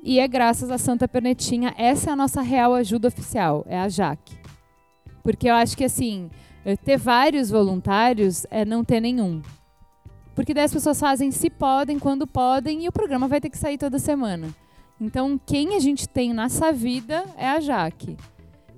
E 0.00 0.20
é 0.20 0.28
graças 0.28 0.70
a 0.70 0.78
Santa 0.78 1.08
Pernetinha, 1.08 1.74
essa 1.76 2.10
é 2.10 2.12
a 2.12 2.16
nossa 2.16 2.40
real 2.40 2.74
ajuda 2.74 3.08
oficial, 3.08 3.64
é 3.68 3.78
a 3.78 3.88
Jaque. 3.88 4.38
Porque 5.22 5.48
eu 5.48 5.54
acho 5.54 5.76
que 5.76 5.84
assim, 5.84 6.30
ter 6.84 6.96
vários 6.96 7.50
voluntários 7.50 8.46
é 8.50 8.64
não 8.64 8.84
ter 8.84 9.00
nenhum. 9.00 9.42
Porque 10.34 10.54
daí 10.54 10.64
as 10.64 10.72
pessoas 10.72 11.00
fazem 11.00 11.32
se 11.32 11.50
podem, 11.50 11.98
quando 11.98 12.26
podem, 12.26 12.84
e 12.84 12.88
o 12.88 12.92
programa 12.92 13.26
vai 13.26 13.40
ter 13.40 13.50
que 13.50 13.58
sair 13.58 13.76
toda 13.76 13.98
semana. 13.98 14.54
Então, 15.00 15.38
quem 15.44 15.74
a 15.74 15.80
gente 15.80 16.08
tem 16.08 16.32
nessa 16.32 16.72
vida 16.72 17.24
é 17.36 17.48
a 17.48 17.60
Jaque. 17.60 18.16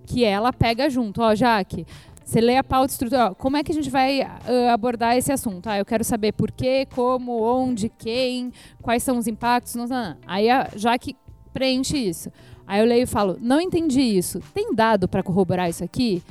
Que 0.06 0.24
ela 0.24 0.52
pega 0.52 0.88
junto. 0.88 1.20
Ó, 1.20 1.34
Jaque, 1.34 1.86
você 2.30 2.40
lê 2.40 2.56
a 2.56 2.62
pauta 2.62 2.92
estrutural. 2.92 3.34
Como 3.34 3.56
é 3.56 3.64
que 3.64 3.72
a 3.72 3.74
gente 3.74 3.90
vai 3.90 4.20
uh, 4.22 4.70
abordar 4.72 5.16
esse 5.16 5.32
assunto? 5.32 5.66
Ah, 5.66 5.78
eu 5.78 5.84
quero 5.84 6.04
saber 6.04 6.32
por 6.32 6.52
quê, 6.52 6.86
como, 6.94 7.42
onde, 7.42 7.88
quem, 7.88 8.52
quais 8.80 9.02
são 9.02 9.18
os 9.18 9.26
impactos. 9.26 9.74
Não, 9.74 9.88
não, 9.88 10.10
não. 10.10 10.16
Aí 10.26 10.48
a 10.48 10.70
Jaque 10.76 11.16
preenche 11.52 11.98
isso. 11.98 12.30
Aí 12.64 12.80
eu 12.80 12.86
leio 12.86 13.02
e 13.02 13.06
falo, 13.06 13.36
não 13.40 13.60
entendi 13.60 14.00
isso. 14.00 14.38
Tem 14.54 14.72
dado 14.72 15.08
para 15.08 15.24
corroborar 15.24 15.68
isso 15.68 15.82
aqui? 15.82 16.22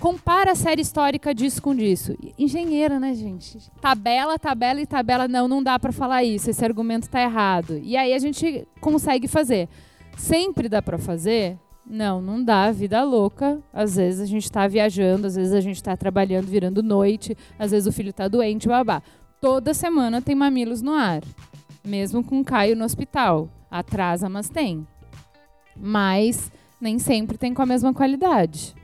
Compara 0.00 0.52
a 0.52 0.54
série 0.54 0.80
histórica 0.80 1.34
disso 1.34 1.60
com 1.60 1.76
disso. 1.76 2.16
Engenheira, 2.38 2.98
né, 2.98 3.12
gente? 3.14 3.58
Tabela, 3.78 4.38
tabela 4.38 4.80
e 4.80 4.86
tabela. 4.86 5.28
Não, 5.28 5.46
não 5.46 5.62
dá 5.62 5.78
para 5.78 5.92
falar 5.92 6.24
isso. 6.24 6.48
Esse 6.48 6.64
argumento 6.64 7.02
está 7.02 7.20
errado. 7.20 7.78
E 7.82 7.94
aí 7.94 8.14
a 8.14 8.18
gente 8.18 8.66
consegue 8.80 9.28
fazer. 9.28 9.68
Sempre 10.16 10.66
dá 10.66 10.80
para 10.80 10.96
fazer? 10.96 11.58
Não, 11.86 12.20
não 12.20 12.42
dá. 12.42 12.70
Vida 12.70 13.02
louca. 13.02 13.60
Às 13.72 13.96
vezes 13.96 14.20
a 14.20 14.26
gente 14.26 14.44
está 14.44 14.66
viajando, 14.66 15.26
às 15.26 15.36
vezes 15.36 15.52
a 15.52 15.60
gente 15.60 15.76
está 15.76 15.96
trabalhando, 15.96 16.46
virando 16.46 16.82
noite, 16.82 17.36
às 17.58 17.70
vezes 17.70 17.86
o 17.86 17.92
filho 17.92 18.10
está 18.10 18.28
doente, 18.28 18.68
babá. 18.68 19.02
Toda 19.40 19.74
semana 19.74 20.22
tem 20.22 20.34
mamilos 20.34 20.82
no 20.82 20.92
ar. 20.92 21.22
Mesmo 21.84 22.22
com 22.22 22.44
Caio 22.44 22.76
no 22.76 22.84
hospital. 22.84 23.48
Atrasa, 23.70 24.28
mas 24.28 24.48
tem 24.48 24.86
mas 25.76 26.50
nem 26.80 26.98
sempre 26.98 27.38
tem 27.38 27.54
com 27.54 27.62
a 27.62 27.66
mesma 27.66 27.92
qualidade. 27.94 28.74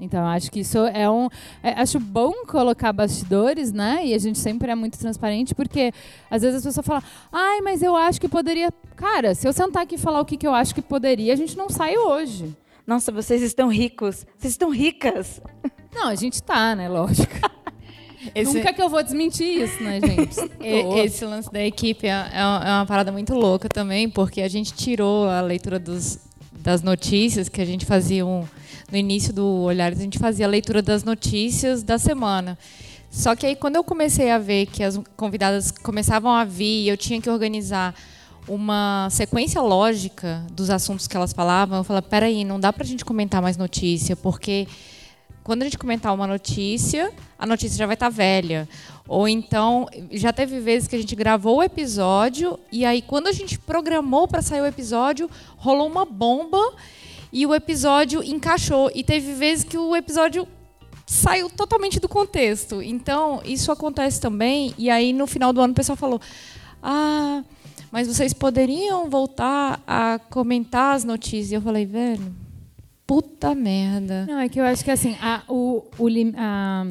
Então, 0.00 0.26
acho 0.26 0.50
que 0.50 0.60
isso 0.60 0.78
é 0.78 1.08
um. 1.10 1.28
É, 1.62 1.72
acho 1.80 2.00
bom 2.00 2.32
colocar 2.46 2.92
bastidores, 2.92 3.72
né? 3.72 4.00
E 4.06 4.14
a 4.14 4.18
gente 4.18 4.38
sempre 4.38 4.70
é 4.70 4.74
muito 4.74 4.98
transparente, 4.98 5.54
porque 5.54 5.92
às 6.30 6.42
vezes 6.42 6.58
as 6.58 6.64
pessoas 6.64 6.86
falam, 6.86 7.02
ai, 7.30 7.60
mas 7.60 7.82
eu 7.82 7.94
acho 7.94 8.20
que 8.20 8.28
poderia. 8.28 8.72
Cara, 8.96 9.34
se 9.34 9.46
eu 9.46 9.52
sentar 9.52 9.82
aqui 9.82 9.96
e 9.96 9.98
falar 9.98 10.20
o 10.20 10.24
que, 10.24 10.36
que 10.36 10.46
eu 10.46 10.54
acho 10.54 10.74
que 10.74 10.80
poderia, 10.80 11.32
a 11.32 11.36
gente 11.36 11.56
não 11.56 11.68
sai 11.68 11.96
hoje. 11.96 12.56
Nossa, 12.86 13.12
vocês 13.12 13.42
estão 13.42 13.68
ricos. 13.68 14.26
Vocês 14.38 14.54
estão 14.54 14.70
ricas. 14.70 15.40
Não, 15.94 16.08
a 16.08 16.14
gente 16.14 16.42
tá, 16.42 16.74
né? 16.74 16.88
Lógico. 16.88 17.32
Esse... 18.34 18.54
Nunca 18.54 18.72
que 18.72 18.82
eu 18.82 18.88
vou 18.88 19.02
desmentir 19.02 19.62
isso, 19.62 19.82
né, 19.82 19.98
gente? 20.00 20.36
Esse 21.04 21.24
lance 21.24 21.50
da 21.50 21.64
equipe 21.64 22.06
é, 22.06 22.10
é, 22.10 22.38
é 22.38 22.72
uma 22.72 22.86
parada 22.86 23.10
muito 23.10 23.34
louca 23.34 23.68
também, 23.68 24.08
porque 24.08 24.42
a 24.42 24.48
gente 24.48 24.74
tirou 24.74 25.28
a 25.28 25.40
leitura 25.40 25.78
dos, 25.78 26.18
das 26.62 26.82
notícias 26.82 27.48
que 27.48 27.60
a 27.60 27.64
gente 27.64 27.86
fazia 27.86 28.24
um, 28.24 28.46
no 28.90 28.96
início 28.96 29.32
do 29.32 29.46
Olhares, 29.46 29.98
a 29.98 30.02
gente 30.02 30.18
fazia 30.18 30.46
a 30.46 30.48
leitura 30.48 30.82
das 30.82 31.04
notícias 31.04 31.82
da 31.82 31.98
semana. 31.98 32.58
Só 33.10 33.34
que 33.34 33.44
aí, 33.44 33.56
quando 33.56 33.76
eu 33.76 33.82
comecei 33.82 34.30
a 34.30 34.38
ver 34.38 34.66
que 34.66 34.82
as 34.82 35.00
convidadas 35.16 35.70
começavam 35.70 36.30
a 36.32 36.44
vir 36.44 36.84
e 36.84 36.88
eu 36.88 36.96
tinha 36.96 37.20
que 37.20 37.28
organizar 37.28 37.94
uma 38.46 39.08
sequência 39.10 39.60
lógica 39.60 40.44
dos 40.52 40.70
assuntos 40.70 41.08
que 41.08 41.16
elas 41.16 41.32
falavam, 41.32 41.78
eu 41.78 41.84
falei, 41.84 42.02
peraí, 42.02 42.44
não 42.44 42.60
dá 42.60 42.72
para 42.72 42.84
a 42.84 42.86
gente 42.86 43.04
comentar 43.04 43.42
mais 43.42 43.56
notícia, 43.56 44.14
porque 44.14 44.66
quando 45.42 45.62
a 45.62 45.64
gente 45.64 45.78
comentar 45.78 46.14
uma 46.14 46.26
notícia, 46.26 47.12
a 47.38 47.46
notícia 47.46 47.78
já 47.78 47.86
vai 47.86 47.94
estar 47.94 48.06
tá 48.06 48.10
velha. 48.10 48.68
Ou 49.08 49.26
então, 49.26 49.88
já 50.12 50.32
teve 50.32 50.60
vezes 50.60 50.86
que 50.86 50.94
a 50.94 50.98
gente 50.98 51.16
gravou 51.16 51.58
o 51.58 51.62
episódio 51.62 52.58
e 52.70 52.84
aí 52.84 53.02
quando 53.02 53.26
a 53.26 53.32
gente 53.32 53.58
programou 53.58 54.28
para 54.28 54.42
sair 54.42 54.60
o 54.60 54.66
episódio, 54.66 55.28
rolou 55.56 55.86
uma 55.88 56.04
bomba 56.04 56.74
e 57.32 57.46
o 57.46 57.54
episódio 57.54 58.22
encaixou. 58.22 58.90
E 58.94 59.02
teve 59.02 59.32
vezes 59.32 59.64
que 59.64 59.78
o 59.78 59.96
episódio 59.96 60.46
saiu 61.06 61.50
totalmente 61.50 61.98
do 61.98 62.08
contexto. 62.08 62.80
Então, 62.80 63.40
isso 63.44 63.72
acontece 63.72 64.20
também. 64.20 64.72
E 64.78 64.88
aí, 64.88 65.12
no 65.12 65.26
final 65.26 65.52
do 65.52 65.60
ano, 65.60 65.72
o 65.72 65.76
pessoal 65.76 65.96
falou: 65.96 66.20
Ah, 66.82 67.42
mas 67.90 68.06
vocês 68.06 68.32
poderiam 68.32 69.10
voltar 69.10 69.82
a 69.86 70.20
comentar 70.30 70.94
as 70.94 71.04
notícias. 71.04 71.50
E 71.50 71.54
eu 71.54 71.60
falei: 71.60 71.84
Velho, 71.84 72.32
puta 73.10 73.56
merda. 73.56 74.24
Não, 74.24 74.38
é 74.38 74.48
que 74.48 74.60
eu 74.60 74.64
acho 74.64 74.84
que 74.84 74.90
assim, 74.92 75.16
a, 75.20 75.42
o, 75.48 75.82
o 75.98 76.06
a, 76.36 76.86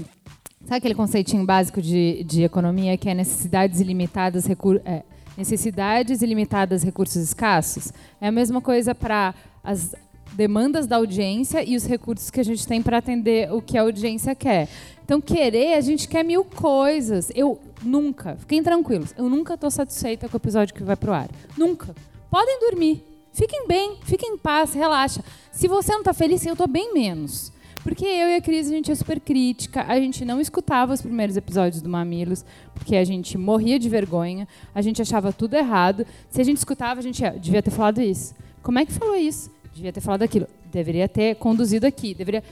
sabe 0.65 0.75
aquele 0.75 0.93
conceitinho 0.93 1.45
básico 1.45 1.81
de, 1.81 2.25
de 2.25 2.43
economia 2.43 2.97
que 2.97 3.07
é 3.07 3.13
necessidades 3.13 3.79
ilimitadas, 3.79 4.45
recur, 4.45 4.81
é, 4.83 5.03
necessidades 5.37 6.21
ilimitadas, 6.21 6.83
recursos 6.83 7.23
escassos? 7.23 7.93
É 8.19 8.27
a 8.27 8.31
mesma 8.33 8.59
coisa 8.59 8.93
para 8.93 9.33
as 9.63 9.95
demandas 10.33 10.87
da 10.87 10.97
audiência 10.97 11.63
e 11.63 11.77
os 11.77 11.85
recursos 11.85 12.29
que 12.29 12.41
a 12.41 12.43
gente 12.43 12.67
tem 12.67 12.81
para 12.81 12.97
atender 12.97 13.49
o 13.53 13.61
que 13.61 13.77
a 13.77 13.81
audiência 13.83 14.35
quer. 14.35 14.67
Então, 15.05 15.21
querer, 15.21 15.75
a 15.75 15.81
gente 15.81 16.05
quer 16.05 16.23
mil 16.25 16.43
coisas. 16.43 17.31
Eu 17.33 17.61
nunca, 17.81 18.35
fiquem 18.35 18.61
tranquilos, 18.61 19.13
eu 19.17 19.29
nunca 19.29 19.53
estou 19.53 19.71
satisfeita 19.71 20.27
com 20.27 20.35
o 20.35 20.37
episódio 20.37 20.75
que 20.75 20.83
vai 20.83 20.97
pro 20.97 21.13
ar. 21.13 21.29
Nunca. 21.57 21.95
Podem 22.29 22.59
dormir. 22.59 23.08
Fiquem 23.31 23.67
bem, 23.67 23.97
fiquem 24.03 24.33
em 24.33 24.37
paz, 24.37 24.73
relaxa. 24.73 25.23
Se 25.51 25.67
você 25.67 25.91
não 25.91 25.99
está 25.99 26.13
feliz, 26.13 26.45
eu 26.45 26.53
estou 26.53 26.67
bem 26.67 26.93
menos. 26.93 27.51
Porque 27.83 28.05
eu 28.05 28.27
e 28.27 28.35
a 28.35 28.41
Cris, 28.41 28.67
a 28.67 28.71
gente 28.71 28.91
é 28.91 28.95
super 28.95 29.19
crítica, 29.19 29.85
a 29.87 29.99
gente 29.99 30.25
não 30.25 30.41
escutava 30.41 30.93
os 30.93 31.01
primeiros 31.01 31.37
episódios 31.37 31.81
do 31.81 31.89
Mamilos, 31.89 32.43
porque 32.73 32.95
a 32.95 33.03
gente 33.03 33.37
morria 33.37 33.79
de 33.79 33.87
vergonha, 33.87 34.47
a 34.75 34.81
gente 34.81 35.01
achava 35.01 35.31
tudo 35.31 35.55
errado. 35.55 36.05
Se 36.29 36.41
a 36.41 36.43
gente 36.43 36.57
escutava, 36.57 36.99
a 36.99 37.03
gente 37.03 37.21
ia, 37.21 37.31
devia 37.31 37.63
ter 37.63 37.71
falado 37.71 38.01
isso. 38.01 38.35
Como 38.61 38.77
é 38.77 38.85
que 38.85 38.91
falou 38.91 39.15
isso? 39.15 39.49
Devia 39.73 39.93
ter 39.93 40.01
falado 40.01 40.23
aquilo. 40.23 40.47
Deveria 40.71 41.07
ter 41.07 41.35
conduzido 41.35 41.87
aqui. 41.87 42.13
Deveria. 42.13 42.43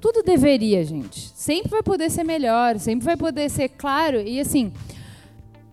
Tudo 0.00 0.22
deveria, 0.22 0.84
gente. 0.84 1.32
Sempre 1.34 1.70
vai 1.70 1.82
poder 1.82 2.08
ser 2.08 2.22
melhor, 2.22 2.78
sempre 2.78 3.04
vai 3.04 3.16
poder 3.16 3.50
ser 3.50 3.70
claro. 3.70 4.20
E 4.20 4.38
assim, 4.38 4.72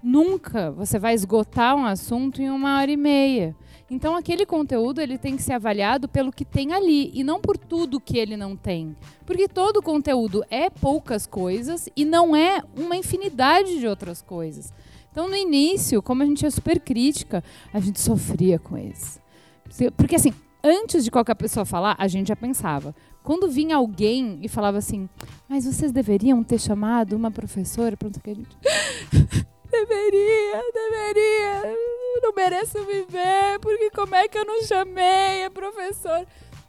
nunca 0.01 0.71
você 0.71 0.97
vai 0.97 1.13
esgotar 1.13 1.75
um 1.75 1.85
assunto 1.85 2.41
em 2.41 2.49
uma 2.49 2.79
hora 2.79 2.91
e 2.91 2.97
meia. 2.97 3.55
Então 3.89 4.15
aquele 4.15 4.45
conteúdo 4.45 4.99
ele 4.99 5.17
tem 5.17 5.35
que 5.35 5.43
ser 5.43 5.53
avaliado 5.53 6.09
pelo 6.09 6.31
que 6.31 6.43
tem 6.43 6.73
ali 6.73 7.11
e 7.13 7.23
não 7.23 7.39
por 7.39 7.55
tudo 7.55 7.99
que 7.99 8.17
ele 8.17 8.35
não 8.35 8.55
tem. 8.55 8.95
Porque 9.25 9.47
todo 9.47 9.81
conteúdo 9.81 10.43
é 10.49 10.69
poucas 10.69 11.27
coisas 11.27 11.87
e 11.95 12.03
não 12.03 12.35
é 12.35 12.63
uma 12.75 12.95
infinidade 12.95 13.79
de 13.79 13.87
outras 13.87 14.23
coisas. 14.23 14.73
Então 15.11 15.29
no 15.29 15.35
início, 15.35 16.01
como 16.01 16.23
a 16.23 16.25
gente 16.25 16.45
é 16.45 16.49
super 16.49 16.79
crítica, 16.79 17.43
a 17.71 17.79
gente 17.79 18.01
sofria 18.01 18.57
com 18.57 18.75
isso. 18.75 19.19
Porque 19.95 20.15
assim, 20.15 20.33
antes 20.63 21.03
de 21.03 21.11
qualquer 21.11 21.35
pessoa 21.35 21.63
falar, 21.63 21.95
a 21.99 22.07
gente 22.07 22.29
já 22.29 22.35
pensava. 22.35 22.95
Quando 23.23 23.47
vinha 23.47 23.75
alguém 23.75 24.39
e 24.41 24.47
falava 24.47 24.79
assim, 24.79 25.07
mas 25.47 25.65
vocês 25.65 25.91
deveriam 25.91 26.43
ter 26.43 26.59
chamado 26.59 27.15
uma 27.15 27.29
professora, 27.29 27.95
pronto 27.95 28.19
que 28.19 28.31
a 28.31 28.35
gente 28.35 28.57
deveria, 29.79 30.61
deveria 30.73 31.75
não 32.21 32.33
mereço 32.33 32.83
viver, 32.85 33.59
porque 33.61 33.89
como 33.91 34.15
é 34.15 34.27
que 34.27 34.37
eu 34.37 34.45
não 34.45 34.63
chamei 34.63 35.45
a 35.45 35.51
professora? 35.51 36.25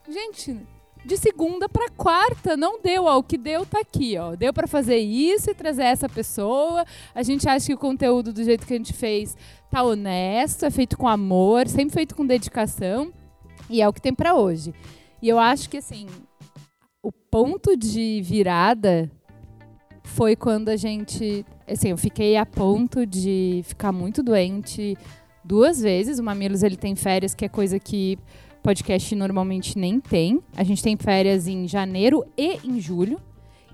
Gente, 0.09 0.57
de 1.05 1.17
segunda 1.17 1.69
para 1.69 1.89
quarta 1.91 2.57
não 2.57 2.81
deu, 2.81 3.05
ó, 3.05 3.17
o 3.19 3.23
que 3.23 3.39
deu 3.39 3.65
tá 3.65 3.81
aqui, 3.81 4.19
ó. 4.19 4.35
Deu 4.35 4.53
para 4.53 4.67
fazer 4.67 4.99
isso 4.99 5.51
e 5.51 5.55
trazer 5.55 5.85
essa 5.85 6.09
pessoa. 6.09 6.85
A 7.15 7.23
gente 7.23 7.49
acha 7.49 7.67
que 7.67 7.75
o 7.75 7.79
conteúdo 7.79 8.33
do 8.33 8.45
jeito 8.45 8.67
que 8.67 8.75
a 8.75 8.77
gente 8.77 8.93
fez 8.93 9.37
tá 9.71 9.83
honesto, 9.83 10.65
é 10.65 10.71
feito 10.71 10.97
com 10.97 11.09
amor, 11.09 11.69
sempre 11.69 11.95
feito 11.95 12.15
com 12.15 12.27
dedicação 12.27 13.13
e 13.71 13.81
é 13.81 13.89
o 13.89 13.93
que 13.93 14.01
tem 14.01 14.15
para 14.15 14.35
hoje. 14.35 14.75
E 15.23 15.29
eu 15.29 15.39
acho 15.39 15.71
que 15.71 15.79
assim, 15.79 16.07
o 17.03 17.11
ponto 17.11 17.77
de 17.77 18.21
virada 18.23 19.11
foi 20.17 20.35
quando 20.35 20.71
a 20.71 20.77
gente, 20.77 21.45
assim, 21.69 21.91
eu 21.91 21.99
fiquei 21.99 22.39
a 22.39 22.47
ponto 22.47 23.05
de 23.05 23.61
ficar 23.67 23.93
muito 23.93 24.23
doente, 24.23 24.97
duas 25.45 25.79
vezes. 25.79 26.19
O 26.19 26.23
Mamilos 26.23 26.63
ele 26.63 26.77
tem 26.77 26.97
férias, 26.97 27.35
que 27.35 27.45
é 27.45 27.49
coisa 27.51 27.79
que 27.79 28.19
podcast 28.63 29.15
normalmente 29.15 29.79
nem 29.79 30.01
tem. 30.01 30.41
A 30.57 30.65
gente 30.65 30.83
tem 30.83 30.97
férias 30.97 31.47
em 31.47 31.69
janeiro 31.69 32.25
e 32.35 32.59
em 32.65 32.81
julho. 32.81 33.21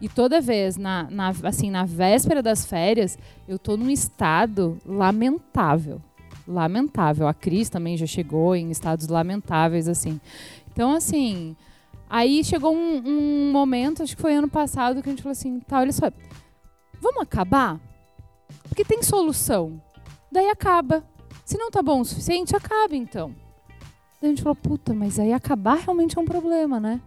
E 0.01 0.09
toda 0.09 0.40
vez, 0.40 0.76
na, 0.76 1.09
na, 1.09 1.32
assim, 1.45 1.70
na 1.70 1.84
véspera 1.84 2.43
das 2.43 2.66
férias, 2.66 3.16
eu 3.47 3.57
tô 3.57 3.76
num 3.76 3.88
estado 3.88 4.78
lamentável. 4.84 6.03
Lamentável. 6.49 7.28
A 7.28 7.32
Cris 7.32 7.70
também 7.70 7.97
já 7.97 8.07
chegou 8.07 8.57
em 8.57 8.68
estados 8.72 9.07
lamentáveis, 9.07 9.86
assim. 9.86 10.20
Então, 10.72 10.93
assim, 10.93 11.55
aí 12.13 12.45
chegou 12.45 12.77
um, 12.77 13.03
um 13.07 13.51
momento, 13.51 14.03
acho 14.03 14.15
que 14.15 14.21
foi 14.21 14.35
ano 14.35 14.49
passado, 14.49 15.03
que 15.03 15.09
a 15.09 15.13
gente 15.13 15.23
falou 15.23 15.33
assim, 15.33 15.59
tá, 15.61 15.81
olha 15.81 15.93
só, 15.93 16.13
vamos 17.01 17.23
acabar? 17.23 17.81
Porque 18.69 18.85
tem 18.85 19.03
solução. 19.03 19.81
Daí 20.31 20.51
acaba. 20.51 21.03
Se 21.43 21.57
não 21.57 21.71
tá 21.71 21.83
bom 21.83 22.01
o 22.01 22.05
suficiente, 22.05 22.55
acaba 22.55 22.95
então. 22.95 23.35
Daí 24.21 24.25
a 24.25 24.27
gente 24.29 24.43
falou, 24.43 24.55
puta, 24.55 24.93
mas 24.93 25.19
aí 25.19 25.33
acabar 25.33 25.79
realmente 25.79 26.19
é 26.19 26.21
um 26.21 26.27
problema, 26.27 26.79
né? 26.79 27.01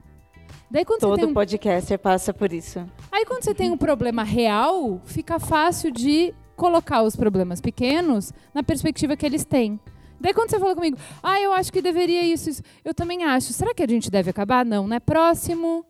Daí, 0.71 0.83
quando 0.83 1.01
Todo 1.01 1.19
você 1.19 1.25
um... 1.25 1.33
podcaster 1.33 1.99
passa 1.99 2.33
por 2.33 2.51
isso. 2.51 2.83
Aí 3.11 3.25
quando 3.25 3.43
você 3.43 3.53
tem 3.53 3.71
um 3.71 3.77
problema 3.77 4.23
real, 4.23 4.99
fica 5.05 5.39
fácil 5.39 5.91
de 5.91 6.33
colocar 6.55 7.03
os 7.03 7.15
problemas 7.15 7.61
pequenos 7.61 8.33
na 8.53 8.63
perspectiva 8.63 9.15
que 9.15 9.25
eles 9.25 9.45
têm. 9.45 9.79
Daí 10.19 10.33
quando 10.33 10.49
você 10.49 10.59
fala 10.59 10.75
comigo, 10.75 10.97
ah, 11.21 11.39
eu 11.39 11.53
acho 11.53 11.71
que 11.71 11.81
deveria 11.81 12.23
isso, 12.23 12.49
isso, 12.49 12.61
eu 12.83 12.93
também 12.93 13.23
acho. 13.23 13.53
Será 13.53 13.73
que 13.73 13.83
a 13.83 13.87
gente 13.87 14.09
deve 14.09 14.29
acabar? 14.29 14.65
Não, 14.65 14.87
né? 14.87 14.99
Próximo. 14.99 15.85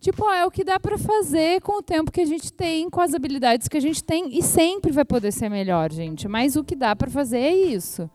Tipo, 0.00 0.30
é 0.30 0.44
o 0.44 0.50
que 0.50 0.62
dá 0.62 0.78
para 0.78 0.98
fazer 0.98 1.62
com 1.62 1.78
o 1.78 1.82
tempo 1.82 2.12
que 2.12 2.20
a 2.20 2.26
gente 2.26 2.52
tem, 2.52 2.90
com 2.90 3.00
as 3.00 3.14
habilidades 3.14 3.68
que 3.68 3.76
a 3.78 3.80
gente 3.80 4.04
tem 4.04 4.36
e 4.36 4.42
sempre 4.42 4.92
vai 4.92 5.04
poder 5.04 5.32
ser 5.32 5.48
melhor, 5.48 5.90
gente. 5.90 6.28
Mas 6.28 6.56
o 6.56 6.62
que 6.62 6.76
dá 6.76 6.94
para 6.94 7.10
fazer 7.10 7.38
é 7.38 7.54
isso. 7.54 8.10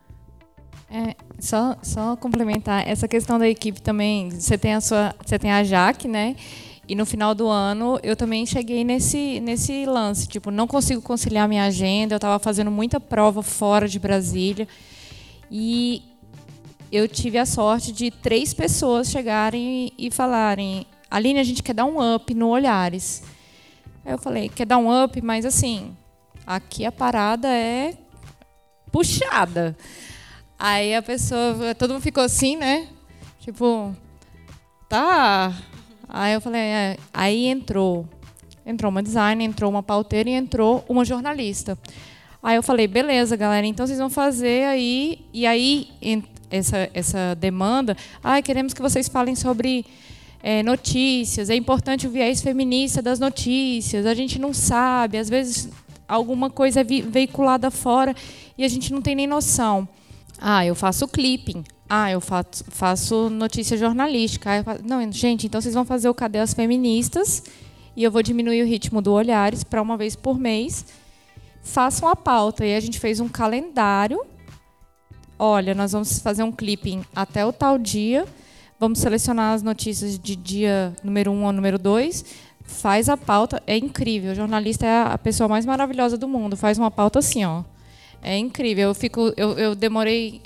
É, 0.92 1.16
só, 1.40 1.76
só 1.82 2.16
complementar 2.16 2.88
essa 2.88 3.08
questão 3.08 3.40
da 3.40 3.48
equipe 3.48 3.82
também. 3.82 4.30
Você 4.30 4.58
tem 4.58 4.76
a 4.76 4.82
sua, 4.82 5.16
você 5.26 5.40
tem 5.40 5.52
a 5.52 5.64
Jaque, 5.64 6.08
né? 6.08 6.36
E 6.88 6.96
no 6.96 7.06
final 7.06 7.36
do 7.36 7.48
ano 7.48 8.00
eu 8.02 8.16
também 8.16 8.46
cheguei 8.46 8.84
nesse 8.84 9.40
nesse 9.40 9.86
lance, 9.86 10.28
tipo, 10.28 10.50
não 10.50 10.66
consigo 10.66 11.02
conciliar 11.02 11.48
minha 11.48 11.66
agenda, 11.66 12.16
eu 12.16 12.18
estava 12.18 12.40
fazendo 12.40 12.72
muita 12.72 13.00
prova 13.00 13.44
fora 13.44 13.88
de 13.88 14.00
Brasília. 14.00 14.68
E 15.52 16.04
eu 16.92 17.08
tive 17.08 17.38
a 17.38 17.46
sorte 17.46 17.92
de 17.92 18.12
três 18.12 18.54
pessoas 18.54 19.10
chegarem 19.10 19.92
e 19.98 20.12
falarem: 20.12 20.86
Aline, 21.10 21.40
a 21.40 21.44
gente 21.44 21.64
quer 21.64 21.74
dar 21.74 21.86
um 21.86 22.16
up 22.16 22.34
no 22.34 22.50
Olhares. 22.50 23.24
Aí 24.06 24.14
eu 24.14 24.18
falei, 24.18 24.50
quer 24.50 24.66
dar 24.66 24.78
um 24.78 25.04
up, 25.04 25.22
mas 25.22 25.46
assim, 25.46 25.96
aqui 26.46 26.86
a 26.86 26.92
parada 26.92 27.48
é 27.48 27.96
puxada. 28.92 29.76
Aí 30.58 30.96
a 30.96 31.02
pessoa, 31.02 31.76
todo 31.78 31.94
mundo 31.94 32.02
ficou 32.02 32.24
assim, 32.24 32.56
né? 32.56 32.88
Tipo, 33.40 33.96
tá. 34.88 35.54
Aí 36.08 36.34
eu 36.34 36.42
falei, 36.42 36.62
é. 36.62 36.98
aí 37.14 37.46
entrou. 37.46 38.08
Entrou 38.66 38.92
uma 38.92 39.02
designer, 39.02 39.46
entrou 39.46 39.70
uma 39.70 39.82
pauteira 39.82 40.30
e 40.30 40.34
entrou 40.34 40.84
uma 40.88 41.06
jornalista. 41.06 41.78
Aí 42.42 42.56
eu 42.56 42.64
falei, 42.64 42.88
beleza, 42.88 43.36
galera, 43.36 43.68
então 43.68 43.86
vocês 43.86 44.00
vão 44.00 44.10
fazer 44.10 44.66
aí. 44.66 45.26
E 45.34 45.46
aí, 45.46 45.90
essa, 46.50 46.90
essa 46.94 47.36
demanda, 47.36 47.96
ah, 48.24 48.42
queremos 48.42 48.74
que 48.74 48.82
vocês 48.82 49.08
falem 49.08 49.36
sobre 49.36 49.86
é, 50.42 50.64
notícias, 50.64 51.50
é 51.50 51.56
importante 51.56 52.08
o 52.08 52.10
viés 52.10 52.42
feminista 52.42 53.02
das 53.02 53.20
notícias, 53.20 54.06
a 54.06 54.14
gente 54.14 54.40
não 54.40 54.54
sabe, 54.54 55.18
às 55.18 55.30
vezes 55.30 55.70
alguma 56.08 56.50
coisa 56.50 56.82
é 56.82 56.84
veiculada 56.84 57.70
fora 57.70 58.16
e 58.58 58.64
a 58.64 58.68
gente 58.68 58.92
não 58.92 59.02
tem 59.02 59.16
nem 59.16 59.28
noção. 59.28 59.88
Ah, 60.42 60.66
eu 60.66 60.74
faço 60.74 61.08
clipping. 61.08 61.64
Ah, 61.88 62.12
eu 62.12 62.22
faço, 62.22 63.30
notícia 63.30 63.76
jornalística. 63.76 64.50
Não, 64.84 65.12
gente, 65.12 65.48
então 65.48 65.60
vocês 65.60 65.74
vão 65.74 65.86
fazer 65.86 66.08
o 66.08 66.14
Cadê 66.14 66.40
as 66.40 66.54
Feministas 66.54 67.44
e 67.96 68.04
eu 68.04 68.12
vou 68.12 68.24
diminuir 68.24 68.62
o 68.62 68.66
ritmo 68.66 69.02
do 69.02 69.12
Olhares 69.12 69.64
para 69.64 69.82
uma 69.82 69.98
vez 69.98 70.16
por 70.16 70.40
mês. 70.40 70.86
Façam 71.62 72.10
a 72.10 72.16
pauta. 72.16 72.66
E 72.66 72.76
a 72.76 72.80
gente 72.80 73.00
fez 73.00 73.20
um 73.20 73.30
calendário. 73.30 74.26
Olha, 75.38 75.74
nós 75.74 75.92
vamos 75.92 76.20
fazer 76.20 76.44
um 76.44 76.52
clipping 76.52 77.04
até 77.16 77.46
o 77.46 77.54
tal 77.54 77.78
dia 77.78 78.26
vamos 78.80 79.00
selecionar 79.00 79.54
as 79.54 79.62
notícias 79.62 80.18
de 80.18 80.36
dia 80.36 80.96
número 81.04 81.32
um 81.32 81.44
ou 81.44 81.52
número 81.52 81.78
dois, 81.78 82.24
faz 82.64 83.10
a 83.10 83.18
pauta, 83.18 83.62
é 83.68 83.78
incrível. 83.78 84.32
O 84.32 84.36
jornalista 84.36 84.86
é 84.86 85.02
a 85.04 85.18
pessoa 85.18 85.50
mais 85.50 85.66
maravilhosa 85.66 86.18
do 86.18 86.28
mundo, 86.28 86.56
faz 86.56 86.78
uma 86.78 86.90
pauta 86.90 87.20
assim, 87.20 87.44
ó. 87.44 87.64
É 88.22 88.38
incrível. 88.38 88.90
Eu 88.90 88.96
fico, 88.96 89.34
eu, 89.36 89.52
eu 89.58 89.76
demorei 89.76 90.42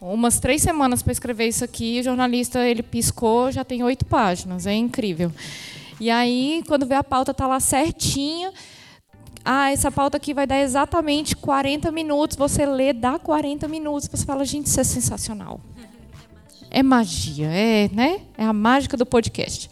umas 0.00 0.38
três 0.38 0.62
semanas 0.62 1.02
para 1.02 1.12
escrever 1.12 1.48
isso 1.48 1.64
aqui. 1.64 2.00
O 2.00 2.02
jornalista 2.02 2.64
ele 2.66 2.82
piscou, 2.82 3.50
já 3.50 3.64
tem 3.64 3.82
oito 3.82 4.04
páginas. 4.04 4.66
É 4.66 4.74
incrível. 4.74 5.32
E 6.00 6.10
aí, 6.10 6.62
quando 6.66 6.86
vê 6.86 6.94
a 6.94 7.04
pauta 7.04 7.32
tá 7.32 7.46
lá 7.46 7.60
certinha, 7.60 8.52
ah, 9.44 9.70
essa 9.70 9.90
pauta 9.90 10.16
aqui 10.16 10.32
vai 10.32 10.46
dar 10.46 10.60
exatamente 10.60 11.36
40 11.36 11.92
minutos. 11.92 12.36
Você 12.36 12.64
lê, 12.64 12.92
dá 12.92 13.18
40 13.18 13.68
minutos. 13.68 14.08
Você 14.10 14.24
fala, 14.24 14.44
gente, 14.44 14.66
isso 14.66 14.80
é 14.80 14.84
sensacional 14.84 15.60
é 16.74 16.82
magia, 16.82 17.46
é, 17.46 17.88
né? 17.92 18.20
É 18.36 18.44
a 18.44 18.52
mágica 18.52 18.96
do 18.96 19.06
podcast. 19.06 19.70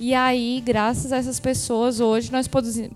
E 0.00 0.14
aí, 0.14 0.62
graças 0.64 1.12
a 1.12 1.18
essas 1.18 1.38
pessoas, 1.38 2.00
hoje 2.00 2.32
nós 2.32 2.48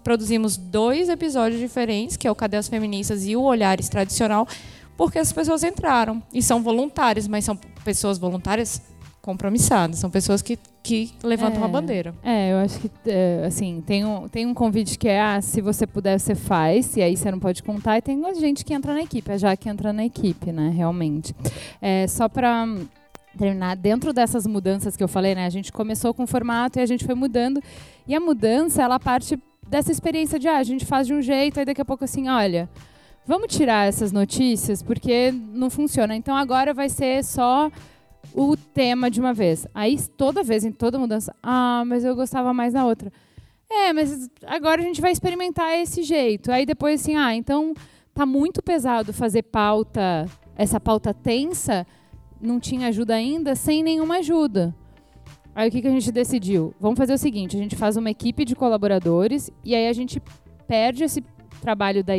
produzimos 0.03 0.57
dois 0.57 1.11
episódios 1.11 1.61
diferentes, 1.61 2.17
que 2.17 2.27
é 2.27 2.31
o 2.31 2.35
Cadê 2.35 2.57
as 2.57 2.67
Feministas 2.67 3.27
e 3.27 3.37
o 3.37 3.43
Olhares 3.43 3.91
Tradicional, 3.91 4.49
porque 4.97 5.19
as 5.19 5.31
pessoas 5.35 5.63
entraram 5.63 6.23
e 6.33 6.43
são 6.43 6.63
voluntárias, 6.63 7.29
mas 7.29 7.45
são 7.45 7.57
pessoas 7.85 8.17
voluntárias 8.17 8.81
compromissadas, 9.27 9.99
são 9.99 10.09
pessoas 10.09 10.41
que, 10.41 10.57
que 10.85 11.13
levantam 11.21 11.61
é, 11.61 11.65
a 11.65 11.69
bandeira. 11.69 12.15
É, 12.23 12.53
eu 12.53 12.59
acho 12.59 12.79
que, 12.79 12.89
é, 13.07 13.43
assim, 13.45 13.83
tem 13.85 14.05
um, 14.05 14.29
tem 14.29 14.47
um 14.47 14.55
convite 14.55 14.97
que 14.97 15.09
é, 15.09 15.21
ah, 15.21 15.41
se 15.43 15.61
você 15.61 15.85
puder, 15.85 16.21
você 16.21 16.37
faz, 16.37 16.97
e 16.97 17.03
aí 17.03 17.17
você 17.17 17.29
não 17.29 17.41
pode 17.41 17.61
contar, 17.61 17.99
e 17.99 18.03
tem 18.03 18.23
gente 18.37 18.65
que 18.65 18.73
entra 18.73 18.95
na 18.95 19.03
equipe, 19.03 19.29
é 19.33 19.37
já 19.37 19.57
que 19.57 19.69
entra 19.69 19.93
na 19.93 20.07
equipe, 20.07 20.53
né, 20.53 20.73
realmente. 20.73 21.35
É, 21.83 22.07
só 22.07 22.29
para 22.29 22.67
terminar 23.37 23.75
dentro 23.75 24.13
dessas 24.13 24.47
mudanças 24.47 24.97
que 24.97 25.03
eu 25.03 25.09
falei, 25.09 25.35
né? 25.35 25.45
A 25.45 25.51
gente 25.51 25.73
começou 25.73 26.15
com 26.15 26.23
o 26.23 26.27
formato 26.27 26.79
e 26.79 26.83
a 26.83 26.87
gente 26.87 27.05
foi 27.05 27.15
mudando. 27.15 27.61
E 28.07 28.15
a 28.15 28.21
mudança, 28.21 28.81
ela 28.81 28.99
parte 28.99 29.39
dessa 29.69 29.91
experiência 29.91 30.39
de, 30.39 30.47
ah, 30.47 30.57
a 30.57 30.63
gente 30.63 30.87
faz 30.87 31.07
de 31.07 31.13
um 31.13 31.21
jeito, 31.21 31.59
aí 31.59 31.67
daqui 31.67 31.81
a 31.83 31.85
pouco 31.85 32.05
assim, 32.05 32.29
olha, 32.29 32.69
vamos 33.27 33.49
tirar 33.55 33.89
essas 33.89 34.13
notícias 34.13 34.83
porque 34.83 35.33
não 35.33 35.69
funciona. 35.69 36.15
Então 36.15 36.35
agora 36.37 36.73
vai 36.73 36.89
ser 36.89 37.25
só 37.25 37.71
o 38.37 38.55
tema 38.55 39.11
de 39.11 39.19
uma 39.19 39.33
vez. 39.33 39.67
Aí 39.75 39.99
toda 40.17 40.43
vez, 40.43 40.63
em 40.63 40.71
toda 40.71 40.99
mudança, 40.99 41.35
ah, 41.43 41.83
mas 41.87 42.05
eu 42.05 42.15
gostava 42.15 42.53
mais 42.53 42.75
na 42.75 42.85
outra. 42.85 43.11
É, 43.69 43.95
mas 43.95 44.29
agora 44.47 44.83
a 44.83 44.85
gente 44.85 45.01
vai 45.01 45.11
experimentar 45.11 45.79
esse 45.79 46.03
jeito. 46.03 46.53
Aí 46.53 46.67
depois 46.67 47.01
assim, 47.01 47.17
ah, 47.17 47.35
então 47.35 47.73
tá 48.13 48.27
muito 48.27 48.63
pesado 48.63 49.13
fazer 49.13 49.43
pauta, 49.43 50.27
essa 50.55 50.79
pauta 50.79 51.15
tensa 51.15 51.87
não 52.39 52.61
tinha 52.61 52.89
ajuda 52.89 53.15
ainda, 53.15 53.55
sem 53.55 53.83
nenhuma 53.83 54.19
ajuda. 54.19 54.75
Aí 55.55 55.69
o 55.69 55.73
que, 55.73 55.81
que 55.81 55.89
a 55.89 55.91
gente 55.91 56.13
decidiu? 56.13 56.75
Vamos 56.79 56.99
fazer 56.99 57.15
o 57.15 57.19
seguinte: 57.19 57.57
a 57.57 57.59
gente 57.59 57.75
faz 57.75 57.97
uma 57.97 58.11
equipe 58.11 58.45
de 58.45 58.55
colaboradores 58.55 59.51
e 59.65 59.75
aí 59.75 59.89
a 59.89 59.93
gente 59.95 60.23
perde 60.69 61.03
esse 61.03 61.25
trabalho 61.63 62.05
da, 62.05 62.13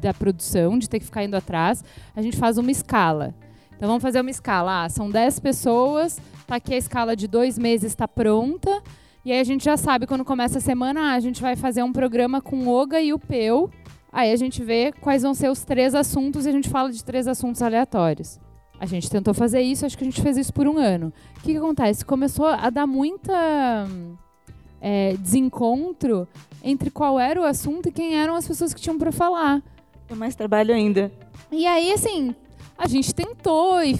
da 0.00 0.12
produção, 0.12 0.76
de 0.76 0.90
ter 0.90 0.98
que 0.98 1.04
ficar 1.04 1.22
indo 1.22 1.36
atrás, 1.36 1.84
a 2.14 2.20
gente 2.20 2.36
faz 2.36 2.58
uma 2.58 2.72
escala. 2.72 3.32
Então 3.80 3.88
vamos 3.88 4.02
fazer 4.02 4.20
uma 4.20 4.28
escala. 4.28 4.84
Ah, 4.84 4.88
são 4.90 5.08
10 5.08 5.40
pessoas, 5.40 6.20
tá 6.46 6.56
aqui 6.56 6.74
a 6.74 6.76
escala 6.76 7.16
de 7.16 7.26
dois 7.26 7.56
meses 7.56 7.92
está 7.92 8.06
pronta. 8.06 8.82
E 9.24 9.32
aí 9.32 9.40
a 9.40 9.44
gente 9.44 9.64
já 9.64 9.74
sabe 9.74 10.06
quando 10.06 10.22
começa 10.22 10.58
a 10.58 10.60
semana, 10.60 11.00
ah, 11.00 11.14
a 11.14 11.20
gente 11.20 11.40
vai 11.40 11.56
fazer 11.56 11.82
um 11.82 11.90
programa 11.90 12.42
com 12.42 12.58
o 12.58 12.68
Oga 12.68 13.00
e 13.00 13.14
o 13.14 13.18
Peu. 13.18 13.70
Aí 14.12 14.32
a 14.32 14.36
gente 14.36 14.62
vê 14.62 14.92
quais 15.00 15.22
vão 15.22 15.32
ser 15.32 15.48
os 15.48 15.64
três 15.64 15.94
assuntos 15.94 16.44
e 16.44 16.50
a 16.50 16.52
gente 16.52 16.68
fala 16.68 16.92
de 16.92 17.02
três 17.02 17.26
assuntos 17.26 17.62
aleatórios. 17.62 18.38
A 18.78 18.84
gente 18.84 19.08
tentou 19.08 19.32
fazer 19.32 19.62
isso, 19.62 19.86
acho 19.86 19.96
que 19.96 20.04
a 20.04 20.10
gente 20.10 20.20
fez 20.20 20.36
isso 20.36 20.52
por 20.52 20.68
um 20.68 20.76
ano. 20.76 21.10
O 21.38 21.40
que, 21.40 21.52
que 21.52 21.56
acontece? 21.56 22.04
Começou 22.04 22.48
a 22.48 22.68
dar 22.68 22.86
muita 22.86 23.88
é, 24.78 25.16
desencontro 25.16 26.28
entre 26.62 26.90
qual 26.90 27.18
era 27.18 27.40
o 27.40 27.44
assunto 27.44 27.88
e 27.88 27.92
quem 27.92 28.14
eram 28.14 28.34
as 28.34 28.46
pessoas 28.46 28.74
que 28.74 28.80
tinham 28.80 28.98
para 28.98 29.10
falar. 29.10 29.62
Tem 30.06 30.18
mais 30.18 30.34
trabalho 30.34 30.74
ainda. 30.74 31.10
E 31.50 31.66
aí, 31.66 31.94
assim, 31.94 32.34
a 32.80 32.88
gente 32.88 33.14
tentou 33.14 33.82
e 33.82 33.94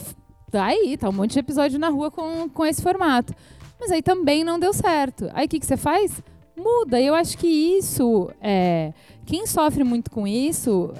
tá 0.50 0.64
aí, 0.64 0.96
tá 0.96 1.10
um 1.10 1.12
monte 1.12 1.34
de 1.34 1.38
episódio 1.38 1.78
na 1.78 1.90
rua 1.90 2.10
com, 2.10 2.48
com 2.48 2.64
esse 2.64 2.80
formato. 2.80 3.34
Mas 3.78 3.90
aí 3.90 4.02
também 4.02 4.42
não 4.42 4.58
deu 4.58 4.72
certo. 4.72 5.28
Aí 5.34 5.44
o 5.44 5.48
que, 5.48 5.60
que 5.60 5.66
você 5.66 5.76
faz? 5.76 6.22
Muda. 6.56 6.98
E 6.98 7.06
eu 7.06 7.14
acho 7.14 7.36
que 7.36 7.46
isso, 7.46 8.30
é, 8.40 8.94
quem 9.26 9.46
sofre 9.46 9.84
muito 9.84 10.10
com 10.10 10.26
isso, 10.26 10.92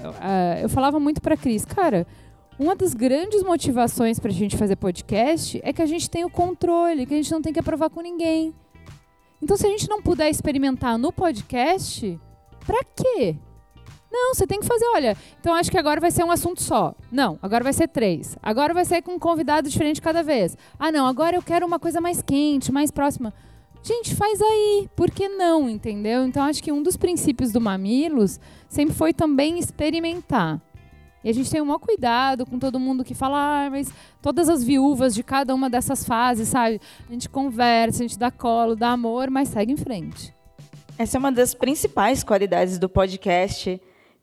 eu 0.61 0.69
falava 0.69 0.99
muito 0.99 1.21
para 1.21 1.35
Cris, 1.35 1.65
cara, 1.65 2.05
uma 2.59 2.75
das 2.75 2.93
grandes 2.93 3.41
motivações 3.41 4.19
para 4.19 4.29
a 4.29 4.33
gente 4.33 4.55
fazer 4.55 4.75
podcast 4.75 5.59
é 5.63 5.73
que 5.73 5.81
a 5.81 5.85
gente 5.87 6.07
tem 6.07 6.23
o 6.23 6.29
controle, 6.29 7.07
que 7.07 7.15
a 7.15 7.17
gente 7.17 7.31
não 7.31 7.41
tem 7.41 7.51
que 7.51 7.59
aprovar 7.59 7.89
com 7.89 8.01
ninguém. 8.01 8.53
Então, 9.41 9.57
se 9.57 9.65
a 9.65 9.69
gente 9.69 9.89
não 9.89 10.03
puder 10.03 10.29
experimentar 10.29 10.99
no 10.99 11.11
podcast, 11.11 12.19
para 12.63 12.83
quê? 12.95 13.35
Não, 14.11 14.33
você 14.33 14.45
tem 14.45 14.59
que 14.59 14.65
fazer, 14.65 14.85
olha. 14.93 15.15
Então 15.39 15.55
acho 15.55 15.71
que 15.71 15.77
agora 15.77 16.01
vai 16.01 16.11
ser 16.11 16.23
um 16.23 16.31
assunto 16.31 16.61
só. 16.61 16.93
Não, 17.11 17.39
agora 17.41 17.63
vai 17.63 17.71
ser 17.71 17.87
três. 17.87 18.37
Agora 18.43 18.73
vai 18.73 18.83
ser 18.83 19.01
com 19.01 19.13
um 19.13 19.19
convidado 19.19 19.69
diferente 19.69 20.01
cada 20.01 20.21
vez. 20.21 20.57
Ah, 20.77 20.91
não, 20.91 21.07
agora 21.07 21.37
eu 21.37 21.41
quero 21.41 21.65
uma 21.65 21.79
coisa 21.79 22.01
mais 22.01 22.21
quente, 22.21 22.71
mais 22.71 22.91
próxima. 22.91 23.33
Gente, 23.81 24.13
faz 24.13 24.41
aí. 24.41 24.89
Por 24.95 25.09
que 25.09 25.29
não, 25.29 25.69
entendeu? 25.69 26.25
Então 26.25 26.43
acho 26.43 26.61
que 26.61 26.71
um 26.71 26.83
dos 26.83 26.97
princípios 26.97 27.51
do 27.51 27.61
Mamilos 27.61 28.39
sempre 28.67 28.93
foi 28.93 29.13
também 29.13 29.57
experimentar. 29.57 30.61
E 31.23 31.29
a 31.29 31.33
gente 31.33 31.49
tem 31.49 31.61
um 31.61 31.65
maior 31.65 31.79
cuidado 31.79 32.45
com 32.45 32.57
todo 32.57 32.79
mundo 32.79 33.03
que 33.03 33.13
fala, 33.13 33.65
ah, 33.65 33.69
mas 33.69 33.91
todas 34.21 34.49
as 34.49 34.63
viúvas 34.63 35.13
de 35.13 35.23
cada 35.23 35.53
uma 35.53 35.69
dessas 35.69 36.03
fases, 36.03 36.49
sabe? 36.49 36.81
A 37.07 37.13
gente 37.13 37.29
conversa, 37.29 38.03
a 38.03 38.07
gente 38.07 38.17
dá 38.17 38.31
colo, 38.31 38.75
dá 38.75 38.89
amor, 38.89 39.29
mas 39.29 39.49
segue 39.49 39.71
em 39.71 39.77
frente. 39.77 40.33
Essa 40.97 41.17
é 41.17 41.19
uma 41.19 41.31
das 41.31 41.53
principais 41.53 42.23
qualidades 42.23 42.77
do 42.77 42.89
podcast, 42.89 43.79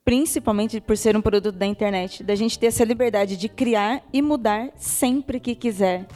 principalmente 0.09 0.81
por 0.81 0.97
ser 0.97 1.15
um 1.19 1.21
produto 1.21 1.53
da 1.53 1.67
internet, 1.67 2.25
da 2.25 2.35
gente 2.35 2.59
ter 2.59 2.69
essa 2.69 2.83
liberdade 2.83 3.37
de 3.37 3.47
criar 3.47 4.03
e 4.11 4.23
mudar 4.23 4.71
sempre 4.75 5.39
que 5.39 5.55
quiser. 5.55 6.07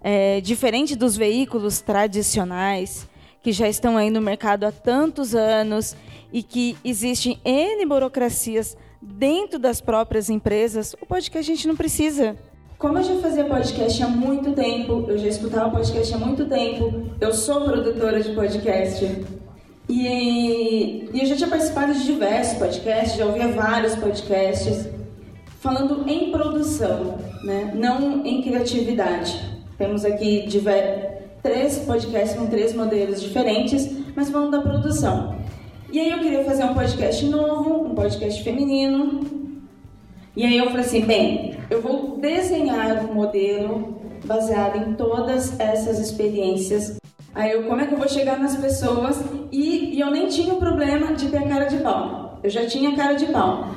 É, 0.00 0.40
diferente 0.40 0.96
dos 0.96 1.18
veículos 1.18 1.82
tradicionais, 1.82 3.06
que 3.42 3.52
já 3.52 3.68
estão 3.68 3.98
aí 3.98 4.08
no 4.08 4.22
mercado 4.22 4.64
há 4.64 4.72
tantos 4.72 5.34
anos 5.34 5.94
e 6.32 6.42
que 6.42 6.78
existem 6.82 7.38
N 7.44 7.84
burocracias 7.84 8.74
dentro 9.02 9.58
das 9.58 9.82
próprias 9.82 10.30
empresas, 10.30 10.96
o 10.98 11.04
podcast 11.04 11.52
a 11.52 11.54
gente 11.54 11.68
não 11.68 11.76
precisa. 11.76 12.38
como 12.78 12.96
eu 12.96 13.02
já 13.02 13.16
fazia 13.16 13.44
podcast 13.44 14.02
há 14.02 14.08
muito 14.08 14.52
tempo, 14.52 15.04
eu 15.06 15.18
já 15.18 15.28
escutava 15.28 15.68
podcast 15.68 16.14
há 16.14 16.16
muito 16.16 16.46
tempo, 16.46 17.10
eu 17.20 17.34
sou 17.34 17.66
produtora 17.66 18.22
de 18.22 18.34
podcast. 18.34 19.49
E, 19.90 21.08
e 21.12 21.20
eu 21.20 21.26
já 21.26 21.34
tinha 21.34 21.48
participado 21.48 21.92
de 21.92 22.04
diversos 22.04 22.56
podcasts, 22.56 23.18
já 23.18 23.26
ouvia 23.26 23.48
vários 23.48 23.96
podcasts, 23.96 24.88
falando 25.58 26.08
em 26.08 26.30
produção, 26.30 27.18
né? 27.42 27.72
não 27.74 28.24
em 28.24 28.40
criatividade. 28.40 29.36
Temos 29.76 30.04
aqui 30.04 30.46
diversos, 30.46 31.10
três 31.42 31.78
podcasts 31.78 32.38
com 32.38 32.46
três 32.46 32.72
modelos 32.72 33.20
diferentes, 33.20 33.90
mas 34.14 34.30
falando 34.30 34.52
da 34.52 34.60
produção. 34.60 35.34
E 35.90 35.98
aí 35.98 36.12
eu 36.12 36.20
queria 36.20 36.44
fazer 36.44 36.62
um 36.64 36.74
podcast 36.74 37.26
novo, 37.26 37.86
um 37.88 37.94
podcast 37.96 38.44
feminino. 38.44 39.22
E 40.36 40.46
aí 40.46 40.56
eu 40.56 40.66
falei 40.66 40.82
assim, 40.82 41.00
bem, 41.00 41.56
eu 41.68 41.82
vou 41.82 42.16
desenhar 42.16 43.04
um 43.10 43.12
modelo 43.12 43.98
baseado 44.24 44.76
em 44.76 44.94
todas 44.94 45.58
essas 45.58 45.98
experiências. 45.98 46.96
Aí 47.34 47.52
eu, 47.52 47.64
como 47.64 47.80
é 47.80 47.86
que 47.86 47.94
eu 47.94 47.98
vou 47.98 48.08
chegar 48.08 48.38
nas 48.38 48.56
pessoas? 48.56 49.22
E, 49.52 49.96
e 49.96 50.00
eu 50.00 50.10
nem 50.10 50.28
tinha 50.28 50.52
o 50.52 50.58
problema 50.58 51.14
de 51.14 51.28
ter 51.28 51.38
a 51.38 51.48
cara 51.48 51.64
de 51.66 51.78
pau. 51.78 52.40
Eu 52.42 52.50
já 52.50 52.66
tinha 52.66 52.96
cara 52.96 53.14
de 53.14 53.26
pau. 53.26 53.68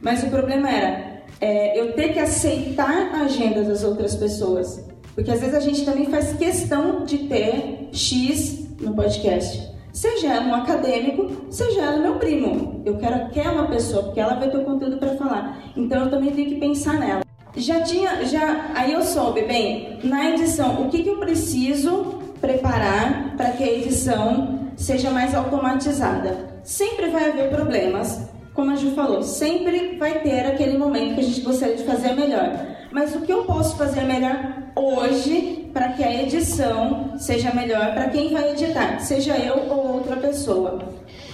Mas 0.00 0.22
o 0.22 0.28
problema 0.28 0.70
era 0.70 1.22
é, 1.40 1.78
eu 1.78 1.92
ter 1.92 2.12
que 2.12 2.18
aceitar 2.18 3.10
a 3.14 3.22
agenda 3.22 3.62
das 3.62 3.84
outras 3.84 4.16
pessoas. 4.16 4.84
Porque 5.14 5.30
às 5.30 5.40
vezes 5.40 5.54
a 5.54 5.60
gente 5.60 5.84
também 5.84 6.06
faz 6.06 6.32
questão 6.34 7.04
de 7.04 7.18
ter 7.18 7.88
X 7.92 8.66
no 8.80 8.94
podcast. 8.94 9.70
Seja 9.92 10.28
ela 10.28 10.46
um 10.46 10.54
acadêmico, 10.54 11.30
seja 11.50 11.82
ela 11.82 11.98
meu 11.98 12.14
primo. 12.14 12.80
Eu 12.86 12.96
quero 12.96 13.16
aquela 13.16 13.66
pessoa, 13.66 14.04
porque 14.04 14.20
ela 14.20 14.34
vai 14.34 14.50
ter 14.50 14.56
o 14.56 14.64
conteúdo 14.64 14.96
para 14.96 15.16
falar. 15.16 15.62
Então 15.76 16.04
eu 16.04 16.10
também 16.10 16.32
tenho 16.32 16.48
que 16.48 16.54
pensar 16.56 16.98
nela. 16.98 17.22
Já 17.54 17.82
tinha, 17.82 18.24
já, 18.24 18.70
aí 18.74 18.94
eu 18.94 19.02
soube, 19.02 19.42
bem, 19.42 19.98
na 20.02 20.30
edição, 20.30 20.82
o 20.82 20.88
que, 20.88 21.02
que 21.02 21.10
eu 21.10 21.18
preciso 21.18 22.21
preparar 22.42 23.34
para 23.36 23.52
que 23.52 23.64
a 23.64 23.72
edição 23.72 24.68
seja 24.76 25.10
mais 25.10 25.34
automatizada? 25.34 26.50
Sempre 26.62 27.08
vai 27.08 27.30
haver 27.30 27.48
problemas, 27.48 28.28
como 28.52 28.72
a 28.72 28.76
Ju 28.76 28.90
falou, 28.90 29.22
sempre 29.22 29.96
vai 29.96 30.20
ter 30.20 30.46
aquele 30.46 30.76
momento 30.76 31.14
que 31.14 31.20
a 31.20 31.24
gente 31.24 31.40
gostaria 31.40 31.76
de 31.76 31.84
fazer 31.84 32.12
melhor. 32.12 32.52
Mas 32.90 33.14
o 33.14 33.22
que 33.22 33.32
eu 33.32 33.44
posso 33.44 33.76
fazer 33.76 34.02
melhor 34.02 34.36
hoje 34.76 35.70
para 35.72 35.88
que 35.90 36.04
a 36.04 36.22
edição 36.22 37.14
seja 37.16 37.54
melhor 37.54 37.94
para 37.94 38.10
quem 38.10 38.32
vai 38.32 38.50
editar, 38.50 38.98
seja 39.00 39.38
eu 39.38 39.70
ou 39.70 39.94
outra 39.94 40.16
pessoa. 40.16 40.78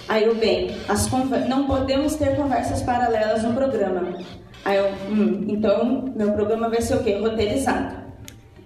Aí 0.07 0.23
eu, 0.23 0.35
bem, 0.35 0.75
as 0.87 1.09
não 1.47 1.67
podemos 1.67 2.15
ter 2.15 2.35
conversas 2.35 2.81
paralelas 2.81 3.43
no 3.43 3.53
programa. 3.53 4.17
Aí 4.63 4.77
eu, 4.77 4.87
hum, 5.09 5.45
então 5.47 6.11
meu 6.15 6.31
programa 6.31 6.69
vai 6.69 6.81
ser 6.81 6.95
o 6.95 7.03
quê? 7.03 7.17
Roteirizado. 7.17 7.95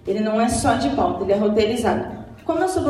Ele 0.06 0.20
não 0.20 0.40
é 0.40 0.48
só 0.48 0.74
de 0.74 0.90
pauta, 0.90 1.24
ele 1.24 1.32
é 1.32 1.36
roteirizado. 1.36 2.23
Como 2.44 2.60
eu 2.60 2.68
sou 2.68 2.82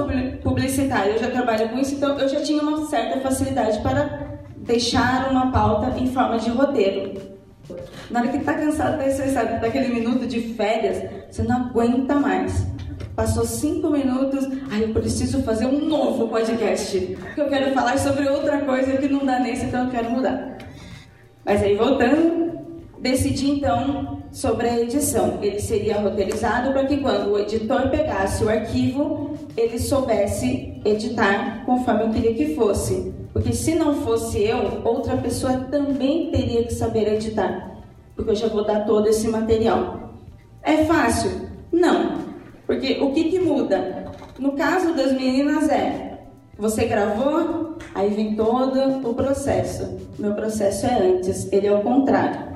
publicitária, 0.42 1.12
eu 1.12 1.18
já 1.18 1.30
trabalho 1.30 1.68
com 1.68 1.78
isso, 1.78 1.94
então 1.94 2.18
eu 2.18 2.28
já 2.28 2.40
tinha 2.40 2.60
uma 2.60 2.86
certa 2.86 3.20
facilidade 3.20 3.80
para 3.82 4.40
deixar 4.56 5.30
uma 5.30 5.52
pauta 5.52 5.96
em 5.98 6.06
forma 6.12 6.38
de 6.38 6.50
roteiro. 6.50 7.34
Na 8.10 8.20
hora 8.20 8.28
que 8.28 8.40
tá 8.40 8.54
cansado, 8.54 8.98
tá 8.98 9.06
estressado, 9.06 9.60
daquele 9.60 9.94
minuto 9.94 10.26
de 10.26 10.40
férias, 10.54 11.08
você 11.30 11.42
não 11.42 11.66
aguenta 11.66 12.16
mais. 12.16 12.66
Passou 13.14 13.44
cinco 13.44 13.90
minutos, 13.90 14.44
aí 14.72 14.82
eu 14.82 14.92
preciso 14.92 15.42
fazer 15.42 15.66
um 15.66 15.86
novo 15.86 16.28
podcast. 16.28 17.16
Porque 17.20 17.40
eu 17.40 17.48
quero 17.48 17.72
falar 17.72 17.96
sobre 17.98 18.28
outra 18.28 18.58
coisa 18.62 18.96
que 18.96 19.08
não 19.08 19.24
dá 19.24 19.38
nesse, 19.38 19.66
então 19.66 19.84
eu 19.84 19.90
quero 19.90 20.10
mudar. 20.10 20.58
Mas 21.44 21.62
aí 21.62 21.76
voltando, 21.76 22.58
decidi 22.98 23.50
então 23.50 24.22
sobre 24.32 24.68
a 24.68 24.80
edição. 24.80 25.38
Ele 25.40 25.60
seria 25.60 26.00
roteirizado 26.00 26.72
para 26.72 26.84
que 26.86 26.96
quando 26.96 27.30
o 27.30 27.38
editor 27.38 27.88
pegasse 27.88 28.42
o 28.42 28.48
arquivo, 28.48 29.33
ele 29.56 29.78
soubesse 29.78 30.80
editar 30.84 31.64
conforme 31.64 32.04
eu 32.04 32.10
queria 32.10 32.34
que 32.34 32.54
fosse. 32.54 33.12
Porque 33.32 33.52
se 33.52 33.74
não 33.74 34.02
fosse 34.02 34.42
eu, 34.42 34.80
outra 34.84 35.16
pessoa 35.16 35.52
também 35.70 36.30
teria 36.30 36.64
que 36.64 36.72
saber 36.72 37.14
editar. 37.14 37.78
Porque 38.14 38.30
eu 38.30 38.36
já 38.36 38.48
vou 38.48 38.64
dar 38.64 38.84
todo 38.84 39.08
esse 39.08 39.28
material. 39.28 40.14
É 40.62 40.84
fácil? 40.84 41.48
Não. 41.72 42.18
Porque 42.66 42.98
o 43.00 43.12
que, 43.12 43.24
que 43.24 43.40
muda? 43.40 44.12
No 44.38 44.52
caso 44.52 44.94
das 44.94 45.12
meninas 45.12 45.68
é, 45.68 46.18
você 46.56 46.84
gravou, 46.86 47.76
aí 47.94 48.10
vem 48.10 48.36
todo 48.36 49.08
o 49.08 49.14
processo. 49.14 49.98
Meu 50.18 50.34
processo 50.34 50.86
é 50.86 50.94
antes, 50.94 51.52
ele 51.52 51.66
é 51.66 51.72
o 51.72 51.82
contrário. 51.82 52.54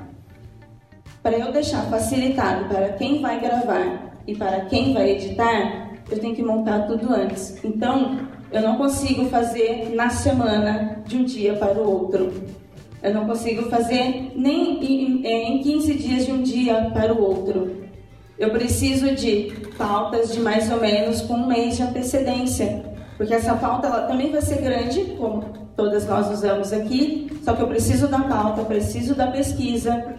Para 1.23 1.37
eu 1.37 1.53
deixar 1.53 1.83
facilitado 1.91 2.67
para 2.67 2.91
quem 2.91 3.21
vai 3.21 3.41
gravar 3.41 4.17
e 4.27 4.35
para 4.35 4.61
quem 4.67 4.95
vai 4.95 5.11
editar, 5.11 5.88
eu 6.11 6.19
tenho 6.19 6.35
que 6.35 6.43
montar 6.43 6.87
tudo 6.87 7.13
antes. 7.13 7.63
Então, 7.65 8.19
eu 8.51 8.63
não 8.63 8.77
consigo 8.77 9.27
fazer 9.27 9.93
na 9.95 10.09
semana 10.09 11.03
de 11.07 11.17
um 11.17 11.25
dia 11.25 11.55
para 11.55 11.79
o 11.79 11.91
outro. 11.91 12.33
Eu 13.03 13.15
não 13.15 13.27
consigo 13.27 13.69
fazer 13.71 14.33
nem 14.35 14.83
em 15.25 15.63
15 15.63 15.95
dias 15.95 16.27
de 16.27 16.33
um 16.33 16.43
dia 16.43 16.91
para 16.93 17.15
o 17.15 17.23
outro. 17.23 17.89
Eu 18.39 18.51
preciso 18.51 19.15
de 19.15 19.53
pautas 19.77 20.33
de 20.33 20.41
mais 20.41 20.71
ou 20.71 20.81
menos 20.81 21.21
com 21.23 21.35
um 21.35 21.47
mês 21.47 21.77
de 21.77 21.83
antecedência. 21.83 22.85
Porque 23.17 23.35
essa 23.35 23.55
pauta 23.55 23.89
ela 23.89 24.03
também 24.03 24.31
vai 24.31 24.41
ser 24.41 24.63
grande, 24.63 25.01
como 25.19 25.43
todas 25.77 26.07
nós 26.07 26.31
usamos 26.31 26.73
aqui, 26.73 27.29
só 27.43 27.53
que 27.53 27.63
eu 27.63 27.69
preciso 27.69 28.09
da 28.09 28.21
pauta, 28.21 28.65
preciso 28.65 29.15
da 29.15 29.27
pesquisa, 29.27 30.15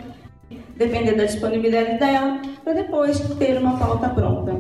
depender 0.76 1.14
da 1.16 1.26
disponibilidade 1.26 1.98
dela, 1.98 2.42
para 2.64 2.74
depois 2.74 3.20
ter 3.38 3.58
uma 3.58 3.78
pauta 3.78 4.10
pronta. 4.10 4.60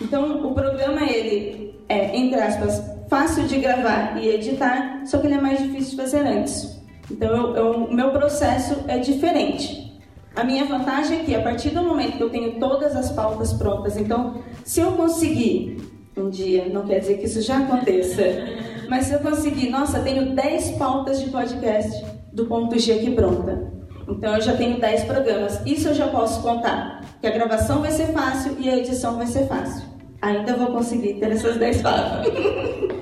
Então, 0.00 0.46
o 0.46 0.54
programa 0.54 1.02
ele 1.02 1.74
é, 1.90 2.16
entre 2.16 2.40
aspas, 2.40 2.82
fácil 3.08 3.44
de 3.48 3.58
gravar 3.58 4.16
e 4.16 4.28
editar, 4.28 5.02
só 5.04 5.18
que 5.18 5.26
ele 5.26 5.34
é 5.34 5.40
mais 5.40 5.58
difícil 5.58 5.90
de 5.90 5.96
fazer 5.96 6.20
antes. 6.20 6.80
Então, 7.10 7.52
o 7.86 7.92
meu 7.92 8.12
processo 8.12 8.84
é 8.86 8.98
diferente. 8.98 10.00
A 10.36 10.44
minha 10.44 10.64
vantagem 10.64 11.20
é 11.20 11.24
que, 11.24 11.34
a 11.34 11.42
partir 11.42 11.70
do 11.70 11.82
momento 11.82 12.16
que 12.16 12.22
eu 12.22 12.30
tenho 12.30 12.60
todas 12.60 12.94
as 12.94 13.10
pautas 13.10 13.52
prontas, 13.52 13.96
então, 13.96 14.40
se 14.64 14.80
eu 14.80 14.92
conseguir 14.92 15.78
um 16.16 16.30
dia, 16.30 16.68
não 16.68 16.86
quer 16.86 17.00
dizer 17.00 17.18
que 17.18 17.26
isso 17.26 17.42
já 17.42 17.58
aconteça, 17.58 18.22
mas 18.88 19.06
se 19.06 19.14
eu 19.14 19.18
conseguir, 19.18 19.68
nossa, 19.70 19.98
tenho 20.00 20.34
10 20.34 20.72
pautas 20.72 21.20
de 21.20 21.30
podcast 21.30 22.04
do 22.32 22.46
ponto 22.46 22.78
G 22.78 22.92
aqui 22.92 23.10
pronta. 23.10 23.68
Então 24.08 24.34
eu 24.34 24.40
já 24.40 24.56
tenho 24.56 24.78
10 24.78 25.04
programas. 25.04 25.60
Isso 25.66 25.88
eu 25.88 25.94
já 25.94 26.08
posso 26.08 26.42
contar. 26.42 27.00
Que 27.20 27.26
a 27.26 27.30
gravação 27.30 27.80
vai 27.80 27.90
ser 27.90 28.06
fácil 28.12 28.56
e 28.58 28.68
a 28.68 28.76
edição 28.76 29.16
vai 29.16 29.26
ser 29.26 29.46
fácil 29.46 29.89
ainda 30.20 30.56
vou 30.56 30.68
conseguir 30.68 31.14
ter 31.14 31.30
essas 31.32 31.56
10 31.56 31.82
palavras. 31.82 32.26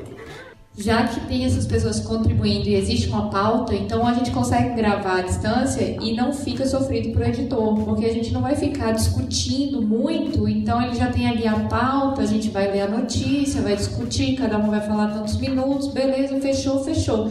Já 0.80 1.08
que 1.08 1.18
tem 1.26 1.44
essas 1.44 1.66
pessoas 1.66 1.98
contribuindo 1.98 2.68
e 2.68 2.76
existe 2.76 3.08
uma 3.08 3.30
pauta, 3.30 3.74
então 3.74 4.06
a 4.06 4.14
gente 4.14 4.30
consegue 4.30 4.76
gravar 4.76 5.18
à 5.18 5.22
distância 5.22 5.96
e 6.00 6.14
não 6.14 6.32
fica 6.32 6.64
sofrido 6.64 7.10
para 7.10 7.26
o 7.26 7.28
editor, 7.28 7.74
porque 7.84 8.06
a 8.06 8.12
gente 8.12 8.32
não 8.32 8.40
vai 8.40 8.54
ficar 8.54 8.92
discutindo 8.92 9.82
muito, 9.82 10.48
então 10.48 10.80
ele 10.80 10.94
já 10.94 11.10
tem 11.10 11.28
ali 11.28 11.48
a 11.48 11.58
pauta, 11.64 12.22
a 12.22 12.26
gente 12.26 12.48
vai 12.50 12.70
ler 12.70 12.82
a 12.82 12.88
notícia, 12.88 13.60
vai 13.60 13.74
discutir, 13.74 14.36
cada 14.36 14.56
um 14.56 14.70
vai 14.70 14.80
falar 14.80 15.08
tantos 15.08 15.36
minutos, 15.38 15.88
beleza, 15.88 16.40
fechou, 16.40 16.84
fechou. 16.84 17.28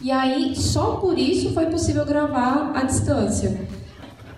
E 0.00 0.10
aí, 0.10 0.56
só 0.56 0.92
por 0.96 1.18
isso 1.18 1.52
foi 1.52 1.66
possível 1.66 2.06
gravar 2.06 2.72
à 2.74 2.82
distância. 2.82 3.60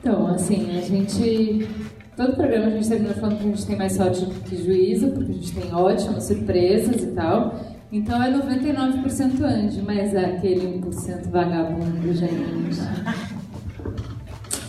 Então, 0.01 0.26
assim, 0.26 0.76
a 0.76 0.80
gente 0.80 1.68
Todo 2.18 2.34
programa 2.34 2.66
a 2.66 2.70
gente 2.70 2.88
termina 2.88 3.14
falando 3.14 3.38
que 3.38 3.44
a 3.44 3.46
gente 3.46 3.64
tem 3.64 3.76
mais 3.76 3.92
sorte 3.92 4.26
que 4.26 4.56
juízo, 4.56 5.12
porque 5.12 5.30
a 5.30 5.34
gente 5.36 5.54
tem 5.54 5.72
ótimas 5.72 6.24
surpresas 6.24 7.00
e 7.00 7.06
tal. 7.12 7.54
Então 7.92 8.20
é 8.20 8.28
99% 8.32 9.40
anjo, 9.40 9.82
mas 9.86 10.12
é 10.12 10.24
aquele 10.24 10.80
1% 10.80 11.30
vagabundo, 11.30 12.12
gente. 12.12 12.80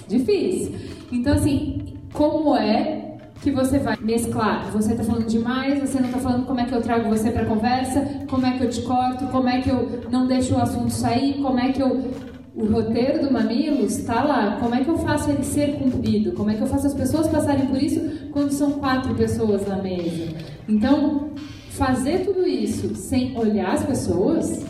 Difícil. 0.07 0.75
Então, 1.11 1.33
assim, 1.33 1.97
como 2.13 2.55
é 2.55 3.17
que 3.41 3.49
você 3.49 3.79
vai 3.79 3.97
mesclar? 3.99 4.69
Você 4.71 4.91
está 4.91 5.03
falando 5.03 5.25
demais, 5.25 5.79
você 5.79 5.99
não 5.99 6.09
está 6.09 6.19
falando 6.19 6.45
como 6.45 6.59
é 6.59 6.65
que 6.65 6.75
eu 6.75 6.81
trago 6.83 7.09
você 7.09 7.31
para 7.31 7.45
conversa, 7.45 8.27
como 8.29 8.45
é 8.45 8.59
que 8.59 8.63
eu 8.63 8.69
te 8.69 8.83
corto, 8.83 9.25
como 9.25 9.49
é 9.49 9.59
que 9.59 9.71
eu 9.71 10.01
não 10.11 10.27
deixo 10.27 10.53
o 10.53 10.61
assunto 10.61 10.91
sair, 10.91 11.41
como 11.41 11.59
é 11.59 11.71
que 11.71 11.81
eu 11.81 12.11
o 12.59 12.65
roteiro 12.65 13.25
do 13.25 13.31
Mamilos 13.31 13.97
está 13.97 14.21
lá. 14.21 14.57
Como 14.59 14.75
é 14.75 14.83
que 14.83 14.89
eu 14.89 14.97
faço 14.97 15.31
ele 15.31 15.43
ser 15.43 15.77
cumprido? 15.77 16.33
Como 16.33 16.49
é 16.49 16.55
que 16.55 16.61
eu 16.61 16.67
faço 16.67 16.87
as 16.87 16.93
pessoas 16.93 17.27
passarem 17.27 17.67
por 17.67 17.81
isso 17.81 18.01
quando 18.31 18.51
são 18.51 18.73
quatro 18.73 19.15
pessoas 19.15 19.65
na 19.65 19.77
mesa? 19.77 20.27
Então, 20.67 21.29
fazer 21.69 22.25
tudo 22.25 22.45
isso 22.45 22.93
sem 22.95 23.37
olhar 23.37 23.73
as 23.73 23.85
pessoas, 23.85 24.61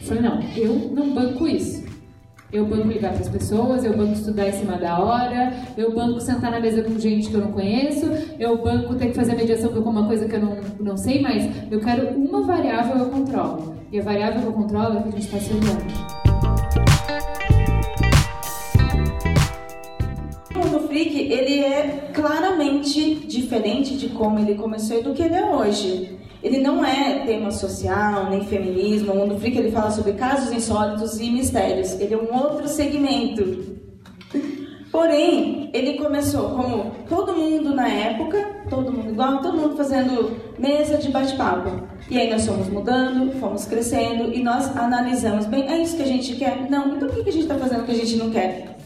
eu 0.00 0.06
falei, 0.06 0.22
não, 0.22 0.40
eu 0.56 0.92
não 0.94 1.12
banco 1.12 1.48
isso. 1.48 1.82
Eu 2.52 2.66
banco 2.66 2.86
ligar 2.86 3.10
para 3.12 3.22
as 3.22 3.28
pessoas, 3.28 3.84
eu 3.84 3.96
banco 3.96 4.12
estudar 4.12 4.48
em 4.48 4.52
cima 4.52 4.78
da 4.78 5.00
hora, 5.00 5.52
eu 5.76 5.92
banco 5.92 6.20
sentar 6.20 6.52
na 6.52 6.60
mesa 6.60 6.84
com 6.84 6.96
gente 7.00 7.28
que 7.28 7.34
eu 7.34 7.40
não 7.40 7.50
conheço, 7.50 8.06
eu 8.38 8.62
banco 8.62 8.94
ter 8.94 9.08
que 9.08 9.14
fazer 9.14 9.34
mediação 9.34 9.70
com 9.70 9.78
alguma 9.78 10.06
coisa 10.06 10.28
que 10.28 10.36
eu 10.36 10.40
não, 10.40 10.56
não 10.78 10.96
sei, 10.96 11.20
mas 11.20 11.50
eu 11.68 11.80
quero 11.80 12.16
uma 12.16 12.42
variável 12.42 12.96
eu 12.96 13.06
controlo. 13.06 13.74
E 13.90 13.98
a 13.98 14.04
variável 14.04 14.40
que 14.40 14.46
eu 14.46 14.52
controlo 14.52 14.98
é 14.98 15.02
que 15.02 15.08
a 15.08 15.10
gente 15.10 15.24
está 15.24 15.40
se 15.40 15.50
olhando. 15.50 16.23
Ele 21.32 21.60
é 21.60 22.10
claramente 22.12 23.14
diferente 23.26 23.96
de 23.96 24.08
como 24.10 24.38
ele 24.38 24.54
começou 24.54 24.98
e 24.98 25.02
do 25.02 25.14
que 25.14 25.22
ele 25.22 25.34
é 25.34 25.44
hoje. 25.44 26.18
Ele 26.42 26.58
não 26.58 26.84
é 26.84 27.20
tema 27.24 27.50
social, 27.50 28.28
nem 28.28 28.44
feminismo. 28.44 29.12
O 29.12 29.16
Mundo 29.16 29.38
Freak 29.38 29.56
ele 29.56 29.70
fala 29.70 29.90
sobre 29.90 30.12
casos 30.12 30.52
insólitos 30.52 31.18
e 31.18 31.30
mistérios. 31.30 31.98
Ele 31.98 32.14
é 32.14 32.18
um 32.18 32.34
outro 32.34 32.68
segmento. 32.68 33.74
Porém, 34.92 35.70
ele 35.72 35.94
começou 35.94 36.50
como 36.50 36.92
todo 37.08 37.32
mundo 37.32 37.74
na 37.74 37.88
época, 37.88 38.62
todo 38.70 38.92
mundo 38.92 39.10
igual, 39.10 39.40
todo 39.40 39.58
mundo 39.58 39.76
fazendo 39.76 40.36
mesa 40.56 40.98
de 40.98 41.10
bate-papo. 41.10 41.88
E 42.08 42.16
aí 42.16 42.30
nós 42.30 42.46
fomos 42.46 42.68
mudando, 42.68 43.32
fomos 43.40 43.64
crescendo 43.64 44.32
e 44.32 44.40
nós 44.40 44.76
analisamos, 44.76 45.46
bem, 45.46 45.68
é 45.68 45.82
isso 45.82 45.96
que 45.96 46.02
a 46.02 46.06
gente 46.06 46.36
quer? 46.36 46.70
Não, 46.70 46.94
então 46.94 47.08
por 47.08 47.24
que 47.24 47.30
a 47.30 47.32
gente 47.32 47.42
está 47.42 47.56
fazendo 47.56 47.84
que 47.86 47.90
a 47.90 47.96
gente 47.96 48.16
não 48.16 48.30
quer? 48.30 48.76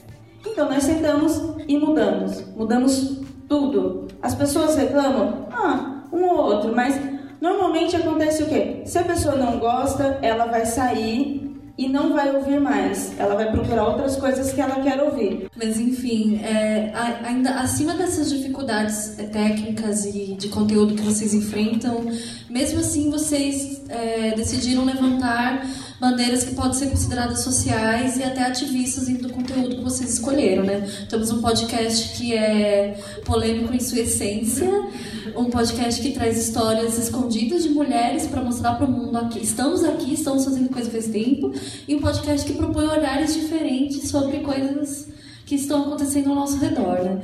Então 0.46 0.66
nós 0.70 0.84
sentamos 0.84 1.57
e 1.68 1.78
mudamos, 1.78 2.42
mudamos 2.56 3.20
tudo. 3.46 4.08
As 4.22 4.34
pessoas 4.34 4.74
reclamam, 4.74 5.46
ah, 5.52 6.02
um 6.12 6.24
ou 6.24 6.38
outro, 6.38 6.74
mas 6.74 6.98
normalmente 7.40 7.94
acontece 7.94 8.42
o 8.42 8.46
quê? 8.46 8.82
Se 8.86 8.98
a 8.98 9.04
pessoa 9.04 9.36
não 9.36 9.58
gosta, 9.58 10.18
ela 10.22 10.46
vai 10.46 10.64
sair 10.64 11.48
e 11.78 11.88
não 11.88 12.12
vai 12.12 12.34
ouvir 12.34 12.58
mais. 12.58 13.16
Ela 13.18 13.36
vai 13.36 13.52
procurar 13.52 13.84
outras 13.84 14.16
coisas 14.16 14.52
que 14.52 14.60
ela 14.60 14.80
quer 14.80 15.00
ouvir. 15.00 15.48
Mas 15.56 15.78
enfim, 15.78 16.40
é, 16.42 16.92
ainda 17.22 17.50
acima 17.60 17.94
dessas 17.94 18.30
dificuldades 18.30 19.16
é, 19.18 19.22
técnicas 19.24 20.04
e 20.04 20.34
de 20.34 20.48
conteúdo 20.48 20.94
que 20.94 21.02
vocês 21.02 21.32
enfrentam, 21.32 22.04
mesmo 22.50 22.80
assim 22.80 23.10
vocês 23.10 23.84
é, 23.88 24.32
decidiram 24.34 24.84
levantar 24.84 25.64
bandeiras 26.00 26.44
que 26.44 26.54
podem 26.54 26.72
ser 26.72 26.90
consideradas 26.90 27.40
sociais 27.40 28.16
e 28.16 28.22
até 28.22 28.42
ativistas 28.42 29.06
dentro 29.06 29.28
do 29.28 29.34
conteúdo 29.34 29.76
que 29.76 29.82
vocês 29.82 30.14
escolheram, 30.14 30.64
né? 30.64 30.88
Temos 31.08 31.30
um 31.30 31.40
podcast 31.40 32.16
que 32.16 32.34
é 32.34 32.96
polêmico 33.24 33.74
em 33.74 33.80
sua 33.80 34.00
essência, 34.00 34.68
um 35.36 35.46
podcast 35.46 36.00
que 36.00 36.12
traz 36.12 36.38
histórias 36.38 36.98
escondidas 36.98 37.64
de 37.64 37.70
mulheres 37.70 38.26
para 38.26 38.42
mostrar 38.42 38.74
para 38.74 38.86
o 38.86 38.90
mundo 38.90 39.16
aqui, 39.16 39.42
estamos 39.42 39.84
aqui, 39.84 40.14
estamos 40.14 40.44
fazendo 40.44 40.68
coisa 40.68 40.90
faz 40.90 41.08
tempo, 41.08 41.52
e 41.86 41.94
um 41.94 42.00
podcast 42.00 42.46
que 42.46 42.56
propõe 42.56 42.86
olhares 42.86 43.34
diferentes 43.34 44.08
sobre 44.08 44.38
coisas 44.38 45.08
que 45.44 45.54
estão 45.54 45.82
acontecendo 45.82 46.30
ao 46.30 46.36
nosso 46.36 46.58
redor, 46.58 47.02
né? 47.02 47.20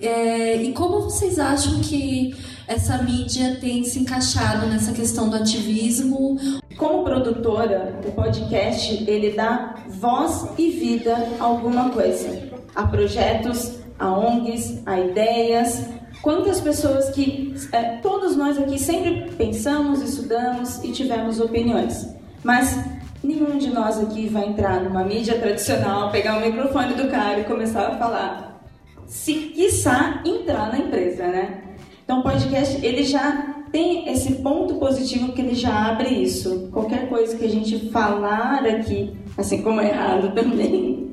É, 0.00 0.62
e 0.62 0.72
como 0.72 1.02
vocês 1.02 1.38
acham 1.38 1.80
que 1.80 2.32
essa 2.68 2.98
mídia 2.98 3.56
tem 3.58 3.82
se 3.82 3.98
encaixado 3.98 4.66
nessa 4.66 4.92
questão 4.92 5.30
do 5.30 5.36
ativismo? 5.36 6.36
Como 6.76 7.02
produtora, 7.02 7.98
o 8.06 8.12
podcast 8.12 9.04
ele 9.10 9.30
dá 9.30 9.74
voz 9.88 10.46
e 10.58 10.70
vida 10.70 11.16
a 11.40 11.44
alguma 11.44 11.88
coisa, 11.88 12.50
a 12.74 12.86
projetos, 12.86 13.78
a 13.98 14.12
ONGs, 14.12 14.82
a 14.84 15.00
ideias. 15.00 15.88
Quantas 16.20 16.60
pessoas 16.60 17.08
que 17.10 17.54
é, 17.72 17.96
todos 17.96 18.36
nós 18.36 18.58
aqui 18.58 18.78
sempre 18.78 19.30
pensamos, 19.36 20.02
estudamos 20.02 20.84
e 20.84 20.92
tivemos 20.92 21.40
opiniões, 21.40 22.06
mas 22.44 22.78
nenhum 23.24 23.56
de 23.56 23.70
nós 23.70 23.98
aqui 23.98 24.28
vai 24.28 24.46
entrar 24.46 24.82
numa 24.82 25.04
mídia 25.04 25.38
tradicional, 25.38 26.10
pegar 26.10 26.36
o 26.36 26.40
microfone 26.42 26.94
do 26.94 27.08
cara 27.08 27.40
e 27.40 27.44
começar 27.44 27.88
a 27.88 27.96
falar. 27.96 28.62
Se 29.06 29.32
quiçá 29.34 30.22
entrar 30.26 30.70
na 30.70 30.78
empresa, 30.78 31.26
né? 31.28 31.67
Então, 32.08 32.20
o 32.20 32.22
podcast 32.22 32.82
ele 32.82 33.02
já 33.02 33.54
tem 33.70 34.10
esse 34.10 34.36
ponto 34.36 34.76
positivo 34.76 35.30
que 35.34 35.42
ele 35.42 35.54
já 35.54 35.90
abre 35.90 36.08
isso. 36.08 36.70
Qualquer 36.72 37.06
coisa 37.06 37.36
que 37.36 37.44
a 37.44 37.50
gente 37.50 37.90
falar 37.90 38.64
aqui, 38.64 39.14
assim 39.36 39.60
como 39.60 39.78
é 39.78 39.90
errado 39.90 40.32
também, 40.34 41.10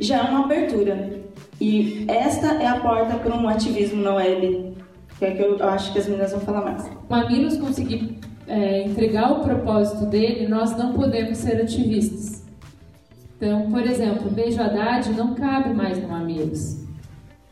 já 0.00 0.18
é 0.18 0.22
uma 0.22 0.46
abertura. 0.46 1.22
E 1.60 2.04
esta 2.08 2.54
é 2.54 2.66
a 2.66 2.80
porta 2.80 3.18
para 3.18 3.36
um 3.36 3.48
ativismo 3.48 4.02
na 4.02 4.16
web, 4.16 4.74
que 5.16 5.24
é 5.24 5.30
que 5.30 5.42
eu 5.42 5.64
acho 5.64 5.92
que 5.92 6.00
as 6.00 6.08
meninas 6.08 6.32
vão 6.32 6.40
falar 6.40 6.62
mais. 6.62 6.90
O 7.08 7.14
Aminos 7.14 7.56
conseguir 7.56 8.18
é, 8.48 8.82
entregar 8.82 9.30
o 9.30 9.44
propósito 9.44 10.06
dele, 10.06 10.48
nós 10.48 10.76
não 10.76 10.92
podemos 10.92 11.38
ser 11.38 11.62
ativistas. 11.62 12.42
Então, 13.36 13.70
por 13.70 13.82
exemplo, 13.82 14.28
beijo 14.28 14.60
Haddad 14.60 15.08
não 15.12 15.34
cabe 15.34 15.72
mais 15.72 16.02
no 16.02 16.12
Amigos, 16.12 16.84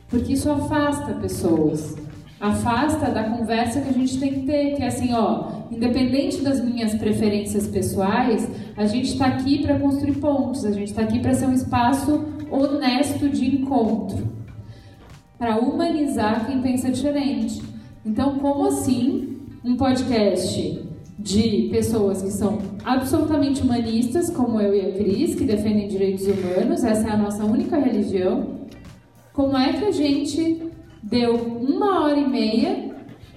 porque 0.09 0.33
isso 0.33 0.51
afasta 0.51 1.15
pessoas 1.15 1.95
afasta 2.41 3.11
da 3.11 3.25
conversa 3.25 3.83
que 3.83 3.91
a 3.91 3.93
gente 3.93 4.19
tem 4.19 4.33
que 4.33 4.47
ter, 4.47 4.75
que 4.75 4.83
é 4.83 4.87
assim, 4.87 5.13
ó, 5.13 5.61
independente 5.71 6.41
das 6.41 6.65
minhas 6.65 6.95
preferências 6.95 7.67
pessoais, 7.67 8.49
a 8.77 8.87
gente 8.87 9.13
está 9.13 9.27
aqui 9.27 9.61
para 9.61 9.79
construir 9.79 10.15
pontos, 10.15 10.65
a 10.65 10.73
gente 10.73 10.89
está 10.89 11.03
aqui 11.03 11.21
para 11.21 11.35
ser 11.35 11.47
um 11.47 11.53
espaço 11.53 12.25
honesto 12.51 13.29
de 13.29 13.57
encontro, 13.57 14.27
para 15.39 15.59
humanizar 15.59 16.47
quem 16.47 16.63
pensa 16.63 16.91
diferente. 16.91 17.63
Então, 18.05 18.39
como 18.39 18.67
assim 18.67 19.37
um 19.63 19.77
podcast 19.77 20.83
de 21.19 21.69
pessoas 21.71 22.23
que 22.23 22.31
são 22.31 22.59
absolutamente 22.83 23.61
humanistas, 23.61 24.31
como 24.31 24.59
eu 24.59 24.75
e 24.75 24.81
a 24.81 24.93
Cris, 24.93 25.35
que 25.35 25.45
defendem 25.45 25.87
direitos 25.87 26.27
humanos, 26.27 26.83
essa 26.83 27.07
é 27.07 27.13
a 27.13 27.17
nossa 27.19 27.45
única 27.45 27.79
religião? 27.79 28.61
Como 29.35 29.55
é 29.57 29.75
que 29.75 29.85
a 29.85 29.91
gente 29.91 30.70
deu 31.11 31.35
uma 31.35 32.05
hora 32.05 32.19
e 32.19 32.29
meia 32.29 32.95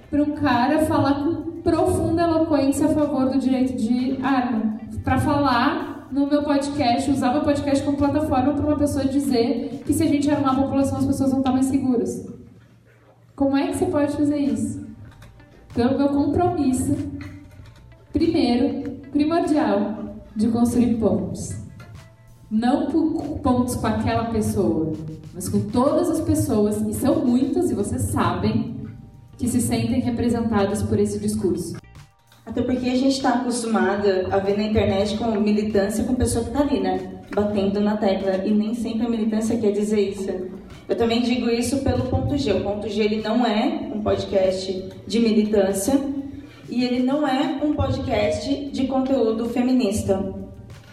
para 0.08 0.22
um 0.22 0.30
cara 0.30 0.86
falar 0.86 1.24
com 1.24 1.60
profunda 1.60 2.22
eloquência 2.22 2.86
a 2.86 2.90
favor 2.90 3.28
do 3.28 3.38
direito 3.38 3.76
de 3.76 4.16
arma. 4.22 4.78
Para 5.02 5.18
falar 5.18 6.08
no 6.12 6.28
meu 6.28 6.44
podcast, 6.44 7.10
usar 7.10 7.32
meu 7.32 7.42
podcast 7.42 7.84
como 7.84 7.96
plataforma 7.96 8.54
para 8.54 8.66
uma 8.66 8.76
pessoa 8.76 9.04
dizer 9.04 9.82
que 9.84 9.92
se 9.92 10.04
a 10.04 10.06
gente 10.06 10.30
armar 10.30 10.54
a 10.56 10.62
população, 10.62 10.98
as 10.98 11.06
pessoas 11.06 11.30
vão 11.30 11.40
estar 11.40 11.52
mais 11.52 11.66
seguras. 11.66 12.24
Como 13.34 13.56
é 13.56 13.66
que 13.66 13.76
você 13.76 13.86
pode 13.86 14.16
fazer 14.16 14.38
isso? 14.38 14.86
Pelo 15.74 15.98
meu 15.98 16.08
compromisso, 16.10 16.94
primeiro, 18.12 18.92
primordial, 19.10 20.14
de 20.36 20.46
construir 20.48 20.94
pontos. 20.98 21.56
Não 22.48 22.86
pontos 23.42 23.74
com 23.74 23.86
aquela 23.88 24.26
pessoa, 24.26 24.92
mas 25.34 25.48
com 25.48 25.60
todas 25.60 26.08
as 26.08 26.20
pessoas, 26.20 26.80
e 26.80 26.94
são 26.94 27.26
muitas, 27.26 27.68
e 27.68 27.74
vocês 27.74 28.02
sabem, 28.02 28.76
que 29.36 29.48
se 29.48 29.60
sentem 29.60 30.00
representadas 30.00 30.80
por 30.80 30.98
esse 31.00 31.18
discurso. 31.18 31.76
Até 32.46 32.62
porque 32.62 32.88
a 32.88 32.94
gente 32.94 33.16
está 33.16 33.30
acostumada 33.30 34.28
a 34.30 34.38
ver 34.38 34.56
na 34.56 34.62
internet 34.62 35.16
com 35.18 35.28
militância 35.40 36.04
com 36.04 36.14
pessoa 36.14 36.44
que 36.44 36.50
está 36.50 36.62
ali, 36.62 36.78
né? 36.78 37.22
Batendo 37.34 37.80
na 37.80 37.96
tecla. 37.96 38.44
E 38.44 38.50
nem 38.52 38.74
sempre 38.74 39.06
a 39.06 39.08
militância 39.08 39.56
quer 39.56 39.72
dizer 39.72 40.00
isso. 40.10 40.30
Eu 40.88 40.96
também 40.96 41.22
digo 41.22 41.48
isso 41.48 41.78
pelo 41.78 42.04
Ponto 42.04 42.36
G. 42.36 42.52
O 42.52 42.62
Ponto 42.62 42.88
G 42.88 43.02
ele 43.02 43.22
não 43.22 43.44
é 43.44 43.90
um 43.92 44.02
podcast 44.02 44.90
de 45.06 45.18
militância 45.20 45.98
e 46.68 46.84
ele 46.84 47.02
não 47.02 47.26
é 47.26 47.60
um 47.64 47.74
podcast 47.74 48.70
de 48.70 48.86
conteúdo 48.86 49.48
feminista. 49.48 50.43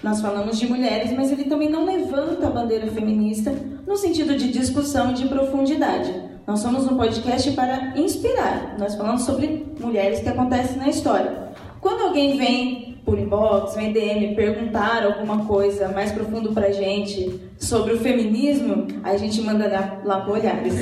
Nós 0.03 0.19
falamos 0.19 0.59
de 0.59 0.67
mulheres, 0.67 1.11
mas 1.13 1.31
ele 1.31 1.43
também 1.43 1.69
não 1.69 1.85
levanta 1.85 2.47
a 2.47 2.49
bandeira 2.49 2.87
feminista 2.87 3.53
no 3.85 3.95
sentido 3.95 4.35
de 4.35 4.51
discussão 4.51 5.11
e 5.11 5.13
de 5.13 5.27
profundidade. 5.27 6.11
Nós 6.47 6.59
somos 6.59 6.91
um 6.91 6.97
podcast 6.97 7.51
para 7.51 7.95
inspirar. 7.95 8.75
Nós 8.79 8.95
falamos 8.95 9.21
sobre 9.21 9.65
mulheres 9.79 10.19
que 10.19 10.29
acontecem 10.29 10.77
na 10.77 10.89
história. 10.89 11.51
Quando 11.79 12.01
alguém 12.01 12.35
vem 12.35 12.97
por 13.05 13.19
inbox, 13.19 13.75
vem 13.75 13.93
DM 13.93 14.35
perguntar 14.35 15.05
alguma 15.05 15.45
coisa 15.45 15.89
mais 15.89 16.11
profundo 16.11 16.51
pra 16.51 16.71
gente 16.71 17.39
sobre 17.59 17.93
o 17.93 17.99
feminismo, 17.99 18.87
a 19.03 19.15
gente 19.17 19.41
manda 19.41 19.67
lá, 19.67 20.01
lá 20.03 20.21
pro 20.21 20.33
Olhares. 20.33 20.75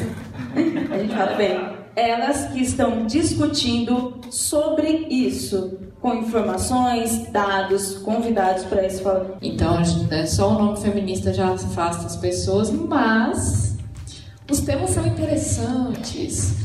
A 0.92 0.98
gente 0.98 1.14
fala, 1.14 1.36
bem, 1.36 1.60
elas 1.96 2.46
que 2.54 2.62
estão 2.62 3.06
discutindo 3.06 4.20
sobre 4.30 5.08
isso 5.10 5.78
com 6.02 6.16
informações, 6.16 7.28
dados, 7.30 7.98
convidados 7.98 8.64
para 8.64 8.86
isso. 8.88 9.04
Então, 9.42 9.82
é 10.12 10.26
só 10.26 10.50
o 10.50 10.54
nome 10.54 10.80
feminista 10.80 11.34
já 11.34 11.50
afasta 11.50 12.06
as 12.06 12.16
pessoas, 12.16 12.72
mas 12.72 13.78
os 14.50 14.62
temas 14.62 14.92
são 14.92 15.06
interessantes. 15.06 16.56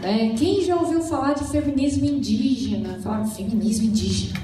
Né? 0.00 0.34
Quem 0.36 0.64
já 0.64 0.76
ouviu 0.76 1.02
falar 1.02 1.34
de 1.34 1.44
feminismo 1.44 2.06
indígena? 2.06 2.98
Falar 3.02 3.26
feminismo 3.26 3.86
indígena, 3.86 4.40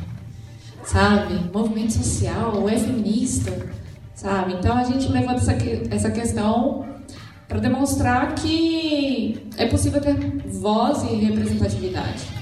sabe? 0.85 1.35
Movimento 1.53 1.95
social, 1.95 2.69
é 2.69 2.79
feminista, 2.79 3.69
sabe? 4.15 4.55
Então 4.55 4.77
a 4.77 4.85
gente 4.85 5.09
levanta 5.09 5.41
essa, 5.41 5.57
essa 5.91 6.11
questão 6.11 6.87
para 7.49 7.59
demonstrar 7.59 8.35
que 8.35 9.49
é 9.57 9.67
possível 9.67 10.01
ter 10.01 10.15
voz 10.47 11.03
e 11.05 11.17
representatividade. 11.17 12.40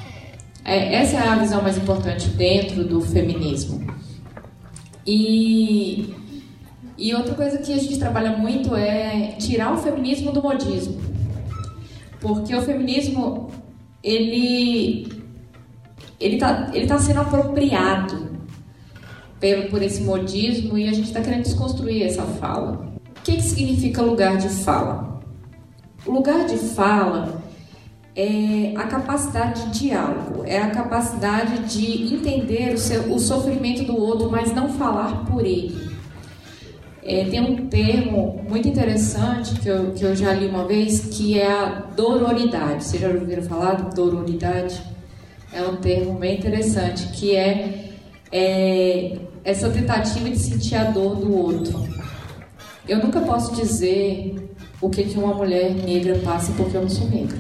É, 0.69 0.97
essa 0.97 1.17
é 1.17 1.27
a 1.27 1.35
visão 1.37 1.63
mais 1.63 1.79
importante 1.79 2.29
dentro 2.29 2.85
do 2.85 3.01
feminismo. 3.01 3.87
E, 5.07 6.15
e 6.99 7.15
outra 7.15 7.35
coisa 7.35 7.57
que 7.57 7.73
a 7.73 7.79
gente 7.79 7.99
trabalha 7.99 8.37
muito 8.37 8.77
é 8.77 9.29
tirar 9.39 9.73
o 9.73 9.79
feminismo 9.79 10.31
do 10.31 10.43
modismo. 10.43 11.01
Porque 12.21 12.55
o 12.55 12.61
feminismo, 12.61 13.51
ele 14.03 15.09
ele 16.21 16.35
está 16.35 16.71
ele 16.75 16.87
tá 16.87 16.99
sendo 16.99 17.21
apropriado 17.21 18.29
pelo, 19.41 19.71
por 19.71 19.81
esse 19.81 20.03
modismo 20.03 20.77
e 20.77 20.87
a 20.87 20.93
gente 20.93 21.07
está 21.07 21.23
querendo 21.23 21.45
desconstruir 21.45 22.03
essa 22.03 22.25
fala. 22.25 22.93
O 23.17 23.23
que, 23.23 23.37
que 23.37 23.43
significa 23.43 24.03
lugar 24.03 24.37
de 24.37 24.51
fala? 24.51 25.23
O 26.05 26.13
lugar 26.13 26.45
de 26.45 26.59
fala 26.59 27.48
é 28.19 28.73
a 28.75 28.83
capacidade 28.89 29.71
de 29.71 29.79
diálogo, 29.79 30.43
é 30.45 30.59
a 30.59 30.71
capacidade 30.71 31.61
de 31.73 32.13
entender 32.13 32.75
o, 32.75 32.79
seu, 32.79 33.13
o 33.13 33.19
sofrimento 33.21 33.85
do 33.85 33.97
outro, 33.97 34.29
mas 34.29 34.53
não 34.53 34.69
falar 34.71 35.25
por 35.25 35.47
ele. 35.47 35.89
É, 37.05 37.25
tem 37.27 37.41
um 37.41 37.69
termo 37.69 38.45
muito 38.49 38.67
interessante 38.67 39.55
que 39.61 39.69
eu, 39.69 39.93
que 39.93 40.03
eu 40.03 40.17
já 40.17 40.33
li 40.33 40.49
uma 40.49 40.67
vez, 40.67 41.01
que 41.13 41.39
é 41.39 41.47
a 41.47 41.67
dororidade. 41.95 42.83
Vocês 42.83 43.01
já 43.01 43.09
ouviram 43.09 43.43
falar 43.45 43.75
de 43.77 43.95
dororidade? 43.95 44.83
É 45.53 45.63
um 45.63 45.77
termo 45.77 46.19
bem 46.19 46.39
interessante, 46.39 47.07
que 47.13 47.37
é, 47.37 47.93
é 48.33 49.17
essa 49.45 49.71
tentativa 49.71 50.29
de 50.29 50.39
sentir 50.39 50.75
a 50.75 50.91
dor 50.91 51.15
do 51.15 51.33
outro. 51.33 51.89
Eu 52.87 52.99
nunca 52.99 53.21
posso 53.21 53.55
dizer 53.55 54.35
o 54.81 54.91
que, 54.91 55.05
que 55.05 55.17
uma 55.17 55.35
mulher 55.35 55.73
negra 55.73 56.19
passa 56.19 56.53
porque 56.57 56.77
eu 56.77 56.83
não 56.83 56.91
sou 56.91 57.09
negra. 57.09 57.39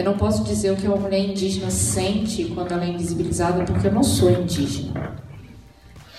Eu 0.00 0.04
não 0.04 0.16
posso 0.16 0.42
dizer 0.44 0.70
o 0.70 0.76
que 0.76 0.86
uma 0.86 0.96
mulher 0.96 1.20
indígena 1.20 1.70
sente 1.70 2.46
quando 2.54 2.72
ela 2.72 2.86
é 2.86 2.88
invisibilizada 2.88 3.64
porque 3.64 3.86
eu 3.86 3.92
não 3.92 4.02
sou 4.02 4.30
indígena. 4.30 5.14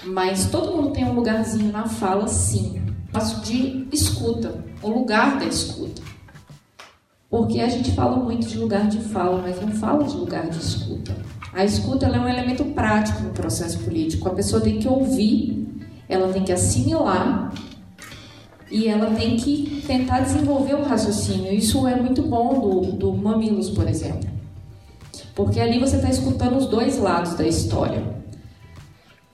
Mas 0.05 0.51
todo 0.51 0.75
mundo 0.75 0.91
tem 0.91 1.03
um 1.03 1.13
lugarzinho 1.13 1.71
na 1.71 1.87
fala, 1.87 2.27
sim. 2.27 2.79
Passo 3.11 3.41
de 3.41 3.87
escuta, 3.91 4.63
o 4.83 4.87
lugar 4.87 5.39
da 5.39 5.45
escuta. 5.45 5.99
Porque 7.27 7.59
a 7.59 7.67
gente 7.67 7.91
fala 7.93 8.17
muito 8.17 8.47
de 8.47 8.55
lugar 8.59 8.87
de 8.87 8.99
fala, 8.99 9.41
mas 9.41 9.59
não 9.59 9.71
fala 9.71 10.03
de 10.03 10.15
lugar 10.15 10.47
de 10.47 10.59
escuta. 10.59 11.17
A 11.51 11.65
escuta 11.65 12.05
é 12.05 12.19
um 12.19 12.29
elemento 12.29 12.63
prático 12.65 13.23
no 13.23 13.31
processo 13.31 13.79
político. 13.79 14.29
A 14.29 14.35
pessoa 14.35 14.61
tem 14.61 14.77
que 14.77 14.87
ouvir, 14.87 15.67
ela 16.07 16.31
tem 16.31 16.43
que 16.43 16.51
assimilar 16.51 17.51
e 18.71 18.87
ela 18.87 19.11
tem 19.11 19.35
que 19.35 19.83
tentar 19.85 20.21
desenvolver 20.21 20.75
o 20.75 20.83
raciocínio. 20.83 21.53
Isso 21.53 21.85
é 21.87 21.95
muito 21.95 22.21
bom 22.21 22.59
do, 22.59 22.91
do 22.93 23.13
Mamilos, 23.13 23.69
por 23.69 23.87
exemplo. 23.87 24.29
Porque 25.35 25.59
ali 25.59 25.79
você 25.79 25.97
está 25.97 26.09
escutando 26.09 26.57
os 26.57 26.67
dois 26.67 26.97
lados 26.97 27.35
da 27.35 27.45
história 27.45 28.21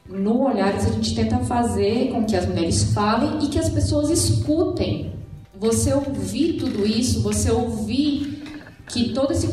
no 0.09 0.43
Olhares 0.43 0.85
a 0.85 0.89
gente 0.89 1.13
tenta 1.13 1.37
fazer 1.39 2.11
com 2.11 2.23
que 2.25 2.35
as 2.35 2.45
mulheres 2.47 2.93
falem 2.93 3.43
e 3.43 3.47
que 3.47 3.59
as 3.59 3.69
pessoas 3.69 4.09
escutem. 4.09 5.11
Você 5.59 5.93
ouvir 5.93 6.53
tudo 6.53 6.85
isso, 6.85 7.21
você 7.21 7.51
ouvir 7.51 8.43
que 8.89 9.13
esse, 9.31 9.47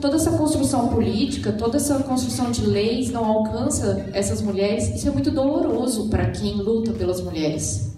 toda 0.00 0.16
essa 0.16 0.32
construção 0.32 0.88
política, 0.88 1.52
toda 1.52 1.76
essa 1.76 2.00
construção 2.00 2.50
de 2.50 2.66
leis 2.66 3.10
não 3.10 3.24
alcança 3.24 4.06
essas 4.12 4.42
mulheres, 4.42 4.88
isso 4.94 5.06
é 5.06 5.10
muito 5.12 5.30
doloroso 5.30 6.08
para 6.08 6.30
quem 6.30 6.54
luta 6.54 6.92
pelas 6.92 7.20
mulheres. 7.20 7.96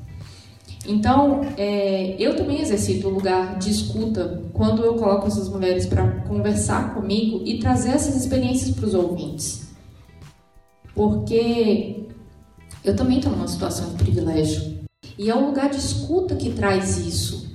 Então, 0.86 1.42
é, 1.56 2.16
eu 2.18 2.34
também 2.34 2.60
exercito 2.60 3.06
o 3.06 3.10
lugar 3.10 3.58
de 3.58 3.70
escuta 3.70 4.42
quando 4.52 4.84
eu 4.84 4.94
coloco 4.94 5.26
essas 5.28 5.48
mulheres 5.48 5.86
para 5.86 6.22
conversar 6.22 6.94
comigo 6.94 7.40
e 7.44 7.58
trazer 7.58 7.90
essas 7.90 8.16
experiências 8.16 8.74
para 8.74 8.86
os 8.86 8.94
ouvintes. 8.94 9.68
Porque 10.94 12.06
eu 12.84 12.96
também 12.96 13.18
estou 13.18 13.32
numa 13.32 13.46
situação 13.46 13.90
de 13.90 14.02
privilégio. 14.02 14.80
E 15.16 15.30
é 15.30 15.34
o 15.34 15.46
lugar 15.46 15.70
de 15.70 15.76
escuta 15.76 16.34
que 16.34 16.50
traz 16.50 16.98
isso. 16.98 17.50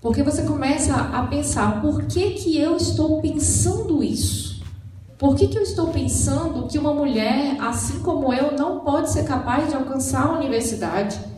Porque 0.00 0.22
você 0.22 0.42
começa 0.42 0.94
a 0.94 1.26
pensar, 1.26 1.80
por 1.82 2.04
que, 2.06 2.30
que 2.30 2.56
eu 2.56 2.76
estou 2.76 3.20
pensando 3.20 4.02
isso? 4.02 4.62
Por 5.18 5.36
que, 5.36 5.46
que 5.46 5.56
eu 5.56 5.62
estou 5.62 5.88
pensando 5.88 6.66
que 6.66 6.78
uma 6.78 6.92
mulher, 6.92 7.56
assim 7.60 8.00
como 8.00 8.32
eu, 8.32 8.56
não 8.56 8.80
pode 8.80 9.12
ser 9.12 9.24
capaz 9.24 9.68
de 9.68 9.76
alcançar 9.76 10.26
a 10.26 10.32
universidade? 10.32 11.31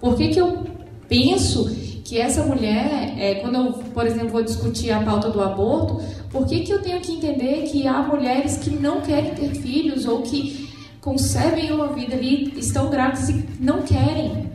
Por 0.00 0.16
que, 0.16 0.28
que 0.28 0.40
eu 0.40 0.64
penso 1.08 1.68
que 2.04 2.18
essa 2.18 2.44
mulher, 2.44 3.14
é, 3.18 3.36
quando 3.36 3.56
eu, 3.56 3.72
por 3.72 4.06
exemplo, 4.06 4.28
vou 4.28 4.42
discutir 4.42 4.92
a 4.92 5.00
pauta 5.00 5.28
do 5.28 5.42
aborto, 5.42 6.00
por 6.30 6.46
que, 6.46 6.60
que 6.60 6.72
eu 6.72 6.80
tenho 6.80 7.00
que 7.00 7.12
entender 7.12 7.64
que 7.64 7.86
há 7.86 8.02
mulheres 8.02 8.58
que 8.58 8.70
não 8.70 9.00
querem 9.00 9.34
ter 9.34 9.54
filhos 9.54 10.06
ou 10.06 10.22
que 10.22 10.66
concebem 11.06 11.70
uma 11.70 11.86
vida 11.88 12.16
ali, 12.16 12.52
estão 12.56 12.90
grávidas 12.90 13.28
e 13.28 13.48
não 13.60 13.82
querem. 13.82 14.50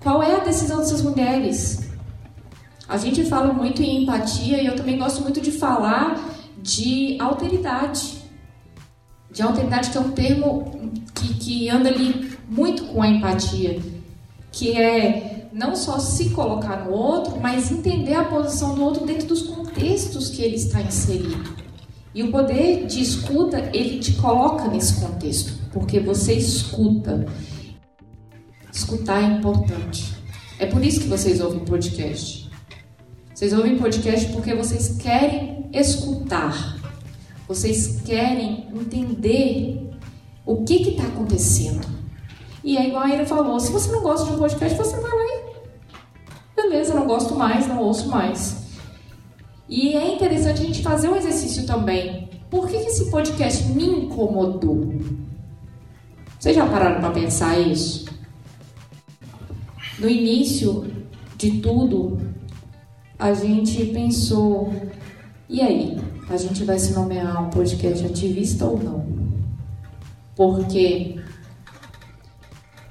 Qual 0.00 0.20
é 0.20 0.34
a 0.34 0.40
decisão 0.40 0.78
dessas 0.78 1.00
mulheres? 1.00 1.88
A 2.88 2.96
gente 2.98 3.24
fala 3.24 3.52
muito 3.52 3.80
em 3.80 4.02
empatia 4.02 4.60
e 4.60 4.66
eu 4.66 4.74
também 4.74 4.98
gosto 4.98 5.22
muito 5.22 5.40
de 5.40 5.52
falar 5.52 6.20
de 6.60 7.16
alteridade. 7.20 8.18
De 9.30 9.42
alteridade, 9.42 9.90
que 9.90 9.96
é 9.96 10.00
um 10.00 10.10
termo 10.10 10.72
que, 11.14 11.34
que 11.34 11.70
anda 11.70 11.88
ali 11.88 12.36
muito 12.48 12.84
com 12.86 13.00
a 13.00 13.06
empatia, 13.06 13.80
que 14.52 14.78
é 14.78 15.48
não 15.52 15.74
só 15.74 15.98
se 15.98 16.30
colocar 16.30 16.84
no 16.84 16.92
outro, 16.92 17.40
mas 17.40 17.72
entender 17.72 18.14
a 18.14 18.24
posição 18.24 18.74
do 18.74 18.84
outro 18.84 19.06
dentro 19.06 19.26
dos 19.26 19.42
contextos 19.42 20.28
que 20.28 20.42
ele 20.42 20.56
está 20.56 20.80
inserido. 20.80 21.56
E 22.14 22.22
o 22.22 22.30
poder 22.30 22.86
de 22.86 23.00
escuta, 23.00 23.70
ele 23.72 23.98
te 23.98 24.12
coloca 24.12 24.68
nesse 24.68 25.00
contexto, 25.00 25.54
porque 25.72 25.98
você 25.98 26.34
escuta. 26.34 27.26
Escutar 28.70 29.22
é 29.22 29.38
importante. 29.38 30.14
É 30.58 30.66
por 30.66 30.84
isso 30.84 31.00
que 31.00 31.08
vocês 31.08 31.40
ouvem 31.40 31.64
podcast. 31.64 32.50
Vocês 33.34 33.52
ouvem 33.52 33.78
podcast 33.78 34.30
porque 34.32 34.54
vocês 34.54 34.96
querem 34.98 35.68
escutar. 35.72 36.78
Vocês 37.48 38.00
querem 38.04 38.68
entender 38.74 39.90
o 40.44 40.64
que 40.64 40.90
está 40.90 41.04
acontecendo. 41.04 42.01
E 42.64 42.76
é 42.76 42.88
igual 42.88 43.02
a 43.02 43.08
Ira 43.08 43.26
falou: 43.26 43.58
se 43.58 43.72
você 43.72 43.90
não 43.90 44.02
gosta 44.02 44.26
de 44.26 44.32
um 44.32 44.38
podcast, 44.38 44.76
você 44.76 44.96
vai 45.00 45.10
lá 45.10 45.24
e. 45.24 45.52
Beleza, 46.54 46.94
não 46.94 47.06
gosto 47.06 47.34
mais, 47.34 47.66
não 47.66 47.78
ouço 47.78 48.08
mais. 48.08 48.62
E 49.68 49.94
é 49.94 50.14
interessante 50.14 50.62
a 50.62 50.66
gente 50.66 50.82
fazer 50.82 51.08
um 51.08 51.16
exercício 51.16 51.66
também. 51.66 52.28
Por 52.50 52.68
que, 52.68 52.76
esse 52.76 53.10
podcast 53.10 53.64
me 53.72 53.84
incomodou? 53.84 54.94
Vocês 56.38 56.54
já 56.54 56.66
pararam 56.66 57.00
para 57.00 57.10
pensar 57.10 57.58
isso? 57.58 58.06
No 59.98 60.08
início 60.08 60.86
de 61.36 61.60
tudo, 61.60 62.20
a 63.18 63.32
gente 63.32 63.86
pensou: 63.86 64.72
e 65.48 65.60
aí? 65.60 65.98
A 66.28 66.36
gente 66.36 66.64
vai 66.64 66.78
se 66.78 66.92
nomear 66.92 67.46
um 67.46 67.50
podcast 67.50 68.06
ativista 68.06 68.64
ou 68.64 68.78
não? 68.78 69.06
Porque 70.34 71.21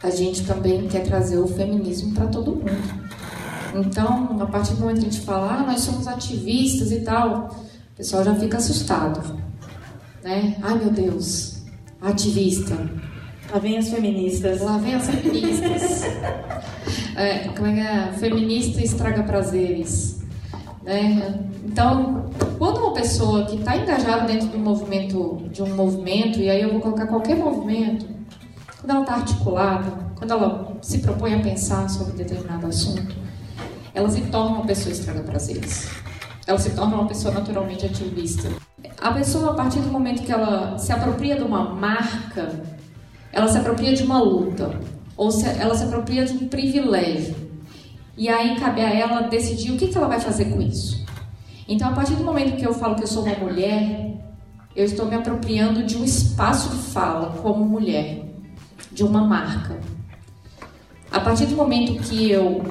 a 0.03 0.09
gente 0.09 0.45
também 0.45 0.87
quer 0.87 1.03
trazer 1.03 1.37
o 1.37 1.47
feminismo 1.47 2.13
para 2.13 2.27
todo 2.27 2.55
mundo. 2.55 3.01
Então, 3.73 4.37
a 4.41 4.45
partir 4.45 4.73
do 4.73 4.81
momento 4.81 4.99
que 4.99 5.07
a 5.07 5.09
gente 5.09 5.21
fala, 5.21 5.59
ah, 5.59 5.63
nós 5.63 5.81
somos 5.81 6.07
ativistas 6.07 6.91
e 6.91 7.01
tal, 7.01 7.49
o 7.93 7.95
pessoal 7.95 8.23
já 8.23 8.35
fica 8.35 8.57
assustado. 8.57 9.39
Né? 10.23 10.57
Ai 10.61 10.75
meu 10.75 10.91
Deus, 10.91 11.61
ativista. 12.01 12.75
Lá 13.51 13.59
vem 13.59 13.77
as 13.77 13.89
feministas. 13.89 14.61
Lá 14.61 14.77
vem 14.77 14.95
as 14.95 15.09
feministas. 15.09 16.03
é, 17.15 17.49
como 17.49 17.67
é 17.67 17.73
que 17.73 17.79
é? 17.79 18.13
Feminista 18.13 18.81
estraga 18.81 19.23
prazeres. 19.23 20.21
Né? 20.83 21.39
Então, 21.65 22.29
quando 22.57 22.77
uma 22.77 22.93
pessoa 22.93 23.45
que 23.45 23.57
está 23.57 23.77
engajada 23.77 24.25
dentro 24.25 24.47
do 24.47 24.57
movimento, 24.57 25.43
de 25.51 25.61
um 25.61 25.75
movimento, 25.75 26.39
e 26.39 26.49
aí 26.49 26.61
eu 26.61 26.71
vou 26.71 26.81
colocar 26.81 27.07
qualquer 27.07 27.35
movimento, 27.35 28.05
quando 28.81 28.91
ela 28.91 29.01
está 29.01 29.13
articulada, 29.13 29.91
quando 30.15 30.31
ela 30.31 30.77
se 30.81 30.97
propõe 30.99 31.35
a 31.35 31.39
pensar 31.39 31.87
sobre 31.87 32.13
determinado 32.13 32.65
assunto, 32.65 33.15
ela 33.93 34.09
se 34.09 34.21
torna 34.21 34.57
uma 34.57 34.65
pessoa 34.65 34.91
estraga 34.91 35.21
prazeres. 35.21 35.87
Ela 36.47 36.57
se 36.57 36.71
torna 36.71 36.95
uma 36.95 37.07
pessoa 37.07 37.31
naturalmente 37.31 37.85
ativista. 37.85 38.49
A 38.99 39.11
pessoa, 39.11 39.51
a 39.51 39.53
partir 39.53 39.79
do 39.81 39.91
momento 39.91 40.23
que 40.23 40.31
ela 40.31 40.79
se 40.79 40.91
apropria 40.91 41.35
de 41.35 41.43
uma 41.43 41.75
marca, 41.75 42.59
ela 43.31 43.47
se 43.47 43.57
apropria 43.57 43.93
de 43.93 44.01
uma 44.01 44.19
luta, 44.19 44.79
ou 45.15 45.29
se, 45.29 45.47
ela 45.47 45.75
se 45.75 45.83
apropria 45.83 46.25
de 46.25 46.33
um 46.33 46.47
privilégio. 46.47 47.35
E 48.17 48.29
aí 48.29 48.59
cabe 48.59 48.81
a 48.81 48.91
ela 48.91 49.21
decidir 49.21 49.71
o 49.73 49.77
que, 49.77 49.89
que 49.89 49.97
ela 49.97 50.07
vai 50.07 50.19
fazer 50.19 50.45
com 50.45 50.59
isso. 50.59 51.05
Então, 51.67 51.89
a 51.89 51.93
partir 51.93 52.15
do 52.15 52.23
momento 52.23 52.57
que 52.57 52.65
eu 52.65 52.73
falo 52.73 52.95
que 52.95 53.03
eu 53.03 53.07
sou 53.07 53.23
uma 53.23 53.35
mulher, 53.35 54.17
eu 54.75 54.85
estou 54.85 55.05
me 55.05 55.15
apropriando 55.15 55.83
de 55.83 55.97
um 55.97 56.03
espaço 56.03 56.69
de 56.69 56.81
fala 56.91 57.37
como 57.41 57.63
mulher, 57.63 58.30
de 58.91 59.03
uma 59.03 59.21
marca. 59.21 59.79
A 61.11 61.19
partir 61.19 61.45
do 61.45 61.55
momento 61.55 62.01
que 62.03 62.31
eu 62.31 62.63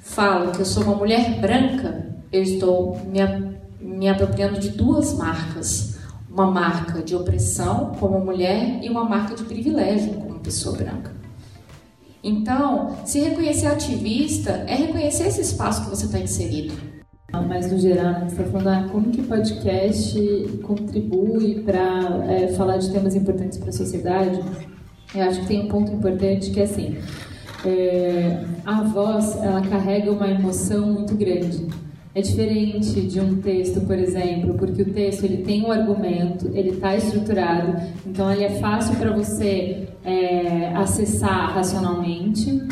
falo 0.00 0.52
que 0.52 0.60
eu 0.60 0.66
sou 0.66 0.82
uma 0.84 0.94
mulher 0.94 1.40
branca, 1.40 2.06
eu 2.32 2.42
estou 2.42 3.00
me, 3.06 3.20
me 3.80 4.08
apropriando 4.08 4.58
de 4.58 4.70
duas 4.70 5.14
marcas. 5.14 5.98
Uma 6.30 6.50
marca 6.50 7.02
de 7.02 7.16
opressão 7.16 7.96
como 7.98 8.20
mulher 8.20 8.80
e 8.82 8.88
uma 8.88 9.04
marca 9.04 9.34
de 9.34 9.42
privilégio 9.44 10.14
como 10.14 10.38
pessoa 10.38 10.76
branca. 10.76 11.12
Então, 12.22 12.96
se 13.04 13.20
reconhecer 13.20 13.66
ativista 13.66 14.50
é 14.66 14.74
reconhecer 14.74 15.28
esse 15.28 15.40
espaço 15.40 15.84
que 15.84 15.90
você 15.90 16.06
está 16.06 16.18
inserido. 16.18 16.74
Ah, 17.32 17.42
mas 17.42 17.70
no 17.70 17.78
geral, 17.78 18.20
você 18.20 18.40
está 18.40 18.44
falando 18.44 18.68
ah, 18.68 18.88
como 18.90 19.10
que 19.10 19.22
podcast 19.22 20.18
contribui 20.62 21.62
para 21.62 22.24
é, 22.26 22.48
falar 22.48 22.78
de 22.78 22.90
temas 22.90 23.14
importantes 23.14 23.58
para 23.58 23.68
a 23.68 23.72
sociedade. 23.72 24.40
Eu 25.14 25.22
acho 25.24 25.40
que 25.40 25.46
tem 25.46 25.60
um 25.60 25.68
ponto 25.68 25.90
importante 25.92 26.50
que 26.50 26.60
é 26.60 26.64
assim, 26.64 26.98
é, 27.64 28.44
a 28.64 28.82
voz 28.82 29.36
ela 29.36 29.62
carrega 29.62 30.12
uma 30.12 30.28
emoção 30.28 30.92
muito 30.92 31.14
grande. 31.14 31.66
É 32.14 32.20
diferente 32.20 33.00
de 33.02 33.20
um 33.20 33.40
texto, 33.40 33.80
por 33.82 33.96
exemplo, 33.96 34.54
porque 34.54 34.82
o 34.82 34.92
texto 34.92 35.24
ele 35.24 35.38
tem 35.44 35.64
um 35.64 35.70
argumento, 35.70 36.50
ele 36.52 36.70
está 36.70 36.96
estruturado, 36.96 37.80
então 38.06 38.30
ele 38.32 38.44
é 38.44 38.50
fácil 38.58 38.96
para 38.96 39.12
você 39.12 39.88
é, 40.04 40.72
acessar 40.74 41.54
racionalmente. 41.54 42.66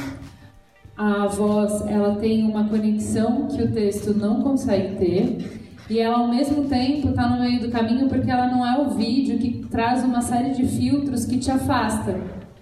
A 0.96 1.26
voz 1.26 1.82
ela 1.86 2.16
tem 2.16 2.44
uma 2.44 2.68
conexão 2.68 3.46
que 3.48 3.62
o 3.62 3.70
texto 3.70 4.14
não 4.14 4.42
consegue 4.42 4.96
ter 4.96 5.65
e 5.88 5.98
ela 5.98 6.18
ao 6.18 6.28
mesmo 6.28 6.64
tempo 6.64 7.10
está 7.10 7.28
no 7.28 7.40
meio 7.40 7.60
do 7.60 7.70
caminho 7.70 8.08
porque 8.08 8.30
ela 8.30 8.48
não 8.48 8.66
é 8.66 8.80
o 8.80 8.90
vídeo 8.90 9.38
que 9.38 9.66
traz 9.70 10.02
uma 10.02 10.20
série 10.20 10.50
de 10.50 10.66
filtros 10.66 11.24
que 11.24 11.38
te 11.38 11.50
afasta. 11.50 12.18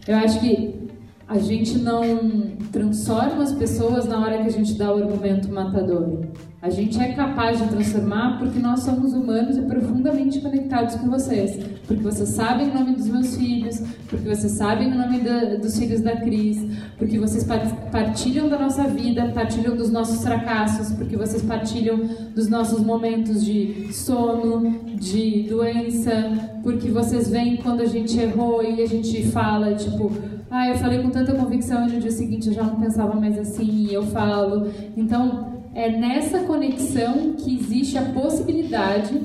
Eu 0.06 0.16
acho 0.16 0.40
que 0.40 0.74
a 1.26 1.38
gente 1.38 1.78
não 1.78 2.02
transforma 2.70 3.42
as 3.42 3.52
pessoas 3.52 4.06
na 4.06 4.20
hora 4.20 4.38
que 4.38 4.48
a 4.48 4.52
gente 4.52 4.74
dá 4.74 4.94
o 4.94 5.02
argumento 5.02 5.50
matador. 5.50 6.20
A 6.64 6.70
gente 6.70 6.98
é 6.98 7.12
capaz 7.12 7.58
de 7.58 7.68
transformar 7.68 8.38
porque 8.38 8.58
nós 8.58 8.80
somos 8.80 9.12
humanos 9.12 9.58
e 9.58 9.60
profundamente 9.60 10.40
conectados 10.40 10.94
com 10.94 11.10
vocês. 11.10 11.62
Porque 11.86 12.02
vocês 12.02 12.30
sabem 12.30 12.70
o 12.70 12.72
nome 12.72 12.94
dos 12.94 13.06
meus 13.06 13.36
filhos, 13.36 13.82
porque 14.08 14.26
vocês 14.26 14.52
sabem 14.52 14.90
o 14.90 14.94
nome 14.96 15.20
da, 15.20 15.56
dos 15.56 15.78
filhos 15.78 16.00
da 16.00 16.16
Cris, 16.16 16.66
porque 16.96 17.18
vocês 17.18 17.46
partilham 17.92 18.48
da 18.48 18.58
nossa 18.58 18.84
vida, 18.84 19.30
partilham 19.34 19.76
dos 19.76 19.92
nossos 19.92 20.22
fracassos, 20.24 20.90
porque 20.96 21.18
vocês 21.18 21.42
partilham 21.42 22.00
dos 22.34 22.48
nossos 22.48 22.80
momentos 22.80 23.44
de 23.44 23.92
sono, 23.92 24.80
de 24.98 25.42
doença, 25.42 26.12
porque 26.62 26.88
vocês 26.88 27.28
veem 27.28 27.58
quando 27.58 27.82
a 27.82 27.86
gente 27.86 28.18
errou 28.18 28.62
e 28.62 28.82
a 28.82 28.86
gente 28.86 29.22
fala, 29.24 29.74
tipo, 29.74 30.10
ah, 30.50 30.66
eu 30.70 30.76
falei 30.76 31.02
com 31.02 31.10
tanta 31.10 31.34
convicção 31.34 31.86
e 31.86 31.92
no 31.92 32.00
dia 32.00 32.10
seguinte 32.10 32.48
eu 32.48 32.54
já 32.54 32.62
não 32.62 32.80
pensava 32.80 33.14
mais 33.20 33.38
assim, 33.38 33.88
e 33.90 33.92
eu 33.92 34.02
falo. 34.04 34.70
Então, 34.96 35.53
é 35.74 35.90
nessa 35.90 36.40
conexão 36.40 37.32
que 37.32 37.56
existe 37.56 37.98
a 37.98 38.02
possibilidade 38.02 39.18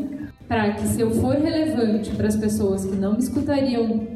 para 0.47 0.73
que 0.73 0.87
se 0.87 0.99
eu 0.99 1.11
for 1.11 1.35
relevante 1.35 2.09
para 2.11 2.27
as 2.27 2.35
pessoas 2.35 2.83
que 2.83 2.95
não 2.95 3.13
me 3.13 3.19
escutariam 3.19 4.07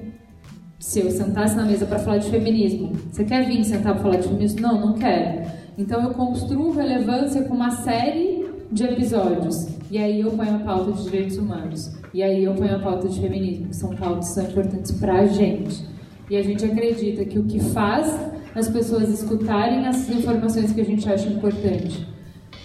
se 0.80 1.00
eu 1.00 1.12
sentasse 1.12 1.56
na 1.56 1.64
mesa 1.64 1.86
para 1.86 2.00
falar 2.00 2.18
de 2.18 2.30
feminismo, 2.30 2.92
você 3.10 3.24
quer 3.24 3.46
vir 3.46 3.64
sentar 3.64 3.94
para 3.94 4.02
falar 4.02 4.16
de 4.18 4.28
feminismo? 4.28 4.62
Não, 4.62 4.88
não 4.88 4.94
quero. 4.94 5.48
Então 5.78 6.04
eu 6.04 6.10
construo 6.10 6.72
relevância 6.72 7.44
com 7.44 7.54
uma 7.54 7.72
série 7.72 8.46
de 8.72 8.84
episódios. 8.84 9.68
E 9.90 9.98
aí 9.98 10.22
eu 10.22 10.32
ponho 10.32 10.56
a 10.56 10.60
pauta 10.60 10.92
de 10.92 11.04
direitos 11.04 11.38
humanos. 11.38 11.96
E 12.14 12.22
aí 12.22 12.44
eu 12.44 12.54
ponho 12.56 12.76
a 12.76 12.80
pauta 12.80 13.08
de 13.08 13.22
feminismo, 13.22 13.68
que 13.68 13.76
são 13.76 13.96
pautas 13.96 14.30
que 14.30 14.34
são 14.34 14.44
importantes 14.44 14.92
para 14.94 15.20
a 15.20 15.26
gente. 15.28 15.86
E 16.30 16.36
a 16.36 16.44
gente 16.44 16.66
acredita 16.66 17.24
que 17.24 17.38
o 17.38 17.44
que 17.44 17.60
faz 17.60 18.14
as 18.56 18.68
pessoas 18.68 19.08
escutarem 19.08 19.88
as 19.88 20.10
informações 20.10 20.74
que 20.74 20.82
a 20.82 20.86
gente 20.86 21.08
acha 21.08 21.30
importante 21.30 22.13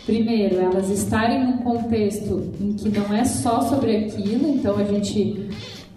primeiro, 0.09 0.57
elas 0.57 0.89
estarem 0.89 1.45
num 1.45 1.59
contexto 1.59 2.51
em 2.59 2.73
que 2.73 2.89
não 2.89 3.15
é 3.15 3.25
só 3.27 3.61
sobre 3.61 3.95
aquilo, 3.95 4.49
então 4.49 4.79
a 4.79 4.85
gente 4.85 5.51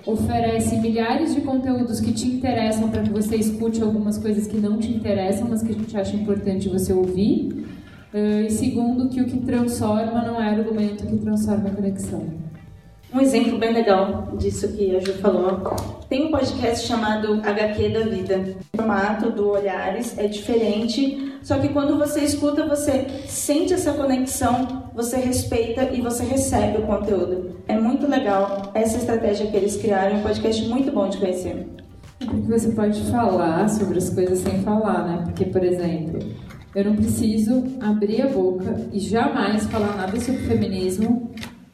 oferece 0.05 0.75
milhares 0.79 1.33
de 1.33 1.39
conteúdos 1.39 2.01
que 2.01 2.11
te 2.11 2.27
interessam 2.27 2.89
para 2.89 3.03
que 3.03 3.09
você 3.09 3.37
escute 3.37 3.81
algumas 3.81 4.17
coisas 4.17 4.47
que 4.47 4.57
não 4.57 4.77
te 4.79 4.91
interessam, 4.91 5.47
mas 5.49 5.63
que 5.63 5.71
a 5.71 5.75
gente 5.75 5.95
acha 5.95 6.13
importante 6.17 6.67
você 6.67 6.91
ouvir. 6.91 7.65
Uh, 8.13 8.47
e 8.47 8.49
segundo, 8.49 9.07
que 9.07 9.21
o 9.21 9.25
que 9.25 9.37
transforma 9.37 10.21
não 10.25 10.41
é 10.41 10.49
argumento, 10.49 11.07
que 11.07 11.15
transforma 11.15 11.69
a 11.69 11.71
conexão. 11.71 12.40
Um 13.13 13.19
exemplo 13.19 13.57
bem 13.57 13.73
legal 13.73 14.29
disso 14.37 14.69
que 14.69 14.95
a 14.95 14.99
Ju 15.01 15.13
falou. 15.15 15.61
Tem 16.07 16.27
um 16.27 16.31
podcast 16.31 16.87
chamado 16.87 17.41
HQ 17.43 17.89
da 17.89 17.99
Vida. 18.05 18.55
O 18.71 18.77
formato 18.77 19.29
do 19.29 19.49
Olhares 19.49 20.17
é 20.17 20.27
diferente, 20.27 21.37
só 21.43 21.59
que 21.59 21.67
quando 21.67 21.97
você 21.97 22.21
escuta, 22.21 22.65
você 22.65 23.05
sente 23.27 23.73
essa 23.73 23.91
conexão, 23.91 24.89
você 24.95 25.17
respeita 25.17 25.89
e 25.91 25.99
você 25.99 26.23
recebe 26.23 26.77
o 26.77 26.87
conteúdo. 26.87 27.57
É 27.67 27.77
muito 27.77 28.07
legal 28.07 28.71
essa 28.73 28.97
estratégia 28.97 29.47
que 29.47 29.57
eles 29.57 29.75
criaram, 29.75 30.15
é 30.15 30.19
um 30.19 30.23
podcast 30.23 30.65
muito 30.69 30.89
bom 30.89 31.09
de 31.09 31.17
conhecer. 31.17 31.67
Porque 32.17 32.49
você 32.49 32.71
pode 32.71 33.01
falar 33.11 33.67
sobre 33.67 33.97
as 33.97 34.09
coisas 34.09 34.39
sem 34.39 34.61
falar, 34.61 35.05
né? 35.05 35.23
Porque, 35.25 35.43
por 35.45 35.63
exemplo, 35.65 36.19
eu 36.73 36.85
não 36.85 36.95
preciso 36.95 37.65
abrir 37.81 38.21
a 38.21 38.27
boca 38.27 38.87
e 38.93 38.99
jamais 38.99 39.65
falar 39.65 39.97
nada 39.97 40.17
sobre 40.17 40.43
feminismo 40.43 41.29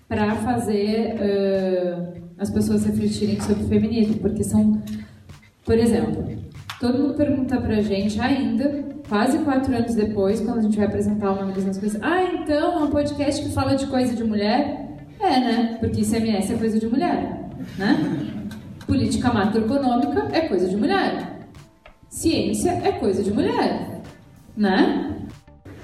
para 0.07 0.35
fazer 0.35 1.15
uh, 1.15 2.21
as 2.37 2.49
pessoas 2.49 2.85
refletirem 2.85 3.39
sobre 3.41 3.63
o 3.63 3.67
feminismo, 3.67 4.17
porque 4.17 4.43
são, 4.43 4.81
por 5.65 5.77
exemplo, 5.77 6.23
todo 6.79 6.97
mundo 6.97 7.13
pergunta 7.15 7.59
pra 7.59 7.81
gente 7.81 8.19
ainda, 8.19 8.85
quase 9.09 9.39
quatro 9.39 9.75
anos 9.75 9.95
depois, 9.95 10.39
quando 10.39 10.59
a 10.59 10.61
gente 10.61 10.77
vai 10.77 10.85
apresentar 10.85 11.31
o 11.31 11.35
nome 11.35 11.53
das 11.53 11.77
coisas, 11.77 12.01
ah, 12.01 12.23
então 12.23 12.79
é 12.79 12.83
um 12.83 12.89
podcast 12.89 13.43
que 13.43 13.51
fala 13.51 13.75
de 13.75 13.87
coisa 13.87 14.15
de 14.15 14.23
mulher? 14.23 14.87
É, 15.19 15.39
né? 15.39 15.77
Porque 15.79 16.01
ICMS 16.01 16.53
é 16.53 16.57
coisa 16.57 16.79
de 16.79 16.87
mulher, 16.87 17.49
né? 17.77 18.33
Política 18.85 19.33
macroeconômica 19.33 20.29
é 20.31 20.41
coisa 20.41 20.69
de 20.69 20.77
mulher. 20.77 21.37
Ciência 22.07 22.71
é 22.83 22.91
coisa 22.93 23.21
de 23.23 23.33
mulher, 23.33 24.01
né? 24.55 25.15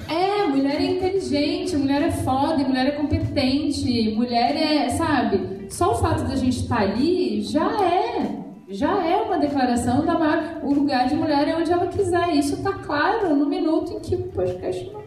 É, 0.07 0.47
mulher 0.47 0.79
é 0.79 0.92
inteligente, 1.23 1.77
mulher 1.77 2.01
é 2.01 2.11
foda, 2.11 2.57
mulher 2.57 2.87
é 2.87 2.91
competente, 2.91 4.11
mulher 4.15 4.55
é, 4.55 4.89
sabe? 4.89 5.67
Só 5.69 5.93
o 5.93 5.95
fato 5.95 6.23
da 6.23 6.35
gente 6.35 6.57
estar 6.57 6.77
tá 6.77 6.81
ali 6.81 7.41
já 7.41 7.65
é, 7.81 8.43
já 8.67 9.05
é 9.05 9.15
uma 9.17 9.37
declaração 9.37 10.05
da 10.05 10.17
maior, 10.17 10.59
o 10.63 10.73
lugar 10.73 11.07
de 11.07 11.15
mulher 11.15 11.47
é 11.47 11.55
onde 11.55 11.71
ela 11.71 11.87
quiser. 11.87 12.35
Isso 12.35 12.61
tá 12.61 12.73
claro 12.73 13.35
no 13.35 13.45
minuto 13.45 13.93
em 13.93 13.99
que 13.99 14.15
o 14.15 14.23
podcast 14.29 14.91
não 14.91 15.03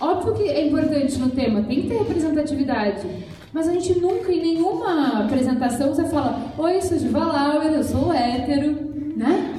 Óbvio 0.00 0.34
que 0.34 0.44
é 0.44 0.68
importante 0.68 1.18
no 1.18 1.28
tema, 1.30 1.60
tem 1.62 1.82
que 1.82 1.88
ter 1.88 1.98
representatividade. 1.98 3.04
Mas 3.52 3.66
a 3.66 3.72
gente 3.72 3.98
nunca, 3.98 4.30
em 4.30 4.40
nenhuma 4.40 5.24
apresentação, 5.24 5.92
você 5.92 6.04
fala: 6.04 6.52
Oi, 6.56 6.80
sou 6.82 6.96
de 6.96 7.08
Valauer, 7.08 7.72
eu 7.72 7.82
sou 7.82 8.12
hétero, 8.12 8.76
né? 9.16 9.57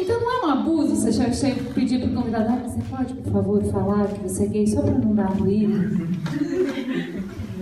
Então 0.00 0.20
não 0.20 0.32
é 0.32 0.46
um 0.46 0.50
abuso 0.50 0.94
você 0.94 1.32
chega 1.32 1.62
pedir 1.72 2.00
para 2.00 2.10
o 2.10 2.14
convidado, 2.14 2.48
ah, 2.50 2.68
você 2.68 2.80
pode, 2.88 3.14
por 3.14 3.32
favor, 3.32 3.64
falar 3.64 4.08
que 4.08 4.20
você 4.28 4.44
é 4.44 4.46
gay 4.46 4.66
só 4.66 4.80
para 4.80 4.92
não 4.92 5.14
dar 5.14 5.26
ruído? 5.26 6.08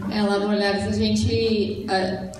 Lá 0.09 0.39
no 0.39 0.49
Olhares 0.49 0.85
a 0.87 0.93
gente, 0.93 1.87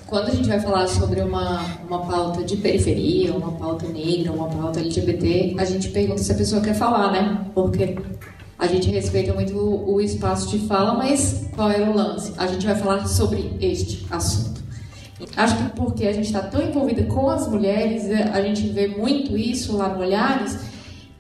quando 0.07 0.29
a 0.29 0.35
gente 0.35 0.49
vai 0.49 0.59
falar 0.59 0.87
sobre 0.87 1.21
uma, 1.21 1.63
uma 1.87 2.07
pauta 2.07 2.43
de 2.43 2.57
periferia, 2.57 3.35
uma 3.35 3.53
pauta 3.53 3.87
negra, 3.89 4.33
uma 4.33 4.49
pauta 4.49 4.81
LGBT, 4.81 5.57
a 5.59 5.65
gente 5.65 5.91
pergunta 5.91 6.23
se 6.23 6.33
a 6.33 6.35
pessoa 6.35 6.63
quer 6.63 6.75
falar, 6.75 7.13
né? 7.13 7.47
Porque 7.55 7.97
a 8.59 8.67
gente 8.67 8.91
respeita 8.91 9.35
muito 9.35 9.55
o 9.57 10.01
espaço 10.01 10.49
de 10.49 10.67
fala, 10.67 10.95
mas 10.95 11.49
qual 11.55 11.71
é 11.71 11.89
o 11.89 11.95
lance? 11.95 12.33
A 12.39 12.47
gente 12.47 12.67
vai 12.67 12.75
falar 12.75 13.07
sobre 13.07 13.53
este 13.61 14.07
assunto. 14.11 14.56
Acho 15.37 15.57
que 15.57 15.71
porque 15.71 16.07
a 16.07 16.13
gente 16.13 16.27
está 16.27 16.43
tão 16.43 16.61
envolvida 16.61 17.03
com 17.05 17.31
as 17.31 17.49
mulheres, 17.49 18.05
é, 18.11 18.25
a 18.25 18.43
gente 18.43 18.69
vê 18.69 18.87
muito 18.87 19.37
isso 19.37 19.75
lá 19.75 19.89
no 19.89 20.01
Olhares, 20.01 20.59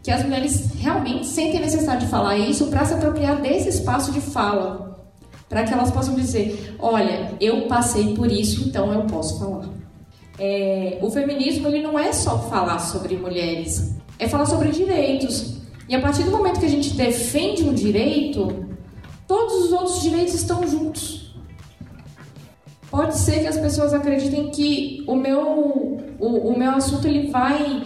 que 0.02 0.10
as 0.10 0.22
mulheres 0.22 0.72
realmente 0.78 1.26
sentem 1.26 1.58
a 1.58 1.62
necessidade 1.62 2.04
de 2.04 2.10
falar 2.10 2.36
isso 2.36 2.66
para 2.66 2.84
se 2.84 2.92
apropriar 2.92 3.40
desse 3.40 3.70
espaço 3.70 4.12
de 4.12 4.20
fala, 4.20 5.00
para 5.48 5.64
que 5.64 5.72
elas 5.72 5.90
possam 5.90 6.14
dizer: 6.14 6.76
olha, 6.78 7.32
eu 7.40 7.66
passei 7.68 8.14
por 8.14 8.30
isso, 8.30 8.68
então 8.68 8.92
eu 8.92 9.04
posso 9.04 9.38
falar. 9.38 9.68
É, 10.38 10.98
o 11.00 11.10
feminismo 11.10 11.66
ele 11.68 11.80
não 11.80 11.98
é 11.98 12.12
só 12.12 12.38
falar 12.50 12.78
sobre 12.78 13.16
mulheres, 13.16 13.94
é 14.18 14.28
falar 14.28 14.44
sobre 14.44 14.68
direitos. 14.70 15.56
E 15.88 15.94
a 15.94 16.00
partir 16.00 16.24
do 16.24 16.30
momento 16.30 16.60
que 16.60 16.66
a 16.66 16.70
gente 16.70 16.90
defende 16.94 17.62
um 17.62 17.72
direito, 17.72 18.66
todos 19.26 19.64
os 19.64 19.72
outros 19.72 20.02
direitos 20.02 20.34
estão 20.34 20.66
juntos 20.68 21.25
pode 22.90 23.16
ser 23.16 23.40
que 23.40 23.46
as 23.46 23.58
pessoas 23.58 23.92
acreditem 23.92 24.50
que 24.50 25.04
o 25.06 25.14
meu, 25.14 25.40
o, 26.18 26.50
o 26.50 26.58
meu 26.58 26.72
assunto 26.72 27.06
ele 27.06 27.30
vai, 27.30 27.82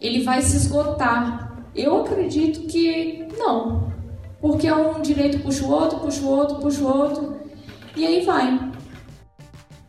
ele 0.00 0.22
vai 0.22 0.42
se 0.42 0.56
esgotar. 0.56 1.64
Eu 1.74 2.02
acredito 2.02 2.66
que 2.66 3.26
não, 3.38 3.92
porque 4.40 4.70
um 4.70 5.00
direito 5.00 5.40
puxa 5.40 5.64
o 5.64 5.70
outro, 5.70 5.98
puxa 6.00 6.22
o 6.22 6.28
outro, 6.28 6.56
puxa 6.56 6.82
o 6.82 6.86
outro, 6.86 7.36
e 7.96 8.06
aí 8.06 8.24
vai. 8.24 8.72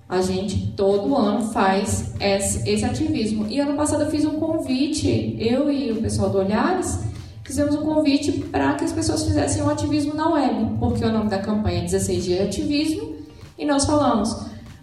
A 0.09 0.21
gente 0.21 0.71
todo 0.71 1.15
ano 1.15 1.51
faz 1.51 2.13
esse, 2.17 2.69
esse 2.69 2.85
ativismo. 2.85 3.45
E 3.49 3.59
ano 3.59 3.75
passado 3.75 4.03
eu 4.03 4.09
fiz 4.09 4.23
um 4.23 4.39
convite, 4.39 5.35
eu 5.37 5.69
e 5.69 5.91
o 5.91 6.01
pessoal 6.01 6.29
do 6.29 6.37
Olhares, 6.37 6.99
fizemos 7.43 7.75
um 7.75 7.83
convite 7.83 8.31
para 8.31 8.73
que 8.75 8.85
as 8.85 8.93
pessoas 8.93 9.25
fizessem 9.25 9.61
um 9.63 9.69
ativismo 9.69 10.13
na 10.13 10.29
web, 10.29 10.77
porque 10.79 11.03
o 11.03 11.11
nome 11.11 11.29
da 11.29 11.39
campanha 11.39 11.79
é 11.79 11.83
16 11.83 12.23
dias 12.23 12.39
de 12.39 12.45
ativismo 12.45 13.16
e 13.57 13.65
nós 13.65 13.85
falamos, 13.85 14.35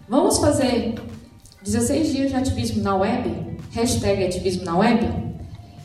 vamos 0.07 0.37
fazer 0.37 0.95
16 1.63 2.11
dias 2.11 2.29
de 2.29 2.35
ativismo 2.35 2.83
na 2.83 2.95
web? 2.95 3.57
Hashtag 3.71 4.25
ativismo 4.25 4.65
na 4.65 4.77
web? 4.77 5.25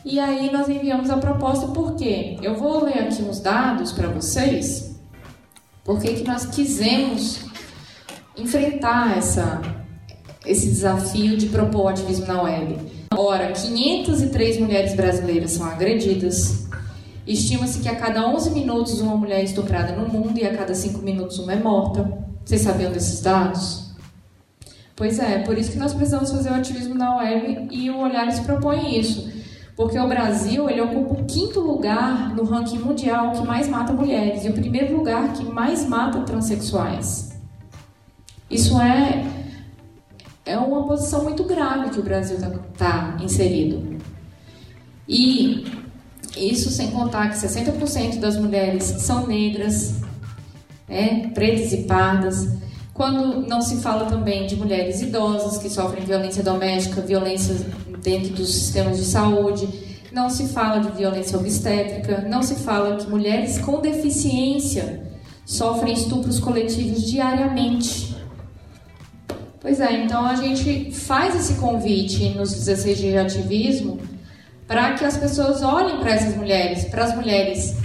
E 0.03 0.19
aí 0.19 0.51
nós 0.51 0.67
enviamos 0.67 1.09
a 1.09 1.17
proposta 1.17 1.67
porque 1.67 2.37
eu 2.41 2.55
vou 2.55 2.83
ler 2.85 2.99
aqui 2.99 3.21
uns 3.21 3.39
dados 3.39 3.91
para 3.91 4.09
vocês, 4.09 4.99
porque 5.83 6.13
que 6.13 6.27
nós 6.27 6.45
quisemos 6.45 7.45
enfrentar 8.37 9.17
essa, 9.17 9.61
esse 10.45 10.67
desafio 10.67 11.37
de 11.37 11.47
propor 11.47 11.91
ativismo 11.91 12.27
na 12.27 12.41
web. 12.41 12.77
Ora, 13.15 13.51
503 13.51 14.59
mulheres 14.59 14.95
brasileiras 14.95 15.51
são 15.51 15.65
agredidas, 15.65 16.61
Estima-se 17.25 17.79
que 17.79 17.87
a 17.87 17.95
cada 17.95 18.27
11 18.27 18.49
minutos 18.51 18.99
uma 18.99 19.15
mulher 19.15 19.39
é 19.39 19.43
estuprada 19.43 19.95
no 19.95 20.07
mundo 20.09 20.37
e 20.39 20.45
a 20.45 20.55
cada 20.57 20.73
5 20.73 20.99
minutos 21.01 21.37
uma 21.37 21.53
é 21.53 21.55
morta. 21.55 22.30
Vocês 22.45 22.61
sabiam 22.61 22.91
desses 22.91 23.21
dados? 23.21 23.91
Pois 24.95 25.19
é, 25.19 25.39
por 25.39 25.57
isso 25.57 25.71
que 25.71 25.79
nós 25.79 25.93
precisamos 25.93 26.31
fazer 26.31 26.51
o 26.51 26.53
ativismo 26.53 26.93
na 26.93 27.17
web 27.17 27.67
e 27.71 27.89
o 27.89 27.97
Olhares 27.99 28.39
propõe 28.39 28.99
isso. 28.99 29.31
Porque 29.75 29.97
o 29.97 30.07
Brasil 30.07 30.69
ele 30.69 30.81
ocupa 30.81 31.13
o 31.21 31.25
quinto 31.25 31.59
lugar 31.59 32.35
no 32.35 32.43
ranking 32.43 32.77
mundial 32.77 33.31
que 33.31 33.41
mais 33.45 33.67
mata 33.67 33.93
mulheres 33.93 34.45
e 34.45 34.49
o 34.49 34.53
primeiro 34.53 34.95
lugar 34.95 35.33
que 35.33 35.43
mais 35.43 35.87
mata 35.87 36.21
transexuais. 36.21 37.31
Isso 38.49 38.79
é, 38.79 39.25
é 40.45 40.57
uma 40.57 40.85
posição 40.85 41.23
muito 41.23 41.43
grave 41.45 41.89
que 41.89 41.99
o 41.99 42.03
Brasil 42.03 42.35
está 42.35 42.49
tá 42.77 43.17
inserido. 43.23 43.97
E 45.07 45.65
isso 46.37 46.69
sem 46.69 46.91
contar 46.91 47.29
que 47.29 47.37
60% 47.37 48.19
das 48.19 48.37
mulheres 48.37 48.83
são 48.83 49.25
negras, 49.25 50.01
é, 50.91 51.29
pretas 51.29 51.71
e 51.73 51.77
pardas. 51.83 52.47
Quando 52.93 53.47
não 53.47 53.61
se 53.61 53.77
fala 53.77 54.05
também 54.05 54.45
de 54.45 54.55
mulheres 54.55 55.01
idosas 55.01 55.57
que 55.57 55.69
sofrem 55.69 56.03
violência 56.03 56.43
doméstica, 56.43 57.01
violência 57.01 57.55
dentro 58.03 58.33
dos 58.33 58.53
sistemas 58.53 58.97
de 58.97 59.05
saúde, 59.05 59.67
não 60.11 60.29
se 60.29 60.49
fala 60.49 60.79
de 60.79 60.91
violência 60.91 61.37
obstétrica, 61.37 62.25
não 62.27 62.43
se 62.43 62.55
fala 62.55 62.97
que 62.97 63.09
mulheres 63.09 63.57
com 63.57 63.79
deficiência 63.79 65.09
sofrem 65.45 65.93
estupros 65.93 66.39
coletivos 66.39 67.09
diariamente. 67.09 68.15
Pois 69.61 69.79
é, 69.79 70.03
então 70.03 70.25
a 70.25 70.35
gente 70.35 70.91
faz 70.91 71.35
esse 71.35 71.59
convite 71.59 72.29
nos 72.29 72.51
16 72.51 72.97
dias 72.97 73.11
de 73.13 73.37
ativismo 73.37 73.99
para 74.67 74.93
que 74.93 75.05
as 75.05 75.17
pessoas 75.17 75.61
olhem 75.61 75.99
para 75.99 76.11
essas 76.11 76.35
mulheres, 76.35 76.85
para 76.85 77.05
as 77.05 77.15
mulheres 77.15 77.75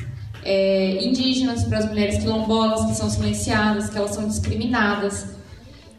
é, 0.47 1.05
indígenas, 1.05 1.65
para 1.65 1.79
as 1.79 1.87
mulheres 1.87 2.19
quilombolas 2.19 2.87
que 2.87 2.95
são 2.95 3.11
silenciadas, 3.11 3.91
que 3.91 3.99
elas 3.99 4.13
são 4.13 4.29
discriminadas. 4.29 5.27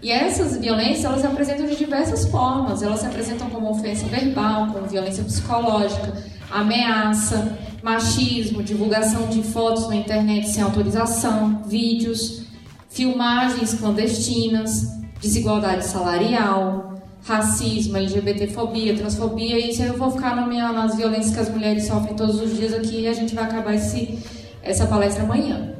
E 0.01 0.09
essas 0.09 0.57
violências, 0.57 1.03
elas 1.03 1.21
se 1.21 1.27
apresentam 1.27 1.65
de 1.65 1.75
diversas 1.75 2.25
formas. 2.25 2.81
Elas 2.81 3.01
se 3.01 3.07
apresentam 3.07 3.49
como 3.49 3.69
ofensa 3.69 4.05
verbal, 4.07 4.67
como 4.67 4.87
violência 4.87 5.23
psicológica, 5.23 6.13
ameaça, 6.49 7.57
machismo, 7.83 8.63
divulgação 8.63 9.27
de 9.27 9.43
fotos 9.43 9.89
na 9.89 9.95
internet 9.95 10.47
sem 10.47 10.63
autorização, 10.63 11.63
vídeos, 11.65 12.43
filmagens 12.89 13.73
clandestinas, 13.73 14.97
desigualdade 15.19 15.85
salarial, 15.85 16.96
racismo, 17.27 17.97
LGBTfobia, 17.97 18.95
transfobia, 18.95 19.59
e 19.59 19.69
isso 19.71 19.83
eu 19.83 19.97
vou 19.97 20.09
ficar 20.11 20.35
nomeando 20.35 20.79
as 20.79 20.95
violências 20.95 21.33
que 21.33 21.39
as 21.41 21.49
mulheres 21.49 21.85
sofrem 21.85 22.15
todos 22.15 22.41
os 22.41 22.55
dias 22.55 22.73
aqui 22.73 23.05
a 23.07 23.13
gente 23.13 23.35
vai 23.35 23.43
acabar 23.43 23.75
esse, 23.75 24.17
essa 24.63 24.87
palestra 24.87 25.23
amanhã. 25.23 25.73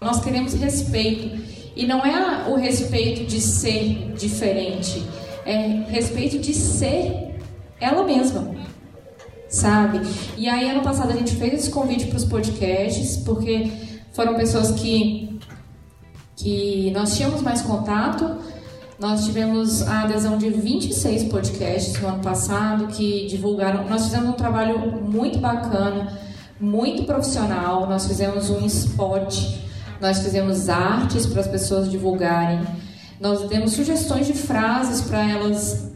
Nós 0.00 0.22
queremos 0.22 0.52
respeito, 0.52 1.42
e 1.74 1.86
não 1.86 2.04
é 2.04 2.46
o 2.48 2.56
respeito 2.56 3.24
de 3.24 3.40
ser 3.40 4.12
diferente, 4.18 5.02
é 5.46 5.84
respeito 5.88 6.38
de 6.38 6.52
ser 6.52 7.36
ela 7.80 8.04
mesma, 8.04 8.54
sabe? 9.48 10.00
E 10.36 10.46
aí, 10.46 10.68
ano 10.68 10.82
passado, 10.82 11.10
a 11.10 11.16
gente 11.16 11.34
fez 11.36 11.54
esse 11.54 11.70
convite 11.70 12.06
para 12.06 12.16
os 12.16 12.24
podcasts, 12.24 13.16
porque 13.18 13.70
foram 14.12 14.34
pessoas 14.34 14.72
que, 14.72 15.38
que 16.36 16.90
nós 16.90 17.16
tínhamos 17.16 17.40
mais 17.40 17.62
contato, 17.62 18.36
nós 18.98 19.26
tivemos 19.26 19.82
a 19.82 20.02
adesão 20.02 20.38
de 20.38 20.48
26 20.48 21.24
podcasts 21.24 22.00
no 22.00 22.08
ano 22.08 22.22
passado 22.22 22.86
que 22.86 23.26
divulgaram. 23.26 23.86
Nós 23.88 24.04
fizemos 24.04 24.30
um 24.30 24.32
trabalho 24.32 25.02
muito 25.02 25.38
bacana, 25.38 26.18
muito 26.58 27.04
profissional. 27.04 27.86
Nós 27.86 28.06
fizemos 28.06 28.48
um 28.48 28.64
spot, 28.64 29.58
nós 30.00 30.20
fizemos 30.20 30.70
artes 30.70 31.26
para 31.26 31.42
as 31.42 31.46
pessoas 31.46 31.90
divulgarem. 31.90 32.60
Nós 33.20 33.46
demos 33.48 33.72
sugestões 33.72 34.26
de 34.26 34.32
frases 34.32 35.02
para 35.02 35.28
elas 35.28 35.92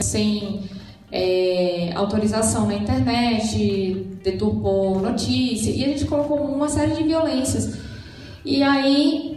sem 0.00 0.62
é, 1.10 1.92
autorização 1.94 2.66
na 2.66 2.74
internet, 2.74 4.06
deturpou 4.22 5.00
notícia, 5.00 5.70
e 5.70 5.84
a 5.84 5.88
gente 5.88 6.04
colocou 6.04 6.38
uma 6.38 6.68
série 6.68 6.94
de 6.94 7.02
violências. 7.02 7.78
E 8.44 8.62
aí 8.62 9.33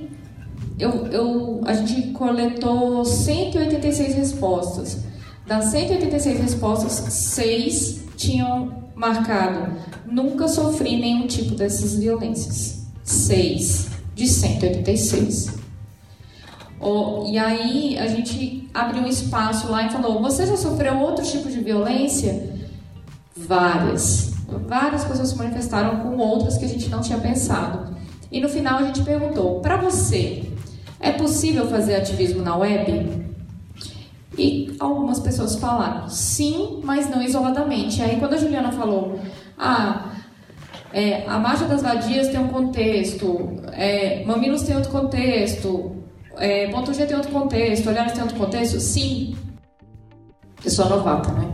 eu, 0.79 1.07
eu, 1.07 1.61
a 1.65 1.73
gente 1.73 2.11
coletou 2.11 3.03
186 3.03 4.15
respostas. 4.15 4.99
Das 5.45 5.65
186 5.65 6.39
respostas, 6.39 6.91
seis 6.91 8.03
tinham 8.15 8.83
marcado 8.95 9.77
nunca 10.09 10.47
sofri 10.47 10.97
nenhum 10.97 11.27
tipo 11.27 11.55
dessas 11.55 11.95
violências. 11.95 12.87
Seis 13.03 13.89
de 14.15 14.27
186. 14.27 15.55
Oh, 16.79 17.25
e 17.27 17.37
aí 17.37 17.97
a 17.97 18.07
gente 18.07 18.69
abriu 18.73 19.03
um 19.03 19.07
espaço 19.07 19.69
lá 19.69 19.83
e 19.85 19.91
falou: 19.91 20.21
Você 20.21 20.45
já 20.45 20.57
sofreu 20.57 20.97
outro 20.99 21.25
tipo 21.25 21.49
de 21.49 21.59
violência? 21.59 22.55
Várias. 23.35 24.33
Várias 24.67 25.03
pessoas 25.03 25.29
se 25.29 25.37
manifestaram 25.37 25.99
com 25.99 26.17
outras 26.17 26.57
que 26.57 26.65
a 26.65 26.69
gente 26.69 26.89
não 26.89 27.01
tinha 27.01 27.17
pensado. 27.17 27.95
E 28.31 28.39
no 28.39 28.49
final 28.49 28.79
a 28.79 28.83
gente 28.83 29.01
perguntou: 29.01 29.59
Para 29.59 29.77
você, 29.77 30.43
é 30.99 31.11
possível 31.11 31.67
fazer 31.67 31.95
ativismo 31.95 32.41
na 32.41 32.55
web? 32.55 33.27
E 34.37 34.75
algumas 34.79 35.19
pessoas 35.19 35.55
falaram 35.55 36.07
sim, 36.09 36.79
mas 36.83 37.09
não 37.09 37.21
isoladamente. 37.21 38.01
Aí 38.01 38.17
quando 38.17 38.33
a 38.33 38.37
Juliana 38.37 38.71
falou, 38.71 39.19
ah, 39.57 40.11
é, 40.93 41.25
a 41.27 41.39
marcha 41.39 41.65
das 41.65 41.81
vadias 41.81 42.27
tem 42.29 42.39
um 42.39 42.47
contexto, 42.47 43.61
é, 43.71 44.23
mamilos 44.25 44.63
tem 44.63 44.75
outro 44.75 44.91
contexto, 44.91 45.95
é, 46.37 46.67
ponto 46.67 46.93
G 46.93 47.05
tem 47.05 47.15
outro 47.15 47.31
contexto, 47.31 47.87
olhares 47.89 48.13
tem 48.13 48.21
outro 48.21 48.37
contexto, 48.37 48.79
sim. 48.79 49.35
Eu 50.63 50.71
sou 50.71 50.87
novata, 50.89 51.31
né? 51.31 51.51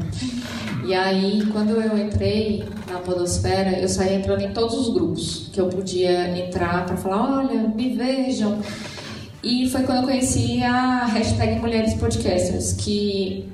E 0.85 0.93
aí, 0.93 1.45
quando 1.51 1.79
eu 1.79 1.97
entrei 1.97 2.63
na 2.91 2.99
Podosfera, 2.99 3.79
eu 3.79 3.87
saí 3.87 4.15
entrando 4.15 4.41
em 4.41 4.51
todos 4.51 4.75
os 4.75 4.93
grupos 4.93 5.49
que 5.53 5.61
eu 5.61 5.67
podia 5.69 6.37
entrar 6.37 6.85
para 6.85 6.97
falar: 6.97 7.39
olha, 7.39 7.61
me 7.61 7.95
vejam. 7.95 8.59
E 9.43 9.69
foi 9.69 9.83
quando 9.83 9.97
eu 9.99 10.03
conheci 10.03 10.63
a 10.63 11.05
hashtag 11.05 11.59
Mulheres 11.59 11.95
Podcasters, 11.95 12.71
que 12.71 13.51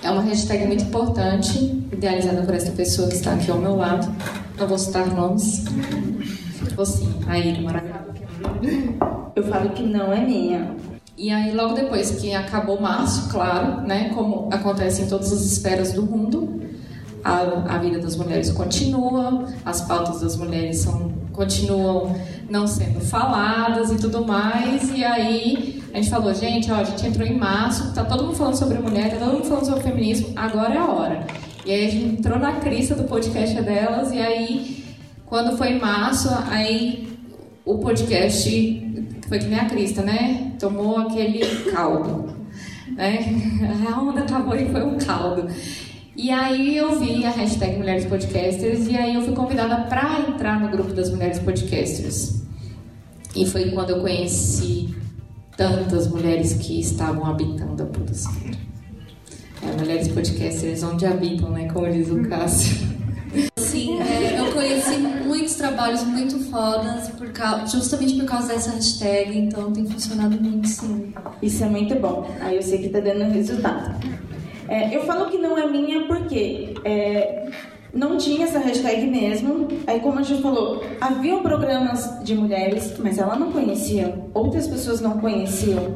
é 0.00 0.08
uma 0.08 0.22
hashtag 0.22 0.66
muito 0.66 0.84
importante, 0.84 1.58
idealizada 1.92 2.42
por 2.42 2.54
essa 2.54 2.70
pessoa 2.70 3.08
que 3.08 3.14
está 3.14 3.34
aqui 3.34 3.50
ao 3.50 3.58
meu 3.58 3.74
lado. 3.74 4.06
Não 4.56 4.68
vou 4.68 4.78
citar 4.78 5.06
nomes. 5.08 5.64
Ou 6.76 6.86
sim, 6.86 7.12
a 7.26 7.36
Ira 7.36 7.60
Maracaba. 7.60 8.14
Eu 9.34 9.42
falo 9.42 9.70
que 9.70 9.82
não 9.82 10.12
é 10.12 10.24
minha. 10.24 10.76
E 11.18 11.30
aí, 11.30 11.52
logo 11.52 11.74
depois 11.74 12.12
que 12.12 12.32
acabou 12.32 12.80
março, 12.80 13.28
claro, 13.30 13.80
né, 13.80 14.10
como 14.14 14.48
acontece 14.52 15.02
em 15.02 15.08
todas 15.08 15.32
as 15.32 15.40
esferas 15.42 15.92
do 15.92 16.02
mundo, 16.04 16.60
a, 17.24 17.74
a 17.74 17.78
vida 17.78 17.98
das 17.98 18.14
mulheres 18.14 18.52
continua, 18.52 19.48
as 19.64 19.80
pautas 19.80 20.20
das 20.20 20.36
mulheres 20.36 20.78
são, 20.78 21.12
continuam 21.34 22.16
não 22.48 22.66
sendo 22.66 23.00
faladas 23.00 23.90
e 23.90 23.96
tudo 23.96 24.24
mais. 24.24 24.90
E 24.90 25.04
aí 25.04 25.82
a 25.92 25.98
gente 25.98 26.10
falou, 26.10 26.32
gente, 26.32 26.70
ó, 26.70 26.76
a 26.76 26.84
gente 26.84 27.06
entrou 27.06 27.26
em 27.26 27.36
março, 27.36 27.92
tá 27.92 28.04
todo 28.04 28.24
mundo 28.24 28.36
falando 28.36 28.56
sobre 28.56 28.78
mulher, 28.78 29.10
tá 29.10 29.18
todo 29.18 29.34
mundo 29.34 29.44
falando 29.44 29.66
sobre 29.66 29.82
feminismo, 29.82 30.32
agora 30.34 30.74
é 30.74 30.78
a 30.78 30.86
hora. 30.86 31.26
E 31.66 31.72
aí 31.72 31.86
a 31.86 31.90
gente 31.90 32.18
entrou 32.18 32.38
na 32.38 32.52
crista 32.54 32.94
do 32.94 33.04
podcast 33.04 33.60
delas, 33.62 34.12
e 34.12 34.18
aí, 34.18 34.84
quando 35.26 35.56
foi 35.56 35.68
em 35.68 35.78
março, 35.78 36.28
aí 36.50 37.08
o 37.64 37.78
podcast 37.78 38.50
foi 39.28 39.38
que 39.38 39.46
nem 39.46 39.58
a 39.58 39.64
crista, 39.66 40.02
né? 40.02 40.52
Tomou 40.58 40.98
aquele 40.98 41.40
caldo. 41.70 42.34
Né? 42.94 43.18
A 43.90 44.00
onda 44.00 44.20
acabou 44.20 44.54
e 44.54 44.68
foi 44.68 44.82
um 44.82 44.98
caldo. 44.98 45.48
E 46.16 46.30
aí 46.30 46.76
eu 46.76 46.98
vi 47.00 47.24
a 47.24 47.30
hashtag 47.30 47.76
Mulheres 47.76 48.04
Podcasters 48.04 48.86
e 48.86 48.96
aí 48.96 49.16
eu 49.16 49.22
fui 49.22 49.34
convidada 49.34 49.88
para 49.88 50.20
entrar 50.20 50.60
no 50.60 50.68
grupo 50.68 50.92
das 50.92 51.10
Mulheres 51.10 51.40
Podcasters. 51.40 52.42
E 53.34 53.44
foi 53.44 53.72
quando 53.72 53.90
eu 53.90 54.00
conheci 54.00 54.94
tantas 55.56 56.06
mulheres 56.06 56.52
que 56.54 56.78
estavam 56.78 57.26
habitando 57.26 57.82
a 57.82 57.86
podosfera. 57.86 58.56
É, 59.60 59.76
mulheres 59.76 60.06
podcasters 60.08 60.84
onde 60.84 61.04
habitam, 61.04 61.50
né? 61.50 61.68
Como 61.72 61.90
diz 61.90 62.08
o 62.08 62.22
Cássio. 62.28 62.94
Sim, 63.56 64.00
é, 64.00 64.38
eu 64.38 64.52
conheci 64.52 64.98
muitos 64.98 65.56
trabalhos 65.56 66.04
muito 66.04 66.38
fodas 66.48 67.08
por 67.08 67.32
causa, 67.32 67.66
justamente 67.66 68.14
por 68.14 68.24
causa 68.24 68.48
dessa 68.48 68.70
hashtag, 68.70 69.36
então 69.36 69.72
tem 69.72 69.84
funcionado 69.84 70.40
muito 70.40 70.68
sim. 70.68 71.12
Isso 71.42 71.64
é 71.64 71.68
muito 71.68 71.96
bom. 71.96 72.30
Aí 72.40 72.54
eu 72.54 72.62
sei 72.62 72.78
que 72.78 72.88
tá 72.88 73.00
dando 73.00 73.32
resultado. 73.32 73.98
É, 74.68 74.94
eu 74.94 75.02
falo 75.02 75.26
que 75.26 75.38
não 75.38 75.58
é 75.58 75.66
minha 75.66 76.06
porque 76.06 76.74
é, 76.84 77.50
não 77.92 78.16
tinha 78.16 78.44
essa 78.44 78.58
hashtag 78.58 79.06
mesmo. 79.06 79.68
Aí, 79.86 80.00
como 80.00 80.18
a 80.18 80.22
gente 80.22 80.42
falou, 80.42 80.82
haviam 81.00 81.42
programas 81.42 82.18
de 82.22 82.34
mulheres, 82.34 82.94
mas 82.98 83.18
ela 83.18 83.36
não 83.36 83.52
conhecia, 83.52 84.14
outras 84.34 84.66
pessoas 84.66 85.00
não 85.00 85.18
conheciam. 85.20 85.94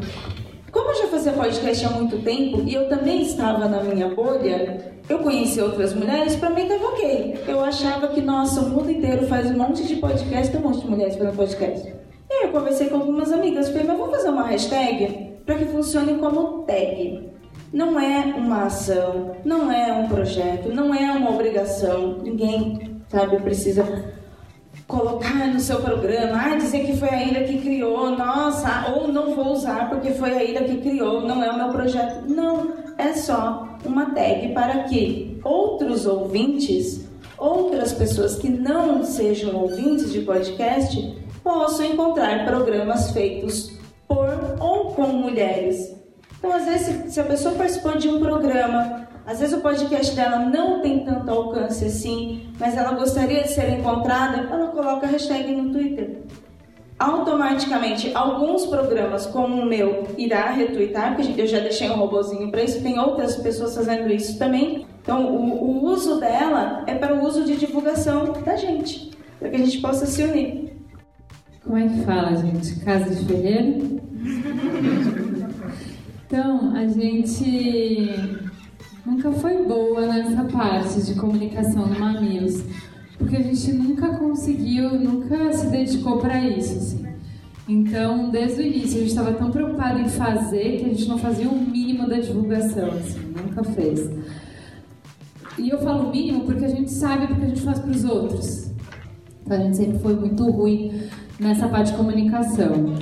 Como 0.71 0.91
eu 0.91 0.97
já 0.97 1.07
fazia 1.09 1.33
podcast 1.33 1.87
há 1.87 1.91
muito 1.91 2.19
tempo 2.23 2.63
e 2.67 2.75
eu 2.75 2.89
também 2.89 3.23
estava 3.23 3.67
na 3.69 3.83
minha 3.83 4.15
bolha, 4.15 4.95
eu 5.09 5.19
conheci 5.21 5.61
outras 5.61 5.95
mulheres, 5.95 6.37
para 6.37 6.51
mim 6.51 6.63
estava 6.63 6.89
ok. 6.89 7.43
Eu 7.49 7.65
achava 7.65 8.09
que, 8.09 8.21
nossa, 8.21 8.61
o 8.61 8.69
mundo 8.69 8.91
inteiro 8.91 9.27
faz 9.27 9.51
um 9.51 9.57
monte 9.57 9.87
de 9.87 9.97
podcast, 9.97 10.53
tem 10.53 10.61
um 10.61 10.65
monte 10.65 10.83
de 10.83 10.87
mulheres 10.91 11.17
fazendo 11.17 11.35
podcast. 11.35 11.89
E 12.31 12.35
aí 12.35 12.45
eu 12.45 12.53
conversei 12.53 12.89
com 12.89 12.97
algumas 12.97 13.33
amigas, 13.33 13.69
falei, 13.69 13.85
mas 13.85 13.99
vamos 13.99 14.15
fazer 14.15 14.29
uma 14.29 14.47
hashtag 14.47 15.33
para 15.47 15.55
que 15.55 15.65
funcione 15.65 16.19
como 16.19 16.65
tag. 16.65 17.29
Não 17.73 18.01
é 18.01 18.25
uma 18.37 18.65
ação, 18.65 19.37
não 19.45 19.71
é 19.71 19.93
um 19.93 20.09
projeto, 20.09 20.73
não 20.73 20.95
é 20.95 21.13
uma 21.13 21.31
obrigação. 21.31 22.19
Ninguém, 22.23 23.03
sabe, 23.09 23.37
precisa 23.39 23.85
colocar 24.87 25.49
no 25.49 25.61
seu 25.61 25.81
programa, 25.83 26.41
ah, 26.41 26.57
dizer 26.57 26.87
que 26.87 26.97
foi 26.97 27.11
a 27.11 27.23
Ira 27.23 27.45
que 27.45 27.59
criou, 27.61 28.11
nossa, 28.17 28.91
ou 28.91 29.09
não 29.09 29.35
vou 29.35 29.53
usar 29.53 29.91
porque 29.91 30.13
foi 30.13 30.33
a 30.33 30.43
Ira 30.43 30.65
que 30.65 30.79
criou, 30.79 31.21
não 31.21 31.45
é 31.45 31.51
o 31.51 31.59
meu 31.59 31.69
projeto. 31.69 32.25
Não, 32.27 32.73
é 32.97 33.13
só 33.13 33.69
uma 33.85 34.07
tag 34.15 34.49
para 34.55 34.85
que 34.85 35.39
outros 35.45 36.07
ouvintes, 36.07 37.07
outras 37.37 37.93
pessoas 37.93 38.37
que 38.37 38.49
não 38.49 39.05
sejam 39.05 39.55
ouvintes 39.55 40.11
de 40.11 40.21
podcast, 40.23 41.17
possam 41.45 41.87
encontrar 41.87 42.47
programas 42.47 43.11
feitos 43.11 43.79
por 44.07 44.57
ou 44.59 44.87
com 44.95 45.09
mulheres. 45.09 45.97
Então, 46.39 46.53
às 46.53 46.65
vezes, 46.65 47.13
se 47.13 47.21
a 47.21 47.25
pessoa 47.25 47.55
participou 47.55 47.97
de 47.97 48.09
um 48.09 48.21
programa 48.21 49.09
às 49.29 49.41
vezes 49.41 49.59
o 49.59 49.61
podcast 49.61 50.17
dela 50.17 50.39
não 50.39 50.81
tem 50.81 51.05
tanto 51.05 51.31
alcance 51.31 51.85
assim, 51.85 52.49
mas 52.59 52.75
ela 52.75 52.93
gostaria 52.93 53.43
de 53.43 53.51
ser 53.51 53.79
encontrada, 53.79 54.49
ela 54.51 54.69
coloca 54.69 55.07
a 55.07 55.11
hashtag 55.11 55.55
no 55.55 55.71
Twitter. 55.71 56.23
Automaticamente, 56.99 58.11
alguns 58.15 58.65
programas, 58.65 59.27
como 59.27 59.61
o 59.61 59.67
meu, 59.67 60.09
irá 60.17 60.51
retweetar, 60.53 61.15
porque 61.15 61.43
eu 61.43 61.47
já 61.47 61.59
deixei 61.59 61.91
um 61.91 61.97
robozinho 61.97 62.51
para 62.51 62.63
isso, 62.63 62.83
tem 62.83 62.99
outras 62.99 63.37
pessoas 63.37 63.75
fazendo 63.75 64.11
isso 64.11 64.39
também. 64.39 64.87
Então, 65.03 65.27
o, 65.27 65.63
o 65.63 65.85
uso 65.85 66.19
dela 66.19 66.85
é 66.87 66.95
para 66.95 67.15
o 67.15 67.23
uso 67.23 67.45
de 67.45 67.57
divulgação 67.57 68.33
da 68.33 68.57
gente, 68.57 69.11
para 69.39 69.51
que 69.51 69.57
a 69.57 69.59
gente 69.59 69.79
possa 69.83 70.07
se 70.07 70.23
unir. 70.23 70.73
Como 71.63 71.77
é 71.77 71.87
que 71.87 72.01
fala, 72.01 72.35
gente? 72.35 72.81
Casa 72.81 73.15
de 73.15 73.27
ferreiro? 73.27 73.99
então, 76.31 76.77
a 76.77 76.87
gente 76.87 78.13
nunca 79.07 79.33
foi 79.33 79.65
boa 79.65 80.03
nessa 80.03 80.45
parte 80.45 81.01
de 81.01 81.15
comunicação 81.15 81.87
no 81.87 81.99
Mamilos, 81.99 82.63
porque 83.17 83.35
a 83.35 83.43
gente 83.43 83.73
nunca 83.73 84.09
conseguiu, 84.19 84.91
nunca 85.01 85.51
se 85.55 85.69
dedicou 85.69 86.19
para 86.19 86.39
isso, 86.47 86.77
assim. 86.77 87.07
Então, 87.67 88.29
desde 88.29 88.61
o 88.61 88.67
início, 88.67 88.99
a 88.99 89.01
gente 89.01 89.09
estava 89.09 89.33
tão 89.33 89.51
preocupado 89.51 90.01
em 90.01 90.09
fazer 90.09 90.77
que 90.77 90.85
a 90.85 90.89
gente 90.89 91.09
não 91.09 91.17
fazia 91.17 91.49
o 91.49 91.59
mínimo 91.59 92.07
da 92.07 92.21
divulgação, 92.21 92.91
assim, 92.91 93.21
nunca 93.35 93.65
fez. 93.65 94.11
E 95.57 95.71
eu 95.71 95.79
falo 95.79 96.11
mínimo 96.11 96.45
porque 96.45 96.67
a 96.67 96.69
gente 96.69 96.91
sabe 96.91 97.27
porque 97.27 97.47
a 97.47 97.49
gente 97.49 97.63
faz 97.63 97.79
para 97.79 97.91
os 97.91 98.05
outros. 98.05 98.71
Então, 99.47 99.57
a 99.57 99.61
gente 99.61 99.79
sempre 99.79 99.99
foi 100.01 100.15
muito 100.15 100.45
ruim 100.51 100.93
nessa 101.41 101.67
parte 101.69 101.93
de 101.93 101.97
comunicação. 101.97 102.95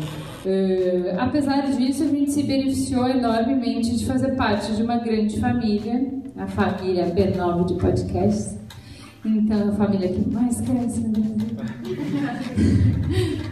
Uh, 0.46 1.18
apesar 1.18 1.62
disso, 1.72 2.04
a 2.04 2.06
gente 2.06 2.30
se 2.30 2.44
beneficiou 2.44 3.08
enormemente 3.08 3.96
de 3.96 4.06
fazer 4.06 4.36
parte 4.36 4.72
de 4.76 4.80
uma 4.80 4.98
grande 4.98 5.40
família, 5.40 6.08
a 6.36 6.46
família 6.46 7.06
B9 7.06 7.64
de 7.66 7.74
podcasts. 7.74 8.56
Então, 9.24 9.70
a 9.70 9.72
família 9.72 10.08
que 10.08 10.30
mais 10.30 10.60
cresce 10.60 11.00
no 11.00 11.10
Brasil. 11.10 11.96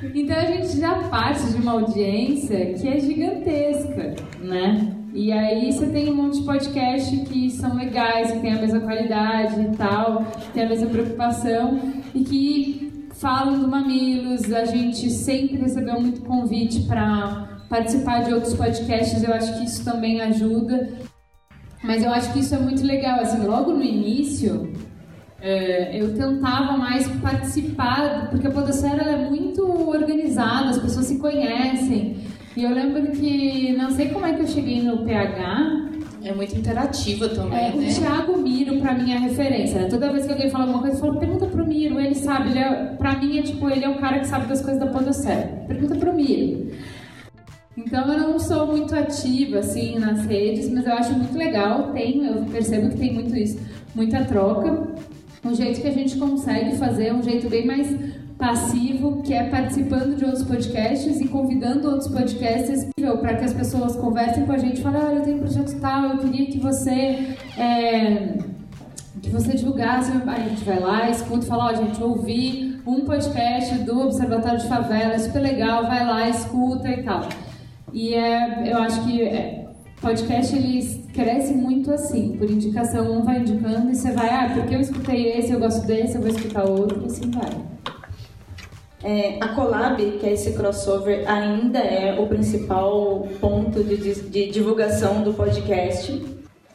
então, 0.14 0.36
a 0.36 0.44
gente 0.44 0.78
já 0.78 0.94
parte 1.08 1.44
de 1.48 1.56
uma 1.56 1.72
audiência 1.72 2.74
que 2.74 2.86
é 2.86 3.00
gigantesca, 3.00 4.14
né? 4.40 4.94
E 5.12 5.32
aí 5.32 5.72
você 5.72 5.86
tem 5.86 6.12
um 6.12 6.14
monte 6.14 6.38
de 6.38 6.44
podcast 6.44 7.16
que 7.24 7.50
são 7.50 7.74
legais, 7.74 8.30
que 8.30 8.38
tem 8.38 8.52
a 8.52 8.60
mesma 8.60 8.80
qualidade 8.80 9.60
e 9.60 9.76
tal, 9.76 10.24
tem 10.52 10.64
a 10.64 10.68
mesma 10.68 10.88
preocupação 10.88 11.80
e 12.14 12.22
que 12.22 12.83
falam 13.24 13.58
do 13.58 13.66
Mamilos, 13.66 14.52
a 14.52 14.66
gente 14.66 15.08
sempre 15.08 15.56
recebeu 15.56 15.98
muito 15.98 16.20
convite 16.20 16.82
para 16.82 17.62
participar 17.70 18.22
de 18.22 18.34
outros 18.34 18.52
podcasts, 18.52 19.24
eu 19.24 19.32
acho 19.32 19.58
que 19.58 19.64
isso 19.64 19.82
também 19.82 20.20
ajuda. 20.20 20.90
Mas 21.82 22.04
eu 22.04 22.10
acho 22.12 22.34
que 22.34 22.40
isso 22.40 22.54
é 22.54 22.58
muito 22.58 22.84
legal, 22.84 23.20
assim, 23.20 23.42
logo 23.46 23.72
no 23.72 23.82
início, 23.82 24.70
é, 25.40 25.98
eu 25.98 26.14
tentava 26.14 26.76
mais 26.76 27.08
participar, 27.22 28.28
porque 28.28 28.46
a 28.46 28.50
Podosfera 28.50 29.02
é 29.02 29.26
muito 29.30 29.62
organizada, 29.88 30.68
as 30.68 30.78
pessoas 30.78 31.06
se 31.06 31.18
conhecem. 31.18 32.18
E 32.54 32.62
eu 32.62 32.74
lembro 32.74 33.10
que, 33.12 33.72
não 33.72 33.90
sei 33.90 34.10
como 34.10 34.26
é 34.26 34.34
que 34.34 34.42
eu 34.42 34.46
cheguei 34.46 34.82
no 34.82 35.02
PH, 35.02 35.93
é 36.24 36.34
muito 36.34 36.56
interativa 36.56 37.28
também, 37.28 37.58
é, 37.58 37.72
né? 37.74 37.86
O 37.86 37.94
Thiago 37.94 38.38
Miro, 38.38 38.80
pra 38.80 38.94
mim, 38.94 39.12
é 39.12 39.16
a 39.16 39.20
referência. 39.20 39.80
Né? 39.80 39.88
Toda 39.88 40.10
vez 40.10 40.24
que 40.24 40.32
alguém 40.32 40.48
fala 40.48 40.64
alguma 40.64 40.80
coisa, 40.80 40.96
eu 40.96 41.00
falo, 41.00 41.18
pergunta 41.18 41.46
pro 41.46 41.66
Miro, 41.66 42.00
ele 42.00 42.14
sabe. 42.14 42.50
Ele 42.50 42.58
é, 42.58 42.94
pra 42.96 43.18
mim, 43.18 43.38
é 43.38 43.42
tipo, 43.42 43.68
ele 43.68 43.84
é 43.84 43.88
o 43.88 43.98
cara 43.98 44.18
que 44.18 44.26
sabe 44.26 44.46
das 44.46 44.62
coisas 44.62 44.80
da 44.80 44.86
podosfera. 44.86 45.64
Pergunta 45.68 45.94
pro 45.96 46.14
Miro. 46.14 46.70
Então, 47.76 48.10
eu 48.10 48.18
não 48.18 48.38
sou 48.38 48.66
muito 48.68 48.94
ativa, 48.94 49.58
assim, 49.58 49.98
nas 49.98 50.24
redes, 50.24 50.70
mas 50.70 50.86
eu 50.86 50.94
acho 50.94 51.12
muito 51.12 51.36
legal. 51.36 51.92
Tenho, 51.92 52.24
eu 52.24 52.44
percebo 52.44 52.88
que 52.90 52.96
tem 52.96 53.12
muito 53.12 53.36
isso, 53.36 53.58
muita 53.94 54.24
troca. 54.24 54.88
Um 55.44 55.54
jeito 55.54 55.82
que 55.82 55.88
a 55.88 55.92
gente 55.92 56.16
consegue 56.16 56.76
fazer, 56.76 57.12
um 57.12 57.22
jeito 57.22 57.50
bem 57.50 57.66
mais 57.66 57.94
passivo, 58.44 59.22
que 59.22 59.32
é 59.32 59.44
participando 59.44 60.16
de 60.16 60.24
outros 60.26 60.42
podcasts 60.42 61.18
e 61.18 61.26
convidando 61.28 61.88
outros 61.88 62.08
podcasts 62.08 62.86
para 62.94 63.36
que 63.36 63.44
as 63.44 63.54
pessoas 63.54 63.96
conversem 63.96 64.44
com 64.44 64.52
a 64.52 64.58
gente, 64.58 64.82
falem, 64.82 65.02
olha, 65.02 65.14
eu 65.14 65.22
tenho 65.22 65.36
um 65.38 65.40
projeto 65.40 65.80
tal, 65.80 66.10
eu 66.10 66.18
queria 66.18 66.46
que 66.46 66.58
você 66.58 67.36
é, 67.56 68.34
que 69.22 69.30
você 69.30 69.54
divulgasse, 69.54 70.12
a 70.12 70.38
gente 70.40 70.62
vai 70.62 70.78
lá, 70.78 71.08
escuta, 71.08 71.46
fala, 71.46 71.64
ó, 71.64 71.72
oh, 71.72 71.76
gente, 71.86 72.02
ouvi 72.02 72.78
um 72.86 73.06
podcast 73.06 73.76
do 73.78 73.98
Observatório 74.00 74.58
de 74.58 74.68
Favela, 74.68 75.14
é 75.14 75.18
super 75.18 75.40
legal, 75.40 75.86
vai 75.86 76.04
lá, 76.04 76.28
escuta 76.28 76.90
e 76.90 77.02
tal. 77.02 77.26
E 77.94 78.12
é, 78.12 78.70
eu 78.70 78.76
acho 78.76 79.04
que 79.04 79.22
é, 79.22 79.68
podcast 80.02 80.54
eles 80.54 81.00
crescem 81.14 81.56
muito 81.56 81.90
assim, 81.90 82.36
por 82.36 82.50
indicação, 82.50 83.10
um 83.10 83.22
vai 83.22 83.38
indicando 83.38 83.90
e 83.90 83.94
você 83.94 84.12
vai, 84.12 84.28
ah, 84.28 84.50
porque 84.52 84.74
eu 84.74 84.80
escutei 84.80 85.32
esse, 85.38 85.50
eu 85.50 85.58
gosto 85.58 85.86
desse, 85.86 86.16
eu 86.16 86.20
vou 86.20 86.28
escutar 86.28 86.68
outro, 86.68 87.00
e 87.02 87.06
assim 87.06 87.30
vai. 87.30 87.74
É, 89.04 89.36
a 89.38 89.48
Collab, 89.48 90.02
que 90.18 90.26
é 90.26 90.32
esse 90.32 90.54
crossover, 90.54 91.30
ainda 91.30 91.78
é 91.78 92.18
o 92.18 92.26
principal 92.26 93.28
ponto 93.38 93.84
de, 93.84 93.98
de, 93.98 94.50
divulgação 94.50 95.22
do 95.22 95.34
podcast. 95.34 96.24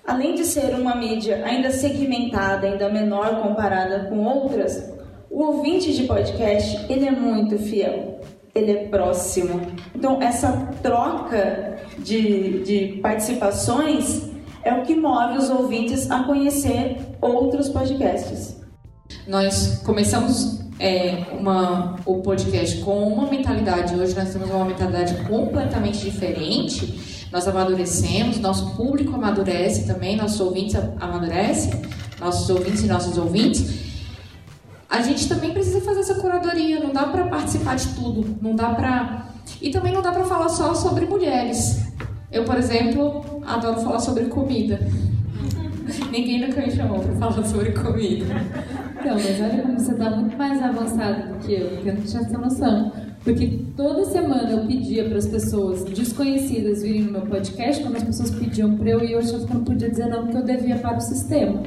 Além 0.06 0.36
de 0.36 0.46
ser 0.46 0.76
uma 0.76 0.96
mídia 0.96 1.44
ainda 1.44 1.72
segmentada, 1.72 2.68
ainda 2.68 2.88
menor 2.88 3.42
comparada 3.42 4.06
com 4.10 4.24
outras, 4.24 4.94
o 5.28 5.42
ouvinte 5.42 5.92
de 5.92 6.04
podcast 6.04 6.86
ele 6.88 7.08
é 7.08 7.12
muito 7.12 7.58
fiel, 7.58 8.22
ele 8.54 8.74
é 8.74 8.88
próximo. 8.88 9.62
Então 9.96 10.22
essa 10.22 10.52
troca 10.84 11.80
de, 11.98 12.64
de 12.64 13.00
participações 13.02 14.30
é 14.64 14.72
o 14.72 14.84
que 14.84 14.94
move 14.94 15.40
os 15.40 15.50
ouvintes 15.50 16.12
a 16.12 16.24
conhecer 16.24 16.98
outros 17.20 17.70
podcasts. 17.70 18.60
Nós 19.28 19.82
começamos 19.84 20.59
é, 20.80 21.26
uma, 21.38 21.98
o 22.06 22.22
podcast 22.22 22.78
com 22.80 23.04
uma 23.14 23.30
mentalidade, 23.30 23.94
hoje 23.94 24.16
nós 24.16 24.32
temos 24.32 24.50
uma 24.50 24.64
mentalidade 24.64 25.14
completamente 25.28 26.00
diferente. 26.00 27.28
Nós 27.32 27.48
amadurecemos, 27.48 28.40
nosso 28.40 28.76
público 28.76 29.14
amadurece 29.14 29.86
também, 29.86 30.16
nossos 30.16 30.40
ouvintes 30.40 30.76
amadurecem, 31.00 31.82
nossos 32.20 32.50
ouvintes 32.50 32.84
e 32.84 32.88
nossos 32.88 33.18
ouvintes. 33.18 33.90
A 34.90 35.02
gente 35.02 35.28
também 35.28 35.52
precisa 35.52 35.82
fazer 35.82 36.00
essa 36.00 36.16
curadoria, 36.16 36.80
não 36.80 36.92
dá 36.92 37.04
para 37.04 37.28
participar 37.28 37.76
de 37.76 37.88
tudo, 37.90 38.38
não 38.42 38.56
dá 38.56 38.70
para 38.70 39.28
e 39.62 39.70
também 39.70 39.94
não 39.94 40.02
dá 40.02 40.12
para 40.12 40.24
falar 40.24 40.50
só 40.50 40.74
sobre 40.74 41.06
mulheres. 41.06 41.84
Eu, 42.32 42.46
por 42.46 42.58
exemplo, 42.58 43.42
adoro 43.46 43.82
falar 43.82 44.00
sobre 44.00 44.26
comida. 44.26 44.80
Ninguém 46.10 46.40
nunca 46.40 46.62
me 46.62 46.72
chamou 46.72 47.00
para 47.00 47.16
falar 47.16 47.46
sobre 47.46 47.72
comida. 47.72 48.26
Então, 49.00 49.16
mas 49.16 49.40
olha 49.40 49.62
como 49.62 49.80
você 49.80 49.94
está 49.94 50.10
muito 50.10 50.38
mais 50.38 50.62
avançado 50.62 51.34
do 51.34 51.40
que 51.40 51.54
eu, 51.54 51.70
porque 51.70 51.90
eu 51.90 51.96
não 51.96 52.02
tinha 52.02 52.22
essa 52.22 52.38
noção. 52.38 52.92
Porque 53.24 53.66
toda 53.78 54.04
semana 54.04 54.52
eu 54.52 54.68
pedia 54.68 55.08
para 55.08 55.18
as 55.18 55.26
pessoas 55.26 55.86
desconhecidas 55.86 56.82
virem 56.82 57.04
no 57.04 57.14
meu 57.14 57.22
podcast, 57.22 57.82
quando 57.82 57.96
as 57.96 58.04
pessoas 58.04 58.32
pediam 58.32 58.76
para 58.76 58.90
eu 58.90 59.02
ir, 59.02 59.14
eu 59.14 59.20
achava 59.20 59.48
que 59.48 59.54
não 59.54 59.64
podia 59.64 59.90
dizer 59.90 60.08
não, 60.08 60.24
porque 60.24 60.38
eu 60.38 60.44
devia 60.44 60.76
para 60.76 60.98
o 60.98 61.00
sistema. 61.00 61.64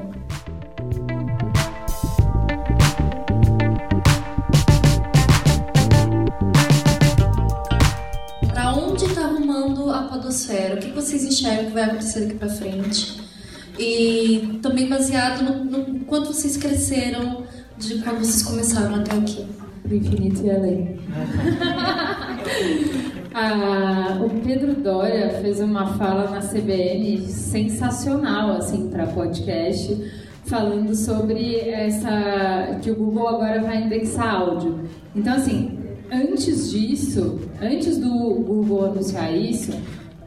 Para 8.53 8.75
onde 8.75 9.07
está 9.07 9.23
arrumando 9.23 9.91
a 9.91 10.03
podosfera? 10.03 10.75
O 10.75 10.79
que 10.81 10.91
vocês 10.91 11.25
enxergam 11.25 11.65
que 11.65 11.73
vai 11.73 11.85
acontecer 11.85 12.21
daqui 12.21 12.35
para 12.35 12.49
frente? 12.51 13.32
E 13.79 14.59
também 14.63 14.89
baseado 14.89 15.43
no, 15.43 15.65
no 15.65 16.01
quanto 16.01 16.33
vocês 16.33 16.57
cresceram 16.57 17.45
de 17.79 18.03
quando 18.03 18.19
vocês 18.19 18.43
começaram 18.43 18.97
até 18.97 19.17
aqui. 19.17 19.47
Pro 19.83 19.97
infinito 19.97 20.45
e 20.45 20.51
além. 20.51 21.01
Ah, 23.35 24.19
o 24.21 24.29
Pedro 24.41 24.75
Dória 24.75 25.31
fez 25.41 25.59
uma 25.59 25.95
fala 25.95 26.31
na 26.31 26.41
CBN 26.41 27.27
sensacional 27.29 28.59
assim 28.59 28.91
para 28.91 29.07
podcast, 29.07 30.13
falando 30.45 30.95
sobre 30.95 31.61
essa 31.61 32.79
que 32.83 32.91
o 32.91 32.95
Google 32.95 33.29
agora 33.29 33.63
vai 33.63 33.85
indexar 33.85 34.35
áudio. 34.35 34.81
Então 35.17 35.33
assim, 35.33 35.79
antes 36.13 36.71
disso, 36.71 37.41
antes 37.61 37.97
do 37.97 38.11
Google 38.11 38.85
anunciar 38.85 39.35
isso, 39.35 39.73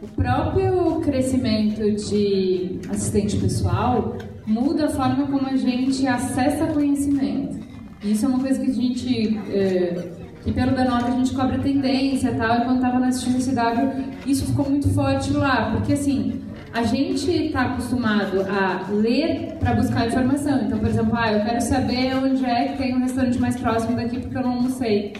o 0.02 0.08
próprio 0.08 1.00
crescimento 1.02 1.82
de 1.92 2.80
assistente 2.90 3.38
pessoal 3.38 4.18
muda 4.46 4.86
a 4.86 4.90
forma 4.90 5.28
como 5.28 5.48
a 5.48 5.56
gente 5.56 6.06
acessa 6.08 6.68
conhecimento. 6.68 7.60
Isso 8.04 8.26
é 8.26 8.28
uma 8.28 8.40
coisa 8.40 8.60
que 8.60 8.70
a 8.70 8.74
gente 8.74 9.40
eh, 9.50 10.16
que 10.46 10.52
pelo 10.52 10.74
D9 10.74 11.04
a 11.04 11.12
gente 11.12 11.34
cobra 11.34 11.58
tendência 11.58 12.30
e 12.30 12.36
tal, 12.36 12.58
e 12.58 12.66
quando 12.66 12.76
estava 12.76 13.00
na 13.00 13.12
STCW, 13.12 14.04
isso 14.28 14.46
ficou 14.46 14.70
muito 14.70 14.88
forte 14.90 15.34
lá, 15.34 15.72
porque 15.72 15.94
assim, 15.94 16.40
a 16.72 16.84
gente 16.84 17.32
está 17.32 17.62
acostumado 17.62 18.42
a 18.42 18.92
ler 18.92 19.56
para 19.60 19.74
buscar 19.74 20.06
informação. 20.08 20.62
Então, 20.66 20.78
por 20.78 20.88
exemplo, 20.88 21.16
ah, 21.18 21.32
eu 21.32 21.44
quero 21.44 21.62
saber 21.62 22.16
onde 22.16 22.46
é 22.46 22.68
que 22.68 22.78
tem 22.78 22.96
um 22.96 23.00
restaurante 23.00 23.40
mais 23.40 23.60
próximo 23.60 23.96
daqui 23.96 24.20
porque 24.20 24.38
eu 24.38 24.44
não 24.44 24.52
almocei. 24.52 25.14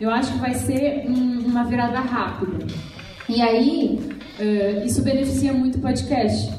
Eu 0.00 0.10
acho 0.10 0.32
que 0.32 0.38
vai 0.38 0.54
ser 0.54 1.04
um, 1.08 1.46
uma 1.46 1.62
virada 1.62 2.00
rápida. 2.00 2.66
E 3.28 3.40
aí, 3.40 4.00
uh, 4.42 4.86
isso 4.86 5.02
beneficia 5.02 5.52
muito 5.52 5.78
o 5.78 5.80
podcast. 5.80 6.52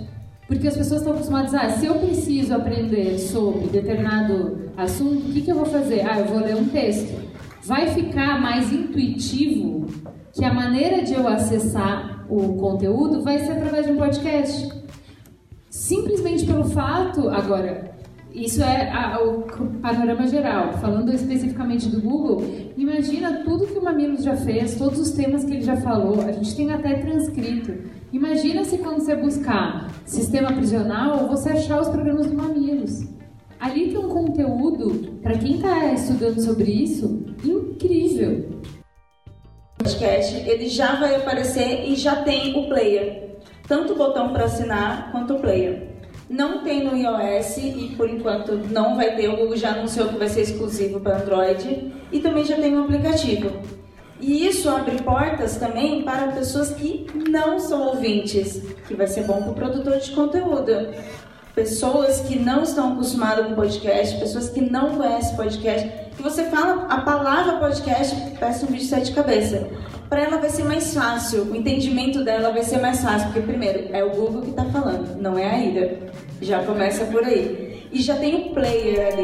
Porque 0.48 0.68
as 0.68 0.78
pessoas 0.78 1.02
estão 1.02 1.14
acostumadas 1.14 1.54
a, 1.54 1.62
ah, 1.62 1.70
se 1.72 1.86
eu 1.86 1.96
preciso 1.96 2.54
aprender 2.54 3.18
sobre 3.18 3.68
determinado 3.68 4.70
assunto, 4.78 5.30
o 5.30 5.34
que, 5.34 5.42
que 5.42 5.52
eu 5.52 5.56
vou 5.56 5.66
fazer? 5.66 6.02
Ah, 6.02 6.20
eu 6.20 6.26
vou 6.26 6.40
ler 6.40 6.56
um 6.56 6.66
texto 6.66 7.24
vai 7.66 7.88
ficar 7.88 8.42
mais 8.42 8.72
intuitivo 8.72 9.88
que 10.34 10.44
a 10.44 10.54
maneira 10.54 11.02
de 11.04 11.14
eu 11.14 11.28
acessar 11.28 12.26
o 12.30 12.56
conteúdo 12.56 13.22
vai 13.22 13.40
ser 13.40 13.54
através 13.54 13.86
de 13.86 13.92
um 13.92 13.98
podcast. 13.98 14.70
Simplesmente 15.70 16.46
pelo 16.46 16.66
fato, 16.66 17.30
agora, 17.30 17.93
isso 18.34 18.64
é 18.64 18.90
a, 18.92 19.22
o 19.22 19.44
panorama 19.80 20.28
geral. 20.28 20.74
Falando 20.74 21.14
especificamente 21.14 21.88
do 21.88 22.02
Google, 22.02 22.44
imagina 22.76 23.44
tudo 23.44 23.68
que 23.68 23.78
o 23.78 23.84
Mamilos 23.84 24.24
já 24.24 24.36
fez, 24.36 24.76
todos 24.76 25.00
os 25.00 25.12
temas 25.12 25.46
que 25.46 25.54
ele 25.54 25.62
já 25.62 25.78
falou, 25.78 26.22
a 26.22 26.32
gente 26.32 26.56
tem 26.56 26.72
até 26.72 26.96
transcrito. 26.96 27.74
Imagina 28.12 28.64
se 28.64 28.80
quando 28.80 29.02
você 29.02 29.16
buscar 29.16 29.88
sistema 30.06 30.52
prisional, 30.52 31.28
você 31.28 31.50
achar 31.50 31.80
os 31.80 31.90
programas 31.90 32.26
do 32.26 32.36
Mamilos. 32.36 33.08
Ali 33.60 33.90
tem 33.90 33.98
um 33.98 34.10
conteúdo, 34.10 35.20
para 35.22 35.38
quem 35.38 35.56
está 35.56 35.94
estudando 35.94 36.40
sobre 36.42 36.72
isso, 36.72 37.24
incrível. 37.46 38.50
O 39.80 39.84
podcast 39.84 40.50
ele 40.50 40.68
já 40.68 40.96
vai 40.96 41.16
aparecer 41.16 41.88
e 41.88 41.96
já 41.96 42.24
tem 42.24 42.58
o 42.58 42.68
player, 42.68 43.38
tanto 43.68 43.94
o 43.94 43.96
botão 43.96 44.34
para 44.34 44.46
assinar 44.46 45.12
quanto 45.12 45.36
o 45.36 45.40
player. 45.40 45.93
Não 46.34 46.64
tem 46.64 46.84
no 46.84 46.98
iOS 46.98 47.58
e 47.58 47.94
por 47.96 48.10
enquanto 48.10 48.54
não 48.72 48.96
vai 48.98 49.16
ter. 49.16 49.30
O 49.30 49.38
Google 49.38 49.56
já 49.56 49.70
anunciou 49.70 50.10
que 50.10 50.18
vai 50.18 50.28
ser 50.28 50.42
exclusivo 50.42 51.00
para 51.00 51.18
Android 51.18 51.94
e 52.12 52.20
também 52.20 52.44
já 52.44 52.56
tem 52.56 52.76
um 52.76 52.86
aplicativo. 52.86 53.52
E 54.20 54.48
isso 54.48 54.68
abre 54.68 55.00
portas 55.04 55.58
também 55.58 56.02
para 56.02 56.32
pessoas 56.32 56.72
que 56.72 57.06
não 57.30 57.60
são 57.60 57.88
ouvintes, 57.90 58.64
que 58.88 58.96
vai 58.96 59.06
ser 59.06 59.26
bom 59.26 59.44
para 59.44 59.52
o 59.52 59.54
produtor 59.54 60.00
de 60.00 60.10
conteúdo 60.10 60.88
pessoas 61.56 62.22
que 62.22 62.38
não 62.38 62.64
estão 62.64 62.94
acostumadas 62.94 63.46
com 63.46 63.54
podcast, 63.54 64.18
pessoas 64.20 64.50
que 64.50 64.62
não 64.62 64.96
conhecem 64.96 65.36
podcast, 65.36 65.90
que 66.16 66.22
você 66.22 66.46
fala 66.46 66.88
a 66.88 67.02
palavra 67.02 67.58
podcast, 67.58 68.16
peça 68.40 68.66
um 68.66 68.70
bicho 68.70 68.86
de 68.86 68.90
sete 68.90 69.12
cabeças. 69.12 69.68
Para 70.10 70.22
ela 70.22 70.38
vai 70.38 70.50
ser 70.50 70.64
mais 70.64 70.94
fácil, 70.94 71.44
o 71.44 71.56
entendimento 71.56 72.24
dela 72.24 72.52
vai 72.52 72.64
ser 72.64 72.80
mais 72.80 73.02
fácil, 73.02 73.28
porque 73.28 73.42
primeiro 73.42 73.90
é 73.96 74.04
o 74.04 74.10
Google 74.12 74.42
que 74.42 74.50
está 74.50 74.66
falando, 74.66 75.16
não 75.22 75.38
é 75.38 75.50
a 75.50 75.64
Ida. 75.64 75.98
Já 76.44 76.62
começa 76.66 77.06
por 77.06 77.24
aí. 77.24 77.88
E 77.90 78.02
já 78.02 78.18
tem 78.18 78.36
o 78.36 78.54
player 78.54 79.14
ali. 79.14 79.24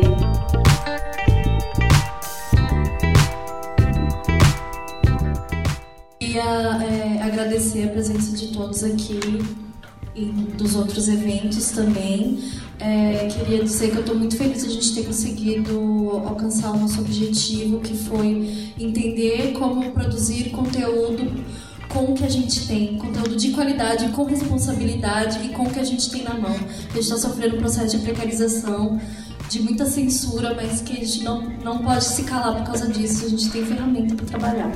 Queria 6.18 6.44
é, 6.44 7.22
agradecer 7.22 7.84
a 7.84 7.88
presença 7.90 8.38
de 8.38 8.54
todos 8.54 8.86
aqui 8.86 9.20
e 10.16 10.26
dos 10.58 10.76
outros 10.76 11.10
eventos 11.10 11.72
também. 11.72 12.40
É, 12.80 13.28
queria 13.28 13.64
dizer 13.64 13.92
que 13.92 13.98
eu 13.98 14.02
estou 14.02 14.16
muito 14.16 14.38
feliz 14.38 14.64
de 14.64 14.70
a 14.70 14.72
gente 14.72 14.96
ter 14.96 15.04
conseguido 15.04 16.22
alcançar 16.26 16.72
o 16.72 16.78
nosso 16.78 17.02
objetivo, 17.02 17.82
que 17.82 17.94
foi 17.98 18.72
entender 18.80 19.52
como 19.52 19.92
produzir 19.92 20.52
conteúdo 20.52 21.44
com 21.90 22.12
o 22.12 22.14
que 22.14 22.24
a 22.24 22.30
gente 22.30 22.68
tem, 22.68 22.98
conteúdo 22.98 23.36
de 23.36 23.52
qualidade, 23.52 24.10
com 24.10 24.24
responsabilidade 24.24 25.46
e 25.46 25.50
com 25.50 25.64
o 25.64 25.70
que 25.70 25.80
a 25.80 25.84
gente 25.84 26.10
tem 26.10 26.24
na 26.24 26.36
mão. 26.36 26.56
A 26.56 26.94
gente 26.94 27.00
está 27.00 27.18
sofrendo 27.18 27.58
um 27.58 27.60
processo 27.60 27.98
de 27.98 28.04
precarização, 28.04 29.02
de 29.50 29.62
muita 29.62 29.86
censura, 29.86 30.54
mas 30.54 30.82
que 30.82 30.94
a 30.94 30.96
gente 31.04 31.24
não, 31.24 31.42
não 31.64 31.80
pode 31.80 32.06
se 32.06 32.24
calar 32.24 32.56
por 32.58 32.66
causa 32.66 32.88
disso, 32.88 33.26
a 33.26 33.30
gente 33.30 33.50
tem 33.50 33.66
ferramenta 33.66 34.16
para 34.16 34.26
trabalhar. 34.26 34.72